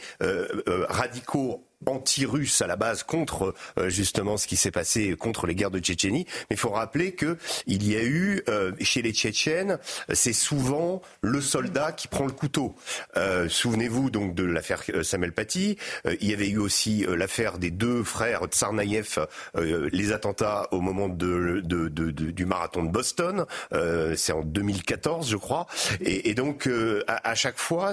radicaux 0.88 1.67
anti-russe 1.86 2.60
à 2.62 2.66
la 2.66 2.76
base 2.76 3.02
contre 3.02 3.54
euh, 3.78 3.88
justement 3.88 4.36
ce 4.36 4.46
qui 4.46 4.56
s'est 4.56 4.70
passé 4.70 5.14
contre 5.16 5.46
les 5.46 5.54
guerres 5.54 5.70
de 5.70 5.78
Tchétchénie. 5.78 6.26
Mais 6.50 6.56
il 6.56 6.58
faut 6.58 6.70
rappeler 6.70 7.12
que 7.12 7.38
il 7.66 7.88
y 7.88 7.96
a 7.96 8.02
eu 8.02 8.42
euh, 8.48 8.72
chez 8.80 9.02
les 9.02 9.12
Tchétchènes, 9.12 9.78
c'est 10.12 10.32
souvent 10.32 11.02
le 11.20 11.40
soldat 11.40 11.92
qui 11.92 12.08
prend 12.08 12.26
le 12.26 12.32
couteau. 12.32 12.74
Euh, 13.16 13.48
souvenez-vous 13.48 14.10
donc 14.10 14.34
de 14.34 14.44
l'affaire 14.44 14.82
Samuel 15.02 15.32
Paty. 15.32 15.76
il 16.20 16.28
y 16.28 16.32
avait 16.32 16.48
eu 16.48 16.58
aussi 16.58 17.04
l'affaire 17.08 17.58
des 17.58 17.70
deux 17.70 18.02
frères 18.02 18.44
Tsarnaïev, 18.46 19.26
les 19.54 20.12
attentats 20.12 20.68
au 20.72 20.80
moment 20.80 21.08
de, 21.08 21.60
de, 21.64 21.88
de, 21.88 22.10
du 22.10 22.46
marathon 22.46 22.82
de 22.82 22.90
Boston. 22.90 23.46
c'est 24.16 24.32
en 24.32 24.42
2014, 24.42 25.30
je 25.30 25.36
crois. 25.36 25.66
Et, 26.00 26.34
donc 26.34 26.68
à, 27.06 27.30
à, 27.30 27.34
chaque 27.34 27.58
fois, 27.58 27.92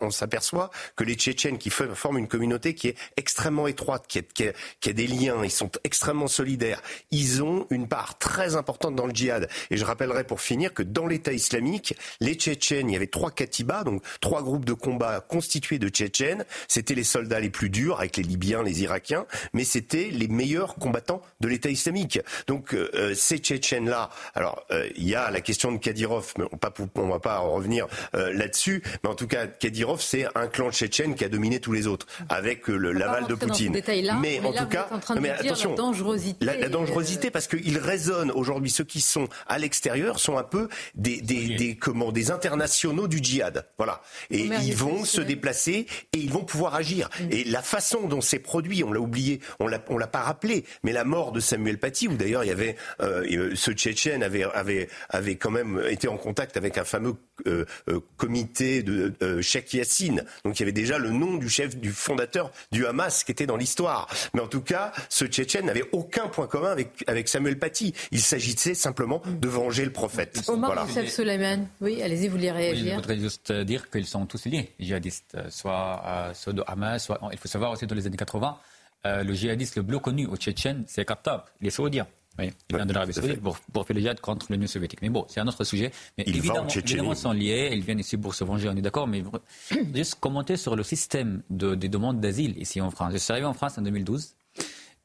on 0.00 0.10
s'aperçoit 0.10 0.70
que 0.94 1.04
les 1.04 1.14
Tchétchènes 1.14 1.58
qui 1.58 1.70
forment 1.70 2.18
une 2.18 2.28
communauté 2.28 2.74
qui 2.74 2.88
est 2.88 2.96
extrêmement 3.26 3.66
étroite, 3.66 4.06
qui 4.06 4.20
a, 4.20 4.92
des 4.92 5.06
liens, 5.08 5.42
ils 5.42 5.50
sont 5.50 5.72
extrêmement 5.82 6.28
solidaires, 6.28 6.80
ils 7.10 7.42
ont 7.42 7.66
une 7.70 7.88
part 7.88 8.18
très 8.18 8.54
importante 8.54 8.94
dans 8.94 9.06
le 9.06 9.12
djihad. 9.12 9.48
Et 9.72 9.76
je 9.76 9.84
rappellerai 9.84 10.22
pour 10.22 10.40
finir 10.40 10.72
que 10.72 10.84
dans 10.84 11.08
l'État 11.08 11.32
islamique, 11.32 11.96
les 12.20 12.34
Tchétchènes, 12.34 12.88
il 12.88 12.92
y 12.92 12.96
avait 12.96 13.08
trois 13.08 13.32
katibas, 13.32 13.82
donc 13.82 14.04
trois 14.20 14.42
groupes 14.44 14.64
de 14.64 14.74
combat 14.74 15.20
constitués 15.20 15.80
de 15.80 15.88
Tchétchènes. 15.88 16.44
C'était 16.68 16.94
les 16.94 17.02
soldats 17.02 17.40
les 17.40 17.50
plus 17.50 17.68
durs, 17.68 17.98
avec 17.98 18.16
les 18.16 18.22
Libyens, 18.22 18.62
les 18.62 18.82
Irakiens, 18.82 19.26
mais 19.52 19.64
c'était 19.64 20.10
les 20.12 20.28
meilleurs 20.28 20.76
combattants 20.76 21.20
de 21.40 21.48
l'État 21.48 21.70
islamique. 21.70 22.20
Donc 22.46 22.74
euh, 22.74 23.12
ces 23.14 23.38
Tchétchènes-là, 23.38 24.10
alors 24.36 24.64
euh, 24.70 24.88
il 24.94 25.08
y 25.08 25.16
a 25.16 25.32
la 25.32 25.40
question 25.40 25.72
de 25.72 25.78
Kadyrov, 25.78 26.32
mais 26.38 26.44
on 26.44 27.06
ne 27.06 27.10
va 27.10 27.18
pas 27.18 27.38
revenir 27.38 27.88
euh, 28.14 28.32
là-dessus, 28.32 28.84
mais 29.02 29.10
en 29.10 29.16
tout 29.16 29.26
cas, 29.26 29.48
Kadyrov, 29.48 30.00
c'est 30.00 30.26
un 30.36 30.46
clan 30.46 30.70
tchétchène 30.70 31.16
qui 31.16 31.24
a 31.24 31.28
dominé 31.28 31.58
tous 31.58 31.72
les 31.72 31.88
autres, 31.88 32.06
avec 32.28 32.68
le 32.68 32.92
l'aval 33.16 33.28
de 33.28 33.34
Poutine. 33.34 33.82
mais, 34.20 34.40
en 34.40 34.52
tout 34.52 34.66
cas, 34.66 34.88
mais 35.20 35.30
attention, 35.30 35.70
la 35.70 35.76
dangerosité, 35.76 36.44
la, 36.44 36.68
dangerosité 36.68 37.30
parce 37.30 37.46
qu'ils 37.46 37.78
résonnent 37.78 38.30
aujourd'hui, 38.30 38.70
ceux 38.70 38.84
qui 38.84 39.00
sont 39.00 39.28
à 39.46 39.58
l'extérieur 39.58 40.18
sont 40.18 40.38
un 40.38 40.42
peu 40.42 40.68
des, 40.94 41.20
des, 41.20 41.56
des, 41.56 41.76
comment, 41.76 42.12
des 42.12 42.30
internationaux 42.30 43.08
du 43.08 43.18
djihad. 43.22 43.66
Voilà. 43.78 44.02
Et 44.30 44.48
ils 44.62 44.74
vont 44.74 45.04
se 45.04 45.20
déplacer 45.20 45.86
et 46.12 46.18
ils 46.18 46.30
vont 46.30 46.44
pouvoir 46.44 46.74
agir. 46.74 47.10
Et 47.30 47.44
la 47.44 47.62
façon 47.62 48.06
dont 48.08 48.20
c'est 48.20 48.38
produit, 48.38 48.84
on 48.84 48.92
l'a 48.92 49.00
oublié, 49.00 49.40
on 49.60 49.66
l'a, 49.66 49.82
on 49.88 49.98
l'a 49.98 50.06
pas 50.06 50.22
rappelé, 50.22 50.64
mais 50.82 50.92
la 50.92 51.04
mort 51.04 51.32
de 51.32 51.40
Samuel 51.40 51.78
Paty, 51.78 52.08
où 52.08 52.16
d'ailleurs 52.16 52.44
il 52.44 52.48
y 52.48 52.52
avait, 52.52 52.76
euh, 53.00 53.52
ce 53.54 53.72
Tchétchène 53.72 54.22
avait, 54.22 54.44
avait, 54.44 54.88
avait 55.10 55.36
quand 55.36 55.50
même 55.50 55.82
été 55.88 56.08
en 56.08 56.16
contact 56.16 56.56
avec 56.56 56.78
un 56.78 56.84
fameux 56.84 57.14
euh, 57.46 57.64
euh, 57.88 58.00
comité 58.16 58.82
de 58.82 59.12
euh, 59.22 59.42
Sheikh 59.42 59.74
Yassine. 59.74 60.24
Donc 60.44 60.58
il 60.58 60.60
y 60.60 60.64
avait 60.64 60.72
déjà 60.72 60.98
le 60.98 61.10
nom 61.10 61.36
du 61.36 61.48
chef, 61.48 61.76
du 61.76 61.92
fondateur 61.92 62.50
du 62.72 62.86
Hamas 62.86 63.05
qui 63.24 63.32
était 63.32 63.46
dans 63.46 63.56
l'histoire. 63.56 64.08
Mais 64.34 64.40
en 64.40 64.46
tout 64.46 64.60
cas, 64.60 64.92
ce 65.08 65.24
Tchétchène 65.24 65.66
n'avait 65.66 65.88
aucun 65.92 66.28
point 66.28 66.46
commun 66.46 66.70
avec, 66.70 67.04
avec 67.06 67.28
Samuel 67.28 67.58
Paty. 67.58 67.94
Il 68.10 68.20
s'agissait 68.20 68.74
simplement 68.74 69.22
de 69.26 69.48
venger 69.48 69.84
le 69.84 69.92
prophète. 69.92 70.42
Omar 70.48 70.72
voilà. 70.74 71.08
Suleiman, 71.08 71.66
oui, 71.80 72.02
allez-y, 72.02 72.28
vous 72.28 72.36
voulez 72.36 72.50
réagir 72.50 72.84
oui, 72.84 72.90
Je 72.90 72.94
voudrais 72.96 73.18
juste 73.18 73.52
dire 73.52 73.90
qu'ils 73.90 74.06
sont 74.06 74.26
tous 74.26 74.46
liés, 74.46 74.72
les 74.78 74.86
djihadistes, 74.86 75.36
soit, 75.50 76.32
soit 76.34 76.52
de 76.52 76.62
Hamas, 76.66 77.04
soit. 77.04 77.20
Il 77.32 77.38
faut 77.38 77.48
savoir 77.48 77.72
aussi 77.72 77.86
dans 77.86 77.94
les 77.94 78.06
années 78.06 78.16
80, 78.16 78.58
le 79.04 79.34
djihadiste 79.34 79.76
le 79.76 79.82
plus 79.82 80.00
connu 80.00 80.26
au 80.26 80.36
Tchétchène, 80.36 80.84
c'est 80.86 81.04
Khattab, 81.04 81.44
les 81.60 81.70
Saoudiens. 81.70 82.06
Oui, 82.38 82.52
il 82.68 82.76
vient 82.76 82.86
de 82.86 82.92
l'Arabie 82.92 83.14
Saoudite 83.14 83.40
pour, 83.40 83.58
pour, 83.72 83.86
faire 83.86 83.94
le 83.94 84.00
djihad 84.00 84.20
contre 84.20 84.46
l'Union 84.50 84.66
soviétique. 84.66 85.00
Mais 85.00 85.08
bon, 85.08 85.24
c'est 85.28 85.40
un 85.40 85.48
autre 85.48 85.64
sujet. 85.64 85.90
Mais 86.18 86.24
évidemment, 86.26 86.66
évidemment, 86.68 87.12
ils 87.12 87.16
sont 87.16 87.32
liés. 87.32 87.70
Ils 87.72 87.82
viennent 87.82 87.98
ici 87.98 88.16
pour 88.16 88.34
se 88.34 88.44
venger, 88.44 88.68
on 88.68 88.76
est 88.76 88.82
d'accord. 88.82 89.06
Mais 89.06 89.24
juste 89.94 90.16
commenter 90.16 90.56
sur 90.56 90.76
le 90.76 90.82
système 90.82 91.42
de, 91.50 91.74
des 91.74 91.88
demandes 91.88 92.20
d'asile 92.20 92.58
ici 92.60 92.80
en 92.80 92.90
France. 92.90 93.12
Je 93.12 93.18
suis 93.18 93.32
arrivé 93.32 93.46
en 93.46 93.54
France 93.54 93.78
en 93.78 93.82
2012. 93.82 94.34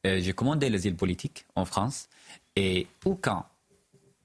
Euh, 0.06 0.20
j'ai 0.20 0.32
commandé 0.32 0.68
l'asile 0.68 0.96
politique 0.96 1.46
en 1.54 1.64
France. 1.64 2.08
Et 2.56 2.86
aucun, 3.04 3.44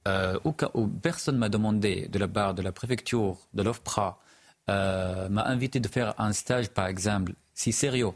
euh, 0.07 0.37
aucun 0.43 0.69
personne 1.01 1.37
m'a 1.37 1.49
demandé 1.49 2.07
de 2.09 2.19
la 2.19 2.27
part 2.27 2.53
de 2.53 2.61
la 2.61 2.71
préfecture, 2.71 3.37
de 3.53 3.63
l'OFPRA, 3.63 4.19
euh, 4.69 5.29
m'a 5.29 5.45
invité 5.45 5.79
de 5.79 5.87
faire 5.87 6.13
un 6.17 6.33
stage, 6.33 6.69
par 6.69 6.87
exemple, 6.87 7.33
si 7.53 7.71
sérieux, 7.71 8.11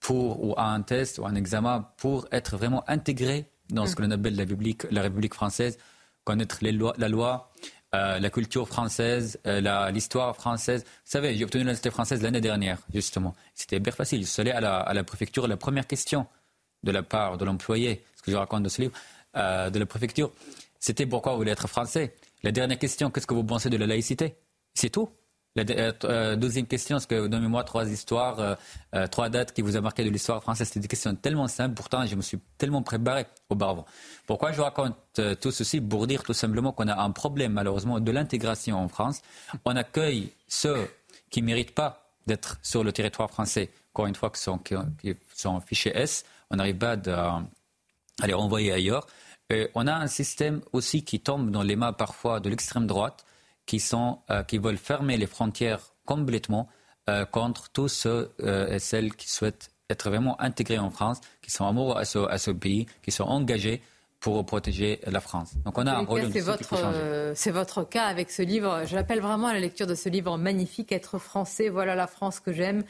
pour, 0.00 0.44
ou 0.44 0.54
un 0.58 0.82
test 0.82 1.18
ou 1.18 1.24
un 1.24 1.34
examen 1.34 1.88
pour 1.96 2.28
être 2.30 2.58
vraiment 2.58 2.84
intégré 2.88 3.48
dans 3.70 3.86
ce 3.86 3.96
que 3.96 4.02
l'on 4.02 4.10
appelle 4.10 4.36
la 4.36 4.42
République, 4.42 4.84
la 4.90 5.02
République 5.02 5.34
française, 5.34 5.78
connaître 6.24 6.58
les 6.62 6.72
lois, 6.72 6.94
la 6.98 7.08
loi, 7.08 7.52
euh, 7.94 8.18
la 8.18 8.30
culture 8.30 8.66
française, 8.66 9.38
euh, 9.46 9.90
l'histoire 9.90 10.34
française. 10.34 10.84
Vous 10.84 10.90
savez, 11.04 11.36
j'ai 11.36 11.44
obtenu 11.44 11.60
l'université 11.60 11.90
française 11.90 12.22
l'année 12.22 12.40
dernière, 12.40 12.78
justement. 12.92 13.34
C'était 13.54 13.78
bien 13.78 13.92
facile. 13.92 14.22
Je 14.22 14.26
suis 14.26 14.40
allé 14.40 14.50
à 14.50 14.60
la, 14.60 14.78
à 14.78 14.94
la, 14.94 15.04
préfecture. 15.04 15.46
La 15.46 15.56
première 15.56 15.86
question 15.86 16.26
de 16.82 16.90
la 16.90 17.02
part 17.02 17.38
de 17.38 17.44
l'employé, 17.44 18.04
ce 18.16 18.22
que 18.22 18.32
je 18.32 18.36
raconte 18.36 18.64
dans 18.64 18.68
ce 18.68 18.82
livre, 18.82 18.92
euh, 19.36 19.70
de 19.70 19.78
la 19.78 19.86
préfecture, 19.86 20.32
c'était 20.80 21.06
pourquoi 21.06 21.32
vous 21.32 21.38
voulez 21.38 21.52
être 21.52 21.68
français? 21.68 22.14
La 22.42 22.52
dernière 22.52 22.78
question, 22.78 23.10
qu'est-ce 23.10 23.26
que 23.26 23.34
vous 23.34 23.44
pensez 23.44 23.70
de 23.70 23.76
la 23.76 23.86
laïcité? 23.86 24.34
C'est 24.74 24.90
tout. 24.90 25.08
La 25.56 25.62
euh, 25.70 25.92
euh, 26.02 26.36
deuxième 26.36 26.66
question, 26.66 26.96
est-ce 26.96 27.06
que 27.06 27.28
donnez-moi 27.28 27.62
trois 27.62 27.88
histoires, 27.88 28.56
euh, 28.94 29.06
trois 29.06 29.28
dates 29.28 29.52
qui 29.52 29.62
vous 29.62 29.76
ont 29.76 29.82
marqué 29.82 30.02
de 30.02 30.10
l'histoire 30.10 30.42
française? 30.42 30.66
C'était 30.66 30.80
des 30.80 30.88
questions 30.88 31.14
tellement 31.14 31.46
simples, 31.46 31.74
pourtant 31.74 32.04
je 32.06 32.16
me 32.16 32.22
suis 32.22 32.40
tellement 32.58 32.82
préparé 32.82 33.26
auparavant. 33.48 33.84
Pourquoi 34.26 34.50
je 34.50 34.60
raconte 34.60 34.96
tout 35.40 35.52
ceci 35.52 35.80
Pour 35.80 36.08
dire 36.08 36.24
tout 36.24 36.32
simplement 36.32 36.72
qu'on 36.72 36.88
a 36.88 37.00
un 37.00 37.10
problème 37.12 37.52
malheureusement 37.52 38.00
de 38.00 38.10
l'intégration 38.10 38.76
en 38.76 38.88
France? 38.88 39.22
On 39.64 39.76
accueille 39.76 40.32
ceux 40.48 40.90
qui 41.30 41.40
ne 41.40 41.46
méritent 41.46 41.74
pas 41.74 42.10
d'être 42.26 42.58
sur 42.60 42.82
le 42.82 42.90
territoire 42.90 43.30
français, 43.30 43.70
encore 43.92 44.06
une 44.06 44.16
fois, 44.16 44.30
qui 44.30 44.40
sont, 44.40 45.60
fichés 45.60 45.96
S. 45.96 46.24
On 46.50 46.56
n'arrive 46.56 46.78
pas 46.78 46.96
à 46.96 48.26
les 48.26 48.34
renvoyer 48.34 48.72
ailleurs. 48.72 49.06
On 49.76 49.86
a 49.86 49.94
un 49.94 50.08
système 50.08 50.62
aussi 50.72 51.04
qui 51.04 51.20
tombe 51.20 51.52
dans 51.52 51.62
les 51.62 51.76
mains 51.76 51.92
parfois 51.92 52.40
de 52.40 52.50
l'extrême 52.50 52.88
droite 52.88 53.24
qui, 53.66 53.80
sont, 53.80 54.20
euh, 54.30 54.42
qui 54.42 54.58
veulent 54.58 54.78
fermer 54.78 55.16
les 55.16 55.26
frontières 55.26 55.80
complètement 56.04 56.68
euh, 57.08 57.24
contre 57.24 57.70
tous 57.70 57.88
ceux 57.88 58.34
euh, 58.40 58.74
et 58.74 58.78
celles 58.78 59.14
qui 59.14 59.28
souhaitent 59.30 59.70
être 59.90 60.08
vraiment 60.08 60.40
intégrés 60.40 60.78
en 60.78 60.90
France, 60.90 61.20
qui 61.42 61.50
sont 61.50 61.66
amoureux 61.66 61.96
à 61.98 62.04
ce, 62.04 62.18
à 62.18 62.38
ce 62.38 62.50
pays, 62.50 62.86
qui 63.02 63.10
sont 63.10 63.24
engagés 63.24 63.82
pour 64.24 64.42
protéger 64.46 65.00
la 65.06 65.20
France. 65.20 65.52
Donc 65.66 65.76
on 65.76 65.86
a 65.86 65.92
un 65.92 66.06
rôle 66.06 66.32
C'est 66.32 66.40
votre, 66.40 67.34
c'est 67.34 67.50
votre 67.50 67.86
cas 67.86 68.04
avec 68.04 68.30
ce 68.30 68.40
livre. 68.40 68.84
Je 68.86 68.94
l'appelle 68.94 69.20
vraiment 69.20 69.48
à 69.48 69.52
la 69.52 69.60
lecture 69.60 69.86
de 69.86 69.94
ce 69.94 70.08
livre 70.08 70.38
magnifique, 70.38 70.92
Être 70.92 71.18
français, 71.18 71.68
voilà 71.68 71.94
la 71.94 72.06
France 72.06 72.40
que 72.40 72.50
j'aime 72.50 72.84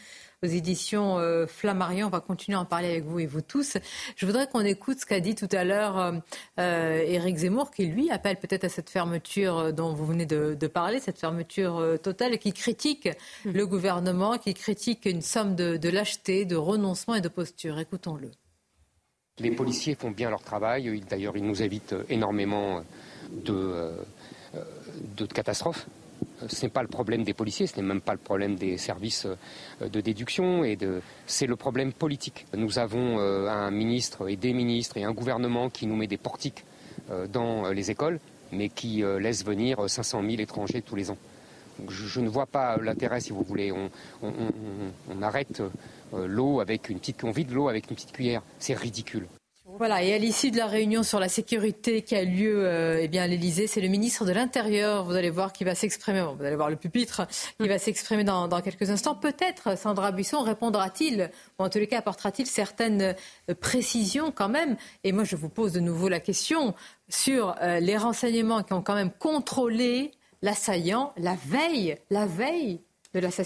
aux 0.44 0.46
éditions 0.46 1.18
euh, 1.18 1.48
Flammarion. 1.48 2.06
On 2.06 2.10
va 2.10 2.20
continuer 2.20 2.56
à 2.56 2.60
en 2.60 2.64
parler 2.64 2.88
avec 2.88 3.04
vous 3.04 3.18
et 3.18 3.26
vous 3.26 3.40
tous. 3.40 3.78
Je 4.14 4.26
voudrais 4.26 4.46
qu'on 4.46 4.60
écoute 4.60 5.00
ce 5.00 5.06
qu'a 5.06 5.18
dit 5.18 5.34
tout 5.34 5.48
à 5.50 5.64
l'heure 5.64 5.98
euh, 5.98 6.12
euh, 6.60 7.02
Éric 7.04 7.38
Zemmour, 7.38 7.72
qui 7.72 7.86
lui 7.86 8.12
appelle 8.12 8.36
peut-être 8.36 8.62
à 8.62 8.68
cette 8.68 8.88
fermeture 8.88 9.72
dont 9.72 9.92
vous 9.92 10.06
venez 10.06 10.26
de, 10.26 10.66
parler, 10.68 11.00
cette 11.00 11.18
fermeture 11.18 11.98
totale, 12.00 12.34
et 12.34 12.38
qui 12.38 12.52
critique 12.52 13.08
mmh. 13.44 13.50
le 13.50 13.66
gouvernement, 13.66 14.38
qui 14.38 14.54
critique 14.54 15.04
une 15.06 15.22
somme 15.22 15.56
de, 15.56 15.78
de 15.78 15.88
lâcheté, 15.88 16.44
de 16.44 16.54
renoncement 16.54 17.16
et 17.16 17.20
de 17.20 17.28
posture. 17.28 17.80
Écoutons-le. 17.80 18.30
Les 19.40 19.50
policiers 19.50 19.94
font 19.94 20.10
bien 20.10 20.30
leur 20.30 20.42
travail. 20.42 21.02
D'ailleurs, 21.08 21.36
ils 21.36 21.44
nous 21.44 21.62
évitent 21.62 21.94
énormément 22.08 22.82
de, 23.32 23.92
de 25.16 25.26
catastrophes 25.26 25.86
ce 26.48 26.62
n'est 26.62 26.70
pas 26.70 26.82
le 26.82 26.88
problème 26.88 27.24
des 27.24 27.34
policiers, 27.34 27.66
ce 27.66 27.76
n'est 27.76 27.86
même 27.86 28.00
pas 28.00 28.12
le 28.12 28.18
problème 28.18 28.56
des 28.56 28.76
services 28.76 29.26
euh, 29.26 29.88
de 29.88 30.00
déduction, 30.00 30.64
et 30.64 30.78
c'est 31.26 31.46
le 31.46 31.56
problème 31.56 31.92
politique. 31.92 32.46
Nous 32.56 32.78
avons 32.78 33.18
euh, 33.18 33.48
un 33.48 33.70
ministre 33.70 34.28
et 34.28 34.36
des 34.36 34.52
ministres 34.52 34.96
et 34.96 35.04
un 35.04 35.12
gouvernement 35.12 35.70
qui 35.70 35.86
nous 35.86 35.96
met 35.96 36.06
des 36.06 36.16
portiques 36.16 36.64
euh, 37.10 37.26
dans 37.26 37.70
les 37.70 37.90
écoles, 37.90 38.20
mais 38.52 38.68
qui 38.68 39.02
laisse 39.18 39.44
venir 39.44 39.88
500 39.88 40.22
000 40.22 40.34
étrangers 40.40 40.80
tous 40.80 40.94
les 40.94 41.10
ans. 41.10 41.16
je, 41.88 42.20
ne 42.20 42.28
vois 42.28 42.46
pas 42.46 42.76
l'intérêt, 42.76 43.20
si 43.20 43.32
vous 43.32 43.42
voulez. 43.42 43.72
On 43.72 45.22
arrête 45.22 45.60
l'eau 46.12 46.60
avec 46.60 46.88
une 46.88 46.98
petite, 46.98 47.24
on 47.24 47.30
vide 47.30 47.50
l'eau 47.50 47.68
avec 47.68 47.90
une 47.90 47.96
petite 47.96 48.12
cuillère. 48.12 48.42
C'est 48.58 48.74
ridicule. 48.74 49.26
Voilà, 49.76 50.04
et 50.04 50.14
à 50.14 50.18
l'issue 50.18 50.52
de 50.52 50.56
la 50.56 50.66
réunion 50.66 51.02
sur 51.02 51.18
la 51.18 51.28
sécurité 51.28 52.02
qui 52.02 52.14
a 52.14 52.22
lieu 52.22 52.64
euh, 52.64 53.00
eh 53.00 53.08
bien, 53.08 53.24
à 53.24 53.26
l'Elysée, 53.26 53.66
c'est 53.66 53.80
le 53.80 53.88
ministre 53.88 54.24
de 54.24 54.30
l'Intérieur, 54.30 55.04
vous 55.04 55.14
allez 55.14 55.30
voir, 55.30 55.52
qui 55.52 55.64
va 55.64 55.74
s'exprimer, 55.74 56.22
vous 56.36 56.44
allez 56.44 56.54
voir 56.54 56.70
le 56.70 56.76
pupitre, 56.76 57.26
qui 57.58 57.66
va 57.66 57.78
s'exprimer 57.78 58.22
dans, 58.22 58.48
quelques 58.60 58.90
instants. 58.90 59.16
Peut-être, 59.16 59.76
Sandra 59.76 60.12
Buisson 60.12 60.42
répondra-t-il, 60.42 61.28
ou 61.58 61.64
en 61.64 61.70
tous 61.70 61.78
les 61.78 61.88
cas 61.88 61.98
apportera-t-il 61.98 62.46
certaines 62.46 63.16
euh, 63.50 63.54
précisions 63.58 64.30
quand 64.30 64.48
même? 64.48 64.76
Et 65.02 65.10
moi, 65.10 65.24
je 65.24 65.34
vous 65.34 65.48
pose 65.48 65.72
de 65.72 65.80
nouveau 65.80 66.08
la 66.08 66.20
question 66.20 66.74
sur 67.08 67.56
euh, 67.60 67.80
les 67.80 67.96
renseignements 67.96 68.62
qui 68.62 68.74
ont 68.74 68.82
quand 68.82 68.94
même 68.94 69.10
contrôlé 69.10 70.12
l'assaillant 70.42 71.12
la 71.16 71.36
veille, 71.46 71.96
la 72.10 72.26
veille 72.26 72.80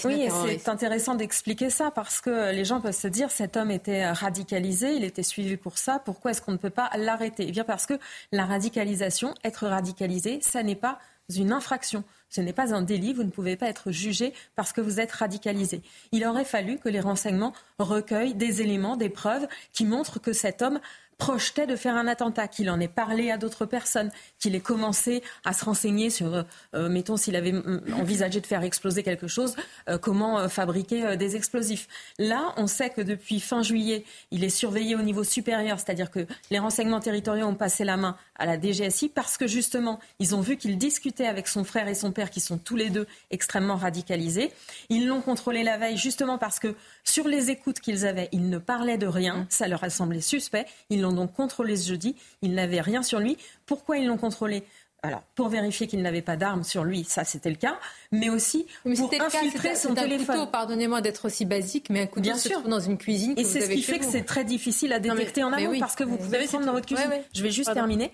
oui, 0.05 0.29
c'est 0.59 0.69
intéressant 0.69 1.15
d'expliquer 1.15 1.71
ça 1.71 1.91
parce 1.91 2.21
que 2.21 2.53
les 2.53 2.65
gens 2.65 2.81
peuvent 2.81 2.93
se 2.95 3.09
dire 3.09 3.31
cet 3.31 3.57
homme 3.57 3.71
était 3.71 4.11
radicalisé, 4.11 4.95
il 4.95 5.05
était 5.05 5.23
suivi 5.23 5.57
pour 5.57 5.79
ça, 5.79 5.99
pourquoi 5.99 6.31
est-ce 6.31 6.41
qu'on 6.41 6.53
ne 6.53 6.57
peut 6.57 6.71
pas 6.71 6.91
l'arrêter? 6.97 7.45
Eh 7.49 7.53
bien 7.53 7.65
parce 7.65 7.87
que 7.87 7.95
la 8.33 8.47
radicalisation, 8.47 9.35
être 9.45 9.67
radicalisé, 9.67 10.39
ça 10.41 10.63
n'est 10.63 10.75
pas 10.75 10.99
une 11.37 11.53
infraction. 11.53 12.05
Ce 12.31 12.41
n'est 12.41 12.53
pas 12.53 12.75
un 12.75 12.83
délit, 12.83 13.13
vous 13.13 13.25
ne 13.25 13.31
pouvez 13.31 13.57
pas 13.57 13.69
être 13.69 13.91
jugé 13.91 14.33
parce 14.57 14.73
que 14.73 14.81
vous 14.81 15.01
êtes 15.01 15.13
radicalisé. 15.13 15.83
Il 16.13 16.25
aurait 16.27 16.45
fallu 16.45 16.79
que 16.79 16.89
les 16.89 17.01
renseignements 17.01 17.53
recueillent 17.79 18.35
des 18.35 18.63
éléments, 18.63 18.97
des 18.97 19.09
preuves 19.09 19.47
qui 19.73 19.85
montrent 19.85 20.21
que 20.21 20.33
cet 20.33 20.63
homme 20.63 20.81
projetait 21.19 21.67
de 21.67 21.75
faire 21.75 21.97
un 21.97 22.07
attentat, 22.07 22.47
qu'il 22.47 22.71
en 22.71 22.79
ait 22.79 22.89
parlé 22.89 23.31
à 23.31 23.39
d'autres 23.39 23.67
personnes, 23.67 24.11
qu'il 24.39 24.55
ait 24.55 24.61
commencé 24.61 25.23
à 25.45 25.53
se 25.53 25.65
renseigner 25.65 26.11
sur, 26.11 26.33
euh, 26.33 26.43
euh, 26.75 26.89
mettons, 26.89 27.17
s'il 27.17 27.35
avait 27.35 27.53
mm, 27.53 27.83
envisagé 27.95 28.41
de 28.41 28.47
faire 28.47 28.63
exploser 28.63 29.03
quelque 29.03 29.27
chose, 29.27 29.57
euh, 29.89 29.99
comment 29.99 30.49
fabriquer 30.49 31.17
des 31.17 31.35
explosifs. 31.35 31.89
Là, 32.19 32.55
on 32.57 32.69
sait 32.69 32.91
que 32.91 33.01
depuis 33.01 33.41
fin 33.41 33.63
juillet, 33.63 34.05
il 34.31 34.45
est 34.45 34.49
surveillé 34.49 34.95
au 34.95 35.03
niveau 35.03 35.25
supérieur, 35.25 35.81
c'est-à-dire 35.81 36.11
que 36.11 36.27
les 36.51 36.61
renseignements 36.61 37.01
territoriaux 37.01 37.47
ont 37.47 37.55
passé 37.55 37.85
la 37.85 37.97
main 37.97 38.17
à 38.39 38.47
la 38.47 38.61
DGSI 38.61 39.09
parce 39.09 39.37
que 39.37 39.49
justement, 39.49 39.99
ils 40.21 40.37
ont 40.37 40.41
vu 40.41 40.57
qu'il 40.57 40.79
discutait 40.79 41.27
avec 41.27 41.49
son 41.49 41.65
frère 41.65 41.89
et 41.89 41.95
son 41.95 42.13
père, 42.13 42.31
qui 42.31 42.41
sont 42.41 42.59
tous 42.59 42.77
les 42.77 42.91
deux 42.91 43.07
extrêmement 43.31 43.77
radicalisés. 43.77 44.53
Ils 44.89 45.09
l'ont 45.09 45.21
contrôlé 45.21 45.65
la 45.65 45.79
veille 45.79 45.97
justement 45.97 46.39
parce 46.39 46.61
que 46.61 46.77
sur 47.03 47.27
les 47.27 47.51
écoutes 47.51 47.81
qu'ils 47.81 48.07
avaient, 48.07 48.29
ils 48.33 48.49
ne 48.49 48.59
parlaient 48.59 48.99
de 48.99 49.07
rien, 49.07 49.47
ça 49.49 49.67
leur 49.67 49.83
a 49.83 49.91
semblé 49.91 50.21
suspect. 50.21 50.67
Ils 50.91 51.01
l'ont 51.01 51.08
donc 51.13 51.33
contrôlé 51.33 51.77
ce 51.77 51.89
jeudi, 51.89 52.17
ils 52.43 52.55
n'avaient 52.55 52.81
rien 52.81 53.03
sur 53.03 53.21
lui. 53.21 53.37
Pourquoi 53.67 53.99
ils 53.99 54.07
l'ont 54.07 54.17
contrôlé? 54.17 54.65
Alors, 55.03 55.23
pour 55.37 55.49
vérifier 55.49 55.87
qu'il 55.87 56.03
n'avait 56.03 56.23
pas 56.23 56.37
d'armes 56.37 56.65
sur 56.65 56.83
lui, 56.83 57.05
ça 57.05 57.23
c'était 57.23 57.51
le 57.51 57.57
cas, 57.57 57.79
mais 58.11 58.31
aussi 58.31 58.67
pour 58.83 59.11
infiltrer 59.21 59.77
son 59.77 59.95
téléphone. 59.95 60.51
Pardonnez-moi 60.51 61.01
d'être 61.01 61.27
aussi 61.27 61.45
basique, 61.45 61.89
mais 61.89 62.01
un 62.03 62.07
couteau 62.07 62.23
Bien 62.23 62.37
se 62.37 62.49
sûr. 62.49 62.63
dans 62.63 62.81
une 62.81 62.99
cuisine. 62.99 63.35
Et 63.37 63.45
c'est 63.45 63.61
ce 63.61 63.71
qui 63.71 63.83
fait 63.83 64.01
que 64.01 64.05
c'est 64.05 64.25
très 64.25 64.45
difficile 64.45 64.93
à 64.93 64.99
détecter 64.99 65.45
en 65.45 65.53
amont 65.53 65.79
parce 65.79 65.95
que 65.95 66.05
vous 66.05 66.17
pouvez 66.17 66.45
prendre 66.47 66.67
dans 66.67 66.73
votre 66.73 66.87
cuisine. 66.87 67.11
Je 67.33 67.43
vais 67.43 67.51
juste 67.51 67.73
terminer. 67.73 68.13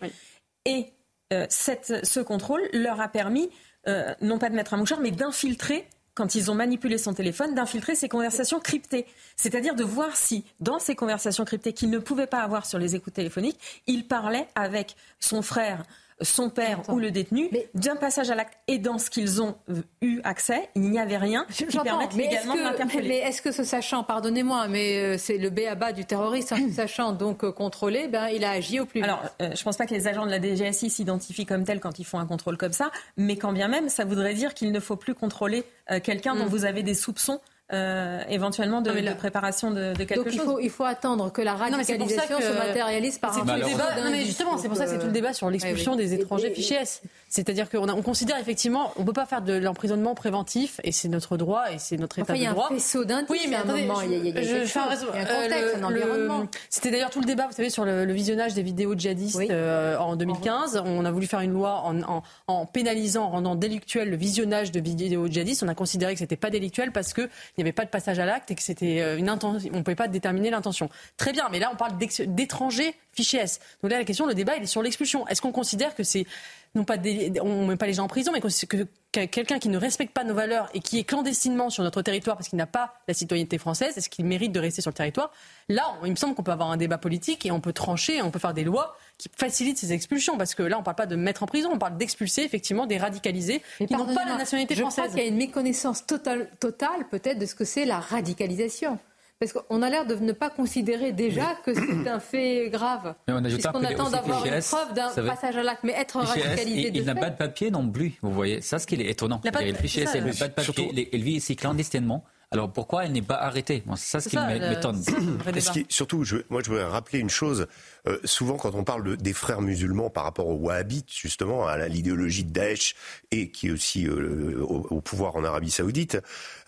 Et 0.66 0.86
euh, 1.32 1.47
cette, 1.49 2.05
ce 2.07 2.20
contrôle 2.20 2.62
leur 2.72 3.01
a 3.01 3.09
permis 3.09 3.49
euh, 3.86 4.14
non 4.20 4.38
pas 4.38 4.51
de 4.51 4.55
mettre 4.55 4.74
un 4.74 4.76
mouchoir, 4.76 5.01
mais 5.01 5.11
d'infiltrer 5.11 5.86
quand 6.14 6.34
ils 6.34 6.50
ont 6.50 6.54
manipulé 6.54 6.98
son 6.98 7.12
téléphone, 7.12 7.54
d'infiltrer 7.54 7.94
ses 7.94 8.08
conversations 8.08 8.60
cryptées. 8.60 9.06
C'est-à-dire 9.36 9.74
de 9.74 9.84
voir 9.84 10.16
si, 10.16 10.44
dans 10.60 10.78
ces 10.78 10.94
conversations 10.94 11.44
cryptées 11.44 11.72
qu'il 11.72 11.90
ne 11.90 11.98
pouvait 11.98 12.26
pas 12.26 12.40
avoir 12.40 12.66
sur 12.66 12.78
les 12.78 12.94
écoutes 12.94 13.14
téléphoniques, 13.14 13.58
il 13.86 14.06
parlait 14.06 14.48
avec 14.54 14.96
son 15.18 15.42
frère, 15.42 15.84
son 16.20 16.50
père 16.50 16.82
ou 16.88 16.98
le 16.98 17.10
détenu 17.10 17.50
d'un 17.74 17.96
passage 17.96 18.30
à 18.30 18.34
l'acte. 18.34 18.54
Et 18.68 18.78
dans 18.78 18.98
ce 18.98 19.10
qu'ils 19.10 19.42
ont 19.42 19.56
eu 20.00 20.20
accès, 20.24 20.68
il 20.74 20.82
n'y 20.82 20.98
avait 20.98 21.16
rien 21.16 21.46
qui 21.50 21.64
permette 21.66 22.14
légalement 22.14 22.54
de 22.54 22.60
l'interpeller. 22.60 23.08
Mais 23.08 23.18
est-ce 23.18 23.42
que 23.42 23.52
ce 23.52 23.64
sachant, 23.64 24.04
pardonnez-moi, 24.04 24.68
mais 24.68 24.98
euh, 24.98 25.18
c'est 25.18 25.38
le 25.38 25.50
B 25.50 25.60
à 25.68 25.74
bas 25.74 25.92
du 25.92 26.04
terroriste, 26.04 26.52
hein, 26.52 26.68
sachant 26.72 27.12
donc 27.12 27.44
euh, 27.44 27.52
contrôler, 27.52 28.08
ben, 28.08 28.28
il 28.28 28.44
a 28.44 28.50
agi 28.50 28.80
au 28.80 28.86
plus 28.86 29.00
vite 29.00 29.04
Alors, 29.04 29.22
euh, 29.42 29.50
je 29.54 29.60
ne 29.60 29.64
pense 29.64 29.76
pas 29.76 29.86
que 29.86 29.94
les 29.94 30.06
agents 30.06 30.26
de 30.26 30.30
la 30.30 30.40
DGSI 30.40 30.90
s'identifient 30.90 31.46
comme 31.46 31.64
tels 31.64 31.80
quand 31.80 31.98
ils 31.98 32.04
font 32.04 32.18
un 32.18 32.26
contrôle 32.26 32.56
comme 32.56 32.72
ça, 32.72 32.90
mais 33.16 33.36
quand 33.36 33.52
bien 33.52 33.68
même, 33.68 33.88
ça 33.88 34.04
voudrait 34.04 34.34
dire 34.34 34.54
qu'il 34.54 34.72
ne 34.72 34.80
faut 34.80 34.96
plus 34.96 35.14
contrôler 35.14 35.64
quelqu'un 36.02 36.34
dont 36.34 36.46
mm. 36.46 36.48
vous 36.48 36.64
avez 36.64 36.82
des 36.82 36.94
soupçons 36.94 37.40
euh, 37.72 38.22
éventuellement 38.28 38.82
de, 38.82 38.90
la... 38.90 39.14
préparation 39.14 39.70
de, 39.70 39.94
de 39.94 40.04
quelque 40.04 40.16
Donc, 40.16 40.26
chose. 40.26 40.34
Il 40.34 40.40
faut, 40.40 40.60
il 40.60 40.70
faut 40.70 40.84
attendre 40.84 41.32
que 41.32 41.40
la 41.40 41.54
radicalisation 41.54 42.38
se 42.38 42.52
matérialise 42.58 43.18
par 43.18 43.36
un 43.38 43.44
débat. 43.44 44.02
Non, 44.02 44.10
mais 44.10 44.24
justement, 44.24 44.58
c'est 44.58 44.68
pour 44.68 44.76
ça 44.76 44.84
que 44.84 44.90
c'est 44.90 44.98
tout 44.98 45.06
le 45.06 45.12
débat 45.12 45.32
sur 45.32 45.48
l'expulsion 45.48 45.96
des 45.96 46.12
étrangers 46.12 46.50
fichés 46.50 46.74
S. 46.74 47.00
C'est-à-dire 47.28 47.70
qu'on 47.70 47.88
on 47.88 48.02
considère 48.02 48.38
effectivement, 48.38 48.92
on 48.96 49.00
ne 49.00 49.06
peut 49.06 49.12
pas 49.12 49.26
faire 49.26 49.42
de 49.42 49.54
l'emprisonnement 49.54 50.14
préventif, 50.14 50.78
et 50.84 50.92
c'est 50.92 51.08
notre 51.08 51.36
droit, 51.36 51.72
et 51.72 51.78
c'est 51.78 51.96
notre 51.96 52.18
état 52.18 52.32
de 52.32 52.38
droit. 52.38 52.38
Il 52.38 52.42
y 52.42 52.46
a 52.46 52.76
un 52.76 52.78
faisceau 52.78 53.04
Oui, 53.28 53.40
mais 53.48 53.56
attendez, 53.56 53.80
il 53.80 53.86
y 53.86 53.90
a, 53.90 54.04
il 54.04 54.12
y 54.12 54.14
a, 54.14 54.20
il 54.20 54.34
y 54.34 54.38
a 54.38 55.22
un 55.22 55.24
contexte, 55.24 55.76
un 55.76 55.82
environnement. 55.82 56.47
C'était 56.70 56.90
d'ailleurs 56.90 57.10
tout 57.10 57.20
le 57.20 57.26
débat, 57.26 57.47
vous 57.47 57.55
savez, 57.55 57.70
sur 57.70 57.84
le, 57.84 58.12
visionnage 58.12 58.55
des 58.55 58.62
vidéos 58.62 58.94
djihadistes 58.94 59.40
euh, 59.51 59.97
en 59.98 60.14
2015. 60.14 60.82
On 60.84 61.05
a 61.05 61.10
voulu 61.10 61.26
faire 61.26 61.40
une 61.40 61.52
loi 61.52 61.80
en, 61.84 62.02
en, 62.02 62.22
en, 62.47 62.66
pénalisant, 62.66 63.24
en 63.24 63.30
rendant 63.30 63.56
délictuel 63.56 64.10
le 64.10 64.16
visionnage 64.16 64.70
de 64.70 64.78
vidéos 64.80 65.26
djihadistes. 65.26 65.62
On 65.64 65.68
a 65.68 65.74
considéré 65.74 66.12
que 66.12 66.20
c'était 66.20 66.36
pas 66.36 66.51
délictuel 66.51 66.93
parce 66.93 67.12
qu'il 67.55 67.62
n'y 67.62 67.68
avait 67.68 67.72
pas 67.72 67.85
de 67.85 67.90
passage 67.90 68.18
à 68.18 68.26
l'acte 68.26 68.51
et 68.51 68.55
que 68.55 68.62
c'était 68.62 69.01
euh, 69.01 69.16
une 69.16 69.28
intention. 69.28 69.70
On 69.72 69.78
ne 69.78 69.82
pouvait 69.82 69.94
pas 69.94 70.09
déterminer 70.09 70.51
l'intention. 70.51 70.90
Très 71.16 71.32
bien, 71.32 71.48
mais 71.51 71.59
là 71.59 71.70
on 71.72 71.76
parle 71.76 71.93
d'étrangers 71.98 72.94
fichés 73.12 73.39
S. 73.39 73.60
Donc 73.82 73.93
là 73.93 73.98
la 73.98 74.05
question, 74.05 74.26
le 74.26 74.35
débat, 74.35 74.56
il 74.56 74.64
est 74.64 74.66
sur 74.66 74.82
l'expulsion. 74.82 75.26
Est-ce 75.28 75.40
qu'on 75.40 75.52
considère 75.52 75.94
que 75.94 76.02
c'est 76.02 76.26
non 76.74 76.84
pas 76.84 76.96
on 77.42 77.62
ne 77.62 77.68
met 77.68 77.76
pas 77.76 77.86
les 77.86 77.94
gens 77.94 78.05
en 78.05 78.09
prison, 78.09 78.32
mais 78.32 78.40
que 78.40 79.26
quelqu'un 79.26 79.59
qui 79.60 79.68
ne 79.68 79.78
respecte 79.78 80.12
pas 80.12 80.24
nos 80.24 80.34
valeurs 80.34 80.68
et 80.74 80.80
qui 80.80 80.98
est 80.98 81.05
clandestinement 81.05 81.70
sur 81.70 81.84
notre 81.84 82.02
territoire 82.02 82.36
parce 82.36 82.48
qu'il 82.48 82.56
n'a 82.56 82.66
pas 82.66 82.94
la 83.06 83.14
citoyenneté 83.14 83.59
française, 83.59 83.96
est-ce 83.96 84.09
qu'il 84.09 84.24
mérite 84.24 84.51
de 84.51 84.59
rester 84.59 84.82
sur 84.82 84.90
le 84.90 84.94
territoire? 84.94 85.30
Là, 85.68 85.84
il 86.05 86.10
me 86.10 86.16
semble 86.16 86.34
qu'on 86.34 86.42
peut 86.42 86.51
avoir 86.51 86.70
un 86.70 86.76
débat 86.76 86.98
politique 86.98 87.46
et 87.46 87.52
on 87.52 87.60
peut 87.60 87.72
trancher, 87.72 88.22
on 88.22 88.30
peut 88.30 88.40
faire 88.40 88.55
des 88.55 88.64
lois 88.64 88.96
qui 89.18 89.30
facilitent 89.36 89.78
ces 89.78 89.92
expulsions. 89.92 90.36
Parce 90.36 90.55
que 90.55 90.64
là, 90.64 90.76
on 90.76 90.80
ne 90.80 90.84
parle 90.84 90.96
pas 90.96 91.06
de 91.06 91.16
mettre 91.16 91.44
en 91.44 91.46
prison, 91.46 91.70
on 91.72 91.78
parle 91.78 91.96
d'expulser 91.96 92.42
effectivement 92.42 92.86
des 92.86 92.98
radicalisés 92.98 93.62
qui 93.78 93.92
n'ont 93.92 94.12
pas 94.12 94.24
la 94.24 94.36
nationalité 94.36 94.74
française. 94.74 95.05
Je 95.05 95.09
crois 95.10 95.20
qu'il 95.20 95.24
y 95.24 95.28
a 95.28 95.30
une 95.30 95.38
méconnaissance 95.38 96.06
totale, 96.06 96.51
totale 96.59 97.06
peut-être 97.09 97.38
de 97.38 97.46
ce 97.46 97.55
que 97.55 97.64
c'est 97.64 97.84
la 97.84 98.01
radicalisation. 98.01 98.98
Parce 99.44 99.66
qu'on 99.66 99.82
a 99.82 99.90
l'air 99.90 100.06
de 100.06 100.14
ne 100.14 100.32
pas 100.32 100.48
considérer 100.48 101.12
déjà 101.12 101.54
que 101.64 101.74
c'est 101.74 102.08
un 102.08 102.20
fait 102.20 102.70
grave. 102.70 103.14
Mais 103.28 103.34
on 103.34 103.44
attend 103.44 104.08
d'avoir 104.10 104.46
une 104.46 104.60
preuve 104.60 104.94
d'un 104.94 105.10
passage 105.26 105.56
à 105.56 105.62
l'acte. 105.62 105.84
Mais 105.84 105.92
être 105.92 106.18
radicalisé 106.18 106.90
Il, 106.94 107.04
n'a 107.04 107.14
pas 107.14 107.30
de 107.30 107.36
papier 107.36 107.70
non 107.70 107.88
plus, 107.90 108.14
vous 108.22 108.32
voyez. 108.32 108.60
Ça, 108.60 108.78
ce 108.78 108.86
qui 108.86 108.94
est 108.94 109.10
étonnant. 109.10 109.40
Il, 109.44 109.76
fichier 109.76 110.06
elle 110.14 110.24
n'a 110.24 110.32
pas 110.32 110.48
de 110.48 110.52
papier. 110.52 111.10
Elle 111.12 111.22
vit 111.22 111.32
ici 111.32 111.56
clandestinement. 111.56 112.24
Alors 112.50 112.72
pourquoi 112.72 113.04
elle 113.04 113.12
n'est 113.12 113.22
pas 113.22 113.34
arrêtée? 113.34 113.82
C'est 113.96 114.20
ça 114.20 114.20
ce 114.20 114.28
qui 114.28 114.36
m'étonne. 114.36 115.02
Surtout, 115.88 116.22
je, 116.24 116.36
moi 116.50 116.62
je 116.64 116.70
veux 116.70 116.84
rappeler 116.84 117.18
une 117.18 117.30
chose. 117.30 117.66
Euh, 118.06 118.18
souvent, 118.24 118.56
quand 118.56 118.74
on 118.74 118.84
parle 118.84 119.16
des 119.16 119.32
frères 119.32 119.60
musulmans 119.60 120.08
par 120.08 120.24
rapport 120.24 120.46
aux 120.46 120.56
wahhabites, 120.56 121.12
justement, 121.12 121.66
à 121.66 121.88
l'idéologie 121.88 122.44
de 122.44 122.52
Daesh 122.52 122.94
et 123.32 123.50
qui 123.50 123.68
est 123.68 123.70
aussi 123.72 124.06
euh, 124.06 124.62
au, 124.62 125.00
pouvoir 125.00 125.34
en 125.36 125.44
Arabie 125.44 125.70
Saoudite, 125.70 126.18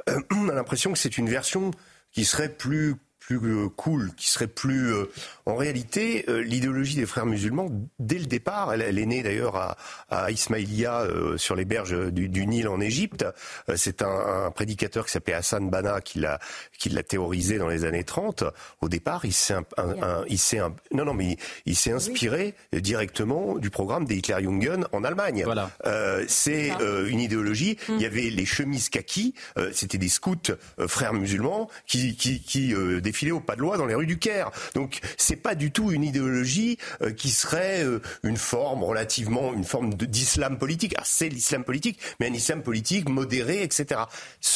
euh, 0.09 0.19
on 0.33 0.49
a 0.49 0.55
l'impression 0.55 0.93
que 0.93 0.99
c'est 0.99 1.19
une 1.19 1.29
version 1.29 1.71
qui 2.17 2.25
serait 2.25 2.49
plus 2.49 2.95
plus 3.27 3.57
euh, 3.57 3.69
cool, 3.69 4.13
qui 4.17 4.31
serait 4.31 4.47
plus... 4.47 4.93
Euh, 4.93 5.11
en 5.47 5.57
réalité, 5.57 6.25
euh, 6.29 6.43
l'idéologie 6.43 6.97
des 6.97 7.07
frères 7.07 7.27
musulmans, 7.27 7.69
dès 7.99 8.19
le 8.19 8.27
départ, 8.27 8.73
elle, 8.73 8.99
est 8.99 9.07
née 9.07 9.23
d'ailleurs 9.23 9.57
à, 9.57 9.77
à 10.11 10.31
Ismaïlia, 10.31 11.07
sur 11.37 11.55
les 11.55 11.65
berges 11.65 12.13
du, 12.13 12.47
Nil 12.47 12.69
en 12.69 12.81
Égypte. 12.81 13.25
C'est 13.77 14.03
un, 14.03 14.51
prédicateur 14.51 15.07
qui 15.07 15.13
s'appelait 15.13 15.35
Hassan 15.35 15.71
Banna 15.71 16.01
qui 16.01 16.21
l'a 16.21 16.39
qui 16.79 16.89
l'a 16.89 17.03
théorisé 17.03 17.59
dans 17.59 17.69
les 17.69 17.85
années 17.85 18.05
30. 18.05 18.45
Au 18.81 18.89
départ, 18.89 19.25
il 19.25 19.33
s'est 19.33 19.55
un, 19.55 20.25
il 20.29 20.39
s'est 20.39 20.61
non 20.93 21.05
non 21.05 21.15
mais 21.15 21.37
il, 21.65 21.77
s'est 21.77 21.93
inspiré 21.93 22.55
directement 22.73 23.57
du 23.57 23.71
programme 23.71 24.05
des 24.05 24.17
Hitler-Jungen 24.17 24.87
en 24.93 25.05
Allemagne. 25.05 25.43
Voilà. 25.45 25.71
c'est 26.29 26.73
une 27.09 27.21
idéologie. 27.21 27.79
Il 27.89 28.01
y 28.01 28.07
avait 28.07 28.31
les 28.31 28.47
chemises 28.47 28.89
kaki, 28.89 29.35
c'était 29.73 29.99
des 29.99 30.09
scouts 30.09 30.57
frères 30.87 31.13
musulmans 31.13 31.69
qui 31.87 32.17
qui, 32.17 32.41
qui 32.41 32.75
filer 33.17 33.33
au 33.33 33.41
pas 33.41 33.57
de 33.57 33.61
loi 33.61 33.77
dans 33.77 33.87
les 33.87 33.95
rues 33.95 34.07
du 34.07 34.19
Caire. 34.19 34.51
Donc 34.75 35.01
c'est 35.17 35.37
pas 35.37 35.55
du 35.55 35.71
tout 35.73 35.91
une 35.91 36.05
idéologie 36.05 36.79
euh, 37.03 37.13
qui 37.13 37.31
serait 37.31 37.83
euh, 37.83 38.01
une 38.23 38.37
forme 38.37 38.85
relativement 38.85 39.55
une 39.55 39.65
forme 39.65 39.95
d'islam 39.95 40.59
politique. 40.59 40.95
Ah, 40.99 41.03
c'est 41.05 41.29
l'islam 41.29 41.65
politique, 41.65 41.99
mais 42.21 42.29
un 42.29 42.33
islam 42.33 42.63
politique 42.63 43.09
modéré, 43.09 43.63
etc. 43.63 44.01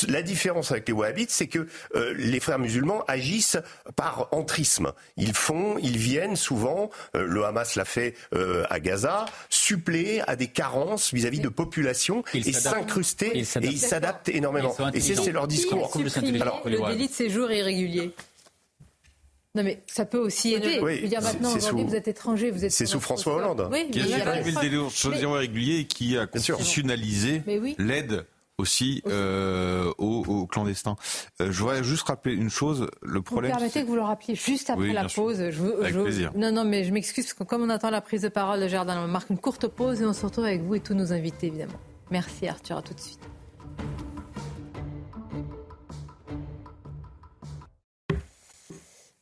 La 0.08 0.22
différence 0.22 0.70
avec 0.70 0.86
les 0.88 0.92
wahhabites, 0.92 1.30
c'est 1.30 1.46
que 1.46 1.66
euh, 1.94 2.14
les 2.16 2.40
frères 2.40 2.58
musulmans 2.58 3.02
agissent 3.08 3.58
par 3.96 4.28
entrisme. 4.32 4.92
Ils 5.16 5.34
font, 5.34 5.76
ils 5.78 5.96
viennent 5.96 6.36
souvent, 6.36 6.90
le 7.14 7.44
Hamas 7.44 7.76
l'a 7.76 7.84
fait 7.84 8.14
à 8.68 8.80
Gaza, 8.80 9.26
suppléer 9.48 10.22
à 10.26 10.36
des 10.36 10.48
carences 10.48 11.12
vis-à-vis 11.12 11.40
de 11.40 11.48
populations 11.48 12.22
et 12.34 12.52
s'incruster 12.52 13.38
et 13.38 13.44
ils 13.62 13.78
s'adaptent 13.78 14.28
énormément. 14.28 14.74
Et 14.94 15.00
c'est 15.00 15.32
leur 15.32 15.46
discours. 15.46 15.90
Alors, 16.40 16.62
le 16.64 16.92
délit 16.92 17.08
de 17.08 17.12
séjour 17.12 17.50
irrégulier. 17.50 18.12
Non, 19.56 19.64
mais 19.64 19.82
ça 19.86 20.04
peut 20.04 20.18
aussi 20.18 20.54
aider. 20.54 20.78
Oui, 20.80 21.08
dire 21.08 21.20
maintenant, 21.20 21.54
aujourd'hui, 21.56 21.84
vous 21.84 21.96
êtes 21.96 22.06
étranger, 22.06 22.50
vous 22.50 22.64
êtes. 22.64 22.70
C'est 22.70 22.86
sous 22.86 23.00
François 23.00 23.36
Hollande. 23.36 23.68
Oui, 23.72 23.90
qui 23.90 24.00
a 24.00 24.04
supprimé 24.04 24.52
le 24.52 24.60
délai 24.60 24.76
de 24.76 25.26
régulier 25.26 25.78
et 25.80 25.84
qui 25.86 26.16
a 26.16 26.26
constitutionnalisé 26.26 27.42
l'aide 27.78 28.26
aussi 28.60 29.02
euh, 29.06 29.90
aux, 29.98 30.46
clandestins. 30.46 30.96
Euh, 31.40 31.50
je 31.50 31.60
voudrais 31.60 31.82
juste 31.82 32.06
rappeler 32.06 32.34
une 32.34 32.50
chose. 32.50 32.88
Le 33.02 33.22
problème. 33.22 33.50
Vous 33.50 33.58
permettez 33.58 33.82
que 33.82 33.86
vous 33.86 33.96
le 33.96 34.02
rappeliez 34.02 34.34
juste 34.36 34.70
après 34.70 34.92
la 34.92 35.06
pause. 35.06 35.50
Je, 35.50 35.80
Avec 35.80 35.94
plaisir. 35.94 36.30
Non, 36.36 36.52
non, 36.52 36.64
mais 36.64 36.84
je 36.84 36.92
m'excuse 36.92 37.24
parce 37.24 37.34
que 37.34 37.44
comme 37.44 37.62
on 37.62 37.70
attend 37.70 37.90
la 37.90 38.02
prise 38.02 38.22
de 38.22 38.28
parole 38.28 38.60
de 38.60 38.68
Jardin, 38.68 39.02
on 39.02 39.08
marque 39.08 39.30
une 39.30 39.38
courte 39.38 39.66
pause 39.66 40.02
et 40.02 40.06
on 40.06 40.12
se 40.12 40.24
retrouve 40.24 40.44
avec 40.44 40.62
vous 40.62 40.76
et 40.76 40.80
tous 40.80 40.94
nos 40.94 41.12
invités 41.12 41.48
évidemment. 41.48 41.80
Merci 42.10 42.46
Arthur, 42.46 42.76
à 42.76 42.82
tout 42.82 42.94
de 42.94 43.00
suite. 43.00 43.20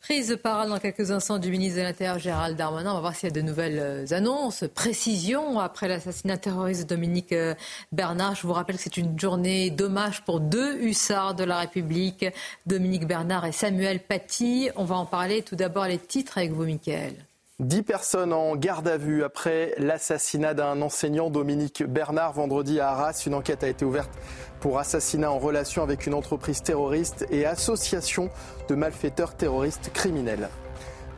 Prise 0.09 0.29
de 0.29 0.37
parole 0.37 0.71
dans 0.71 0.79
quelques 0.79 1.11
instants 1.11 1.39
du 1.39 1.51
ministre 1.51 1.77
de 1.77 1.83
l'Intérieur 1.83 2.19
Gérald 2.19 2.57
Darmanin. 2.57 2.93
On 2.93 2.95
va 2.95 3.01
voir 3.01 3.15
s'il 3.15 3.29
y 3.29 3.31
a 3.31 3.35
de 3.35 3.43
nouvelles 3.43 3.79
euh, 3.79 4.07
annonces, 4.13 4.65
précisions 4.75 5.59
après 5.61 5.87
l'assassinat 5.87 6.39
terroriste 6.39 6.85
de 6.85 6.95
Dominique 6.95 7.33
euh, 7.33 7.55
Bernard. 7.93 8.35
Je 8.35 8.47
vous 8.47 8.55
rappelle 8.55 8.77
que 8.77 8.83
c'est 8.83 8.97
une 8.97 9.21
journée 9.21 9.69
d'hommage 9.69 10.25
pour 10.25 10.41
deux 10.41 10.79
hussards 10.81 11.35
de 11.35 11.45
la 11.45 11.59
République, 11.59 12.25
Dominique 12.65 13.07
Bernard 13.07 13.45
et 13.45 13.53
Samuel 13.53 14.01
Paty. 14.01 14.71
On 14.77 14.85
va 14.87 14.97
en 14.97 15.05
parler 15.05 15.43
tout 15.43 15.57
d'abord 15.57 15.85
les 15.85 15.99
titres 15.99 16.39
avec 16.39 16.53
vous, 16.53 16.65
Mickaël. 16.65 17.13
Dix 17.61 17.83
personnes 17.83 18.33
en 18.33 18.55
garde 18.55 18.87
à 18.87 18.97
vue 18.97 19.25
après 19.25 19.75
l'assassinat 19.79 20.55
d'un 20.55 20.81
enseignant, 20.81 21.29
Dominique 21.29 21.83
Bernard, 21.83 22.35
vendredi 22.35 22.79
à 22.79 22.91
Arras. 22.91 23.25
Une 23.27 23.35
enquête 23.35 23.65
a 23.65 23.69
été 23.69 23.85
ouverte 23.85 24.13
pour 24.61 24.79
assassinat 24.79 25.33
en 25.33 25.41
relation 25.41 25.83
avec 25.83 26.07
une 26.07 26.15
entreprise 26.15 26.63
terroriste 26.63 27.27
et 27.33 27.47
association 27.47 28.31
de 28.69 28.77
malfaiteurs 28.77 29.35
terroristes 29.35 29.91
criminels. 29.93 30.51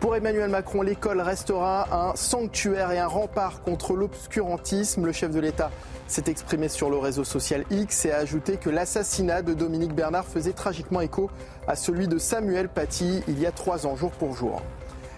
Pour 0.00 0.16
Emmanuel 0.16 0.48
Macron, 0.48 0.80
l'école 0.80 1.20
restera 1.20 2.08
un 2.08 2.16
sanctuaire 2.16 2.90
et 2.90 2.98
un 2.98 3.06
rempart 3.06 3.60
contre 3.60 3.92
l'obscurantisme. 3.92 5.04
Le 5.04 5.12
chef 5.12 5.32
de 5.32 5.40
l'État 5.40 5.70
s'est 6.06 6.24
exprimé 6.28 6.70
sur 6.70 6.88
le 6.88 6.96
réseau 6.96 7.24
social 7.24 7.66
X 7.70 8.06
et 8.06 8.12
a 8.12 8.16
ajouté 8.16 8.56
que 8.56 8.70
l'assassinat 8.70 9.42
de 9.42 9.52
Dominique 9.52 9.94
Bernard 9.94 10.24
faisait 10.24 10.54
tragiquement 10.54 11.02
écho 11.02 11.30
à 11.68 11.76
celui 11.76 12.08
de 12.08 12.16
Samuel 12.16 12.70
Paty 12.70 13.22
il 13.28 13.38
y 13.38 13.44
a 13.44 13.52
trois 13.52 13.86
ans, 13.86 13.94
jour 13.94 14.12
pour 14.12 14.32
jour. 14.34 14.62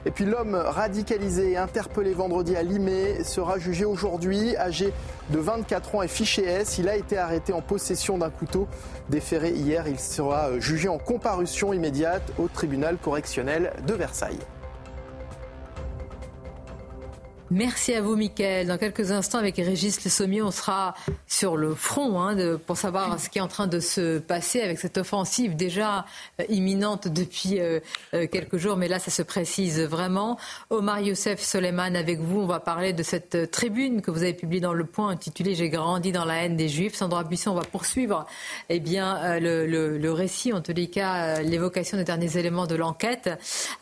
Et 0.05 0.11
puis 0.11 0.25
l'homme 0.25 0.55
radicalisé 0.55 1.53
et 1.53 1.57
interpellé 1.57 2.13
vendredi 2.13 2.57
à 2.57 2.63
Limay 2.63 3.23
sera 3.23 3.59
jugé 3.59 3.85
aujourd'hui, 3.85 4.57
âgé 4.57 4.93
de 5.31 5.39
24 5.39 5.95
ans 5.95 6.03
et 6.03 6.09
fiché 6.09 6.45
S. 6.45 6.79
Il 6.79 6.89
a 6.89 6.97
été 6.97 7.17
arrêté 7.19 7.53
en 7.53 7.61
possession 7.61 8.19
d'un 8.19 8.31
couteau 8.31 8.67
déféré 9.11 9.51
hier. 9.51 9.87
Il 9.87 10.01
sera 10.01 10.59
jugé 10.59 10.89
en 10.89 10.99
comparution 10.99 11.73
immédiate 11.73 12.33
au 12.39 12.49
tribunal 12.49 12.97
correctionnel 12.99 13.73
de 13.87 13.95
Versailles. 13.95 14.39
Merci 17.53 17.93
à 17.93 18.01
vous, 18.01 18.17
Mickaël. 18.17 18.67
Dans 18.67 18.79
quelques 18.79 19.11
instants, 19.11 19.37
avec 19.37 19.57
Régis 19.57 20.03
Le 20.03 20.11
Sommier, 20.11 20.41
on 20.41 20.51
sera 20.51 20.95
sur 21.27 21.59
le 21.59 21.75
front 21.75 22.19
hein, 22.19 22.35
pour 22.67 22.79
savoir 22.79 23.21
ce 23.21 23.29
qui 23.29 23.41
est 23.41 23.43
en 23.43 23.49
train 23.49 23.67
de 23.67 23.79
se 23.79 24.19
passer 24.19 24.63
avec 24.63 24.79
cette 24.79 24.97
offensive 24.97 25.55
déjà 25.55 26.07
euh, 26.41 26.45
imminente 26.49 27.09
depuis 27.09 27.61
euh, 27.61 27.81
euh, 28.15 28.27
quelques 28.27 28.57
jours. 28.57 28.79
Mais 28.79 28.89
là, 28.89 28.99
ça 28.99 29.11
se 29.11 29.21
précise 29.21 29.79
vraiment. 29.81 30.39
Omar 30.71 31.01
Youssef 31.01 31.43
Soleiman, 31.43 31.95
avec 31.95 32.21
vous, 32.21 32.41
on 32.41 32.47
va 32.47 32.59
parler 32.59 32.95
de 32.95 33.03
cette 33.03 33.51
tribune 33.51 34.01
que 34.01 34.11
vous 34.11 34.23
avez 34.23 34.33
publiée 34.33 34.63
dans 34.63 34.73
Le 34.73 34.87
Point 34.87 35.11
intitulée 35.11 35.55
J'ai 35.55 35.69
grandi 35.69 36.11
dans 36.11 36.25
la 36.25 36.45
haine 36.45 36.57
des 36.57 36.71
Juifs. 36.71 36.95
Sandra 36.95 37.23
Buisson, 37.23 37.51
on 37.51 37.57
va 37.57 37.65
poursuivre 37.65 38.25
eh 38.71 38.81
bien, 38.81 39.39
le, 39.39 40.11
récit, 40.11 40.55
en 40.55 40.63
tous 40.63 40.73
les 40.73 40.87
cas, 40.87 41.43
l'évocation 41.43 41.99
des 41.99 42.05
derniers 42.05 42.39
éléments 42.39 42.67
de 42.67 42.77
l'enquête. 42.77 43.29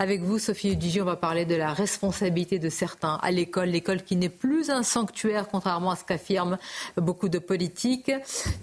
Avec 0.00 0.22
vous, 0.22 0.40
Sophie 0.40 0.76
Dugy, 0.76 1.00
on 1.00 1.04
va 1.04 1.14
parler 1.14 1.44
de 1.44 1.54
la 1.54 1.72
responsabilité 1.72 2.58
de 2.58 2.68
certains 2.68 3.20
à 3.22 3.30
l'école 3.30 3.59
l'école, 3.66 4.02
qui 4.02 4.16
n'est 4.16 4.28
plus 4.28 4.70
un 4.70 4.82
sanctuaire, 4.82 5.48
contrairement 5.48 5.90
à 5.90 5.96
ce 5.96 6.04
qu'affirment 6.04 6.58
beaucoup 6.96 7.28
de 7.28 7.38
politiques. 7.38 8.12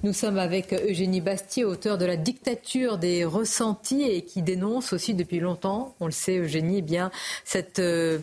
Nous 0.03 0.14
sommes 0.14 0.38
avec 0.38 0.74
Eugénie 0.74 1.22
Bastier, 1.22 1.65
auteur 1.65 1.98
de 1.98 2.06
La 2.06 2.18
dictature 2.18 2.98
des 2.98 3.26
ressentis 3.26 4.03
et 4.03 4.24
qui 4.24 4.41
dénonce 4.41 4.94
aussi 4.94 5.14
depuis 5.14 5.40
longtemps, 5.40 5.95
on 5.99 6.06
le 6.06 6.11
sait 6.11 6.38
Eugénie, 6.38 6.80
eh 6.80 6.82
bien 6.82 7.11
cette 7.44 7.80
euh, 7.80 8.19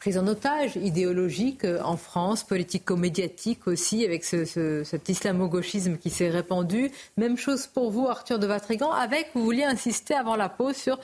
prise 0.00 0.16
en 0.16 0.26
otage 0.26 0.76
idéologique 0.76 1.66
en 1.84 1.96
France, 1.98 2.42
politico-médiatique 2.42 3.66
aussi, 3.66 4.04
avec 4.04 4.24
cet 4.24 5.08
islamo-gauchisme 5.08 5.98
qui 5.98 6.08
s'est 6.08 6.30
répandu. 6.30 6.90
Même 7.18 7.36
chose 7.36 7.66
pour 7.66 7.90
vous, 7.90 8.08
Arthur 8.08 8.38
de 8.38 8.46
Vatrigan, 8.46 8.90
avec, 8.90 9.28
vous 9.34 9.44
vouliez 9.44 9.64
insister 9.64 10.14
avant 10.14 10.36
la 10.36 10.48
pause 10.48 10.76
sur 10.76 10.98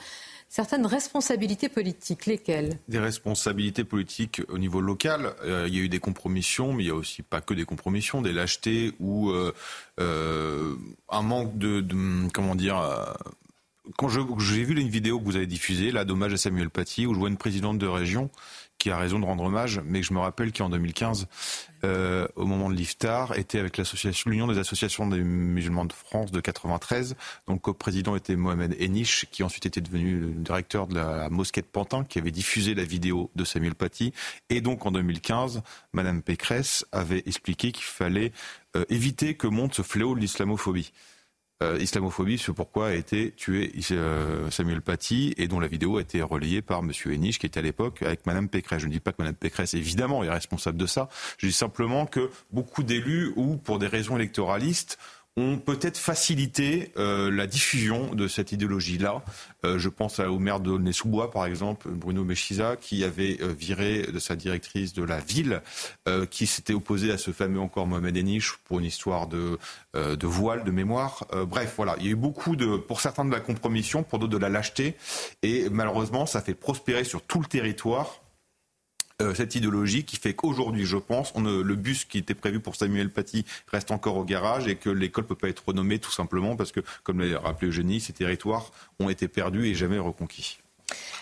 certaines 0.49 0.85
responsabilités 0.85 1.69
politiques. 1.69 2.25
Lesquelles? 2.25 2.79
Des 2.87 2.99
responsabilités 2.99 3.83
politiques 3.83 4.41
au 4.49 4.57
niveau 4.57 4.81
local. 4.81 5.33
Euh, 5.43 5.65
il 5.67 5.75
y 5.75 5.79
a 5.79 5.81
eu 5.81 5.89
des 5.89 5.99
compromissions, 5.99 6.73
mais 6.73 6.83
il 6.83 6.87
y 6.87 6.91
a 6.91 6.95
aussi 6.95 7.21
pas 7.21 7.41
que 7.41 7.53
des 7.53 7.65
compromissions, 7.65 8.21
des 8.21 8.33
lâchetés 8.33 8.93
ou 8.99 9.29
euh, 9.29 9.53
euh, 9.99 10.75
un 11.09 11.21
manque 11.21 11.57
de, 11.57 11.83
comment 12.33 12.55
dire. 12.55 12.77
quand 13.97 14.09
j'ai 14.09 14.63
vu 14.63 14.79
une 14.79 14.89
vidéo 14.89 15.19
que 15.19 15.25
vous 15.25 15.35
avez 15.35 15.47
diffusée, 15.47 15.91
là, 15.91 16.05
d'hommage 16.05 16.33
à 16.33 16.37
Samuel 16.37 16.69
Paty, 16.69 17.05
où 17.05 17.13
je 17.13 17.19
vois 17.19 17.29
une 17.29 17.37
présidente 17.37 17.77
de 17.77 17.87
région 17.87 18.29
qui 18.77 18.91
a 18.91 18.97
raison 18.97 19.19
de 19.19 19.25
rendre 19.25 19.43
hommage, 19.43 19.81
mais 19.85 20.03
je 20.03 20.13
me 20.13 20.19
rappelle 20.19 20.51
qu'en 20.51 20.69
2015, 20.69 21.27
euh, 21.83 22.27
au 22.35 22.45
moment 22.45 22.69
de 22.69 22.75
l'Iftar, 22.75 23.37
était 23.37 23.59
avec 23.59 23.77
l'association, 23.77 24.29
l'Union 24.29 24.47
des 24.47 24.57
associations 24.57 25.07
des 25.07 25.21
musulmans 25.21 25.85
de 25.85 25.93
France 25.93 26.31
de 26.31 26.39
93. 26.39 27.15
Donc, 27.47 27.61
co-président 27.61 28.15
était 28.15 28.35
Mohamed 28.35 28.75
Enish, 28.79 29.25
qui 29.31 29.43
ensuite 29.43 29.65
était 29.65 29.81
devenu 29.81 30.19
le 30.19 30.27
directeur 30.27 30.87
de 30.87 30.95
la 30.95 31.29
mosquée 31.29 31.61
de 31.61 31.67
Pantin, 31.67 32.03
qui 32.03 32.19
avait 32.19 32.31
diffusé 32.31 32.75
la 32.75 32.83
vidéo 32.83 33.31
de 33.35 33.43
Samuel 33.43 33.75
Paty. 33.75 34.13
Et 34.49 34.61
donc, 34.61 34.85
en 34.85 34.91
2015, 34.91 35.61
Madame 35.93 36.21
Pécresse 36.21 36.85
avait 36.91 37.23
expliqué 37.25 37.71
qu'il 37.71 37.85
fallait 37.85 38.31
euh, 38.75 38.85
éviter 38.89 39.35
que 39.35 39.47
monte 39.47 39.75
ce 39.75 39.81
fléau 39.81 40.15
de 40.15 40.19
l'islamophobie 40.19 40.91
euh, 41.63 41.79
islamophobie, 41.79 42.37
c'est 42.37 42.53
pourquoi 42.53 42.89
a 42.89 42.93
été 42.93 43.31
tué 43.31 43.71
euh, 43.91 44.51
Samuel 44.51 44.81
Paty 44.81 45.33
et 45.37 45.47
dont 45.47 45.59
la 45.59 45.67
vidéo 45.67 45.97
a 45.97 46.01
été 46.01 46.21
relayée 46.21 46.61
par 46.61 46.79
M. 46.79 46.91
Henich, 47.05 47.39
qui 47.39 47.47
était 47.47 47.59
à 47.59 47.63
l'époque 47.63 48.03
avec 48.03 48.27
Mme 48.27 48.47
Pécresse. 48.47 48.81
Je 48.81 48.85
ne 48.85 48.91
dis 48.91 48.99
pas 48.99 49.11
que 49.11 49.21
Mme 49.23 49.33
Pécresse, 49.33 49.73
évidemment, 49.73 50.23
est 50.23 50.29
responsable 50.29 50.77
de 50.77 50.85
ça. 50.85 51.09
Je 51.39 51.47
dis 51.47 51.53
simplement 51.53 52.05
que 52.05 52.29
beaucoup 52.51 52.83
d'élus, 52.83 53.33
ou 53.35 53.57
pour 53.57 53.79
des 53.79 53.87
raisons 53.87 54.17
électoralistes, 54.17 54.99
ont 55.37 55.57
peut-être 55.57 55.97
facilité 55.97 56.91
euh, 56.97 57.29
la 57.31 57.45
diffusion 57.45 58.13
de 58.13 58.27
cette 58.27 58.51
idéologie-là. 58.51 59.23
Euh, 59.63 59.77
je 59.77 59.87
pense 59.87 60.19
au 60.19 60.39
maire 60.39 60.59
de 60.59 60.75
Nessoubois, 60.77 61.29
par 61.29 61.45
exemple, 61.45 61.89
Bruno 61.89 62.23
Mechiza, 62.23 62.75
qui 62.75 63.03
avait 63.03 63.37
euh, 63.41 63.53
viré 63.57 64.01
de 64.01 64.17
sa 64.17 64.35
directrice 64.35 64.93
de 64.93 65.03
la 65.03 65.19
ville, 65.19 65.61
qui 66.31 66.47
s'était 66.47 66.73
opposé 66.73 67.11
à 67.11 67.17
ce 67.17 67.31
fameux 67.31 67.59
encore 67.59 67.85
Mohamed 67.85 68.17
Enish 68.17 68.53
pour 68.63 68.79
une 68.79 68.85
histoire 68.85 69.27
de, 69.27 69.59
de 69.93 70.27
voile, 70.27 70.63
de 70.63 70.71
mémoire. 70.71 71.27
bref, 71.47 71.73
voilà, 71.75 71.95
il 71.99 72.05
y 72.05 72.07
a 72.07 72.11
eu 72.11 72.15
beaucoup 72.15 72.55
de, 72.55 72.77
pour 72.77 73.01
certains 73.01 73.25
de 73.25 73.31
la 73.31 73.39
compromission, 73.39 74.03
pour 74.03 74.17
d'autres 74.17 74.33
de 74.33 74.37
la 74.37 74.49
lâcheté, 74.49 74.95
et 75.43 75.69
malheureusement, 75.69 76.25
ça 76.25 76.41
fait 76.41 76.55
prospérer 76.55 77.03
sur 77.03 77.21
tout 77.21 77.39
le 77.39 77.45
territoire 77.45 78.21
euh, 79.21 79.33
cette 79.33 79.55
idéologie 79.55 80.03
qui 80.03 80.17
fait 80.17 80.33
qu'aujourd'hui, 80.33 80.85
je 80.85 80.97
pense, 80.97 81.33
le 81.35 81.75
bus 81.75 82.05
qui 82.05 82.19
était 82.19 82.35
prévu 82.35 82.59
pour 82.59 82.75
Samuel 82.75 83.09
Paty 83.09 83.45
reste 83.71 83.89
encore 83.89 84.17
au 84.17 84.23
garage 84.23 84.67
et 84.67 84.75
que 84.75 84.91
l'école 84.91 85.23
ne 85.23 85.29
peut 85.29 85.35
pas 85.35 85.49
être 85.49 85.63
renommée 85.65 85.97
tout 85.97 86.11
simplement 86.11 86.55
parce 86.55 86.71
que, 86.71 86.81
comme 87.03 87.21
l'a 87.21 87.39
rappelé 87.39 87.69
Eugénie, 87.69 87.99
ces 87.99 88.13
territoires 88.13 88.71
ont 88.99 89.09
été 89.09 89.27
perdus 89.27 89.65
et 89.65 89.73
jamais 89.73 89.97
reconquis. 89.97 90.59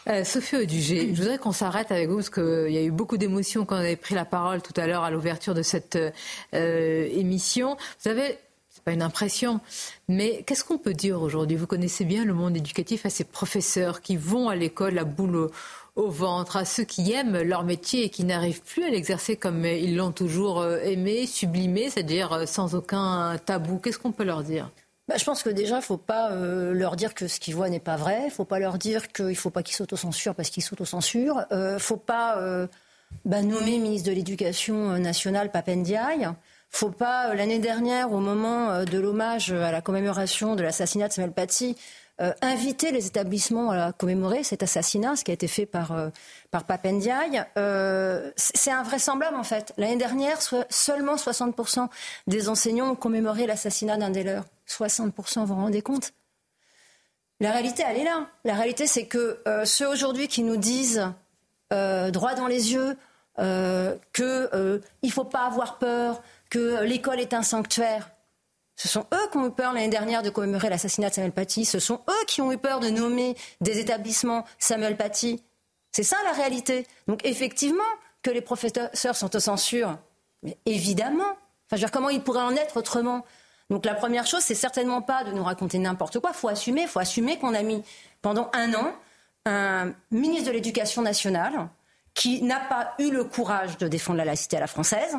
Euh, 0.07 0.23
Sophie 0.23 0.57
Audugé, 0.57 1.09
je 1.13 1.22
voudrais 1.22 1.38
qu'on 1.38 1.51
s'arrête 1.51 1.91
avec 1.91 2.09
vous 2.09 2.17
parce 2.17 2.30
qu'il 2.30 2.69
y 2.69 2.77
a 2.77 2.84
eu 2.84 2.91
beaucoup 2.91 3.17
d'émotions 3.17 3.65
quand 3.65 3.76
on 3.76 3.80
avait 3.80 3.95
pris 3.95 4.13
la 4.13 4.26
parole 4.26 4.61
tout 4.61 4.73
à 4.80 4.85
l'heure 4.85 5.03
à 5.03 5.09
l'ouverture 5.09 5.53
de 5.53 5.63
cette 5.63 5.97
euh, 6.53 7.07
émission. 7.11 7.76
Vous 7.76 8.09
savez, 8.09 8.38
c'est 8.69 8.84
pas 8.84 8.91
une 8.91 9.01
impression, 9.01 9.61
mais 10.09 10.43
qu'est-ce 10.45 10.63
qu'on 10.63 10.77
peut 10.77 10.93
dire 10.93 11.22
aujourd'hui? 11.22 11.55
Vous 11.57 11.65
connaissez 11.65 12.03
bien 12.05 12.26
le 12.26 12.34
monde 12.34 12.57
éducatif 12.57 13.05
à 13.05 13.09
ces 13.09 13.23
professeurs 13.23 14.01
qui 14.01 14.17
vont 14.17 14.49
à 14.49 14.55
l'école 14.55 14.99
à 14.99 15.05
boulot 15.05 15.49
au 15.95 16.09
ventre, 16.09 16.57
à 16.57 16.65
ceux 16.65 16.84
qui 16.84 17.13
aiment 17.13 17.41
leur 17.41 17.63
métier 17.63 18.05
et 18.05 18.09
qui 18.09 18.26
n'arrivent 18.26 18.61
plus 18.61 18.84
à 18.84 18.89
l'exercer 18.89 19.38
comme 19.38 19.65
ils 19.65 19.95
l'ont 19.95 20.11
toujours 20.11 20.59
euh, 20.59 20.80
aimé, 20.80 21.26
sublimé, 21.26 21.89
c'est-à-dire 21.89 22.34
euh, 22.34 22.45
sans 22.45 22.76
aucun 22.76 23.38
tabou. 23.45 23.77
Qu'est-ce 23.77 23.99
qu'on 23.99 24.11
peut 24.11 24.26
leur 24.26 24.43
dire? 24.43 24.69
Bah, 25.07 25.15
je 25.17 25.23
pense 25.23 25.41
que 25.41 25.49
déjà, 25.49 25.76
il 25.76 25.80
ne 25.80 25.84
faut 25.84 25.97
pas 25.97 26.31
euh, 26.31 26.73
leur 26.73 26.97
dire 26.97 27.13
que 27.13 27.27
ce 27.27 27.39
qu'ils 27.39 27.55
voient 27.55 27.69
n'est 27.69 27.80
pas 27.80 27.95
vrai. 27.95 28.22
Il 28.23 28.26
ne 28.26 28.31
faut 28.31 28.45
pas 28.45 28.59
leur 28.59 28.77
dire 28.77 29.07
qu'il 29.07 29.27
ne 29.27 29.34
faut 29.35 29.51
pas 29.51 29.63
qu'ils 29.63 29.76
s'autocensurent 29.76 30.35
parce 30.35 30.49
qu'ils 30.49 30.63
s'autocensurent. 30.63 31.45
Il 31.51 31.57
ne 31.57 31.77
faut 31.77 31.97
pas 31.97 32.67
bah, 33.23 33.41
nommer 33.41 33.77
ministre 33.77 34.09
de 34.09 34.15
l'Éducation 34.15 34.97
nationale 34.97 35.51
Papendiaï. 35.51 36.27
Faut 36.72 36.89
pas, 36.89 37.34
l'année 37.35 37.59
dernière, 37.59 38.11
au 38.11 38.19
moment 38.19 38.84
de 38.84 38.97
l'hommage 38.97 39.53
à 39.53 39.72
la 39.72 39.81
commémoration 39.81 40.55
de 40.55 40.63
l'assassinat 40.63 41.07
de 41.07 41.13
Samuel 41.13 41.31
Paty, 41.31 41.77
euh, 42.21 42.31
inviter 42.41 42.91
les 42.91 43.07
établissements 43.07 43.71
à 43.71 43.91
commémorer 43.91 44.43
cet 44.43 44.63
assassinat, 44.63 45.17
ce 45.17 45.25
qui 45.25 45.31
a 45.31 45.33
été 45.33 45.49
fait 45.49 45.65
par, 45.65 45.91
euh, 45.91 46.09
Papendiaï. 46.49 47.43
Euh, 47.57 48.31
c'est 48.37 48.71
invraisemblable 48.71 49.35
en 49.35 49.43
fait. 49.43 49.73
L'année 49.75 49.97
dernière, 49.97 50.39
seulement 50.69 51.17
60% 51.17 51.89
des 52.27 52.47
enseignants 52.47 52.91
ont 52.91 52.95
commémoré 52.95 53.45
l'assassinat 53.45 53.97
d'un 53.97 54.11
des 54.11 54.23
leurs. 54.23 54.45
60%, 54.65 55.41
vous 55.41 55.47
vous 55.47 55.55
rendez 55.55 55.81
compte? 55.81 56.13
La 57.41 57.51
réalité, 57.51 57.83
elle 57.85 57.97
est 57.97 58.05
là. 58.05 58.29
La 58.45 58.53
réalité, 58.53 58.87
c'est 58.87 59.07
que 59.07 59.43
ceux 59.65 59.87
aujourd'hui 59.89 60.29
qui 60.29 60.43
nous 60.43 60.55
disent 60.55 61.05
droit 61.69 62.33
dans 62.35 62.47
les 62.47 62.71
yeux 62.71 62.97
qu'il 63.37 63.43
ne 64.23 65.09
faut 65.11 65.25
pas 65.25 65.45
avoir 65.47 65.77
peur, 65.77 66.23
que 66.49 66.81
l'école 66.83 67.19
est 67.19 67.33
un 67.33 67.43
sanctuaire, 67.43 68.09
ce 68.76 68.88
sont 68.88 69.06
eux 69.14 69.30
qui 69.31 69.38
ont 69.38 69.47
eu 69.47 69.52
peur 69.52 69.73
l'année 69.73 69.89
dernière 69.89 70.22
de 70.22 70.30
commémorer 70.30 70.69
l'assassinat 70.69 71.10
de 71.10 71.14
Samuel 71.14 71.31
Paty. 71.31 71.65
Ce 71.65 71.80
sont 71.80 72.02
eux 72.10 72.26
qui 72.27 72.41
ont 72.41 72.52
eu 72.52 72.57
peur 72.57 72.80
de 72.80 72.89
nommer 72.89 73.35
des 73.61 73.80
établissements 73.80 74.45
Samuel 74.60 74.97
Paty. 74.97 75.41
C'est 75.91 76.03
ça 76.03 76.18
la 76.26 76.31
réalité. 76.34 76.85
Donc 77.07 77.26
effectivement 77.26 77.84
que 78.22 78.31
les 78.31 78.41
professeurs 78.41 79.15
sont 79.15 79.35
aux 79.35 79.39
censures. 79.39 79.97
Mais 80.43 80.57
évidemment. 80.65 81.23
Enfin, 81.23 81.38
je 81.72 81.76
veux 81.76 81.80
dire, 81.81 81.91
comment 81.91 82.10
ils 82.10 82.22
pourraient 82.22 82.41
en 82.41 82.56
être 82.56 82.77
autrement? 82.77 83.26
Donc 83.69 83.85
la 83.85 83.95
première 83.95 84.27
chose, 84.27 84.41
c'est 84.41 84.56
certainement 84.56 85.02
pas 85.02 85.23
de 85.23 85.31
nous 85.31 85.43
raconter 85.43 85.80
n'importe 85.80 86.19
quoi. 86.19 86.31
Il 86.34 86.38
faut 86.38 86.49
assumer. 86.49 86.81
Il 86.81 86.88
faut 86.88 86.99
assumer 86.99 87.39
qu'on 87.39 87.53
a 87.53 87.64
mis 87.64 87.81
pendant 88.22 88.49
un 88.53 88.73
an 88.73 88.93
un 89.45 89.93
ministre 90.11 90.47
de 90.47 90.52
l'Éducation 90.52 91.02
nationale 91.02 91.69
qui 92.14 92.41
n'a 92.41 92.60
pas 92.60 92.93
eu 92.99 93.11
le 93.11 93.23
courage 93.23 93.77
de 93.77 93.88
défendre 93.88 94.18
la 94.18 94.26
laïcité 94.26 94.57
à 94.57 94.60
la 94.60 94.68
française, 94.68 95.18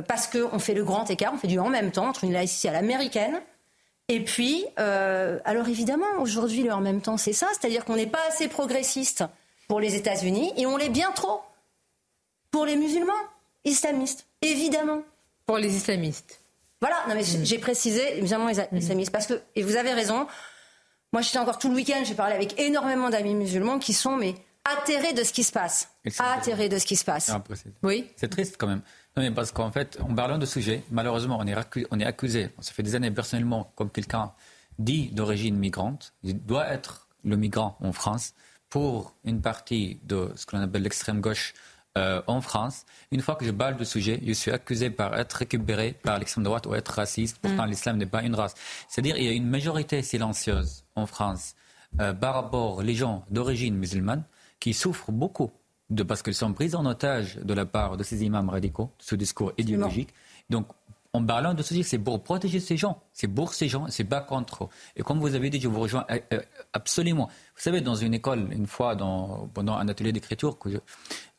parce 0.00 0.26
qu'on 0.26 0.58
fait 0.58 0.74
le 0.74 0.84
grand 0.84 1.10
écart, 1.10 1.32
on 1.34 1.38
fait 1.38 1.48
du 1.48 1.58
en 1.58 1.68
même 1.68 1.90
temps 1.90 2.08
entre 2.08 2.24
une 2.24 2.32
laïcité 2.32 2.70
à 2.70 2.72
l'américaine 2.72 3.42
et 4.08 4.20
puis, 4.20 4.66
euh, 4.78 5.38
alors 5.44 5.68
évidemment, 5.68 6.20
aujourd'hui, 6.20 6.62
le 6.62 6.72
en 6.72 6.80
même 6.80 7.00
temps, 7.00 7.16
c'est 7.16 7.32
ça, 7.32 7.48
c'est-à-dire 7.52 7.84
qu'on 7.84 7.96
n'est 7.96 8.06
pas 8.06 8.22
assez 8.28 8.48
progressiste 8.48 9.24
pour 9.68 9.80
les 9.80 9.94
États-Unis 9.94 10.52
et 10.56 10.66
on 10.66 10.76
l'est 10.76 10.90
bien 10.90 11.12
trop 11.12 11.40
pour 12.50 12.66
les 12.66 12.76
musulmans 12.76 13.12
islamistes, 13.64 14.26
évidemment. 14.42 15.02
Pour 15.46 15.56
les 15.56 15.74
islamistes. 15.74 16.40
Voilà, 16.80 16.96
non 17.08 17.14
mais 17.14 17.22
j'ai 17.24 17.58
précisé 17.58 18.18
évidemment 18.18 18.48
les 18.48 18.56
mm. 18.56 18.76
islamistes 18.76 19.12
parce 19.12 19.26
que, 19.26 19.40
et 19.54 19.62
vous 19.62 19.76
avez 19.76 19.92
raison, 19.92 20.26
moi 21.12 21.22
j'étais 21.22 21.38
encore 21.38 21.58
tout 21.58 21.68
le 21.68 21.76
week-end, 21.76 22.02
j'ai 22.04 22.14
parlé 22.14 22.34
avec 22.34 22.60
énormément 22.60 23.08
d'amis 23.08 23.34
musulmans 23.34 23.78
qui 23.78 23.94
sont 23.94 24.16
mais 24.16 24.34
atterré 24.64 25.12
de 25.12 25.22
ce 25.22 25.32
qui 25.32 25.44
se 25.44 25.52
passe. 25.52 25.88
Atterré 26.18 26.68
de 26.68 26.78
ce 26.78 26.84
qui 26.84 26.96
se 26.96 27.04
passe. 27.04 27.30
Oui. 27.82 28.10
C'est 28.16 28.28
triste 28.28 28.56
quand 28.58 28.66
même. 28.66 28.82
Non, 29.16 29.22
mais 29.22 29.30
parce 29.30 29.52
qu'en 29.52 29.70
fait, 29.70 29.98
en 30.00 30.14
parlant 30.14 30.38
de 30.38 30.46
sujet, 30.46 30.82
malheureusement, 30.90 31.38
on 31.40 31.46
est, 31.46 31.54
on 31.90 32.00
est 32.00 32.04
accusé, 32.04 32.50
ça 32.60 32.72
fait 32.72 32.82
des 32.82 32.94
années 32.94 33.10
personnellement, 33.10 33.70
comme 33.76 33.90
quelqu'un 33.90 34.32
dit 34.78 35.08
d'origine 35.08 35.56
migrante, 35.56 36.14
il 36.22 36.42
doit 36.44 36.66
être 36.68 37.08
le 37.24 37.36
migrant 37.36 37.76
en 37.80 37.92
France 37.92 38.32
pour 38.70 39.14
une 39.24 39.42
partie 39.42 40.00
de 40.04 40.32
ce 40.34 40.46
qu'on 40.46 40.58
appelle 40.58 40.82
l'extrême 40.82 41.20
gauche 41.20 41.52
euh, 41.98 42.22
en 42.26 42.40
France. 42.40 42.86
Une 43.10 43.20
fois 43.20 43.34
que 43.34 43.44
je 43.44 43.50
parle 43.50 43.76
de 43.76 43.84
sujet, 43.84 44.18
je 44.26 44.32
suis 44.32 44.50
accusé 44.50 44.88
par 44.88 45.14
être 45.18 45.34
récupéré 45.34 45.92
par 46.02 46.18
l'extrême 46.18 46.44
droite 46.44 46.66
ou 46.66 46.74
être 46.74 46.88
raciste. 46.88 47.36
Pourtant, 47.42 47.66
mm. 47.66 47.70
l'islam 47.70 47.96
n'est 47.98 48.06
pas 48.06 48.22
une 48.22 48.34
race. 48.34 48.54
C'est-à-dire 48.88 49.14
qu'il 49.16 49.24
y 49.24 49.28
a 49.28 49.32
une 49.32 49.46
majorité 49.48 50.00
silencieuse 50.02 50.84
en 50.96 51.04
France 51.04 51.54
euh, 52.00 52.14
par 52.14 52.32
rapport 52.34 52.78
aux 52.78 52.94
gens 52.94 53.26
d'origine 53.30 53.76
musulmane 53.76 54.24
qui 54.58 54.72
souffrent 54.72 55.12
beaucoup 55.12 55.50
de, 55.92 56.02
parce 56.02 56.22
qu'ils 56.22 56.34
sont 56.34 56.52
pris 56.52 56.74
en 56.74 56.86
otage 56.86 57.36
de 57.36 57.54
la 57.54 57.66
part 57.66 57.96
de 57.96 58.02
ces 58.02 58.24
imams 58.24 58.48
radicaux, 58.48 58.90
ce 58.98 59.14
discours 59.14 59.52
idéologique. 59.58 60.10
Donc, 60.50 60.66
en 61.14 61.24
parlant 61.24 61.52
de 61.52 61.62
ceci, 61.62 61.84
c'est 61.84 61.98
pour 61.98 62.22
protéger 62.22 62.58
ces 62.58 62.76
gens. 62.76 63.02
C'est 63.12 63.28
pour 63.28 63.52
ces 63.52 63.68
gens, 63.68 63.86
c'est 63.88 64.04
pas 64.04 64.22
contre 64.22 64.64
eux. 64.64 64.68
Et 64.96 65.02
comme 65.02 65.20
vous 65.20 65.34
avez 65.34 65.50
dit, 65.50 65.60
je 65.60 65.68
vous 65.68 65.80
rejoins 65.80 66.06
euh, 66.10 66.18
euh, 66.32 66.40
absolument. 66.72 67.26
Vous 67.26 67.62
savez, 67.62 67.82
dans 67.82 67.94
une 67.94 68.14
école, 68.14 68.48
une 68.50 68.66
fois, 68.66 68.96
dans, 68.96 69.48
pendant 69.52 69.76
un 69.76 69.88
atelier 69.88 70.12
d'écriture 70.12 70.58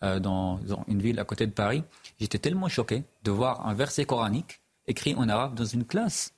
euh, 0.03 0.19
dans, 0.19 0.59
une 0.87 1.01
ville 1.01 1.19
à 1.19 1.23
côté 1.23 1.47
de 1.47 1.51
Paris, 1.51 1.83
j'étais 2.19 2.37
tellement 2.37 2.67
choqué 2.67 3.03
de 3.23 3.31
voir 3.31 3.65
un 3.67 3.73
verset 3.73 4.05
coranique 4.05 4.61
écrit 4.85 5.15
en 5.15 5.27
arabe 5.27 5.55
dans 5.55 5.65
une 5.65 5.85
classe, 5.85 6.35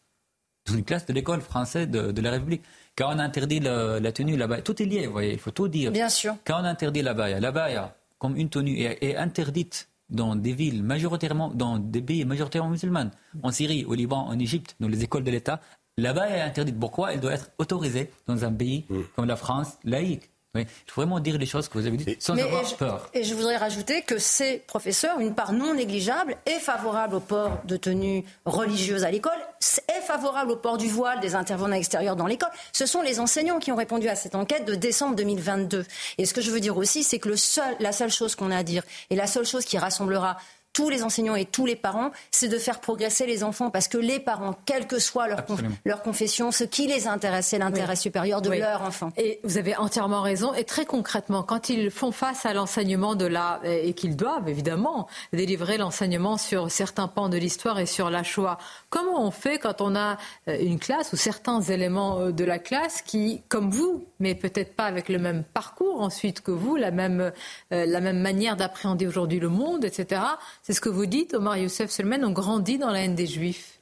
dans 0.66 0.76
une 0.76 0.86
classe 0.86 1.06
de 1.06 1.12
l'école 1.12 1.42
française 1.42 1.90
de, 1.90 2.22
la 2.22 2.32
République. 2.32 2.64
Quand 2.98 3.14
on 3.14 3.20
interdit 3.20 3.60
la 3.60 4.12
tenue 4.14 4.38
là-bas, 4.38 4.62
tout 4.62 4.82
est 4.82 4.86
lié, 4.86 5.08
vous 5.08 5.12
voyez, 5.12 5.34
il 5.34 5.40
faut 5.40 5.52
tout 5.52 5.68
dire. 5.68 5.92
Bien 5.92 6.08
sûr. 6.08 6.36
Quand 6.46 6.62
on 6.62 6.66
interdit 6.66 7.02
la 7.02 7.14
baya, 7.14 7.42
la 7.42 7.52
baya, 7.52 7.94
comme 8.20 8.36
une 8.38 8.50
tenue, 8.50 8.80
est 8.80 9.16
interdite 9.16 9.90
dans 10.10 10.36
des 10.36 10.54
villes 10.54 10.84
majoritairement, 10.84 11.50
dans 11.50 11.80
des 11.80 12.02
pays 12.02 12.26
majoritairement 12.26 12.70
musulmans, 12.70 13.12
en 13.44 13.52
Syrie, 13.52 13.86
au 13.86 13.94
Liban, 13.94 14.28
en 14.28 14.38
Égypte, 14.40 14.76
dans 14.80 14.88
les 14.88 15.04
écoles 15.04 15.24
de 15.24 15.32
l'État, 15.32 15.62
là-bas 15.98 16.28
elle 16.28 16.40
est 16.40 16.42
interdite. 16.42 16.80
Pourquoi 16.80 17.14
Elle 17.14 17.20
doit 17.20 17.34
être 17.34 17.52
autorisée 17.58 18.12
dans 18.28 18.46
un 18.46 18.54
pays 18.54 18.86
mm. 18.90 19.02
comme 19.16 19.26
la 19.26 19.36
France, 19.36 19.78
laïque? 19.84 20.30
Il 20.58 20.66
faut 20.88 21.02
vraiment 21.02 21.20
dire 21.20 21.38
les 21.38 21.46
choses 21.46 21.68
que 21.68 21.78
vous 21.78 21.86
avez 21.86 21.98
dites 21.98 22.22
sans 22.22 22.38
avoir 22.38 22.78
peur. 22.78 23.10
Et 23.14 23.24
je 23.24 23.34
voudrais 23.36 23.58
rajouter 23.58 24.04
que 24.04 24.18
ces 24.18 24.60
professeurs, 24.60 25.20
une 25.20 25.36
part 25.36 25.52
non 25.52 25.74
négligeable, 25.74 26.38
est 26.46 26.60
favorable 26.60 27.16
au 27.16 27.20
port 27.20 27.60
de 27.66 27.76
tenues 27.76 28.24
religieuses 28.46 29.04
à 29.04 29.12
l'école, 29.12 29.38
est 29.88 30.02
favorable 30.02 30.52
au 30.52 30.56
port 30.56 30.78
du 30.78 30.88
voile 30.88 31.20
des 31.20 31.36
intervenants 31.36 31.76
extérieurs 31.76 32.16
dans 32.16 32.28
l'école. 32.28 32.50
Ce 32.72 32.86
sont 32.86 33.02
les 33.02 33.20
enseignants 33.20 33.60
qui 33.60 33.72
ont 33.72 33.76
répondu 33.76 34.08
à 34.08 34.16
cette 34.16 34.36
enquête 34.36 34.66
de 34.66 34.76
décembre 34.76 35.16
2022. 35.16 35.86
Et 36.18 36.26
ce 36.26 36.34
que 36.34 36.42
je 36.42 36.52
veux 36.52 36.60
dire 36.60 36.78
aussi, 36.78 37.04
c'est 37.04 37.20
que 37.20 37.30
la 37.80 37.92
seule 37.92 38.12
chose 38.12 38.36
qu'on 38.36 38.52
a 38.52 38.58
à 38.58 38.64
dire 38.64 38.84
et 39.10 39.16
la 39.16 39.28
seule 39.28 39.46
chose 39.46 39.66
qui 39.66 39.78
rassemblera 39.78 40.38
tous 40.76 40.90
les 40.90 41.04
enseignants 41.04 41.36
et 41.36 41.46
tous 41.46 41.66
les 41.66 41.78
parents, 41.78 42.12
c'est 42.32 42.50
de 42.50 42.58
faire 42.58 42.82
progresser 42.82 43.26
les 43.26 43.44
enfants 43.44 43.70
parce 43.72 43.88
que 43.88 43.98
les 43.98 44.20
parents, 44.20 44.56
quelle 44.66 44.88
que 44.88 45.00
soit 45.00 45.28
leur, 45.28 45.46
leur 45.86 46.04
confession, 46.04 46.52
ce 46.52 46.66
qui 46.66 46.86
les 46.86 47.08
intéresse, 47.08 47.48
c'est 47.48 47.58
l'intérêt 47.58 47.96
supérieur 47.96 48.42
de 48.42 48.50
leur 48.50 48.82
enfant. 48.82 49.12
Et 49.16 49.40
vous 49.44 49.58
avez 49.58 49.76
entièrement 49.78 50.22
raison. 50.22 50.54
Et 50.54 50.66
très 50.66 50.86
concrètement, 50.86 51.44
quand 51.44 51.70
ils 51.70 51.90
font 51.90 52.12
face 52.12 52.46
à 52.46 52.54
l'enseignement 52.54 53.16
de 53.16 53.26
la 53.26 53.62
et 53.64 53.94
qu'ils 53.94 54.18
doivent 54.18 54.50
évidemment 54.50 55.08
délivrer 55.32 55.78
l'enseignement 55.78 56.38
sur 56.38 56.70
certains 56.70 57.08
pans 57.08 57.30
de 57.30 57.38
l'histoire 57.38 57.80
et 57.80 57.86
sur 57.86 58.10
la 58.10 58.24
Shoah, 58.24 58.58
comment 58.90 59.26
on 59.26 59.32
fait 59.32 59.60
quand 59.60 59.80
on 59.80 59.96
a 59.96 60.18
euh, 60.50 60.58
une 60.60 60.80
classe 60.80 61.14
ou 61.14 61.16
certains 61.16 61.62
éléments 61.62 62.20
euh, 62.20 62.32
de 62.32 62.44
la 62.44 62.60
classe 62.60 63.02
qui, 63.02 63.44
comme 63.48 63.70
vous, 63.70 64.06
mais 64.20 64.36
peut-être 64.36 64.76
pas 64.76 64.86
avec 64.86 65.10
le 65.10 65.20
même 65.20 65.44
parcours 65.44 66.02
ensuite 66.02 66.42
que 66.42 66.52
vous, 66.52 66.76
la 66.76 66.92
même, 66.92 67.32
euh, 67.72 67.86
la 67.86 68.02
même 68.02 68.20
manière 68.20 68.56
d'appréhender 68.56 69.08
aujourd'hui 69.08 69.40
le 69.40 69.50
monde, 69.50 69.86
etc. 69.86 70.22
C'est 70.64 70.74
ce 70.74 70.82
que 70.82 70.90
vous 70.90 71.06
dites, 71.06 71.34
Omar 71.34 71.58
Youssef 71.58 71.90
Selman, 71.90 72.24
on 72.24 72.32
grandit 72.32 72.78
dans 72.78 72.92
la 72.92 73.04
haine 73.04 73.16
des 73.16 73.28
Juifs. 73.28 73.80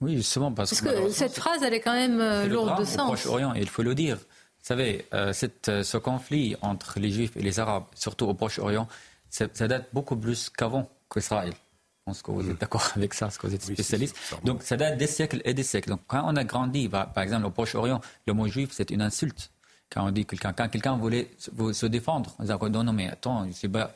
Oui, 0.00 0.16
justement, 0.16 0.50
parce, 0.50 0.80
que, 0.80 1.10
cette 1.10 1.34
phrase, 1.34 1.62
elle 1.62 1.74
est 1.74 1.80
quand 1.80 1.92
même 1.92 2.20
euh, 2.20 2.46
lourde 2.46 2.78
de 2.78 2.84
sens. 2.84 3.00
Au 3.00 3.06
Proche-Orient, 3.12 3.52
il 3.54 3.68
faut 3.68 3.82
le 3.82 3.94
dire. 3.94 4.16
Vous 4.16 4.66
savez, 4.66 5.06
euh, 5.14 5.32
cette, 5.32 5.82
ce 5.82 5.96
conflit 5.98 6.56
entre 6.62 6.98
les 6.98 7.10
Juifs 7.10 7.36
et 7.36 7.42
les 7.42 7.60
Arabes, 7.60 7.84
surtout 7.94 8.26
au 8.26 8.34
Proche-Orient, 8.34 8.88
ça, 9.30 9.46
date 9.46 9.88
beaucoup 9.92 10.16
plus 10.16 10.50
qu'avant 10.50 10.88
qu'Israël. 11.12 11.52
Je 11.52 12.04
pense 12.04 12.22
que 12.22 12.30
vous 12.30 12.48
êtes 12.50 12.58
d'accord 12.58 12.90
avec 12.96 13.14
ça, 13.14 13.26
parce 13.26 13.38
que 13.38 13.46
vous 13.46 13.54
êtes 13.54 13.62
spécialiste. 13.62 14.16
Donc 14.44 14.62
ça 14.62 14.76
date 14.76 14.98
des 14.98 15.06
siècles 15.06 15.40
et 15.44 15.54
des 15.54 15.62
siècles. 15.62 15.90
Donc 15.90 16.00
quand 16.06 16.22
on 16.24 16.36
a 16.36 16.44
grandi, 16.44 16.88
par 16.88 17.18
exemple 17.18 17.46
au 17.46 17.50
Proche-Orient, 17.50 18.00
le 18.26 18.32
mot 18.32 18.48
juif, 18.48 18.70
c'est 18.72 18.90
une 18.90 19.02
insulte. 19.02 19.50
Quand 19.90 20.06
on 20.06 20.12
dit 20.12 20.24
quelqu'un, 20.24 20.52
quand 20.52 20.68
quelqu'un 20.68 20.96
voulait 20.96 21.30
se 21.38 21.86
défendre, 21.86 22.36
on 22.38 22.44
dit 22.44 22.70
non, 22.70 22.84
non, 22.84 22.92
mais 22.92 23.08
attends, 23.08 23.42
je 23.42 23.48
ne 23.48 23.52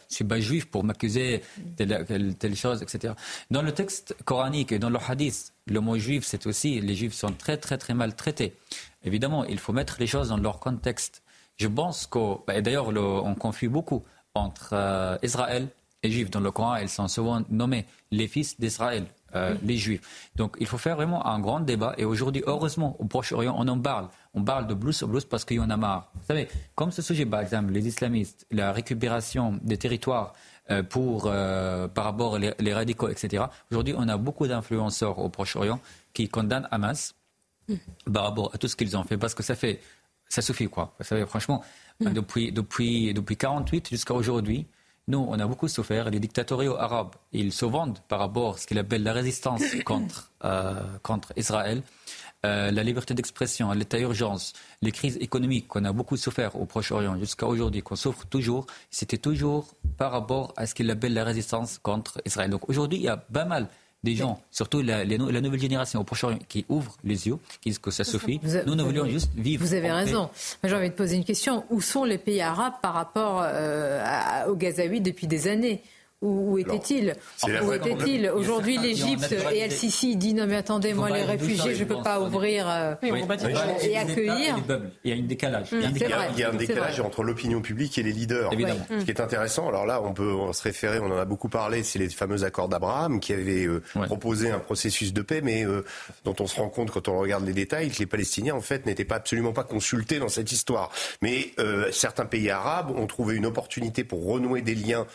suis, 0.08 0.24
pas 0.24 0.40
juif 0.40 0.66
pour 0.66 0.82
m'accuser 0.82 1.42
de 1.78 2.32
telle, 2.32 2.56
chose, 2.56 2.82
etc. 2.82 3.14
Dans 3.50 3.62
le 3.62 3.70
texte 3.70 4.16
coranique 4.24 4.72
et 4.72 4.80
dans 4.80 4.90
le 4.90 4.98
hadith, 5.08 5.52
le 5.66 5.80
mot 5.80 5.96
juif, 5.96 6.24
c'est 6.24 6.46
aussi, 6.46 6.80
les 6.80 6.96
juifs 6.96 7.14
sont 7.14 7.32
très, 7.32 7.58
très, 7.58 7.78
très 7.78 7.94
mal 7.94 8.16
traités. 8.16 8.54
Évidemment, 9.04 9.44
il 9.44 9.60
faut 9.60 9.72
mettre 9.72 9.96
les 10.00 10.08
choses 10.08 10.30
dans 10.30 10.36
leur 10.36 10.58
contexte. 10.58 11.22
Je 11.56 11.68
pense 11.68 12.06
que, 12.08 12.60
d'ailleurs, 12.60 12.88
on 12.88 13.34
confie 13.36 13.68
beaucoup 13.68 14.02
entre 14.34 14.70
euh, 14.72 15.16
Israël 15.22 15.68
et 16.02 16.10
Juifs. 16.10 16.30
Dans 16.30 16.40
le 16.40 16.50
Coran, 16.50 16.76
ils 16.76 16.88
sont 16.88 17.06
souvent 17.06 17.42
nommés 17.50 17.86
les 18.10 18.26
fils 18.26 18.58
d'Israël. 18.58 19.06
Euh, 19.36 19.54
les 19.64 19.76
Juifs. 19.76 20.30
Donc 20.36 20.56
il 20.60 20.66
faut 20.66 20.78
faire 20.78 20.94
vraiment 20.94 21.26
un 21.26 21.40
grand 21.40 21.58
débat. 21.58 21.94
Et 21.98 22.04
aujourd'hui, 22.04 22.42
heureusement, 22.46 22.94
au 23.00 23.04
Proche-Orient, 23.04 23.54
on 23.58 23.66
en 23.66 23.80
parle. 23.80 24.08
On 24.32 24.44
parle 24.44 24.68
de 24.68 24.74
blues 24.74 25.02
au 25.02 25.08
blues 25.08 25.24
parce 25.24 25.44
qu'il 25.44 25.56
y 25.56 25.60
en 25.60 25.70
a 25.70 25.76
marre. 25.76 26.10
Vous 26.14 26.26
savez, 26.26 26.46
comme 26.76 26.92
ce 26.92 27.02
sujet, 27.02 27.26
par 27.26 27.40
exemple, 27.40 27.72
les 27.72 27.86
islamistes, 27.88 28.46
la 28.52 28.70
récupération 28.72 29.58
des 29.62 29.76
territoires 29.76 30.34
euh, 30.70 30.84
pour, 30.84 31.24
euh, 31.26 31.88
par 31.88 32.04
rapport 32.04 32.32
aux 32.34 32.38
les, 32.38 32.72
radicaux, 32.72 33.08
etc. 33.08 33.44
Aujourd'hui, 33.72 33.94
on 33.96 34.08
a 34.08 34.16
beaucoup 34.16 34.46
d'influenceurs 34.46 35.18
au 35.18 35.28
Proche-Orient 35.28 35.80
qui 36.12 36.28
condamnent 36.28 36.68
Hamas 36.70 37.14
par 38.12 38.24
rapport 38.24 38.54
à 38.54 38.58
tout 38.58 38.68
ce 38.68 38.76
qu'ils 38.76 38.96
ont 38.96 39.02
fait 39.02 39.16
parce 39.16 39.34
que 39.34 39.42
ça 39.42 39.56
fait, 39.56 39.80
ça 40.28 40.42
suffit 40.42 40.68
quoi. 40.68 40.94
Vous 40.98 41.04
savez, 41.04 41.26
franchement, 41.26 41.64
mm. 42.00 42.12
depuis, 42.12 42.52
depuis, 42.52 43.12
depuis 43.12 43.36
48 43.36 43.88
jusqu'à 43.88 44.14
aujourd'hui, 44.14 44.66
nous, 45.06 45.26
on 45.28 45.38
a 45.38 45.46
beaucoup 45.46 45.68
souffert. 45.68 46.10
Les 46.10 46.20
dictatoriaux 46.20 46.76
arabes, 46.76 47.14
ils 47.32 47.52
se 47.52 47.66
vendent 47.66 47.98
par 48.08 48.20
rapport 48.20 48.54
à 48.54 48.58
ce 48.58 48.66
qu'ils 48.66 48.78
appellent 48.78 49.02
la 49.02 49.12
résistance 49.12 49.62
contre, 49.84 50.30
euh, 50.44 50.80
contre 51.02 51.32
Israël. 51.36 51.82
Euh, 52.44 52.70
la 52.70 52.82
liberté 52.82 53.14
d'expression, 53.14 53.72
l'état 53.72 53.96
d'urgence, 53.96 54.52
les 54.82 54.92
crises 54.92 55.16
économiques 55.18 55.66
qu'on 55.66 55.84
a 55.86 55.92
beaucoup 55.92 56.18
souffert 56.18 56.56
au 56.60 56.66
Proche-Orient 56.66 57.18
jusqu'à 57.18 57.46
aujourd'hui, 57.46 57.82
qu'on 57.82 57.96
souffre 57.96 58.26
toujours, 58.26 58.66
c'était 58.90 59.16
toujours 59.16 59.68
par 59.96 60.12
rapport 60.12 60.52
à 60.56 60.66
ce 60.66 60.74
qu'ils 60.74 60.90
appellent 60.90 61.14
la 61.14 61.24
résistance 61.24 61.78
contre 61.78 62.20
Israël. 62.26 62.50
Donc 62.50 62.68
aujourd'hui, 62.68 62.98
il 62.98 63.04
y 63.04 63.08
a 63.08 63.16
pas 63.16 63.46
mal 63.46 63.68
des 64.04 64.14
gens, 64.14 64.40
surtout 64.50 64.82
la, 64.82 65.04
nouvelle 65.04 65.58
génération 65.60 66.00
au 66.00 66.04
Proche-Orient, 66.04 66.38
qui 66.48 66.64
ouvrent 66.68 66.96
les 67.02 67.26
yeux, 67.26 67.38
qui 67.60 67.70
disent 67.70 67.78
que 67.78 67.90
ça 67.90 68.04
suffit. 68.04 68.40
Nous, 68.66 68.74
nous 68.74 68.84
voulions 68.84 69.06
juste 69.06 69.30
vivre. 69.34 69.64
Vous 69.64 69.74
avez 69.74 69.90
raison. 69.90 70.30
J'ai 70.62 70.74
envie 70.74 70.90
de 70.90 70.94
poser 70.94 71.16
une 71.16 71.24
question. 71.24 71.64
Où 71.70 71.80
sont 71.80 72.04
les 72.04 72.18
pays 72.18 72.40
arabes 72.40 72.74
par 72.82 72.94
rapport 72.94 73.42
euh, 73.42 74.46
aux 74.46 74.54
Gazaouis 74.54 75.00
depuis 75.00 75.26
des 75.26 75.48
années? 75.48 75.82
Où, 76.24 76.58
était-il 76.58 77.14
Où 77.62 77.72
était-il 77.72 78.30
Aujourd'hui, 78.30 78.78
l'Égypte 78.78 79.34
et 79.52 79.58
El-Sisi 79.58 80.16
dit 80.16 80.32
non 80.32 80.46
mais 80.46 80.56
attendez, 80.56 80.94
moi 80.94 81.10
les 81.10 81.22
réfugiés, 81.22 81.74
je 81.74 81.84
ne 81.84 81.88
peux 81.88 82.02
pas 82.02 82.20
ouvrir 82.20 82.66
euh, 82.68 82.94
et 83.82 83.96
accueillir. 83.96 84.56
Il 85.04 85.10
y 85.10 85.12
a 85.12 85.22
un 85.22 85.26
décalage. 85.26 85.68
Il 85.72 85.80
y 86.38 86.42
a 86.42 86.50
un 86.50 86.54
décalage. 86.54 87.00
entre 87.00 87.22
l'opinion 87.22 87.60
publique 87.60 87.98
et 87.98 88.02
les 88.02 88.12
leaders. 88.12 88.50
Ce 88.52 89.04
qui 89.04 89.10
est 89.10 89.20
intéressant, 89.20 89.68
alors 89.68 89.86
là, 89.86 90.00
on 90.02 90.14
peut 90.14 90.34
se 90.52 90.62
référer, 90.62 90.98
on 90.98 91.06
en 91.06 91.18
a 91.18 91.24
beaucoup 91.24 91.48
parlé, 91.48 91.82
c'est 91.82 91.98
les 91.98 92.08
fameux 92.08 92.44
accords 92.44 92.68
d'Abraham 92.68 93.20
qui 93.20 93.32
avaient 93.32 93.66
euh, 93.66 93.82
proposé 94.06 94.50
un 94.50 94.60
processus 94.60 95.12
de 95.12 95.22
paix, 95.22 95.40
mais 95.42 95.66
euh, 95.66 95.84
dont 96.24 96.36
on 96.40 96.46
se 96.46 96.56
rend 96.56 96.68
compte 96.68 96.90
quand 96.90 97.08
on 97.08 97.18
regarde 97.18 97.44
les 97.44 97.52
détails 97.52 97.90
que 97.90 97.98
les 97.98 98.06
Palestiniens, 98.06 98.54
en 98.54 98.60
fait, 98.60 98.86
n'étaient 98.86 99.04
pas 99.04 99.16
absolument 99.16 99.52
pas 99.52 99.64
consultés 99.64 100.18
dans 100.18 100.28
cette 100.28 100.52
histoire. 100.52 100.90
Mais 101.20 101.52
certains 101.92 102.24
pays 102.24 102.50
arabes 102.50 102.90
ont 102.96 103.06
trouvé 103.06 103.36
une 103.36 103.46
opportunité 103.46 104.04
pour 104.04 104.24
renouer 104.24 104.62
des 104.62 104.74
liens 104.74 105.06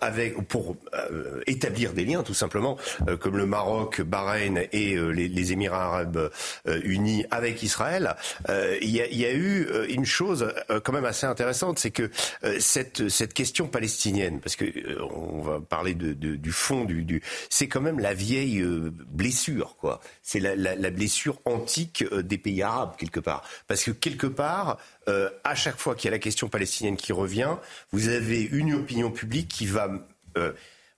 avec 0.00 0.36
pour 0.48 0.76
euh, 0.94 1.42
établir 1.46 1.92
des 1.92 2.04
liens, 2.04 2.22
tout 2.22 2.34
simplement, 2.34 2.76
euh, 3.08 3.16
comme 3.16 3.36
le 3.36 3.46
Maroc, 3.46 4.00
Bahreïn 4.00 4.62
et 4.72 4.94
euh, 4.94 5.10
les, 5.10 5.46
Émirats 5.52 5.84
arabes 5.84 6.32
unis 6.82 7.24
avec 7.30 7.62
Israël, 7.62 8.16
il 8.82 8.88
y, 8.88 8.96
y, 8.96 9.24
a 9.24 9.32
eu 9.32 9.68
une 9.88 10.04
chose 10.04 10.52
quand 10.82 10.92
même 10.92 11.04
assez 11.04 11.24
intéressante, 11.24 11.78
c'est 11.78 11.92
que 11.92 12.10
cette, 12.58 13.08
cette 13.08 13.32
question 13.32 13.68
palestinienne, 13.68 14.40
parce 14.40 14.56
que 14.56 14.64
on 15.00 15.40
va 15.40 15.60
parler 15.60 15.94
de, 15.94 16.14
de, 16.14 16.34
du 16.34 16.50
fond, 16.50 16.84
du, 16.84 17.04
du 17.04 17.22
c'est 17.48 17.68
quand 17.68 17.80
même 17.80 18.00
la 18.00 18.12
vieille 18.12 18.60
blessure, 19.08 19.76
quoi. 19.78 20.00
C'est 20.22 20.40
la, 20.40 20.56
la, 20.56 20.74
la, 20.74 20.90
blessure 20.90 21.38
antique 21.44 22.04
des 22.12 22.38
pays 22.38 22.62
arabes 22.62 22.96
quelque 22.98 23.20
part, 23.20 23.44
parce 23.68 23.84
que 23.84 23.92
quelque 23.92 24.26
part, 24.26 24.78
à 25.06 25.54
chaque 25.54 25.78
fois 25.78 25.94
qu'il 25.94 26.06
y 26.06 26.08
a 26.08 26.12
la 26.12 26.18
question 26.18 26.48
palestinienne 26.48 26.96
qui 26.96 27.12
revient, 27.12 27.54
vous 27.92 28.08
avez 28.08 28.42
une 28.42 28.74
opinion 28.74 29.12
publique 29.12 29.48
qui 29.48 29.66
va 29.66 29.86
euh, 29.86 29.98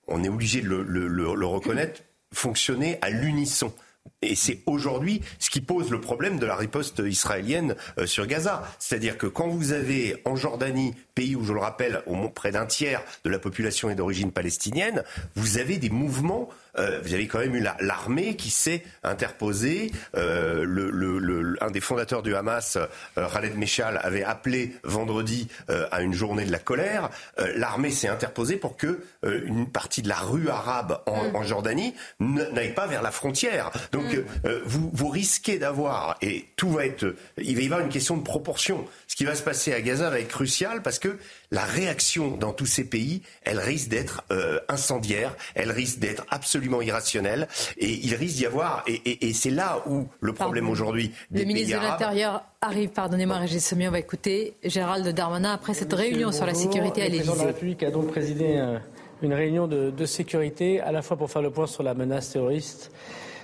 on 0.07 0.23
est 0.23 0.29
obligé 0.29 0.61
de 0.61 0.67
le, 0.67 1.45
reconnaître, 1.45 2.01
fonctionner 2.33 2.97
à 3.01 3.09
l'unisson 3.09 3.73
Et 4.21 4.35
c'est 4.35 4.59
aujourd'hui 4.65 5.21
ce 5.39 5.49
qui 5.49 5.61
pose 5.61 5.89
le 5.91 6.01
problème 6.01 6.39
de 6.39 6.45
la 6.45 6.55
riposte 6.55 7.01
israélienne 7.05 7.75
euh, 7.97 8.05
sur 8.05 8.27
Gaza. 8.27 8.63
C'est-à-dire 8.77 9.17
que 9.17 9.27
quand 9.27 9.47
vous 9.47 9.71
avez 9.71 10.21
en 10.25 10.35
Jordanie, 10.35 10.93
pays 11.15 11.35
où 11.35 11.45
je 11.45 11.53
le 11.53 11.59
rappelle, 11.59 12.03
au 12.05 12.29
près 12.29 12.51
d'un 12.51 12.65
tiers 12.65 13.01
de 13.23 13.29
la 13.29 13.39
population 13.39 13.89
est 13.89 13.95
d'origine 13.95 14.31
palestinienne, 14.31 15.03
vous 15.35 15.57
avez 15.57 15.77
des 15.77 15.89
mouvements 15.89 16.49
euh, 16.77 16.99
vous 17.03 17.13
avez 17.13 17.27
quand 17.27 17.39
même 17.39 17.55
eu 17.55 17.65
l'armée 17.81 18.35
qui 18.35 18.49
s'est 18.49 18.83
interposée. 19.03 19.91
Euh, 20.15 20.63
le, 20.65 21.57
un 21.61 21.71
des 21.71 21.81
fondateurs 21.81 22.21
du 22.21 22.35
Hamas, 22.35 22.77
euh, 22.77 23.27
Khaled 23.31 23.57
Meshal, 23.57 23.99
avait 24.03 24.23
appelé 24.23 24.75
vendredi 24.83 25.47
à 25.91 26.01
une 26.01 26.13
journée 26.13 26.45
de 26.45 26.51
la 26.51 26.59
colère. 26.59 27.09
l'armée 27.55 27.91
s'est 27.91 28.07
interposée 28.07 28.57
pour 28.57 28.77
que 28.77 29.01
une 29.23 29.69
partie 29.69 30.01
de 30.01 30.09
la 30.09 30.15
rue 30.15 30.49
arabe 30.49 31.01
en, 31.05 31.23
mm. 31.23 31.35
en 31.35 31.43
Jordanie 31.43 31.93
n'aille 32.19 32.73
pas 32.73 32.87
vers 32.87 33.01
la 33.01 33.11
frontière. 33.11 33.71
Donc 33.91 34.08
mm. 34.17 34.49
vous, 34.65 34.89
vous 34.93 35.07
risquez 35.07 35.57
d'avoir, 35.57 36.17
et 36.21 36.45
tout 36.55 36.69
va 36.69 36.85
être, 36.85 37.15
il 37.37 37.55
va 37.55 37.61
y 37.61 37.65
avoir 37.65 37.81
une 37.81 37.89
question 37.89 38.17
de 38.17 38.23
proportion. 38.23 38.85
Ce 39.07 39.15
qui 39.15 39.25
va 39.25 39.35
se 39.35 39.43
passer 39.43 39.73
à 39.73 39.81
Gaza 39.81 40.09
va 40.09 40.19
être 40.19 40.27
crucial 40.27 40.81
parce 40.81 40.99
que 40.99 41.17
la 41.51 41.63
réaction 41.63 42.37
dans 42.37 42.53
tous 42.53 42.65
ces 42.65 42.83
pays, 42.83 43.21
elle 43.43 43.59
risque 43.59 43.89
d'être 43.89 44.23
incendiaire, 44.67 45.35
elle 45.55 45.71
risque 45.71 45.99
d'être 45.99 46.25
absolument 46.29 46.81
irrationnel 46.81 47.47
et 47.77 47.89
il 47.89 48.15
risque 48.15 48.37
d'y 48.37 48.45
avoir 48.45 48.83
et, 48.87 49.33
c'est 49.33 49.49
là 49.49 49.83
où 49.87 50.07
le 50.21 50.33
problème 50.33 50.69
aujourd'hui 50.69 51.11
Le 51.31 51.43
ministre 51.43 51.77
de 51.77 51.83
l'Intérieur 51.83 52.43
arrive, 52.61 52.89
pardonnez-moi 52.89 53.37
Régis 53.37 53.65
Sommier, 53.65 53.87
on 53.87 53.91
va 53.91 53.99
écouter 53.99 54.55
Gérald 54.63 55.07
Darmanin 55.07 55.53
après 55.53 55.73
cette 55.73 55.93
réunion 55.93 56.31
sur 56.31 56.45
la 56.45 56.53
sécurité 56.53 57.01
à 57.01 57.05
l'Élysée. 57.05 57.23
Le 57.23 57.31
président 57.31 57.33
de 57.33 57.39
la 57.39 57.53
République 57.53 57.83
a 57.83 57.91
donc 57.91 58.07
présidé 58.07 58.55
euh, 58.57 58.77
une 59.21 59.33
réunion 59.33 59.67
de, 59.67 60.05
sécurité 60.05 60.79
à 60.81 60.91
la 60.91 61.01
fois 61.01 61.17
pour 61.17 61.29
faire 61.29 61.41
le 61.41 61.51
point 61.51 61.67
sur 61.67 61.83
la 61.83 61.93
menace 61.93 62.31
terroriste 62.31 62.91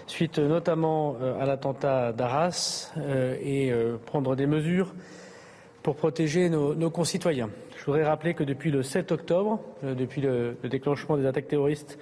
suite 0.07 0.39
notamment 0.39 1.15
euh, 1.21 1.39
à 1.39 1.45
l'attentat 1.45 2.13
d'Arras 2.13 2.91
euh, 2.97 3.35
et 3.41 3.71
prendre 4.05 4.35
des 4.35 4.45
mesures 4.45 4.93
pour 5.83 5.95
protéger 5.95 6.49
nos, 6.49 6.89
concitoyens. 6.89 7.49
Je 7.77 7.85
voudrais 7.85 8.03
rappeler 8.03 8.33
que 8.33 8.43
depuis 8.43 8.71
le 8.71 8.81
7 8.81 9.11
octobre, 9.11 9.59
depuis 9.83 10.21
le 10.21 10.57
déclenchement 10.63 11.15
des 11.15 11.27
attaques 11.27 11.47
terroristes 11.47 11.99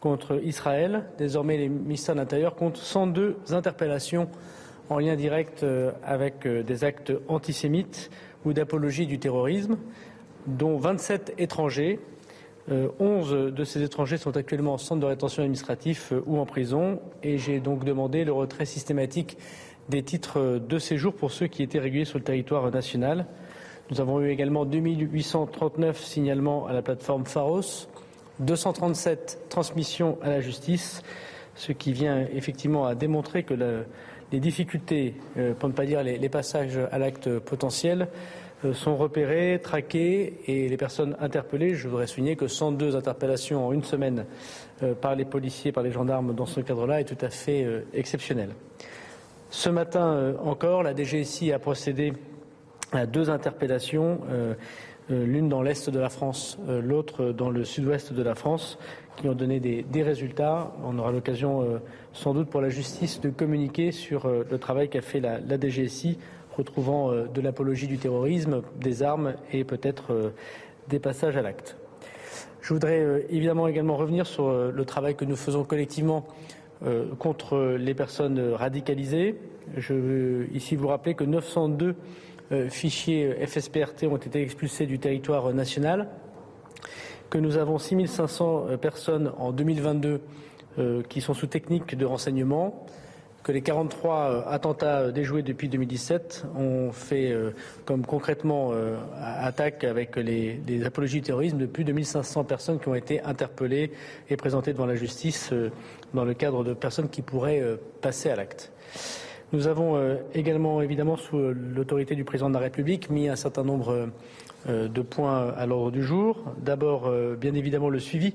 contre 0.00 0.40
Israël. 0.42 1.04
Désormais, 1.18 1.56
les 1.58 1.68
ministères 1.68 2.14
de 2.14 2.20
l'Intérieur 2.20 2.54
comptent 2.54 2.76
102 2.76 3.36
interpellations 3.50 4.28
en 4.88 4.98
lien 4.98 5.16
direct 5.16 5.62
euh, 5.62 5.92
avec 6.04 6.46
euh, 6.46 6.62
des 6.62 6.84
actes 6.84 7.12
antisémites 7.28 8.10
ou 8.44 8.52
d'apologie 8.52 9.06
du 9.06 9.18
terrorisme, 9.18 9.76
dont 10.46 10.78
27 10.78 11.34
étrangers. 11.38 11.98
11 12.68 13.32
euh, 13.32 13.50
de 13.50 13.64
ces 13.64 13.82
étrangers 13.82 14.16
sont 14.16 14.36
actuellement 14.36 14.74
en 14.74 14.78
centre 14.78 15.00
de 15.00 15.06
rétention 15.06 15.42
administratif 15.42 16.12
ou 16.26 16.38
en 16.38 16.46
prison 16.46 17.00
et 17.22 17.38
j'ai 17.38 17.60
donc 17.60 17.84
demandé 17.84 18.24
le 18.24 18.32
retrait 18.32 18.64
systématique 18.64 19.38
des 19.88 20.02
titres 20.02 20.58
de 20.58 20.78
séjour 20.78 21.14
pour 21.14 21.30
ceux 21.30 21.46
qui 21.46 21.62
étaient 21.62 21.78
réguliers 21.78 22.04
sur 22.04 22.18
le 22.18 22.24
territoire 22.24 22.70
national. 22.70 23.26
Nous 23.90 24.00
avons 24.00 24.20
eu 24.20 24.30
également 24.30 24.64
2839 24.64 26.02
signalements 26.02 26.66
à 26.66 26.72
la 26.72 26.82
plateforme 26.82 27.24
Pharos, 27.24 27.86
237 28.40 29.46
transmissions 29.48 30.18
à 30.22 30.30
la 30.30 30.40
justice, 30.40 31.02
ce 31.54 31.70
qui 31.70 31.92
vient 31.92 32.26
effectivement 32.34 32.84
à 32.86 32.96
démontrer 32.96 33.44
que 33.44 33.54
les 34.32 34.40
difficultés, 34.40 35.14
euh, 35.38 35.54
pour 35.54 35.68
ne 35.68 35.74
pas 35.74 35.86
dire 35.86 36.02
les, 36.02 36.28
passages 36.28 36.78
à 36.90 36.98
l'acte 36.98 37.38
potentiel, 37.38 38.02
euh, 38.02 38.06
sont 38.72 38.96
repérés, 38.96 39.60
traqués 39.62 40.40
et 40.46 40.68
les 40.68 40.76
personnes 40.76 41.16
interpellées, 41.20 41.74
je 41.74 41.88
voudrais 41.88 42.06
souligner 42.06 42.36
que 42.36 42.48
102 42.48 42.96
interpellations 42.96 43.66
en 43.66 43.72
une 43.72 43.84
semaine 43.84 44.26
euh, 44.82 44.94
par 44.94 45.14
les 45.14 45.24
policiers, 45.24 45.72
par 45.72 45.82
les 45.82 45.92
gendarmes 45.92 46.34
dans 46.34 46.46
ce 46.46 46.60
cadre-là 46.60 47.00
est 47.00 47.04
tout 47.04 47.24
à 47.24 47.30
fait 47.30 47.66
exceptionnel. 47.94 48.50
Ce 49.50 49.68
matin 49.68 50.34
encore, 50.42 50.82
la 50.82 50.94
DGSI 50.94 51.52
a 51.52 51.58
procédé 51.58 52.12
à 52.92 53.06
deux 53.06 53.30
interpellations 53.30 54.20
euh, 55.10 55.24
l'une 55.24 55.48
dans 55.48 55.62
l'est 55.62 55.88
de 55.88 55.98
la 56.00 56.08
France, 56.08 56.58
euh, 56.68 56.82
l'autre 56.82 57.30
dans 57.30 57.50
le 57.50 57.64
sud-ouest 57.64 58.12
de 58.12 58.22
la 58.22 58.34
France, 58.34 58.76
qui 59.16 59.28
ont 59.28 59.34
donné 59.34 59.60
des, 59.60 60.02
résultats. 60.02 60.72
On 60.84 60.98
aura 60.98 61.12
l'occasion 61.12 61.62
euh, 61.62 61.78
sans 62.12 62.34
doute 62.34 62.50
pour 62.50 62.60
la 62.60 62.70
justice 62.70 63.20
de 63.20 63.30
communiquer 63.30 63.92
sur 63.92 64.28
le 64.28 64.58
travail 64.58 64.88
qu'a 64.88 65.02
fait 65.02 65.20
la, 65.20 65.38
DGSI, 65.40 66.18
retrouvant 66.56 67.12
de 67.12 67.40
l'apologie 67.40 67.86
du 67.86 67.98
terrorisme, 67.98 68.62
des 68.80 69.02
armes 69.02 69.34
et 69.52 69.64
peut-être 69.64 70.32
des 70.88 70.98
passages 70.98 71.36
à 71.36 71.42
l'acte. 71.42 71.76
Je 72.60 72.72
voudrais 72.72 73.26
évidemment 73.30 73.68
également 73.68 73.96
revenir 73.96 74.26
sur 74.26 74.50
le 74.50 74.84
travail 74.84 75.14
que 75.14 75.24
nous 75.24 75.36
faisons 75.36 75.64
collectivement 75.64 76.26
contre 77.18 77.76
les 77.78 77.94
personnes 77.94 78.40
radicalisées. 78.54 79.36
Je 79.76 79.94
veux 79.94 80.46
ici 80.54 80.76
vous 80.76 80.88
rappeler 80.88 81.14
que 81.14 81.24
902 81.24 81.94
euh, 82.52 82.68
fichiers 82.68 83.34
FSPRT 83.44 84.04
ont 84.04 84.18
été 84.18 84.40
expulsés 84.40 84.86
du 84.86 85.00
territoire 85.00 85.52
national, 85.52 86.08
que 87.28 87.38
nous 87.38 87.56
avons 87.56 87.78
6500 87.78 88.66
euh, 88.68 88.76
personnes 88.76 89.32
en 89.36 89.50
2022 89.50 90.20
euh, 90.78 91.02
qui 91.08 91.20
sont 91.20 91.34
sous 91.34 91.48
technique 91.48 91.96
de 91.96 92.04
renseignement, 92.04 92.86
que 93.46 93.52
les 93.52 93.62
43 93.62 94.48
attentats 94.48 95.12
déjoués 95.12 95.42
depuis 95.42 95.68
2017 95.68 96.46
ont 96.58 96.90
fait 96.90 97.32
comme 97.84 98.04
concrètement 98.04 98.72
attaque 99.22 99.84
avec 99.84 100.16
les, 100.16 100.84
apologies 100.84 101.20
du 101.20 101.22
terrorisme 101.22 101.56
de 101.56 101.66
plus 101.66 101.84
de 101.84 101.92
1500 101.92 102.42
personnes 102.42 102.80
qui 102.80 102.88
ont 102.88 102.96
été 102.96 103.22
interpellées 103.22 103.92
et 104.28 104.36
présentées 104.36 104.72
devant 104.72 104.86
la 104.86 104.96
justice 104.96 105.52
dans 106.12 106.24
le 106.24 106.34
cadre 106.34 106.64
de 106.64 106.74
personnes 106.74 107.08
qui 107.08 107.22
pourraient 107.22 107.62
passer 108.00 108.30
à 108.30 108.34
l'acte. 108.34 108.72
Nous 109.52 109.68
avons 109.68 109.96
euh, 109.96 110.16
également, 110.34 110.82
évidemment, 110.82 111.16
sous 111.16 111.38
euh, 111.38 111.52
l'autorité 111.52 112.16
du 112.16 112.24
président 112.24 112.48
de 112.48 112.54
la 112.54 112.60
République, 112.60 113.10
mis 113.10 113.28
un 113.28 113.36
certain 113.36 113.62
nombre 113.62 114.08
euh, 114.68 114.88
de 114.88 115.02
points 115.02 115.54
à 115.56 115.66
l'ordre 115.66 115.92
du 115.92 116.02
jour. 116.02 116.42
D'abord, 116.58 117.12
bien 117.38 117.54
évidemment, 117.54 117.88
le 117.88 118.00
suivi 118.00 118.34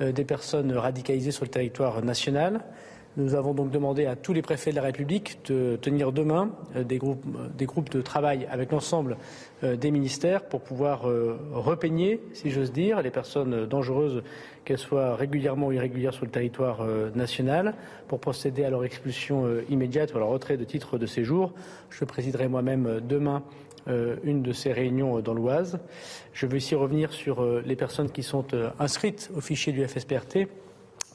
des 0.00 0.24
personnes 0.24 0.72
radicalisées 0.72 1.30
sur 1.30 1.44
le 1.44 1.50
territoire 1.50 2.04
national. 2.04 2.60
Nous 3.20 3.34
avons 3.34 3.52
donc 3.52 3.70
demandé 3.70 4.06
à 4.06 4.16
tous 4.16 4.32
les 4.32 4.40
préfets 4.40 4.70
de 4.70 4.76
la 4.76 4.82
République 4.82 5.38
de 5.46 5.76
tenir 5.80 6.10
demain 6.10 6.50
des 6.74 6.96
groupes, 6.96 7.24
des 7.56 7.66
groupes 7.66 7.90
de 7.90 8.00
travail 8.00 8.48
avec 8.50 8.72
l'ensemble 8.72 9.18
des 9.62 9.90
ministères 9.90 10.44
pour 10.44 10.62
pouvoir 10.62 11.02
repeigner, 11.52 12.20
si 12.32 12.50
j'ose 12.50 12.72
dire, 12.72 13.02
les 13.02 13.10
personnes 13.10 13.66
dangereuses 13.66 14.22
qu'elles 14.64 14.78
soient 14.78 15.16
régulièrement 15.16 15.68
ou 15.68 15.72
irrégulières 15.72 16.14
sur 16.14 16.24
le 16.24 16.30
territoire 16.30 16.80
euh, 16.82 17.10
national, 17.14 17.74
pour 18.08 18.20
procéder 18.20 18.64
à 18.64 18.70
leur 18.70 18.84
expulsion 18.84 19.46
euh, 19.46 19.64
immédiate 19.68 20.12
ou 20.12 20.16
à 20.16 20.20
leur 20.20 20.28
retrait 20.28 20.56
de 20.56 20.64
titre 20.64 20.98
de 20.98 21.06
séjour. 21.06 21.52
Je 21.90 22.04
présiderai 22.04 22.48
moi-même 22.48 22.86
euh, 22.86 23.00
demain 23.00 23.42
une 24.22 24.42
de 24.42 24.52
ces 24.52 24.72
réunions 24.72 25.20
dans 25.20 25.32
l'Oise. 25.32 25.80
Je 26.34 26.46
veux 26.46 26.58
ici 26.58 26.74
revenir 26.74 27.12
sur 27.12 27.42
les 27.42 27.74
personnes 27.74 28.10
qui 28.10 28.22
sont 28.22 28.44
inscrites 28.78 29.30
au 29.34 29.40
fichier 29.40 29.72
du 29.72 29.84
FSPRT. 29.84 30.46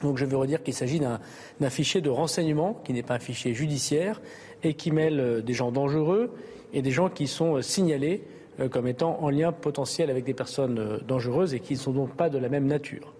Donc 0.02 0.18
je 0.18 0.24
veux 0.24 0.36
redire 0.36 0.62
qu'il 0.62 0.74
s'agit 0.74 1.00
d'un 1.00 1.70
fichier 1.70 2.00
de 2.00 2.10
renseignement 2.10 2.80
qui 2.84 2.92
n'est 2.92 3.02
pas 3.02 3.14
un 3.14 3.18
fichier 3.18 3.54
judiciaire 3.54 4.20
et 4.62 4.74
qui 4.74 4.90
mêle 4.90 5.42
des 5.44 5.52
gens 5.54 5.72
dangereux 5.72 6.34
et 6.72 6.82
des 6.82 6.90
gens 6.90 7.08
qui 7.08 7.26
sont 7.26 7.62
signalés 7.62 8.22
comme 8.70 8.86
étant 8.86 9.22
en 9.22 9.30
lien 9.30 9.52
potentiel 9.52 10.10
avec 10.10 10.24
des 10.24 10.34
personnes 10.34 11.00
dangereuses 11.06 11.54
et 11.54 11.60
qui 11.60 11.74
ne 11.74 11.78
sont 11.78 11.92
donc 11.92 12.14
pas 12.14 12.28
de 12.28 12.38
la 12.38 12.48
même 12.48 12.66
nature. 12.66 13.14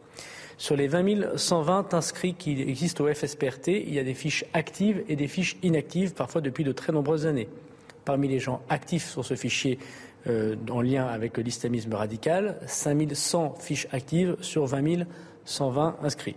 Sur 0.58 0.74
les 0.74 0.88
20 0.88 1.36
120 1.36 1.92
inscrits 1.92 2.34
qui 2.34 2.62
existent 2.62 3.04
au 3.04 3.12
FSPRT, 3.12 3.68
il 3.68 3.92
y 3.92 3.98
a 3.98 4.04
des 4.04 4.14
fiches 4.14 4.44
actives 4.54 5.04
et 5.06 5.14
des 5.14 5.28
fiches 5.28 5.58
inactives, 5.62 6.14
parfois 6.14 6.40
depuis 6.40 6.64
de 6.64 6.72
très 6.72 6.92
nombreuses 6.92 7.26
années. 7.26 7.48
Parmi 8.06 8.26
les 8.26 8.38
gens 8.38 8.62
actifs 8.70 9.10
sur 9.10 9.24
ce 9.24 9.34
fichier 9.34 9.78
euh, 10.28 10.56
en 10.70 10.80
lien 10.80 11.06
avec 11.06 11.36
l'islamisme 11.36 11.92
radical, 11.92 12.58
5100 12.66 13.56
fiches 13.60 13.86
actives 13.92 14.36
sur 14.40 14.64
20 14.64 15.04
120 15.44 15.96
inscrits. 16.02 16.36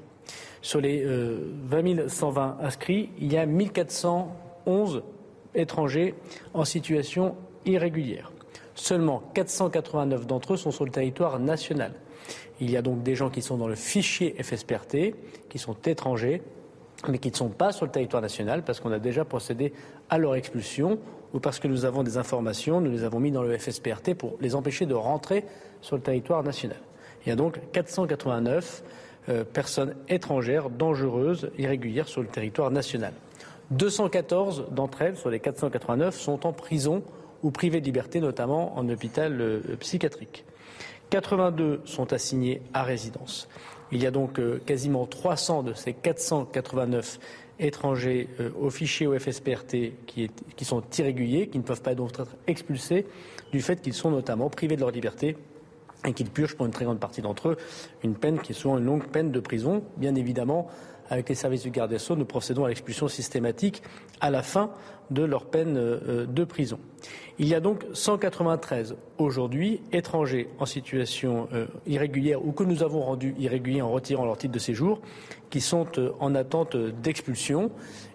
Sur 0.61 0.81
les 0.81 1.05
20 1.05 2.09
120 2.09 2.57
inscrits, 2.61 3.09
il 3.19 3.31
y 3.31 3.37
a 3.37 3.45
1411 3.45 5.03
étrangers 5.55 6.15
en 6.53 6.65
situation 6.65 7.35
irrégulière. 7.65 8.31
Seulement 8.75 9.23
489 9.33 10.27
d'entre 10.27 10.53
eux 10.53 10.57
sont 10.57 10.71
sur 10.71 10.85
le 10.85 10.91
territoire 10.91 11.39
national. 11.39 11.93
Il 12.61 12.69
y 12.69 12.77
a 12.77 12.81
donc 12.81 13.03
des 13.03 13.15
gens 13.15 13.29
qui 13.29 13.41
sont 13.41 13.57
dans 13.57 13.67
le 13.67 13.75
fichier 13.75 14.35
FSPRT, 14.41 15.15
qui 15.49 15.59
sont 15.59 15.75
étrangers, 15.85 16.41
mais 17.07 17.17
qui 17.17 17.31
ne 17.31 17.35
sont 17.35 17.49
pas 17.49 17.71
sur 17.71 17.85
le 17.85 17.91
territoire 17.91 18.21
national 18.21 18.63
parce 18.63 18.79
qu'on 18.79 18.91
a 18.91 18.99
déjà 18.99 19.23
procédé 19.23 19.73
à 20.09 20.17
leur 20.17 20.35
expulsion 20.35 20.99
ou 21.33 21.39
parce 21.39 21.59
que 21.59 21.67
nous 21.67 21.85
avons 21.85 22.03
des 22.03 22.17
informations, 22.17 22.81
nous 22.81 22.91
les 22.91 23.03
avons 23.03 23.19
mis 23.19 23.31
dans 23.31 23.43
le 23.43 23.57
FSPRT 23.57 24.15
pour 24.15 24.35
les 24.41 24.55
empêcher 24.55 24.85
de 24.85 24.95
rentrer 24.95 25.45
sur 25.81 25.95
le 25.95 26.01
territoire 26.01 26.43
national. 26.43 26.79
Il 27.25 27.29
y 27.29 27.31
a 27.31 27.35
donc 27.35 27.59
489 27.71 28.83
euh, 28.83 28.87
personnes 29.53 29.95
étrangères 30.07 30.69
dangereuses, 30.69 31.51
irrégulières 31.57 32.07
sur 32.07 32.21
le 32.21 32.27
territoire 32.27 32.71
national. 32.71 33.13
214 33.71 34.67
d'entre 34.71 35.01
elles, 35.03 35.17
sur 35.17 35.29
les 35.29 35.39
489, 35.39 36.15
sont 36.15 36.45
en 36.47 36.53
prison 36.53 37.03
ou 37.43 37.51
privées 37.51 37.79
de 37.79 37.85
liberté, 37.85 38.19
notamment 38.19 38.77
en 38.77 38.87
hôpital 38.89 39.39
euh, 39.39 39.61
psychiatrique. 39.79 40.45
82 41.09 41.81
sont 41.85 42.11
assignés 42.13 42.61
à 42.73 42.83
résidence. 42.83 43.47
Il 43.91 44.01
y 44.01 44.07
a 44.07 44.11
donc 44.11 44.39
euh, 44.39 44.59
quasiment 44.65 45.05
300 45.05 45.63
de 45.63 45.73
ces 45.73 45.93
489 45.93 47.19
étrangers 47.59 48.29
au 48.57 48.69
fichier 48.69 49.05
OFSPRT 49.05 49.91
qui, 50.07 50.31
qui 50.55 50.63
sont 50.63 50.81
irréguliers, 50.97 51.47
qui 51.47 51.57
ne 51.57 51.63
peuvent 51.63 51.81
pas 51.81 51.93
donc 51.93 52.11
être 52.17 52.37
expulsés 52.47 53.05
du 53.51 53.61
fait 53.61 53.81
qu'ils 53.81 53.93
sont 53.93 54.11
notamment 54.11 54.49
privés 54.49 54.75
de 54.75 54.79
leur 54.79 54.91
liberté 54.91 55.35
et 56.05 56.13
qu'ils 56.13 56.29
purgent 56.29 56.55
pour 56.55 56.65
une 56.65 56.71
très 56.71 56.85
grande 56.85 56.99
partie 56.99 57.21
d'entre 57.21 57.49
eux 57.49 57.57
une 58.03 58.15
peine 58.15 58.39
qui 58.39 58.53
est 58.53 58.55
souvent 58.55 58.77
une 58.77 58.85
longue 58.85 59.05
peine 59.07 59.31
de 59.31 59.39
prison. 59.39 59.83
Bien 59.97 60.15
évidemment, 60.15 60.67
avec 61.09 61.29
les 61.29 61.35
services 61.35 61.63
du 61.63 61.71
garde 61.71 61.89
des 61.89 61.99
Sceaux, 61.99 62.15
nous 62.15 62.25
procédons 62.25 62.65
à 62.65 62.69
l'expulsion 62.69 63.07
systématique 63.07 63.81
à 64.21 64.29
la 64.29 64.43
fin 64.43 64.71
de 65.09 65.23
leur 65.23 65.45
peine 65.45 65.75
euh, 65.77 66.25
de 66.25 66.43
prison. 66.43 66.79
Il 67.39 67.47
y 67.47 67.55
a 67.55 67.59
donc 67.59 67.85
193 67.93 68.95
aujourd'hui 69.17 69.81
étrangers 69.91 70.49
en 70.59 70.65
situation 70.65 71.47
euh, 71.53 71.65
irrégulière 71.87 72.45
ou 72.45 72.51
que 72.51 72.63
nous 72.63 72.83
avons 72.83 73.01
rendus 73.01 73.33
irréguliers 73.39 73.81
en 73.81 73.89
retirant 73.89 74.25
leur 74.25 74.37
titre 74.37 74.53
de 74.53 74.59
séjour 74.59 75.01
qui 75.49 75.61
sont 75.61 75.87
euh, 75.97 76.11
en 76.19 76.35
attente 76.35 76.77
d'expulsion. 76.77 77.71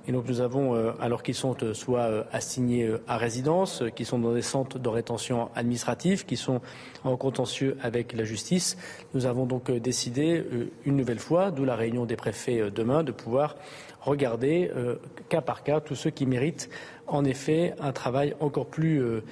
Nous 0.06 0.40
avons, 0.40 0.74
alors 1.01 1.22
qu'ils 1.22 1.35
sont 1.35 1.56
soit 1.72 2.26
assignés 2.31 2.94
à 3.09 3.16
résidence, 3.16 3.82
qui 3.97 4.05
sont 4.05 4.18
dans 4.18 4.35
des 4.35 4.43
centres 4.43 4.78
de 4.78 4.89
rétention 4.89 5.48
administrative, 5.55 6.26
qui 6.26 6.36
sont 6.36 6.60
en 7.05 7.16
contentieux 7.16 7.78
avec 7.81 8.12
la 8.12 8.24
justice, 8.24 8.76
nous 9.14 9.24
avons 9.26 9.47
donc 9.47 9.70
décidé 9.70 10.44
une 10.85 10.97
nouvelle 10.97 11.18
fois, 11.18 11.51
d'où 11.51 11.64
la 11.64 11.76
réunion 11.76 12.05
des 12.05 12.16
préfets 12.16 12.70
demain, 12.70 13.02
de 13.02 13.12
pouvoir 13.12 13.56
regarder 14.05 14.70
euh, 14.76 14.97
cas 15.28 15.40
par 15.40 15.62
cas 15.62 15.81
tous 15.81 15.94
ceux 15.94 16.10
qui 16.10 16.26
méritent 16.26 16.68
en 17.06 17.24
effet 17.24 17.74
un 17.81 17.93
travail 17.93 18.35
encore 18.40 18.66
plus 18.66 19.02
euh, 19.02 19.22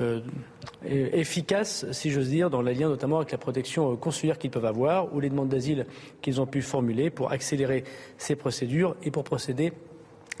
euh, 0.00 0.20
efficace, 0.82 1.86
si 1.92 2.10
j'ose 2.10 2.28
dire, 2.28 2.50
dans 2.50 2.62
le 2.62 2.72
lien 2.72 2.88
notamment 2.88 3.18
avec 3.18 3.32
la 3.32 3.38
protection 3.38 3.96
consulaire 3.96 4.38
qu'ils 4.38 4.50
peuvent 4.50 4.64
avoir 4.64 5.14
ou 5.14 5.20
les 5.20 5.30
demandes 5.30 5.48
d'asile 5.48 5.86
qu'ils 6.20 6.40
ont 6.40 6.46
pu 6.46 6.60
formuler 6.60 7.10
pour 7.10 7.32
accélérer 7.32 7.84
ces 8.18 8.36
procédures 8.36 8.96
et 9.02 9.10
pour 9.10 9.24
procéder 9.24 9.72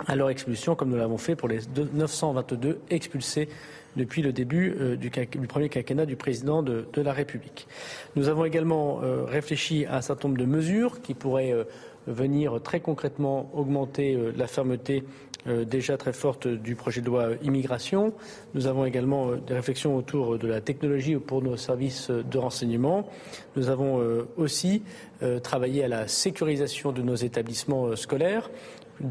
à 0.06 0.16
leur 0.16 0.30
expulsion, 0.30 0.74
comme 0.74 0.90
nous 0.90 0.96
l'avons 0.96 1.18
fait 1.18 1.36
pour 1.36 1.48
les 1.48 1.60
922 1.92 2.80
expulsés 2.90 3.48
depuis 3.96 4.20
le 4.20 4.32
début 4.32 4.76
du, 4.98 5.10
premier 5.48 5.70
quinquennat 5.70 6.04
du 6.04 6.16
président 6.16 6.62
de, 6.62 6.86
la 6.96 7.14
République. 7.14 7.66
Nous 8.14 8.28
avons 8.28 8.44
également 8.44 9.00
réfléchi 9.26 9.86
à 9.86 9.96
un 9.96 10.00
certain 10.02 10.28
nombre 10.28 10.38
de 10.38 10.44
mesures 10.44 11.00
qui 11.00 11.14
pourraient 11.14 11.54
venir 12.06 12.60
très 12.62 12.80
concrètement 12.80 13.50
augmenter 13.54 14.14
euh, 14.14 14.32
la 14.36 14.46
fermeté 14.46 15.04
euh, 15.46 15.64
déjà 15.64 15.96
très 15.96 16.12
forte 16.12 16.48
du 16.48 16.74
projet 16.74 17.00
de 17.00 17.06
loi 17.06 17.30
immigration. 17.42 18.12
Nous 18.54 18.66
avons 18.66 18.84
également 18.84 19.30
euh, 19.30 19.36
des 19.36 19.54
réflexions 19.54 19.96
autour 19.96 20.38
de 20.38 20.46
la 20.46 20.60
technologie 20.60 21.16
pour 21.16 21.42
nos 21.42 21.56
services 21.56 22.10
de 22.10 22.38
renseignement. 22.38 23.08
Nous 23.56 23.68
avons 23.68 24.00
aussi 24.36 24.82
travaillé 25.42 25.82
à 25.84 25.88
la 25.88 26.08
sécurisation 26.08 26.92
de 26.92 27.00
nos 27.00 27.14
établissements 27.14 27.96
scolaires. 27.96 28.50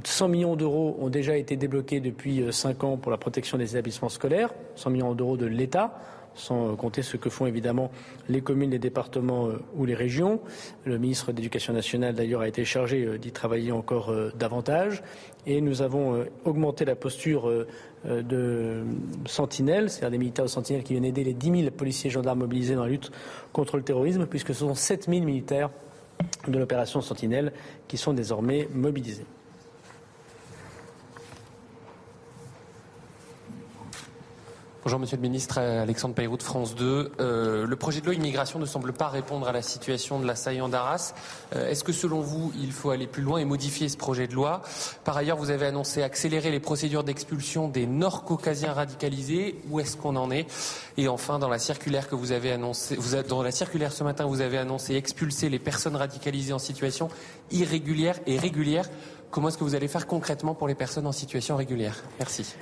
100 0.04 0.28
millions 0.30 0.56
d'euros 0.56 0.98
ont 1.00 1.10
déjà 1.10 1.38
été 1.38 1.56
débloqués 1.56 2.00
depuis 2.00 2.44
cinq 2.52 2.84
ans 2.84 2.98
pour 2.98 3.12
la 3.12 3.18
protection 3.18 3.58
des 3.58 3.72
établissements 3.72 4.10
scolaires, 4.10 4.54
100 4.76 4.90
millions 4.90 5.14
d'euros 5.14 5.38
de 5.38 5.46
l'État 5.46 6.00
sans 6.36 6.76
compter 6.76 7.02
ce 7.02 7.18
que 7.18 7.30
font 7.30 7.46
évidemment 7.46 7.90
les 8.30 8.42
communes, 8.42 8.72
les 8.72 8.80
départements 8.80 9.48
euh, 9.48 9.62
ou 9.76 9.86
les 9.86 9.96
régions. 9.96 10.40
Le 10.84 10.98
ministre 10.98 11.32
de 11.32 11.38
l'Éducation 11.38 11.74
nationale, 11.74 12.14
d'ailleurs, 12.14 12.42
a 12.42 12.48
été 12.48 12.66
chargé 12.66 13.06
euh, 13.06 13.18
d'y 13.18 13.32
travailler 13.32 13.72
encore 13.72 14.10
euh, 14.10 14.32
davantage. 14.38 15.02
Et 15.48 15.62
nous 15.62 15.82
avons 15.82 16.26
augmenté 16.44 16.86
la 16.86 16.96
posture 16.96 17.68
de 18.04 18.84
sentinelles, 19.28 19.92
c'est-à-dire 19.92 20.10
des 20.10 20.18
militaires 20.18 20.46
de 20.46 20.50
sentinelles 20.50 20.82
qui 20.82 20.94
viennent 20.94 21.06
aider 21.06 21.24
les 21.24 21.36
10 21.36 21.62
000 21.62 21.70
policiers 21.70 22.08
et 22.08 22.12
gendarmes 22.12 22.40
mobilisés 22.40 22.74
dans 22.74 22.82
la 22.82 22.90
lutte 22.90 23.12
contre 23.54 23.78
le 23.78 23.84
terrorisme, 23.84 24.26
puisque 24.26 24.56
ce 24.56 24.62
sont 24.62 24.74
7 24.74 25.06
000 25.08 25.24
militaires 25.24 25.70
de 26.48 26.58
l'opération 26.58 27.00
Sentinelle 27.00 27.54
qui 27.88 27.98
sont 27.98 28.14
désormais 28.14 28.68
mobilisés. 28.74 29.28
Bonjour 34.86 35.00
Monsieur 35.00 35.18
le 35.18 35.24
Ministre, 35.24 35.58
Alexandre 35.58 36.14
Peyroux 36.14 36.38
de 36.38 36.44
France 36.44 36.76
2. 36.76 37.14
Euh, 37.20 37.66
le 37.66 37.76
projet 37.76 38.02
de 38.02 38.06
loi 38.06 38.14
immigration 38.14 38.60
ne 38.60 38.68
semble 38.68 38.94
pas 38.94 39.08
répondre 39.08 39.48
à 39.48 39.52
la 39.52 39.64
situation 39.64 40.20
de 40.20 40.28
l'assaillant 40.28 40.70
d'Arras. 40.70 41.16
Euh, 41.56 41.72
est-ce 41.72 41.84
que 41.84 41.92
selon 41.92 42.22
vous, 42.22 42.54
il 42.62 42.72
faut 42.72 42.92
aller 42.92 43.08
plus 43.08 43.24
loin 43.24 43.40
et 43.40 43.46
modifier 43.46 43.90
ce 43.90 43.98
projet 43.98 44.28
de 44.28 44.36
loi? 44.36 44.62
Par 45.04 45.18
ailleurs, 45.18 45.38
vous 45.38 45.50
avez 45.50 45.66
annoncé 45.66 46.04
accélérer 46.04 46.52
les 46.52 46.60
procédures 46.60 47.04
d'expulsion 47.04 47.68
des 47.68 47.88
Nord-Caucasiens 47.88 48.74
radicalisés. 48.74 49.56
Où 49.72 49.80
est-ce 49.80 49.98
qu'on 49.98 50.16
en 50.16 50.30
est? 50.30 50.46
Et 50.98 51.08
enfin, 51.08 51.40
dans 51.40 51.50
la 51.50 51.58
circulaire 51.58 52.08
que 52.08 52.14
vous 52.14 52.32
avez 52.32 52.52
annoncé, 52.52 52.96
dans 53.28 53.42
la 53.42 53.52
circulaire 53.52 53.92
ce 53.92 54.04
matin, 54.04 54.28
vous 54.28 54.42
avez 54.42 54.60
annoncé 54.60 54.94
expulser 54.94 55.50
les 55.50 55.58
personnes 55.58 55.96
radicalisées 55.96 56.54
en 56.54 56.60
situation 56.60 57.10
irrégulière 57.50 58.20
et 58.28 58.38
régulière. 58.38 58.88
Comment 59.32 59.48
est-ce 59.48 59.58
que 59.58 59.64
vous 59.64 59.74
allez 59.74 59.88
faire 59.88 60.06
concrètement 60.06 60.54
pour 60.54 60.68
les 60.68 60.76
personnes 60.76 61.08
en 61.08 61.12
situation 61.12 61.56
régulière? 61.56 62.04
Merci. 62.20 62.56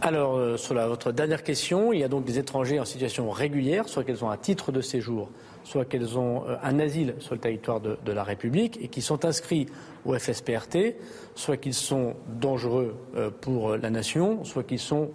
Alors, 0.00 0.36
euh, 0.36 0.56
sur 0.56 0.74
votre 0.74 1.12
dernière 1.12 1.42
question, 1.42 1.92
il 1.92 2.00
y 2.00 2.04
a 2.04 2.08
donc 2.08 2.24
des 2.24 2.38
étrangers 2.38 2.78
en 2.78 2.84
situation 2.84 3.30
régulière, 3.30 3.88
soit 3.88 4.04
qu'elles 4.04 4.24
ont 4.24 4.30
un 4.30 4.36
titre 4.36 4.72
de 4.72 4.80
séjour, 4.80 5.30
soit 5.62 5.84
qu'elles 5.84 6.18
ont 6.18 6.44
euh, 6.46 6.56
un 6.62 6.78
asile 6.78 7.14
sur 7.20 7.34
le 7.34 7.40
territoire 7.40 7.80
de, 7.80 8.12
la 8.12 8.22
République 8.22 8.78
et 8.82 8.88
qui 8.88 9.02
sont 9.02 9.24
inscrits 9.24 9.66
au 10.04 10.18
FSPRT, 10.18 10.96
soit 11.34 11.56
qu'ils 11.56 11.74
sont 11.74 12.14
dangereux 12.28 12.94
euh, 13.16 13.30
pour 13.40 13.76
la 13.76 13.90
nation, 13.90 14.44
soit 14.44 14.64
qu'ils 14.64 14.78
sont 14.78 15.10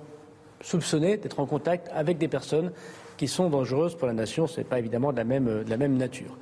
soupçonnés 0.62 1.18
d'être 1.18 1.40
en 1.40 1.46
contact 1.46 1.90
avec 1.94 2.18
des 2.18 2.28
personnes 2.28 2.72
qui 3.18 3.28
sont 3.28 3.50
dangereuses 3.50 3.96
pour 3.96 4.08
la 4.08 4.14
nation. 4.14 4.48
Ce 4.48 4.60
n'est 4.60 4.66
pas 4.66 4.80
évidemment 4.80 5.12
de 5.12 5.18
la, 5.18 5.24
même, 5.24 5.64
de 5.64 5.70
la 5.70 5.78
même 5.78 5.98
nature. 5.98 6.38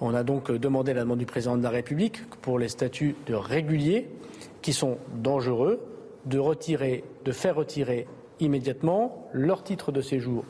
On 0.00 0.14
a 0.14 0.22
donc 0.22 0.52
demandé 0.52 0.92
la 0.92 1.00
demande 1.00 1.18
du 1.18 1.26
président 1.26 1.56
de 1.56 1.62
la 1.62 1.70
République 1.70 2.24
pour 2.42 2.58
les 2.58 2.68
statuts 2.68 3.16
de 3.26 3.34
réguliers 3.34 4.08
qui 4.60 4.72
sont 4.72 4.98
dangereux 5.14 5.80
de 6.26 6.38
retirer, 6.38 7.04
de 7.24 7.32
faire 7.32 7.56
retirer 7.56 8.06
immédiatement 8.40 9.28
leur 9.32 9.62
titre 9.62 9.92
de 9.92 10.00
séjour 10.00 10.44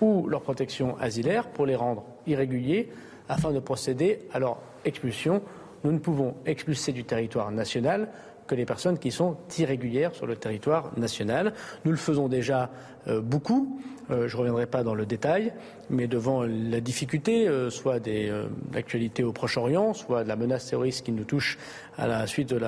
ou 0.00 0.28
leur 0.28 0.42
protection 0.42 0.96
asilaire 0.98 1.48
pour 1.48 1.66
les 1.66 1.76
rendre 1.76 2.04
irréguliers 2.26 2.90
afin 3.28 3.52
de 3.52 3.58
procéder 3.58 4.20
à 4.32 4.38
leur 4.38 4.58
expulsion. 4.84 5.42
Nous 5.82 5.92
ne 5.92 5.98
pouvons 5.98 6.34
expulser 6.46 6.92
du 6.92 7.04
territoire 7.04 7.50
national 7.50 8.08
que 8.46 8.54
les 8.54 8.66
personnes 8.66 8.98
qui 8.98 9.10
sont 9.10 9.36
irrégulières 9.58 10.14
sur 10.14 10.26
le 10.26 10.36
territoire 10.36 10.92
national. 10.98 11.54
Nous 11.84 11.90
le 11.90 11.96
faisons 11.96 12.28
déjà 12.28 12.70
euh, 13.08 13.20
beaucoup. 13.20 13.80
Euh, 14.10 14.28
je 14.28 14.36
ne 14.36 14.40
reviendrai 14.40 14.66
pas 14.66 14.82
dans 14.82 14.94
le 14.94 15.06
détail, 15.06 15.52
mais 15.90 16.06
devant 16.06 16.42
la 16.42 16.80
difficulté, 16.80 17.48
euh, 17.48 17.70
soit 17.70 18.00
des 18.00 18.32
l'actualité 18.72 19.22
au 19.22 19.32
Proche-Orient, 19.32 19.94
soit 19.94 20.24
de 20.24 20.28
la 20.28 20.36
menace 20.36 20.68
terroriste 20.68 21.04
qui 21.04 21.12
nous 21.12 21.24
touche 21.24 21.58
à 21.96 22.06
la 22.06 22.26
suite 22.26 22.48
de 22.50 22.60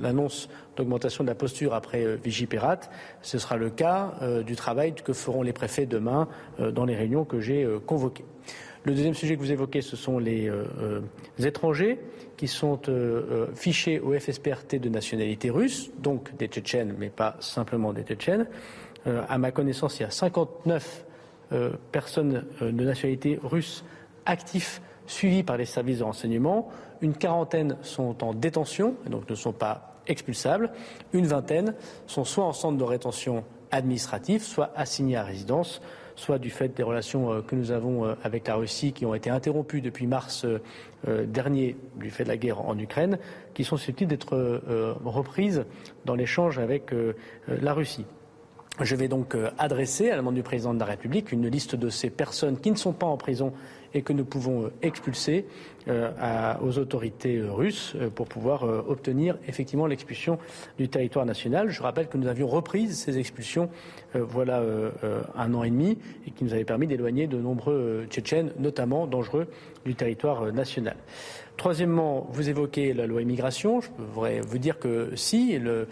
l'annonce 0.00 0.48
d'augmentation 0.76 1.24
de 1.24 1.28
la 1.28 1.34
posture 1.34 1.74
après 1.74 2.16
Vigipirate, 2.16 2.90
ce 3.22 3.38
sera 3.38 3.56
le 3.56 3.70
cas 3.70 4.12
du 4.44 4.56
travail 4.56 4.94
que 4.94 5.12
feront 5.12 5.42
les 5.42 5.54
préfets 5.54 5.86
demain 5.86 6.28
dans 6.58 6.84
les 6.84 6.94
réunions 6.94 7.24
que 7.24 7.40
j'ai 7.40 7.66
convoquées. 7.86 8.26
Le 8.84 8.92
deuxième 8.92 9.14
sujet 9.14 9.36
que 9.36 9.40
vous 9.40 9.52
évoquez, 9.52 9.80
ce 9.80 9.96
sont 9.96 10.18
les 10.18 10.50
étrangers 11.38 11.98
qui 12.36 12.48
sont 12.48 12.80
euh, 12.88 13.22
euh, 13.30 13.46
fichés 13.54 13.98
au 13.98 14.18
FSPRT 14.18 14.76
de 14.76 14.88
nationalité 14.88 15.50
russe, 15.50 15.90
donc 15.98 16.36
des 16.36 16.46
Tchétchènes, 16.46 16.94
mais 16.98 17.08
pas 17.08 17.36
simplement 17.40 17.92
des 17.92 18.02
Tchétchènes. 18.02 18.46
Euh, 19.06 19.22
à 19.28 19.38
ma 19.38 19.50
connaissance, 19.50 19.98
il 19.98 20.02
y 20.02 20.06
a 20.06 20.10
59 20.10 21.04
personnes 21.92 22.44
de 22.60 22.70
nationalité 22.72 23.38
russe 23.40 23.84
actifs 24.24 24.82
suivies 25.06 25.44
par 25.44 25.56
les 25.56 25.64
services 25.64 26.00
de 26.00 26.02
renseignement. 26.02 26.68
Une 27.02 27.14
quarantaine 27.14 27.76
sont 27.82 28.24
en 28.24 28.34
détention, 28.34 28.96
et 29.06 29.10
donc 29.10 29.30
ne 29.30 29.36
sont 29.36 29.52
pas 29.52 29.94
expulsables. 30.08 30.72
Une 31.12 31.28
vingtaine 31.28 31.74
sont 32.08 32.24
soit 32.24 32.44
en 32.44 32.52
centre 32.52 32.76
de 32.76 32.82
rétention 32.82 33.44
administratif, 33.70 34.42
soit 34.42 34.72
assignés 34.74 35.14
à 35.14 35.22
résidence 35.22 35.80
soit 36.16 36.38
du 36.38 36.50
fait 36.50 36.74
des 36.74 36.82
relations 36.82 37.32
euh, 37.32 37.42
que 37.42 37.54
nous 37.54 37.70
avons 37.70 38.04
euh, 38.04 38.14
avec 38.24 38.48
la 38.48 38.56
Russie 38.56 38.92
qui 38.92 39.06
ont 39.06 39.14
été 39.14 39.30
interrompues 39.30 39.82
depuis 39.82 40.06
mars 40.06 40.44
euh, 40.44 41.26
dernier 41.26 41.76
du 41.96 42.10
fait 42.10 42.24
de 42.24 42.28
la 42.28 42.36
guerre 42.36 42.62
en 42.62 42.76
Ukraine, 42.78 43.18
qui 43.54 43.62
sont 43.62 43.76
susceptibles 43.76 44.10
d'être 44.10 44.60
reprises 45.04 45.64
dans 46.04 46.16
l'échange 46.16 46.58
avec 46.58 46.92
la 47.46 47.74
Russie. 47.74 48.06
Je 48.80 48.94
vais 48.94 49.08
donc 49.08 49.36
adresser 49.58 50.08
à 50.08 50.12
la 50.12 50.18
demande 50.18 50.34
du 50.34 50.42
président 50.42 50.74
de 50.74 50.78
la 50.78 50.84
République 50.84 51.32
une 51.32 51.48
liste 51.48 51.74
de 51.76 51.88
ces 51.88 52.10
personnes 52.10 52.58
qui 52.58 52.70
ne 52.70 52.76
sont 52.76 52.92
pas 52.92 53.06
en 53.06 53.16
prison 53.16 53.52
et 53.94 54.02
que 54.02 54.12
nous 54.12 54.24
pouvons 54.24 54.70
expulser 54.82 55.46
aux 55.88 56.78
autorités 56.78 57.40
russes 57.40 57.96
pour 58.14 58.26
pouvoir 58.26 58.62
obtenir 58.88 59.38
effectivement 59.46 59.86
l'expulsion 59.86 60.38
du 60.78 60.88
territoire 60.88 61.26
national. 61.26 61.70
Je 61.70 61.82
rappelle 61.82 62.08
que 62.08 62.18
nous 62.18 62.26
avions 62.26 62.48
repris 62.48 62.88
ces 62.88 63.18
expulsions 63.18 63.70
euh, 64.16 64.24
voilà 64.24 64.60
euh, 64.60 64.90
euh, 65.04 65.20
un 65.36 65.54
an 65.54 65.62
et 65.62 65.70
demi 65.70 65.98
et 66.26 66.30
qui 66.30 66.44
nous 66.44 66.52
avait 66.52 66.64
permis 66.64 66.86
d'éloigner 66.86 67.26
de 67.26 67.38
nombreux 67.38 68.06
Tchétchènes, 68.08 68.52
notamment 68.58 69.06
dangereux, 69.06 69.46
du 69.84 69.94
territoire 69.94 70.52
national. 70.52 70.96
Troisièmement, 71.56 72.26
vous 72.30 72.48
évoquez 72.48 72.92
la 72.92 73.06
loi 73.06 73.22
immigration. 73.22 73.80
Je 73.80 73.88
voudrais 73.98 74.40
vous 74.40 74.58
dire 74.58 74.78
que 74.78 75.12
si 75.14 75.58
le, 75.58 75.88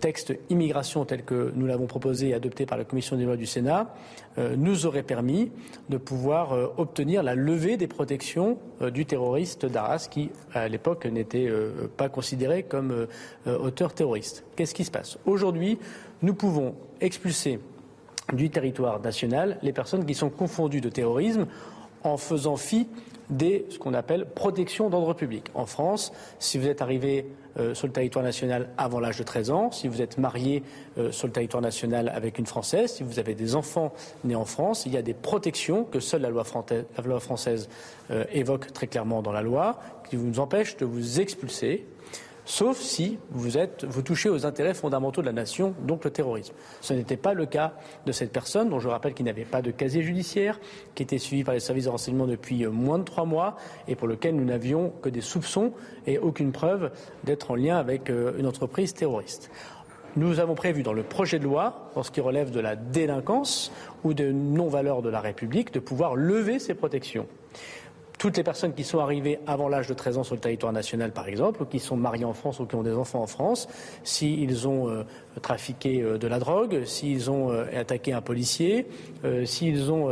texte 0.00 0.34
immigration 0.50 1.04
tel 1.04 1.24
que 1.24 1.52
nous 1.54 1.66
l'avons 1.66 1.86
proposé 1.86 2.30
et 2.30 2.34
adopté 2.34 2.66
par 2.66 2.78
la 2.78 2.84
commission 2.84 3.16
des 3.16 3.24
lois 3.24 3.36
du 3.36 3.46
Sénat 3.46 3.94
nous 4.56 4.86
aurait 4.86 5.04
permis 5.04 5.52
de 5.88 5.98
pouvoir 5.98 6.72
obtenir 6.78 7.22
la 7.22 7.36
lever 7.36 7.76
des 7.76 7.86
protections 7.86 8.58
du 8.92 9.06
Daras, 9.70 10.08
qui 10.10 10.30
à 10.52 10.68
l'époque 10.68 11.06
n'était 11.06 11.50
pas 11.96 12.08
considéré 12.08 12.62
comme 12.62 13.06
auteur 13.46 13.92
terroriste. 13.92 14.44
Qu'est-ce 14.56 14.74
qui 14.74 14.84
se 14.84 14.90
passe? 14.90 15.18
Aujourd'hui, 15.26 15.78
nous 16.22 16.34
pouvons 16.34 16.74
expulser 17.00 17.60
du 18.32 18.50
territoire 18.50 19.00
national 19.00 19.58
les 19.62 19.72
personnes 19.72 20.06
qui 20.06 20.14
sont 20.14 20.30
confondues 20.30 20.80
de 20.80 20.88
terrorisme 20.88 21.46
en 22.02 22.16
faisant 22.16 22.56
fi 22.56 22.88
des 23.30 23.66
ce 23.70 23.78
qu'on 23.78 23.94
appelle 23.94 24.26
protection 24.26 24.90
d'ordre 24.90 25.14
public. 25.14 25.50
En 25.54 25.66
France, 25.66 26.12
si 26.38 26.58
vous 26.58 26.68
êtes 26.68 26.82
arrivé 26.82 27.26
euh, 27.58 27.74
sur 27.74 27.86
le 27.86 27.92
territoire 27.92 28.24
national 28.24 28.68
avant 28.76 29.00
l'âge 29.00 29.18
de 29.18 29.22
13 29.22 29.50
ans, 29.50 29.70
si 29.70 29.88
vous 29.88 30.02
êtes 30.02 30.18
marié 30.18 30.62
euh, 30.98 31.12
sur 31.12 31.26
le 31.26 31.32
territoire 31.32 31.62
national 31.62 32.08
avec 32.08 32.38
une 32.38 32.46
Française, 32.46 32.92
si 32.92 33.02
vous 33.02 33.18
avez 33.18 33.34
des 33.34 33.54
enfants 33.54 33.92
nés 34.24 34.34
en 34.34 34.44
France, 34.44 34.86
il 34.86 34.92
y 34.92 34.96
a 34.96 35.02
des 35.02 35.14
protections 35.14 35.84
que 35.84 36.00
seule 36.00 36.22
la 36.22 36.30
loi, 36.30 36.44
française 37.20 37.68
euh, 38.10 38.24
évoque 38.32 38.72
très 38.72 38.86
clairement 38.86 39.22
dans 39.22 39.32
la 39.32 39.42
loi, 39.42 39.78
qui 40.08 40.16
vous 40.16 40.40
empêchent 40.40 40.76
de 40.76 40.84
vous 40.84 41.20
expulser 41.20 41.86
sauf 42.44 42.78
si 42.78 43.18
vous, 43.30 44.02
touchez 44.02 44.28
aux 44.28 44.46
intérêts 44.46 44.74
fondamentaux 44.74 45.20
de 45.20 45.26
la 45.26 45.32
nation, 45.32 45.74
donc 45.86 46.04
le 46.04 46.10
terrorisme. 46.10 46.54
Ce 46.80 46.94
n'était 46.94 47.16
pas 47.16 47.34
le 47.34 47.46
cas 47.46 47.74
de 48.06 48.12
cette 48.12 48.32
personne, 48.32 48.68
dont 48.68 48.78
je 48.78 48.88
rappelle 48.88 49.14
qu'il 49.14 49.26
n'avait 49.26 49.44
pas 49.44 49.62
de 49.62 49.70
casier 49.70 50.02
judiciaire, 50.02 50.60
qui 50.94 51.02
était 51.02 51.18
suivi 51.18 51.44
par 51.44 51.54
les 51.54 51.60
services 51.60 51.84
de 51.84 51.90
renseignement 51.90 52.26
depuis 52.26 52.64
euh, 52.64 52.70
moins 52.70 52.98
de 52.98 53.04
trois 53.04 53.24
mois, 53.24 53.56
et 53.88 53.96
pour 53.96 54.08
lequel 54.08 54.36
nous 54.36 54.44
n'avions 54.44 54.92
que 55.02 55.08
des 55.08 55.20
soupçons 55.20 55.72
et 56.06 56.18
aucune 56.18 56.52
preuve 56.52 56.90
d'être 57.24 57.50
en 57.50 57.54
lien 57.54 57.76
avec 57.76 58.10
euh, 58.10 58.36
une 58.38 58.46
entreprise 58.46 58.94
terroriste. 58.94 59.50
Nous 60.16 60.38
avons 60.38 60.54
prévu 60.54 60.84
dans 60.84 60.92
le 60.92 61.02
projet 61.02 61.40
de 61.40 61.44
loi, 61.44 61.90
en 61.96 62.04
ce 62.04 62.12
qui 62.12 62.20
relève 62.20 62.52
de 62.52 62.60
la 62.60 62.76
délinquance 62.76 63.72
ou 64.04 64.14
de 64.14 64.30
non-valeur 64.30 65.02
de 65.02 65.08
la 65.08 65.20
République, 65.20 65.72
de 65.72 65.80
pouvoir 65.80 66.14
lever 66.14 66.60
ces 66.60 66.74
protections 66.74 67.26
toutes 68.24 68.38
les 68.38 68.42
personnes 68.42 68.72
qui 68.72 68.84
sont 68.84 69.00
arrivées 69.00 69.38
avant 69.46 69.68
l'âge 69.68 69.86
de 69.86 69.92
13 69.92 70.16
ans 70.16 70.24
sur 70.24 70.34
le 70.34 70.40
territoire 70.40 70.72
national, 70.72 71.12
par 71.12 71.28
exemple, 71.28 71.62
ou 71.62 71.66
qui 71.66 71.78
sont 71.78 71.94
mariées 71.94 72.24
en 72.24 72.32
France 72.32 72.58
ou 72.58 72.64
qui 72.64 72.74
ont 72.74 72.82
des 72.82 72.94
enfants 72.94 73.20
en 73.20 73.26
France, 73.26 73.68
s'ils 74.02 74.66
ont 74.66 74.88
euh, 74.88 75.02
trafiqué 75.42 76.00
euh, 76.00 76.16
de 76.16 76.26
la 76.26 76.38
drogue, 76.38 76.84
s'ils 76.86 77.30
ont 77.30 77.50
euh, 77.50 77.66
attaqué 77.78 78.14
un 78.14 78.22
policier, 78.22 78.86
s'ils 79.44 79.92
ont 79.92 80.08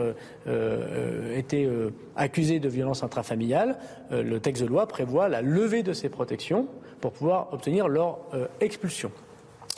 été 1.34 1.68
accusés 2.16 2.60
de 2.60 2.68
violence 2.68 3.02
intrafamiliale, 3.02 3.78
le 4.10 4.39
texte 4.40 4.62
de 4.62 4.68
loi 4.68 4.86
prévoit 4.86 5.30
la 5.30 5.40
levée 5.40 5.82
de 5.82 5.94
ces 5.94 6.10
protections 6.10 6.66
pour 7.01 7.12
pouvoir 7.12 7.48
obtenir 7.52 7.89
leur 7.89 8.18
expulsion. 8.60 9.10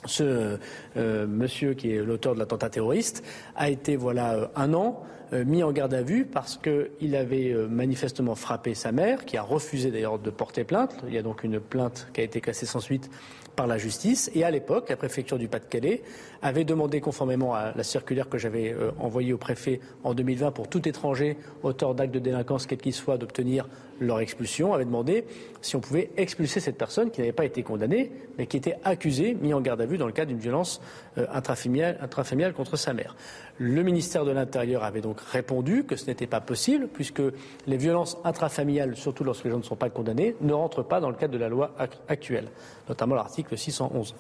Ce 0.07 0.59
monsieur 0.97 1.75
qui 1.75 1.93
est 1.93 2.03
l'auteur 2.03 2.35
de 2.35 2.41
l'attentat 2.41 2.71
terroriste 2.71 3.25
a 3.57 3.71
été 3.71 3.97
voilà 3.97 4.51
un 4.57 4.75
an 4.75 5.03
mis 5.43 5.63
en 5.63 5.73
garde 5.73 5.95
à 5.95 6.03
vue 6.03 6.25
parce 6.27 6.59
qu'il 6.59 7.17
avait 7.17 7.51
euh, 7.51 7.67
manifestement 7.67 8.35
frappé 8.35 8.75
sa 8.75 8.93
mère, 8.93 9.25
qui 9.25 9.37
a 9.37 9.43
refusé 9.43 9.91
d'ailleurs 9.91 10.19
de 10.19 10.31
porter 10.31 10.63
plainte. 10.63 10.95
Il 11.09 11.15
y 11.15 11.19
a 11.19 11.23
donc 11.23 11.43
une 11.43 11.59
plainte 11.59 12.09
qui 12.13 12.21
a 12.21 12.25
été 12.25 12.41
classée 12.41 12.67
sans 12.67 12.81
suite 12.81 13.11
par 13.57 13.67
la 13.67 13.79
justice. 13.79 14.31
Et 14.35 14.45
à 14.45 14.51
l'époque, 14.51 14.89
la 14.91 14.97
préfecture 14.97 15.39
du 15.39 15.49
Pas-de-Calais 15.49 16.03
avait 16.45 16.65
demandé, 16.65 17.01
conformément 17.01 17.55
à 17.55 17.73
la 17.75 17.83
circulaire 17.83 18.29
que 18.29 18.37
j'avais 18.37 18.71
euh, 18.71 18.91
envoyée 19.01 19.33
au 19.33 19.39
préfet 19.39 19.81
en 20.05 20.13
2020 20.13 20.51
pour 20.51 20.69
tout 20.69 20.87
étranger 20.87 21.39
auteur 21.63 21.95
d'actes 21.95 22.13
de 22.13 22.19
délinquance, 22.19 22.67
quel 22.67 22.79
qu'il 22.79 22.93
soit, 22.93 23.17
d'obtenir 23.17 23.67
leur 23.99 24.21
expulsion, 24.21 24.75
avait 24.75 24.85
demandé 24.85 25.25
si 25.63 25.75
on 25.75 25.81
pouvait 25.81 26.11
expulser 26.19 26.61
cette 26.61 26.77
personne 26.77 27.11
qui 27.11 27.23
n'avait 27.23 27.33
pas 27.33 27.47
été 27.47 27.63
condamnée, 27.63 28.13
mais 28.37 28.47
qui 28.47 28.59
était 28.59 28.77
accusée, 28.85 29.35
mise 29.41 29.55
en 29.55 29.63
garde 29.63 29.81
à 29.81 29.87
vue 29.87 29.97
dans 29.97 30.07
le 30.07 30.13
cadre 30.13 30.29
d'une 30.29 30.39
violence 30.39 30.83
euh, 31.17 31.27
intrafamiliale, 31.33 32.53
contre 32.53 32.77
sa 32.77 32.93
mère. 32.93 33.17
Le 33.57 33.83
ministère 33.83 34.27
de 34.27 34.31
l'Intérieur 34.31 34.85
avait 34.85 35.01
donc 35.01 35.21
répondu 35.21 35.85
que 35.85 35.97
ce 35.97 36.07
n'était 36.07 36.27
pas 36.27 36.43
possible, 36.43 36.89
puisque 36.89 37.23
les 37.67 37.77
violences 37.79 38.19
intrafamiliales, 38.23 38.97
surtout 38.97 39.25
lorsque 39.25 39.47
les 39.47 39.51
gens 39.51 39.59
ne 39.59 39.63
sont 39.63 39.77
pas 39.77 39.89
condamnés, 39.89 40.37
ne 40.43 40.53
rentrent 40.53 40.83
pas 40.83 41.01
dans 41.01 41.09
le 41.09 41.17
cadre 41.17 41.33
de 41.33 41.39
la 41.39 41.49
loi 41.49 41.75
actuelle, 42.07 42.49
notamment 42.87 43.15
l'article 43.15 43.57
611. 43.57 44.15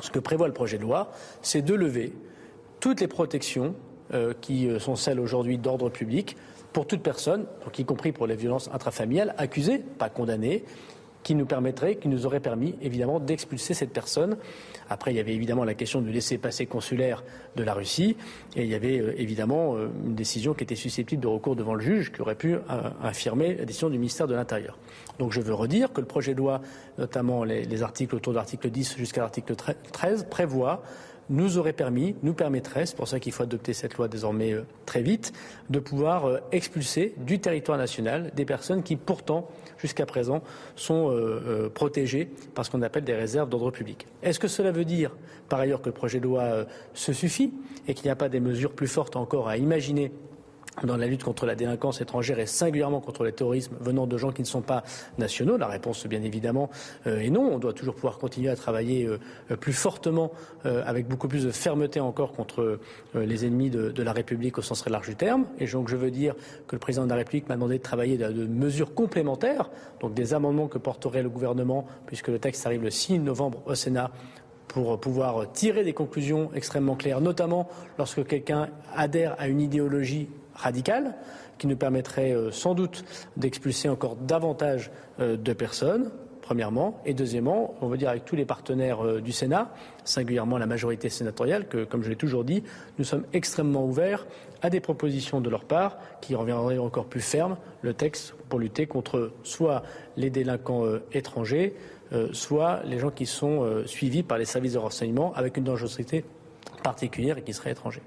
Ce 0.00 0.10
que 0.10 0.18
prévoit 0.18 0.48
le 0.48 0.54
projet 0.54 0.78
de 0.78 0.82
loi, 0.82 1.10
c'est 1.42 1.62
de 1.62 1.74
lever 1.74 2.12
toutes 2.80 3.00
les 3.00 3.08
protections 3.08 3.74
euh, 4.12 4.34
qui 4.40 4.68
euh, 4.68 4.78
sont 4.78 4.96
celles 4.96 5.20
aujourd'hui 5.20 5.58
d'ordre 5.58 5.88
public 5.88 6.36
pour 6.72 6.86
toute 6.86 7.02
personne, 7.02 7.46
y 7.78 7.84
compris 7.84 8.12
pour 8.12 8.26
les 8.26 8.34
violences 8.34 8.68
intrafamiliales, 8.72 9.34
accusées, 9.38 9.78
pas 9.78 10.08
condamnées, 10.08 10.64
qui 11.22 11.34
nous 11.34 11.46
permettrait, 11.46 11.96
qui 11.96 12.08
nous 12.08 12.26
aurait 12.26 12.40
permis 12.40 12.74
évidemment 12.82 13.20
d'expulser 13.20 13.74
cette 13.74 13.92
personne. 13.92 14.36
Après, 14.90 15.12
il 15.12 15.16
y 15.16 15.20
avait 15.20 15.34
évidemment 15.34 15.64
la 15.64 15.74
question 15.74 16.00
du 16.00 16.10
laisser-passer 16.10 16.66
consulaire 16.66 17.24
de 17.56 17.62
la 17.62 17.74
Russie, 17.74 18.16
et 18.56 18.62
il 18.62 18.68
y 18.68 18.74
avait 18.74 18.98
euh, 18.98 19.20
évidemment 19.20 19.76
une 20.04 20.14
décision 20.14 20.54
qui 20.54 20.64
était 20.64 20.74
susceptible 20.74 21.22
de 21.22 21.28
recours 21.28 21.56
devant 21.56 21.74
le 21.74 21.80
juge, 21.80 22.12
qui 22.12 22.20
aurait 22.20 22.34
pu 22.34 22.56
infirmer 23.02 23.54
la 23.54 23.64
décision 23.64 23.90
du 23.90 23.98
ministère 23.98 24.26
de 24.26 24.34
l'Intérieur. 24.34 24.78
Donc 25.18 25.32
je 25.32 25.40
veux 25.40 25.54
redire 25.54 25.92
que 25.92 26.00
le 26.00 26.06
projet 26.06 26.32
de 26.32 26.38
loi, 26.38 26.60
notamment 26.98 27.44
les, 27.44 27.82
articles 27.82 28.14
autour 28.14 28.32
de 28.32 28.38
l'article 28.38 28.70
10 28.70 28.96
jusqu'à 28.96 29.20
l'article 29.20 29.54
13, 29.92 30.26
prévoit 30.30 30.82
nous 31.30 31.58
aurait 31.58 31.72
permis, 31.72 32.14
nous 32.22 32.34
permettrait, 32.34 32.86
c'est 32.86 32.96
pour 32.96 33.08
ça 33.08 33.20
qu'il 33.20 33.32
faut 33.32 33.42
adopter 33.42 33.72
cette 33.72 33.96
loi 33.96 34.08
désormais 34.08 34.52
euh, 34.52 34.64
très 34.86 35.02
vite, 35.02 35.32
de 35.70 35.78
pouvoir 35.78 36.26
euh, 36.26 36.38
expulser 36.52 37.14
du 37.18 37.38
territoire 37.38 37.78
national 37.78 38.30
des 38.34 38.44
personnes 38.44 38.82
qui 38.82 38.96
pourtant, 38.96 39.48
jusqu'à 39.78 40.06
présent, 40.06 40.42
sont 40.76 41.10
euh, 41.10 41.68
protégées 41.68 42.28
par 42.54 42.64
ce 42.64 42.70
qu'on 42.70 42.82
appelle 42.82 43.04
des 43.04 43.14
réserves 43.14 43.48
d'ordre 43.48 43.70
public. 43.70 44.06
Est-ce 44.22 44.38
que 44.38 44.48
cela 44.48 44.72
veut 44.72 44.84
dire, 44.84 45.16
par 45.48 45.60
ailleurs, 45.60 45.80
que 45.80 45.88
le 45.88 45.94
projet 45.94 46.18
de 46.18 46.24
loi 46.24 46.66
se 46.94 47.12
suffit 47.12 47.52
et 47.88 47.94
qu'il 47.94 48.04
n'y 48.04 48.10
a 48.10 48.16
pas 48.16 48.28
des 48.28 48.40
mesures 48.40 48.72
plus 48.72 48.88
fortes 48.88 49.16
encore 49.16 49.48
à 49.48 49.56
imaginer 49.56 50.12
dans 50.84 50.96
la 50.96 51.06
lutte 51.06 51.22
contre 51.22 51.46
la 51.46 51.54
délinquance 51.54 52.00
étrangère 52.00 52.38
et 52.38 52.46
singulièrement 52.46 53.00
contre 53.00 53.24
le 53.24 53.32
terrorisme 53.32 53.76
venant 53.80 54.06
de 54.06 54.16
gens 54.16 54.32
qui 54.32 54.42
ne 54.42 54.46
sont 54.46 54.62
pas 54.62 54.82
nationaux 55.18 55.56
La 55.56 55.66
réponse, 55.66 56.06
bien 56.06 56.22
évidemment, 56.22 56.70
euh, 57.06 57.20
est 57.20 57.30
non. 57.30 57.52
On 57.52 57.58
doit 57.58 57.74
toujours 57.74 57.94
pouvoir 57.94 58.18
continuer 58.18 58.48
à 58.48 58.56
travailler 58.56 59.06
euh, 59.06 59.18
plus 59.56 59.72
fortement, 59.72 60.32
euh, 60.64 60.82
avec 60.86 61.06
beaucoup 61.08 61.28
plus 61.28 61.44
de 61.44 61.50
fermeté 61.50 62.00
encore 62.00 62.32
contre 62.32 62.78
les 63.14 63.44
ennemis 63.44 63.70
de, 63.70 64.02
la 64.02 64.12
République 64.12 64.58
au 64.58 64.62
sens 64.62 64.80
très 64.80 64.90
large 64.90 65.08
du 65.08 65.16
terme. 65.16 65.46
Et 65.58 65.66
donc, 65.66 65.88
je 65.88 65.96
veux 65.96 66.10
dire 66.10 66.34
que 66.66 66.74
le 66.74 66.80
président 66.80 67.04
de 67.04 67.10
la 67.10 67.16
République 67.16 67.48
m'a 67.48 67.54
demandé 67.54 67.78
de 67.78 67.82
travailler 67.82 68.16
de, 68.16 68.28
de, 68.32 68.46
mesures 68.46 68.94
complémentaires, 68.94 69.70
donc 70.00 70.14
des 70.14 70.34
amendements 70.34 70.68
que 70.68 70.78
porterait 70.78 71.22
le 71.22 71.28
gouvernement, 71.28 71.86
puisque 72.06 72.28
le 72.28 72.38
texte 72.38 72.66
arrive 72.66 72.82
le 72.82 72.90
6 72.90 73.20
novembre 73.20 73.62
au 73.66 73.74
Sénat 73.74 74.10
pour 74.68 74.98
pouvoir 74.98 75.52
tirer 75.52 75.84
des 75.84 75.92
conclusions 75.92 76.50
extrêmement 76.54 76.96
claires, 76.96 77.20
notamment 77.20 77.68
lorsque 77.98 78.26
quelqu'un 78.26 78.70
adhère 78.94 79.36
à 79.38 79.48
une 79.48 79.60
idéologie 79.60 80.28
radicale 80.54 81.14
qui 81.58 81.66
nous 81.66 81.76
permettrait 81.76 82.32
euh, 82.32 82.50
sans 82.50 82.74
doute 82.74 83.04
d'expulser 83.36 83.88
encore 83.88 84.16
davantage 84.16 84.90
euh, 85.20 85.36
de 85.36 85.52
personnes, 85.52 86.10
premièrement, 86.40 87.00
et 87.06 87.14
deuxièmement, 87.14 87.76
on 87.80 87.86
va 87.86 87.96
dire 87.96 88.08
avec 88.08 88.24
tous 88.24 88.34
les 88.34 88.44
partenaires 88.44 89.04
euh, 89.06 89.20
du 89.20 89.30
Sénat, 89.30 89.72
singulièrement 90.02 90.58
la 90.58 90.66
majorité 90.66 91.08
sénatoriale, 91.08 91.68
que, 91.68 91.84
comme 91.84 92.02
je 92.02 92.08
l'ai 92.08 92.16
toujours 92.16 92.42
dit, 92.42 92.64
nous 92.98 93.04
sommes 93.04 93.24
extrêmement 93.32 93.86
ouverts 93.86 94.26
à 94.60 94.70
des 94.70 94.80
propositions 94.80 95.40
de 95.40 95.48
leur 95.48 95.64
part 95.64 95.98
qui 96.20 96.34
rendraient 96.34 96.78
encore 96.78 97.06
plus 97.06 97.20
ferme 97.20 97.56
le 97.82 97.94
texte 97.94 98.34
pour 98.48 98.58
lutter 98.58 98.86
contre 98.86 99.32
soit 99.44 99.84
les 100.16 100.30
délinquants 100.30 100.84
étrangers, 101.12 101.74
soit 102.32 102.82
les 102.84 102.98
gens 102.98 103.10
qui 103.10 103.26
sont 103.26 103.82
suivis 103.86 104.22
par 104.22 104.38
les 104.38 104.44
services 104.44 104.74
de 104.74 104.78
renseignement 104.78 105.32
avec 105.34 105.56
une 105.56 105.64
dangerosité 105.64 106.24
particulière 106.84 107.38
et 107.38 107.42
qui 107.42 107.52
seraient 107.54 107.72
étrangers. 107.72 108.02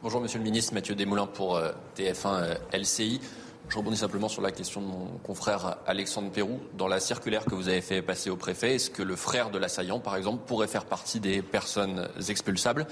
Bonjour 0.00 0.20
Monsieur 0.20 0.38
le 0.38 0.44
Ministre, 0.44 0.74
Mathieu 0.74 0.94
Desmoulins 0.94 1.26
pour 1.26 1.56
euh, 1.56 1.72
TF1 1.96 2.26
euh, 2.26 2.54
LCI. 2.72 3.20
Je 3.68 3.76
rebondis 3.76 3.96
simplement 3.96 4.28
sur 4.28 4.40
la 4.40 4.52
question 4.52 4.80
de 4.80 4.86
mon 4.86 5.06
confrère 5.24 5.78
Alexandre 5.88 6.30
Pérou. 6.30 6.60
Dans 6.74 6.86
la 6.86 7.00
circulaire 7.00 7.44
que 7.44 7.56
vous 7.56 7.68
avez 7.68 7.80
fait 7.80 8.00
passer 8.00 8.30
au 8.30 8.36
préfet, 8.36 8.76
est-ce 8.76 8.90
que 8.90 9.02
le 9.02 9.16
frère 9.16 9.50
de 9.50 9.58
l'assaillant, 9.58 9.98
par 9.98 10.14
exemple, 10.14 10.44
pourrait 10.46 10.68
faire 10.68 10.84
partie 10.84 11.18
des 11.18 11.42
personnes 11.42 12.08
expulsables? 12.28 12.86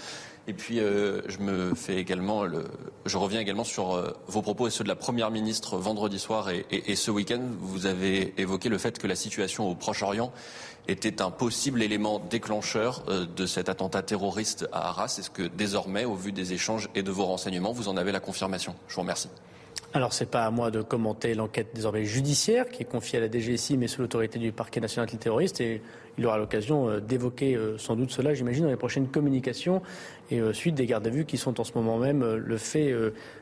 Et 0.49 0.53
puis, 0.53 0.81
euh, 0.81 1.23
je 1.29 1.39
me 1.39 1.77
fais 1.77 1.95
également, 1.95 2.43
le... 2.43 2.65
je 3.07 3.17
reviens 3.19 3.39
également 3.39 3.65
sur 3.65 4.17
vos 4.27 4.43
propos 4.43 4.67
et 4.67 4.71
ceux 4.71 4.85
de 4.85 4.89
la 4.89 4.97
première 4.97 5.31
ministre 5.31 5.77
vendredi 5.77 6.19
soir 6.19 6.51
et, 6.51 6.67
et 6.71 6.97
ce 6.97 7.13
week-end. 7.13 7.41
Vous 7.61 7.87
avez 7.87 8.35
évoqué 8.37 8.69
le 8.69 8.79
fait 8.79 8.99
que 8.99 9.07
la 9.07 9.17
situation 9.17 9.71
au 9.71 9.77
Proche-Orient 9.77 10.33
était 10.89 11.23
un 11.23 11.31
possible 11.31 11.83
élément 11.83 12.19
déclencheur 12.19 13.03
euh, 13.09 13.27
de 13.27 13.47
cet 13.47 13.69
attentat 13.69 14.03
terroriste 14.03 14.69
à 14.73 14.89
Arras. 14.89 15.17
Est-ce 15.19 15.31
que 15.31 15.43
désormais, 15.43 16.05
au 16.05 16.15
vu 16.15 16.33
des 16.33 16.53
échanges 16.53 16.89
et 16.95 17.03
de 17.03 17.11
vos 17.11 17.25
renseignements, 17.25 17.73
vous 17.73 17.89
en 17.89 17.97
avez 17.97 18.13
la 18.13 18.21
confirmation? 18.21 18.75
Je 18.89 18.95
vous 18.95 19.03
remercie. 19.03 19.29
Alors, 19.95 20.13
ce 20.13 20.25
n'est 20.25 20.31
pas 20.31 20.45
à 20.45 20.51
moi 20.51 20.71
de 20.71 20.83
commenter 20.83 21.35
l'enquête 21.35 21.69
désormais 21.75 22.05
judiciaire 22.05 22.69
qui 22.69 22.83
est 22.83 22.87
confiée 22.87 23.19
à 23.19 23.23
la 23.23 23.31
DGSI, 23.31 23.79
mais 23.79 23.87
sous 23.87 24.03
l'autorité 24.03 24.39
du 24.39 24.53
parquet 24.53 24.81
national 24.81 25.09
antiterroriste. 25.09 25.61
Et 25.61 25.81
il 26.19 26.27
aura 26.27 26.39
l'occasion 26.39 26.89
euh, 26.89 27.01
d'évoquer 27.01 27.55
euh, 27.55 27.79
sans 27.79 27.97
doute 27.97 28.11
cela, 28.11 28.35
j'imagine, 28.35 28.65
dans 28.65 28.71
les 28.71 28.77
prochaines 28.77 29.09
communications 29.09 29.83
et 30.31 30.41
suite 30.53 30.75
des 30.75 30.87
gardes 30.87 31.07
à 31.07 31.11
vue 31.11 31.25
qui 31.25 31.37
sont 31.37 31.61
en 31.61 31.65
ce 31.65 31.73
moment 31.75 31.99
même 31.99 32.25
le 32.25 32.57
fait 32.57 32.93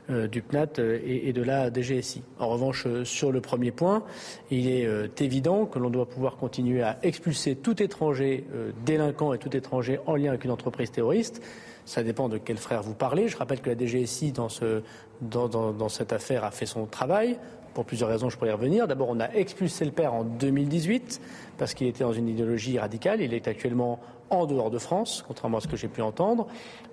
du 0.09 0.43
PNAT 0.43 0.79
et 1.05 1.33
de 1.33 1.43
la 1.43 1.73
DGSI. 1.73 2.23
En 2.39 2.49
revanche, 2.49 2.87
sur 3.05 3.33
le 3.33 3.41
premier 3.41 3.71
point, 3.71 4.03
il 4.51 4.69
est 4.69 5.21
évident 5.21 5.67
que 5.67 5.79
l'on 5.79 5.91
doit 5.91 6.09
pouvoir 6.09 6.37
continuer 6.37 6.83
à 6.83 6.99
expulser 7.03 7.57
tout 7.57 7.83
étranger 7.83 8.45
délinquant 8.85 9.33
et 9.33 9.39
tout 9.39 9.57
étranger 9.57 9.99
en 10.07 10.17
lien 10.17 10.31
avec 10.31 10.45
une 10.45 10.51
entreprise 10.51 10.91
terroriste 10.91 11.43
Ça 11.87 12.03
dépend 12.03 12.29
de 12.29 12.39
quel 12.39 12.59
frère 12.59 12.83
vous 12.83 12.95
parlez. 12.95 13.29
Je 13.29 13.37
rappelle 13.37 13.61
que 13.61 13.71
la 13.71 13.77
DGSI, 13.79 14.33
dans, 14.33 14.49
ce, 14.49 14.83
dans 15.21 15.89
cette 15.89 16.13
affaire, 16.13 16.45
a 16.45 16.51
fait 16.51 16.67
son 16.67 16.87
travail 16.87 17.39
pour 17.75 17.85
plusieurs 17.85 18.09
raisons, 18.09 18.31
je 18.31 18.39
pourrais 18.39 18.51
y 18.51 18.53
revenir. 18.53 18.87
D'abord, 18.87 19.09
on 19.11 19.21
a 19.21 19.31
expulsé 19.33 19.85
le 19.85 19.91
père 19.91 20.15
en 20.15 20.25
2018 20.25 21.21
parce 21.59 21.75
qu'il 21.75 21.89
était 21.89 22.05
dans 22.05 22.13
une 22.13 22.29
idéologie 22.29 22.79
radicale. 22.79 23.21
Il 23.21 23.35
est 23.35 23.49
actuellement 23.49 24.01
en 24.41 24.47
dehors 24.47 24.71
de 24.71 24.79
France, 24.79 25.25
contrairement 25.27 25.59
à 25.59 25.61
ce 25.61 25.69
que 25.69 25.77
j'ai 25.77 25.89
pu 25.89 26.03
entendre. 26.03 26.47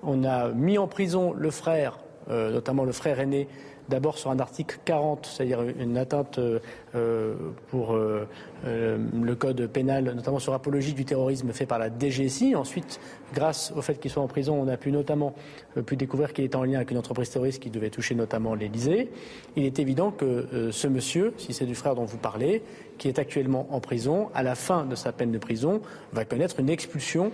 On 0.04 0.24
a 0.24 0.50
mis 0.50 0.78
en 0.78 0.88
prison 0.88 1.34
le 1.34 1.52
frère, 1.52 2.00
euh, 2.30 2.52
notamment 2.52 2.84
le 2.84 2.92
frère 2.92 3.20
aîné 3.20 3.48
d'abord 3.90 4.18
sur 4.18 4.32
un 4.32 4.40
article 4.40 4.80
40, 4.86 5.26
c'est-à-dire 5.26 5.62
une 5.62 5.98
atteinte 5.98 6.40
euh, 6.40 6.60
euh, 6.96 7.36
pour 7.70 7.94
euh, 7.94 8.26
le 8.66 9.36
code 9.36 9.68
pénal, 9.68 10.14
notamment 10.16 10.40
sur 10.40 10.54
apologie 10.54 10.94
du 10.94 11.06
terrorisme 11.06 11.52
fait 11.52 11.66
par 11.66 11.80
la 11.80 11.90
DGSI. 11.90 12.56
Ensuite, 12.56 13.00
grâce 13.34 13.74
au 13.76 13.82
fait 13.82 14.00
qu'il 14.00 14.12
soit 14.12 14.24
en 14.24 14.28
prison, 14.28 14.60
on 14.62 14.68
a 14.68 14.78
pu 14.78 14.92
notamment 14.92 15.34
découvrir 15.76 16.34
qu'il 16.34 16.46
était 16.46 16.56
en 16.56 16.64
lien 16.64 16.78
avec 16.78 16.92
une 16.92 16.98
entreprise 16.98 17.30
terroriste 17.30 17.62
qui 17.62 17.70
devait 17.70 17.90
toucher 17.90 18.16
notamment 18.16 18.56
l'Élysée. 18.56 19.10
Il 19.56 19.66
est 19.66 19.80
évident 19.80 20.12
que 20.12 20.70
ce 20.72 20.88
monsieur, 20.88 21.34
si 21.38 21.54
c'est 21.54 21.66
du 21.66 21.76
frère 21.76 21.96
dont 21.96 22.06
vous 22.06 22.18
parlez, 22.18 22.62
qui 22.98 23.08
est 23.08 23.20
actuellement 23.20 23.68
en 23.72 23.80
prison, 23.80 24.30
à 24.34 24.44
la 24.44 24.56
fin 24.56 24.86
de 24.86 24.96
sa 24.96 25.12
peine 25.12 25.32
de 25.32 25.38
prison, 25.38 25.82
va 26.14 26.26
connaître 26.26 26.60
une 26.60 26.70
expulsion 26.70 27.32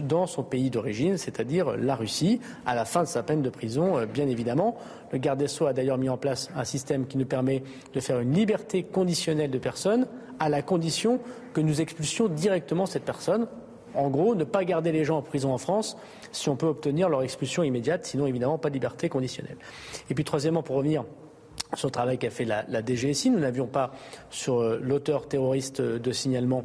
dans 0.00 0.26
son 0.26 0.42
pays 0.42 0.70
d'origine, 0.70 1.16
c'est-à-dire 1.16 1.76
la 1.76 1.96
Russie, 1.96 2.40
à 2.64 2.74
la 2.74 2.84
fin 2.84 3.02
de 3.02 3.08
sa 3.08 3.22
peine 3.22 3.42
de 3.42 3.50
prison, 3.50 3.98
euh, 3.98 4.06
bien 4.06 4.28
évidemment. 4.28 4.76
Le 5.12 5.18
garde 5.18 5.38
des 5.38 5.48
Sceaux 5.48 5.66
a 5.66 5.72
d'ailleurs 5.72 5.98
mis 5.98 6.08
en 6.08 6.16
place 6.16 6.50
un 6.54 6.64
système 6.64 7.06
qui 7.06 7.16
nous 7.16 7.26
permet 7.26 7.62
de 7.94 8.00
faire 8.00 8.20
une 8.20 8.32
liberté 8.32 8.82
conditionnelle 8.82 9.50
de 9.50 9.58
personnes 9.58 10.06
à 10.38 10.48
la 10.48 10.62
condition 10.62 11.20
que 11.54 11.60
nous 11.60 11.80
expulsions 11.80 12.28
directement 12.28 12.86
cette 12.86 13.04
personne. 13.04 13.46
En 13.94 14.10
gros, 14.10 14.34
ne 14.34 14.44
pas 14.44 14.64
garder 14.64 14.92
les 14.92 15.04
gens 15.04 15.18
en 15.18 15.22
prison 15.22 15.52
en 15.52 15.58
France 15.58 15.96
si 16.32 16.50
on 16.50 16.56
peut 16.56 16.66
obtenir 16.66 17.08
leur 17.08 17.22
expulsion 17.22 17.62
immédiate, 17.62 18.04
sinon 18.04 18.26
évidemment 18.26 18.58
pas 18.58 18.68
de 18.68 18.74
liberté 18.74 19.08
conditionnelle. 19.08 19.56
Et 20.10 20.14
puis 20.14 20.24
troisièmement, 20.24 20.62
pour 20.62 20.76
revenir 20.76 21.04
sur 21.74 21.88
le 21.88 21.92
travail 21.92 22.18
qu'a 22.18 22.30
fait 22.30 22.44
la, 22.44 22.64
la 22.68 22.84
DGSI, 22.84 23.30
nous 23.30 23.38
n'avions 23.38 23.66
pas 23.66 23.92
sur 24.28 24.60
euh, 24.60 24.78
l'auteur 24.82 25.28
terroriste 25.28 25.80
de 25.80 26.12
signalement 26.12 26.64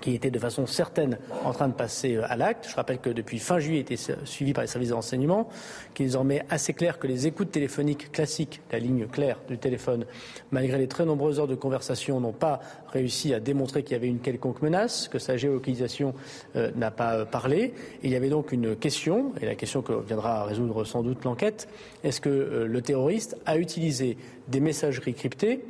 qui 0.00 0.14
était 0.14 0.30
de 0.30 0.38
façon 0.38 0.66
certaine 0.66 1.18
en 1.44 1.52
train 1.52 1.68
de 1.68 1.74
passer 1.74 2.16
euh, 2.16 2.22
à 2.28 2.36
l'acte. 2.36 2.68
Je 2.68 2.76
rappelle 2.76 2.98
que 2.98 3.10
depuis 3.10 3.38
fin 3.38 3.58
juillet, 3.58 3.78
il 3.78 3.92
était 3.92 4.14
suivi 4.24 4.52
par 4.52 4.62
les 4.62 4.68
services 4.68 4.90
de 4.90 4.94
renseignement, 4.94 5.48
qu'il 5.94 6.04
est 6.04 6.08
désormais 6.08 6.44
assez 6.50 6.72
clair 6.72 6.98
que 6.98 7.06
les 7.06 7.26
écoutes 7.26 7.50
téléphoniques 7.50 8.12
classiques, 8.12 8.60
la 8.72 8.78
ligne 8.78 9.06
claire 9.06 9.38
du 9.48 9.58
téléphone, 9.58 10.04
malgré 10.50 10.78
les 10.78 10.88
très 10.88 11.04
nombreuses 11.04 11.40
heures 11.40 11.46
de 11.46 11.54
conversation, 11.54 12.20
n'ont 12.20 12.32
pas 12.32 12.60
réussi 12.92 13.34
à 13.34 13.40
démontrer 13.40 13.82
qu'il 13.82 13.92
y 13.92 13.96
avait 13.96 14.08
une 14.08 14.20
quelconque 14.20 14.62
menace, 14.62 15.08
que 15.08 15.18
sa 15.18 15.36
géolocalisation 15.36 16.14
euh, 16.56 16.70
n'a 16.76 16.90
pas 16.90 17.16
euh, 17.16 17.24
parlé. 17.24 17.74
Il 18.02 18.10
y 18.10 18.16
avait 18.16 18.30
donc 18.30 18.52
une 18.52 18.76
question, 18.76 19.32
et 19.40 19.46
la 19.46 19.54
question 19.54 19.82
que 19.82 19.92
viendra 19.92 20.44
résoudre 20.44 20.84
sans 20.84 21.02
doute 21.02 21.24
l'enquête, 21.24 21.68
est-ce 22.04 22.20
que 22.20 22.28
le 22.28 22.82
terroriste 22.82 23.36
a 23.46 23.58
utilisé 23.58 24.16
des 24.48 24.60
messageries 24.60 25.14
cryptées 25.14 25.64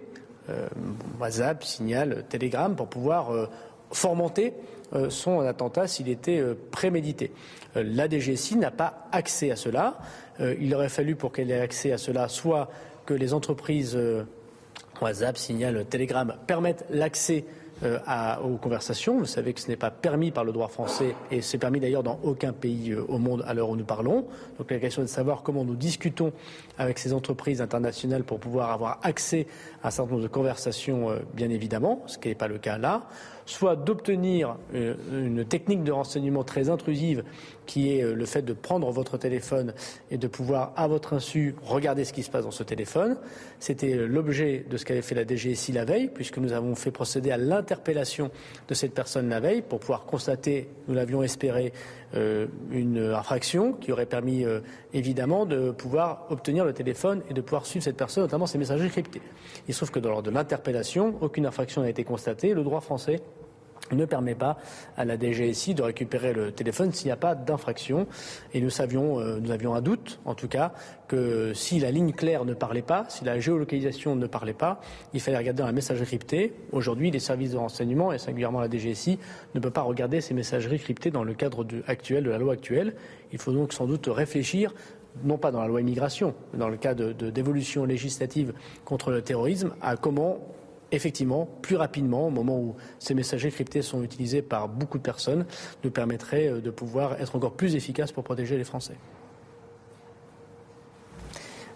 WhatsApp, 1.21 1.63
Signal, 1.63 2.25
Telegram, 2.31 2.75
pour 2.75 2.89
pouvoir 2.89 3.51
fomenté 3.91 4.55
euh, 4.95 5.11
son 5.11 5.41
attentat 5.41 5.87
s'il 5.87 6.09
était 6.09 6.39
euh, 6.39 6.55
prémédité. 6.71 7.31
Euh, 7.77 7.85
la 7.85 8.09
DGSI 8.09 8.57
n'a 8.57 8.71
pas 8.71 9.07
accès 9.13 9.51
à 9.51 9.57
cela. 9.57 9.99
il 10.41 10.73
aurait 10.75 10.89
fallu 10.89 11.17
pour 11.17 11.33
qu'elle 11.33 11.51
ait 11.51 11.61
accès 11.61 11.93
à 11.93 11.99
cela 11.99 12.29
soit 12.29 12.71
que 13.05 13.13
les 13.13 13.35
entreprises 13.35 13.99
WhatsApp, 15.01 15.37
Signal, 15.37 15.85
Telegram 15.87 16.33
permettent 16.47 16.85
l'accès 16.91 17.45
aux 18.45 18.57
conversations. 18.57 19.19
Vous 19.19 19.25
savez 19.25 19.53
que 19.53 19.61
ce 19.61 19.69
n'est 19.69 19.77
pas 19.77 19.91
permis 19.91 20.31
par 20.31 20.45
le 20.45 20.53
droit 20.53 20.69
français 20.69 21.15
et 21.33 21.43
c'est 21.43 21.59
permis 21.59 21.81
d'ailleurs 21.81 22.05
dans 22.05 22.21
aucun 22.23 22.53
pays 22.53 22.95
au 22.95 23.19
monde 23.19 23.45
à 23.49 23.55
l'heure 23.55 23.71
où 23.71 23.77
nous 23.77 23.85
parlons. 23.85 24.27
Donc 24.59 24.71
la 24.71 24.79
question 24.79 25.03
est 25.03 25.07
de 25.07 25.11
savoir 25.11 25.43
comment 25.43 25.65
nous 25.65 25.77
discutons 25.77 26.33
avec 26.77 26.99
ces 26.99 27.13
entreprises 27.13 27.61
internationales 27.61 28.23
pour 28.23 28.39
pouvoir 28.39 28.71
avoir 28.71 29.01
accès 29.03 29.49
à 29.83 29.89
un 29.89 29.91
certain 29.91 30.13
nombre 30.13 30.23
de 30.23 30.29
conversations, 30.29 31.19
bien 31.35 31.51
évidemment, 31.51 32.03
ce 32.07 32.19
qui 32.19 32.29
n'est 32.29 32.37
pas 32.37 32.49
le 32.49 32.59
cas 32.59 32.79
là, 32.79 33.09
soit 33.49 33.77
d'obtenir 33.77 34.57
une 34.75 35.45
technique 35.45 35.85
de 35.85 35.93
renseignement 35.93 36.45
très 36.45 36.69
intrusive 36.69 37.23
qui 37.67 37.93
est 37.93 38.03
le 38.03 38.27
fait 38.27 38.43
de 38.43 38.55
prendre 38.55 38.91
votre 38.91 39.19
téléphone 39.19 39.75
et 40.11 40.17
de 40.17 40.27
pouvoir, 40.27 40.73
à 40.77 40.87
votre 40.89 41.13
insu, 41.13 41.55
regarder 41.63 42.05
ce 42.05 42.15
qui 42.15 42.23
se 42.23 42.31
passe 42.31 42.45
dans 42.45 42.51
ce 42.51 42.63
téléphone. 42.63 43.19
C'était 43.61 43.95
l'objet 43.95 44.65
de 44.69 44.77
ce 44.79 44.87
qu'avait 44.87 45.03
fait 45.03 45.15
la 45.15 45.27
DGSI 45.27 45.73
la 45.73 45.85
veille, 45.85 46.09
puisque 46.09 46.39
nous 46.39 46.53
avons 46.53 46.75
fait 46.75 46.91
procéder 46.91 47.31
à 47.31 47.37
l'intérieur 47.37 47.69
interpellation 47.69 48.31
de 48.67 48.75
cette 48.75 48.95
personne 48.95 49.29
la 49.29 49.41
veille 49.41 49.63
pour 49.63 49.81
pouvoir 49.81 50.07
constater, 50.07 50.69
nous 50.87 50.95
l'avions 50.95 51.23
espéré, 51.23 51.73
euh, 52.15 52.47
une 52.71 52.99
infraction 52.99 53.75
qui 53.75 53.93
aurait 53.93 54.07
permis 54.07 54.45
euh, 54.45 54.61
évidemment 54.95 55.45
de 55.45 55.71
pouvoir 55.71 56.27
obtenir 56.31 56.65
le 56.65 56.73
téléphone 56.73 57.23
et 57.29 57.35
de 57.35 57.41
pouvoir 57.43 57.67
suivre 57.67 57.85
cette 57.85 57.97
personne, 57.97 58.23
notamment 58.23 58.47
ses 58.47 58.57
messageries 58.57 58.89
cryptées. 58.89 59.21
Il 59.67 59.75
se 59.75 59.81
trouve 59.81 59.91
que 59.91 59.99
lors 59.99 60.23
de 60.23 60.31
l'interpellation, 60.31 61.17
aucune 61.21 61.45
infraction 61.45 61.83
n'a 61.83 61.91
été 61.91 62.05
constatée. 62.05 62.55
Le 62.55 62.63
droit 62.63 62.81
français 62.81 63.21
ne 63.93 64.05
permet 64.05 64.35
pas 64.35 64.59
à 64.97 65.05
la 65.05 65.19
DGSI 65.19 65.75
de 65.75 65.83
récupérer 65.83 66.33
le 66.33 66.53
téléphone 66.53 66.93
s'il 66.93 67.07
n'y 67.07 67.13
a 67.13 67.17
pas 67.17 67.35
d'infraction. 67.35 68.07
Et 68.55 68.63
euh, 68.63 69.39
nous 69.41 69.51
avions 69.51 69.75
un 69.75 69.81
doute, 69.81 70.21
en 70.25 70.35
tout 70.35 70.49
cas, 70.49 70.73
que 71.07 71.53
si 71.55 71.81
la 71.81 71.91
ligne 71.91 72.13
claire 72.13 72.45
ne 72.45 72.55
parlait 72.55 72.83
pas, 72.83 73.07
si 73.09 73.25
la 73.25 73.41
géolocalisation 73.41 74.17
ne 74.17 74.27
parlait 74.27 74.53
pas, 74.53 74.81
il 75.15 75.21
fallait 75.21 75.39
regarder 75.39 75.63
un 75.63 75.73
message 75.73 76.03
crypté. 76.03 76.53
Aujourd'hui, 76.73 77.11
les 77.11 77.19
services 77.19 77.53
de 77.53 77.57
renseignement, 77.57 78.13
et 78.13 78.19
singulièrement 78.19 78.61
la 78.61 78.69
DGSI, 78.69 79.19
ne 79.55 79.61
peuvent 79.61 79.73
pas 79.73 79.83
regarder 79.83 80.21
ces 80.21 80.35
messageries 80.35 80.79
cryptées 80.79 81.11
dans 81.11 81.25
le 81.25 81.35
cadre 81.35 81.67
actuel, 81.87 82.25
de 82.25 82.31
la 82.31 82.39
loi 82.39 82.53
actuelle. 82.53 82.95
Il 83.33 83.39
faut 83.39 83.53
donc 83.53 83.73
sans 83.73 83.87
doute 83.87 84.09
réfléchir 84.09 84.75
non 85.25 85.39
pas 85.39 85.51
dans 85.51 85.61
la 85.61 85.67
loi 85.67 85.81
immigration, 85.81 86.35
mais 86.53 86.59
dans 86.59 86.69
le 86.69 86.77
cas 86.77 86.95
d'évolution 86.95 87.85
législative 87.85 88.53
contre 88.85 89.11
le 89.11 89.23
terrorisme, 89.23 89.75
à 89.81 89.97
comment 89.97 90.39
effectivement, 90.93 91.49
plus 91.63 91.77
rapidement, 91.77 92.29
au 92.29 92.31
moment 92.31 92.59
où 92.59 92.77
ces 92.99 93.15
messageries 93.15 93.53
cryptés 93.53 93.83
sont 93.83 94.03
utilisés 94.03 94.43
par 94.43 94.69
beaucoup 94.69 94.99
de 94.99 95.03
personnes, 95.03 95.47
nous 95.85 95.91
permettrait 95.91 96.49
euh, 96.49 96.61
de 96.61 96.71
pouvoir 96.71 97.21
être 97.21 97.37
encore 97.37 97.53
plus 97.53 97.75
efficace 97.75 98.13
pour 98.13 98.25
protéger 98.25 98.57
les 98.57 98.65
Français. 98.65 98.97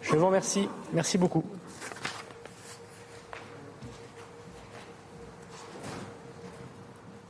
Je 0.01 0.17
vous 0.17 0.27
remercie. 0.27 0.69
Merci 0.93 1.17
beaucoup. 1.17 1.45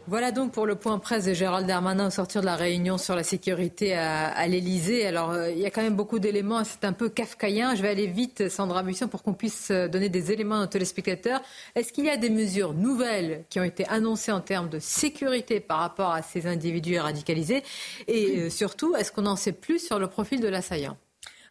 Voilà 0.09 0.33
donc 0.33 0.51
pour 0.51 0.67
le 0.67 0.75
point 0.75 0.99
presse 0.99 1.27
de 1.27 1.33
Gérald 1.33 1.65
Darmanin 1.67 2.09
au 2.09 2.11
sortir 2.11 2.41
de 2.41 2.47
la 2.47 2.57
réunion 2.57 2.99
sur 2.99 3.15
la 3.15 3.23
sécurité 3.23 3.95
à, 3.95 4.27
à 4.31 4.49
l'Elysée. 4.49 5.07
Alors, 5.07 5.31
euh, 5.31 5.51
il 5.53 5.59
y 5.59 5.65
a 5.65 5.71
quand 5.71 5.81
même 5.81 5.95
beaucoup 5.95 6.19
d'éléments, 6.19 6.65
c'est 6.65 6.85
un 6.85 6.93
peu 6.93 7.09
kafkaïen. 7.09 7.77
Je 7.77 7.83
vais 7.83 7.89
aller 7.91 8.09
vite, 8.09 8.49
Sandra 8.49 8.83
Buisson, 8.83 9.07
pour 9.07 9.23
qu'on 9.23 9.33
puisse 9.33 9.71
euh, 9.71 9.87
donner 9.87 10.09
des 10.09 10.33
éléments 10.33 10.61
aux 10.61 10.67
téléspectateurs. 10.67 11.41
Est-ce 11.77 11.93
qu'il 11.93 12.05
y 12.05 12.11
a 12.11 12.17
des 12.17 12.31
mesures 12.31 12.75
nouvelles 12.75 13.45
qui 13.49 13.61
ont 13.61 13.65
été 13.65 13.87
annoncées 13.89 14.33
en 14.33 14.41
termes 14.41 14.69
de 14.69 14.81
sécurité 14.81 15.61
par 15.61 15.79
rapport 15.79 16.11
à 16.11 16.23
ces 16.23 16.49
individus 16.49 16.99
radicalisés? 16.99 17.63
Et 18.09 18.39
euh, 18.39 18.51
surtout, 18.51 18.97
est-ce 18.97 19.13
qu'on 19.13 19.27
en 19.27 19.37
sait 19.37 19.53
plus 19.53 19.79
sur 19.79 20.01
le 20.01 20.09
profil 20.09 20.41
de 20.41 20.49
l'assaillant? 20.49 20.97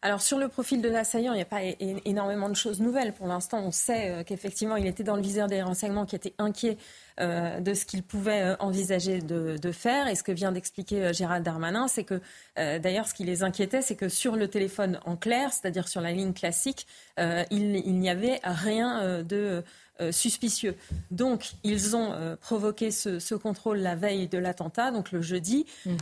Alors 0.04 0.22
sur 0.22 0.40
le 0.40 0.48
profil 0.48 0.82
de 0.82 0.90
l'assaillant, 0.90 1.34
il 1.34 1.36
n'y 1.36 1.44
a 1.44 1.46
pas 1.46 1.62
énormément 2.06 2.50
de 2.50 2.56
choses 2.56 2.82
nouvelles. 2.82 3.14
Pour 3.14 3.28
l'instant, 3.28 3.62
on 3.64 3.72
sait 3.72 4.24
qu'effectivement, 4.26 4.76
il 4.76 4.88
était 4.88 5.04
dans 5.04 5.16
le 5.16 5.22
viseur 5.22 5.48
des 5.48 5.62
renseignements 5.62 6.08
qui 6.08 6.16
étaient 6.16 6.34
inquiets 6.40 6.80
euh, 7.20 7.60
de 7.60 7.74
ce 7.74 7.86
qu'il 7.86 8.04
pouvait 8.04 8.42
euh, 8.42 8.56
envisager 8.60 9.20
de, 9.20 9.72
faire. 9.72 10.08
Et 10.08 10.16
ce 10.16 10.24
que 10.24 10.32
vient 10.32 10.52
d'expliquer 10.52 11.04
euh, 11.04 11.14
Gérald 11.14 11.44
Darmanin, 11.44 11.88
c'est 11.88 12.04
que 12.04 12.22
d'ailleurs, 12.56 13.08
ce 13.08 13.14
qui 13.14 13.24
les 13.24 13.44
inquiétait, 13.44 13.82
c'est 13.82 13.96
que 13.96 14.10
sur 14.10 14.36
le 14.36 14.48
téléphone 14.48 15.00
en 15.06 15.16
clair, 15.16 15.52
c'est-à-dire 15.52 15.88
sur 15.88 16.02
la 16.02 16.12
ligne 16.12 16.34
classique, 16.34 16.86
il, 17.18 18.00
n'y 18.00 18.10
avait 18.10 18.40
rien 18.44 19.24
de 19.24 19.64
suspicieux. 20.12 20.76
Donc, 21.10 21.52
ils 21.64 21.96
ont 21.96 22.38
provoqué 22.42 22.92
ce, 22.92 23.36
contrôle 23.36 23.80
la 23.80 23.96
veille 23.96 24.28
de 24.28 24.38
l'attentat, 24.38 24.92
donc 24.92 25.12
le 25.12 25.22
jeudi. 25.22 25.66
Mm. 25.86 25.96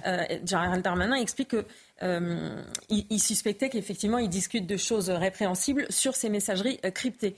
Gérald 0.45 0.83
Darmanin 0.83 1.15
explique 1.15 1.49
que 1.49 1.65
il, 2.89 3.19
suspectait 3.19 3.69
qu'effectivement, 3.69 4.17
il 4.17 4.29
discute 4.29 4.67
de 4.67 4.77
choses 4.77 5.09
répréhensibles 5.09 5.85
sur 5.89 6.15
ces 6.15 6.29
messageries 6.29 6.79
cryptées. 6.93 7.35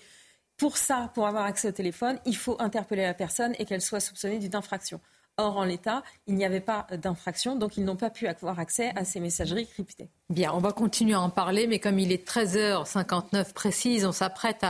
Pour 0.61 0.77
ça, 0.77 1.09
pour 1.15 1.25
avoir 1.25 1.45
accès 1.45 1.69
au 1.69 1.71
téléphone, 1.71 2.19
il 2.23 2.37
faut 2.37 2.55
interpeller 2.59 3.01
la 3.01 3.15
personne 3.15 3.55
et 3.57 3.65
qu'elle 3.65 3.81
soit 3.81 3.99
soupçonnée 3.99 4.37
d'une 4.37 4.55
infraction. 4.55 5.01
Or, 5.37 5.57
en 5.57 5.63
l'état, 5.63 6.03
il 6.27 6.35
n'y 6.35 6.45
avait 6.45 6.59
pas 6.59 6.85
d'infraction, 6.91 7.55
donc 7.55 7.77
ils 7.77 7.83
n'ont 7.83 7.95
pas 7.95 8.11
pu 8.11 8.27
avoir 8.27 8.59
accès 8.59 8.91
à 8.95 9.03
ces 9.03 9.19
messageries 9.19 9.65
cryptées. 9.65 10.09
Bien, 10.29 10.51
on 10.53 10.59
va 10.59 10.71
continuer 10.71 11.15
à 11.15 11.21
en 11.21 11.29
parler, 11.29 11.67
mais 11.67 11.79
comme 11.79 11.97
il 11.97 12.11
est 12.11 12.27
13h59 12.27 13.53
précise, 13.53 14.05
on 14.05 14.11
s'apprête 14.11 14.63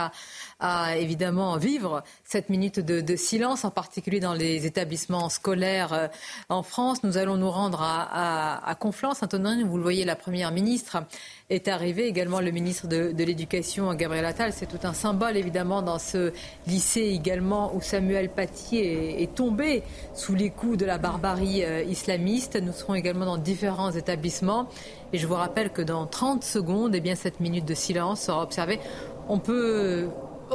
à, 0.60 0.96
évidemment 0.96 1.56
vivre 1.58 2.02
cette 2.24 2.48
minute 2.48 2.80
de, 2.80 3.16
silence, 3.16 3.64
en 3.64 3.70
particulier 3.70 4.18
dans 4.18 4.34
les 4.34 4.64
établissements 4.64 5.28
scolaires 5.28 5.92
euh, 5.92 6.08
en 6.48 6.62
France. 6.62 7.02
Nous 7.04 7.18
allons 7.18 7.36
nous 7.36 7.50
rendre 7.50 7.82
à, 7.82 8.76
Conflans, 8.80 9.14
Saint-Honorine, 9.14 9.64
vous 9.68 9.76
le 9.76 9.82
voyez, 9.82 10.04
la 10.04 10.16
Première 10.16 10.52
ministre 10.52 11.04
est 11.52 11.68
arrivé. 11.68 12.06
Également 12.06 12.40
le 12.40 12.50
ministre 12.50 12.86
de, 12.88 13.12
l'Éducation, 13.22 13.92
Gabriel 13.94 14.24
Attal. 14.24 14.52
C'est 14.52 14.66
tout 14.66 14.84
un 14.84 14.92
symbole 14.92 15.36
évidemment 15.36 15.82
dans 15.82 15.98
ce 15.98 16.32
lycée 16.66 17.12
également 17.14 17.74
où 17.74 17.80
Samuel 17.80 18.28
Paty 18.30 18.78
est, 18.78 19.34
tombé 19.34 19.82
sous 20.14 20.34
les 20.34 20.50
coups 20.50 20.78
de 20.78 20.84
la 20.84 20.98
barbarie 20.98 21.64
euh, 21.64 21.82
islamiste. 21.82 22.60
Nous 22.60 22.72
serons 22.72 22.94
également 22.94 23.26
dans 23.26 23.38
différents 23.38 23.92
établissements. 23.92 24.68
Et 25.12 25.18
je 25.18 25.26
vous 25.26 25.34
rappelle 25.34 25.70
que 25.70 25.82
dans 25.82 26.06
30 26.06 26.42
secondes, 26.42 26.94
eh 26.94 27.00
bien, 27.00 27.14
cette 27.14 27.40
minute 27.40 27.64
de 27.64 27.74
silence 27.74 28.22
sera 28.22 28.42
observée. 28.42 28.80
On 29.28 29.38
peut 29.38 30.08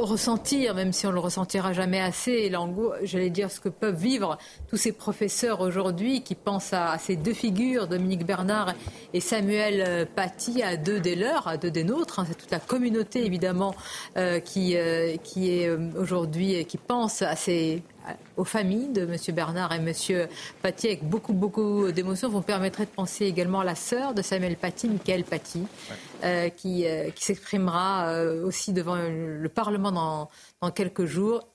ressentir, 0.04 0.74
même 0.74 0.92
si 0.92 1.06
on 1.06 1.10
le 1.10 1.20
ressentira 1.20 1.72
jamais 1.72 2.00
assez, 2.00 2.50
j'allais 3.02 3.30
dire 3.30 3.50
ce 3.50 3.60
que 3.60 3.68
peuvent 3.68 3.94
vivre 3.94 4.38
tous 4.68 4.76
ces 4.76 4.92
professeurs 4.92 5.60
aujourd'hui 5.60 6.22
qui 6.22 6.34
pensent 6.34 6.72
à, 6.72 6.96
ces 6.98 7.16
deux 7.16 7.34
figures, 7.34 7.86
Dominique 7.88 8.24
Bernard 8.26 8.74
et 9.12 9.20
Samuel 9.20 9.84
euh, 9.86 10.04
Paty, 10.04 10.62
à 10.62 10.76
deux 10.76 11.00
des 11.00 11.14
leurs, 11.14 11.48
à 11.48 11.56
deux 11.56 11.70
des 11.70 11.84
nôtres. 11.84 12.18
Hein. 12.18 12.24
C'est 12.28 12.36
toute 12.36 12.50
la 12.50 12.60
communauté 12.60 13.24
évidemment 13.24 13.74
euh, 14.16 14.40
qui, 14.40 14.76
euh, 14.76 15.16
qui 15.22 15.50
est 15.50 15.70
aujourd'hui 15.70 16.64
qui 16.64 16.78
pense 16.78 17.22
à 17.22 17.36
ces 17.36 17.82
aux 18.36 18.44
familles 18.44 18.88
de 18.88 19.02
M. 19.02 19.16
Bernard 19.34 19.72
et 19.72 19.76
M. 19.76 20.28
Paty 20.62 20.86
avec 20.86 21.04
beaucoup, 21.04 21.32
beaucoup 21.32 21.90
d'émotions. 21.92 22.28
Vous 22.28 22.42
permettrez 22.42 22.84
de 22.84 22.90
penser 22.90 23.26
également 23.26 23.60
à 23.60 23.64
la 23.64 23.74
sœur 23.74 24.14
de 24.14 24.22
Samuel 24.22 24.56
Paty, 24.56 24.88
Michael 24.88 25.24
Paty, 25.24 25.66
euh, 26.24 26.48
qui, 26.48 26.86
euh, 26.86 27.10
qui 27.10 27.24
s'exprimera 27.24 28.08
euh, 28.08 28.44
aussi 28.44 28.72
devant 28.72 28.96
le 28.96 29.48
Parlement 29.48 29.92
dans, 29.92 30.30
dans 30.60 30.70
quelques 30.70 31.04
jours. 31.04 31.46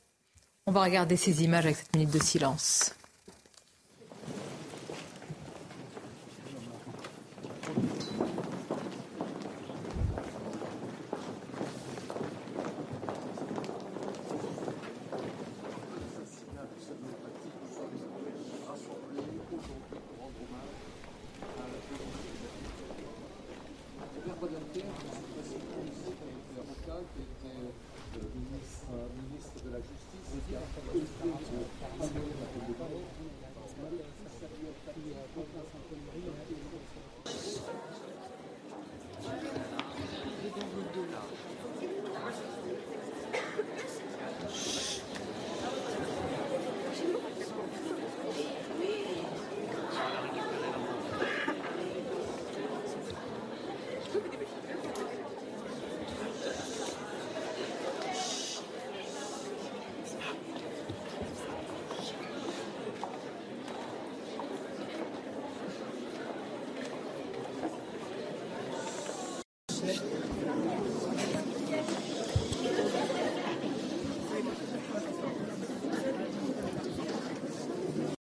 On 0.65 0.71
va 0.71 0.81
regarder 0.81 1.17
ces 1.17 1.43
images 1.43 1.65
avec 1.65 1.77
cette 1.77 1.95
minute 1.95 2.11
de 2.11 2.19
silence. 2.19 2.95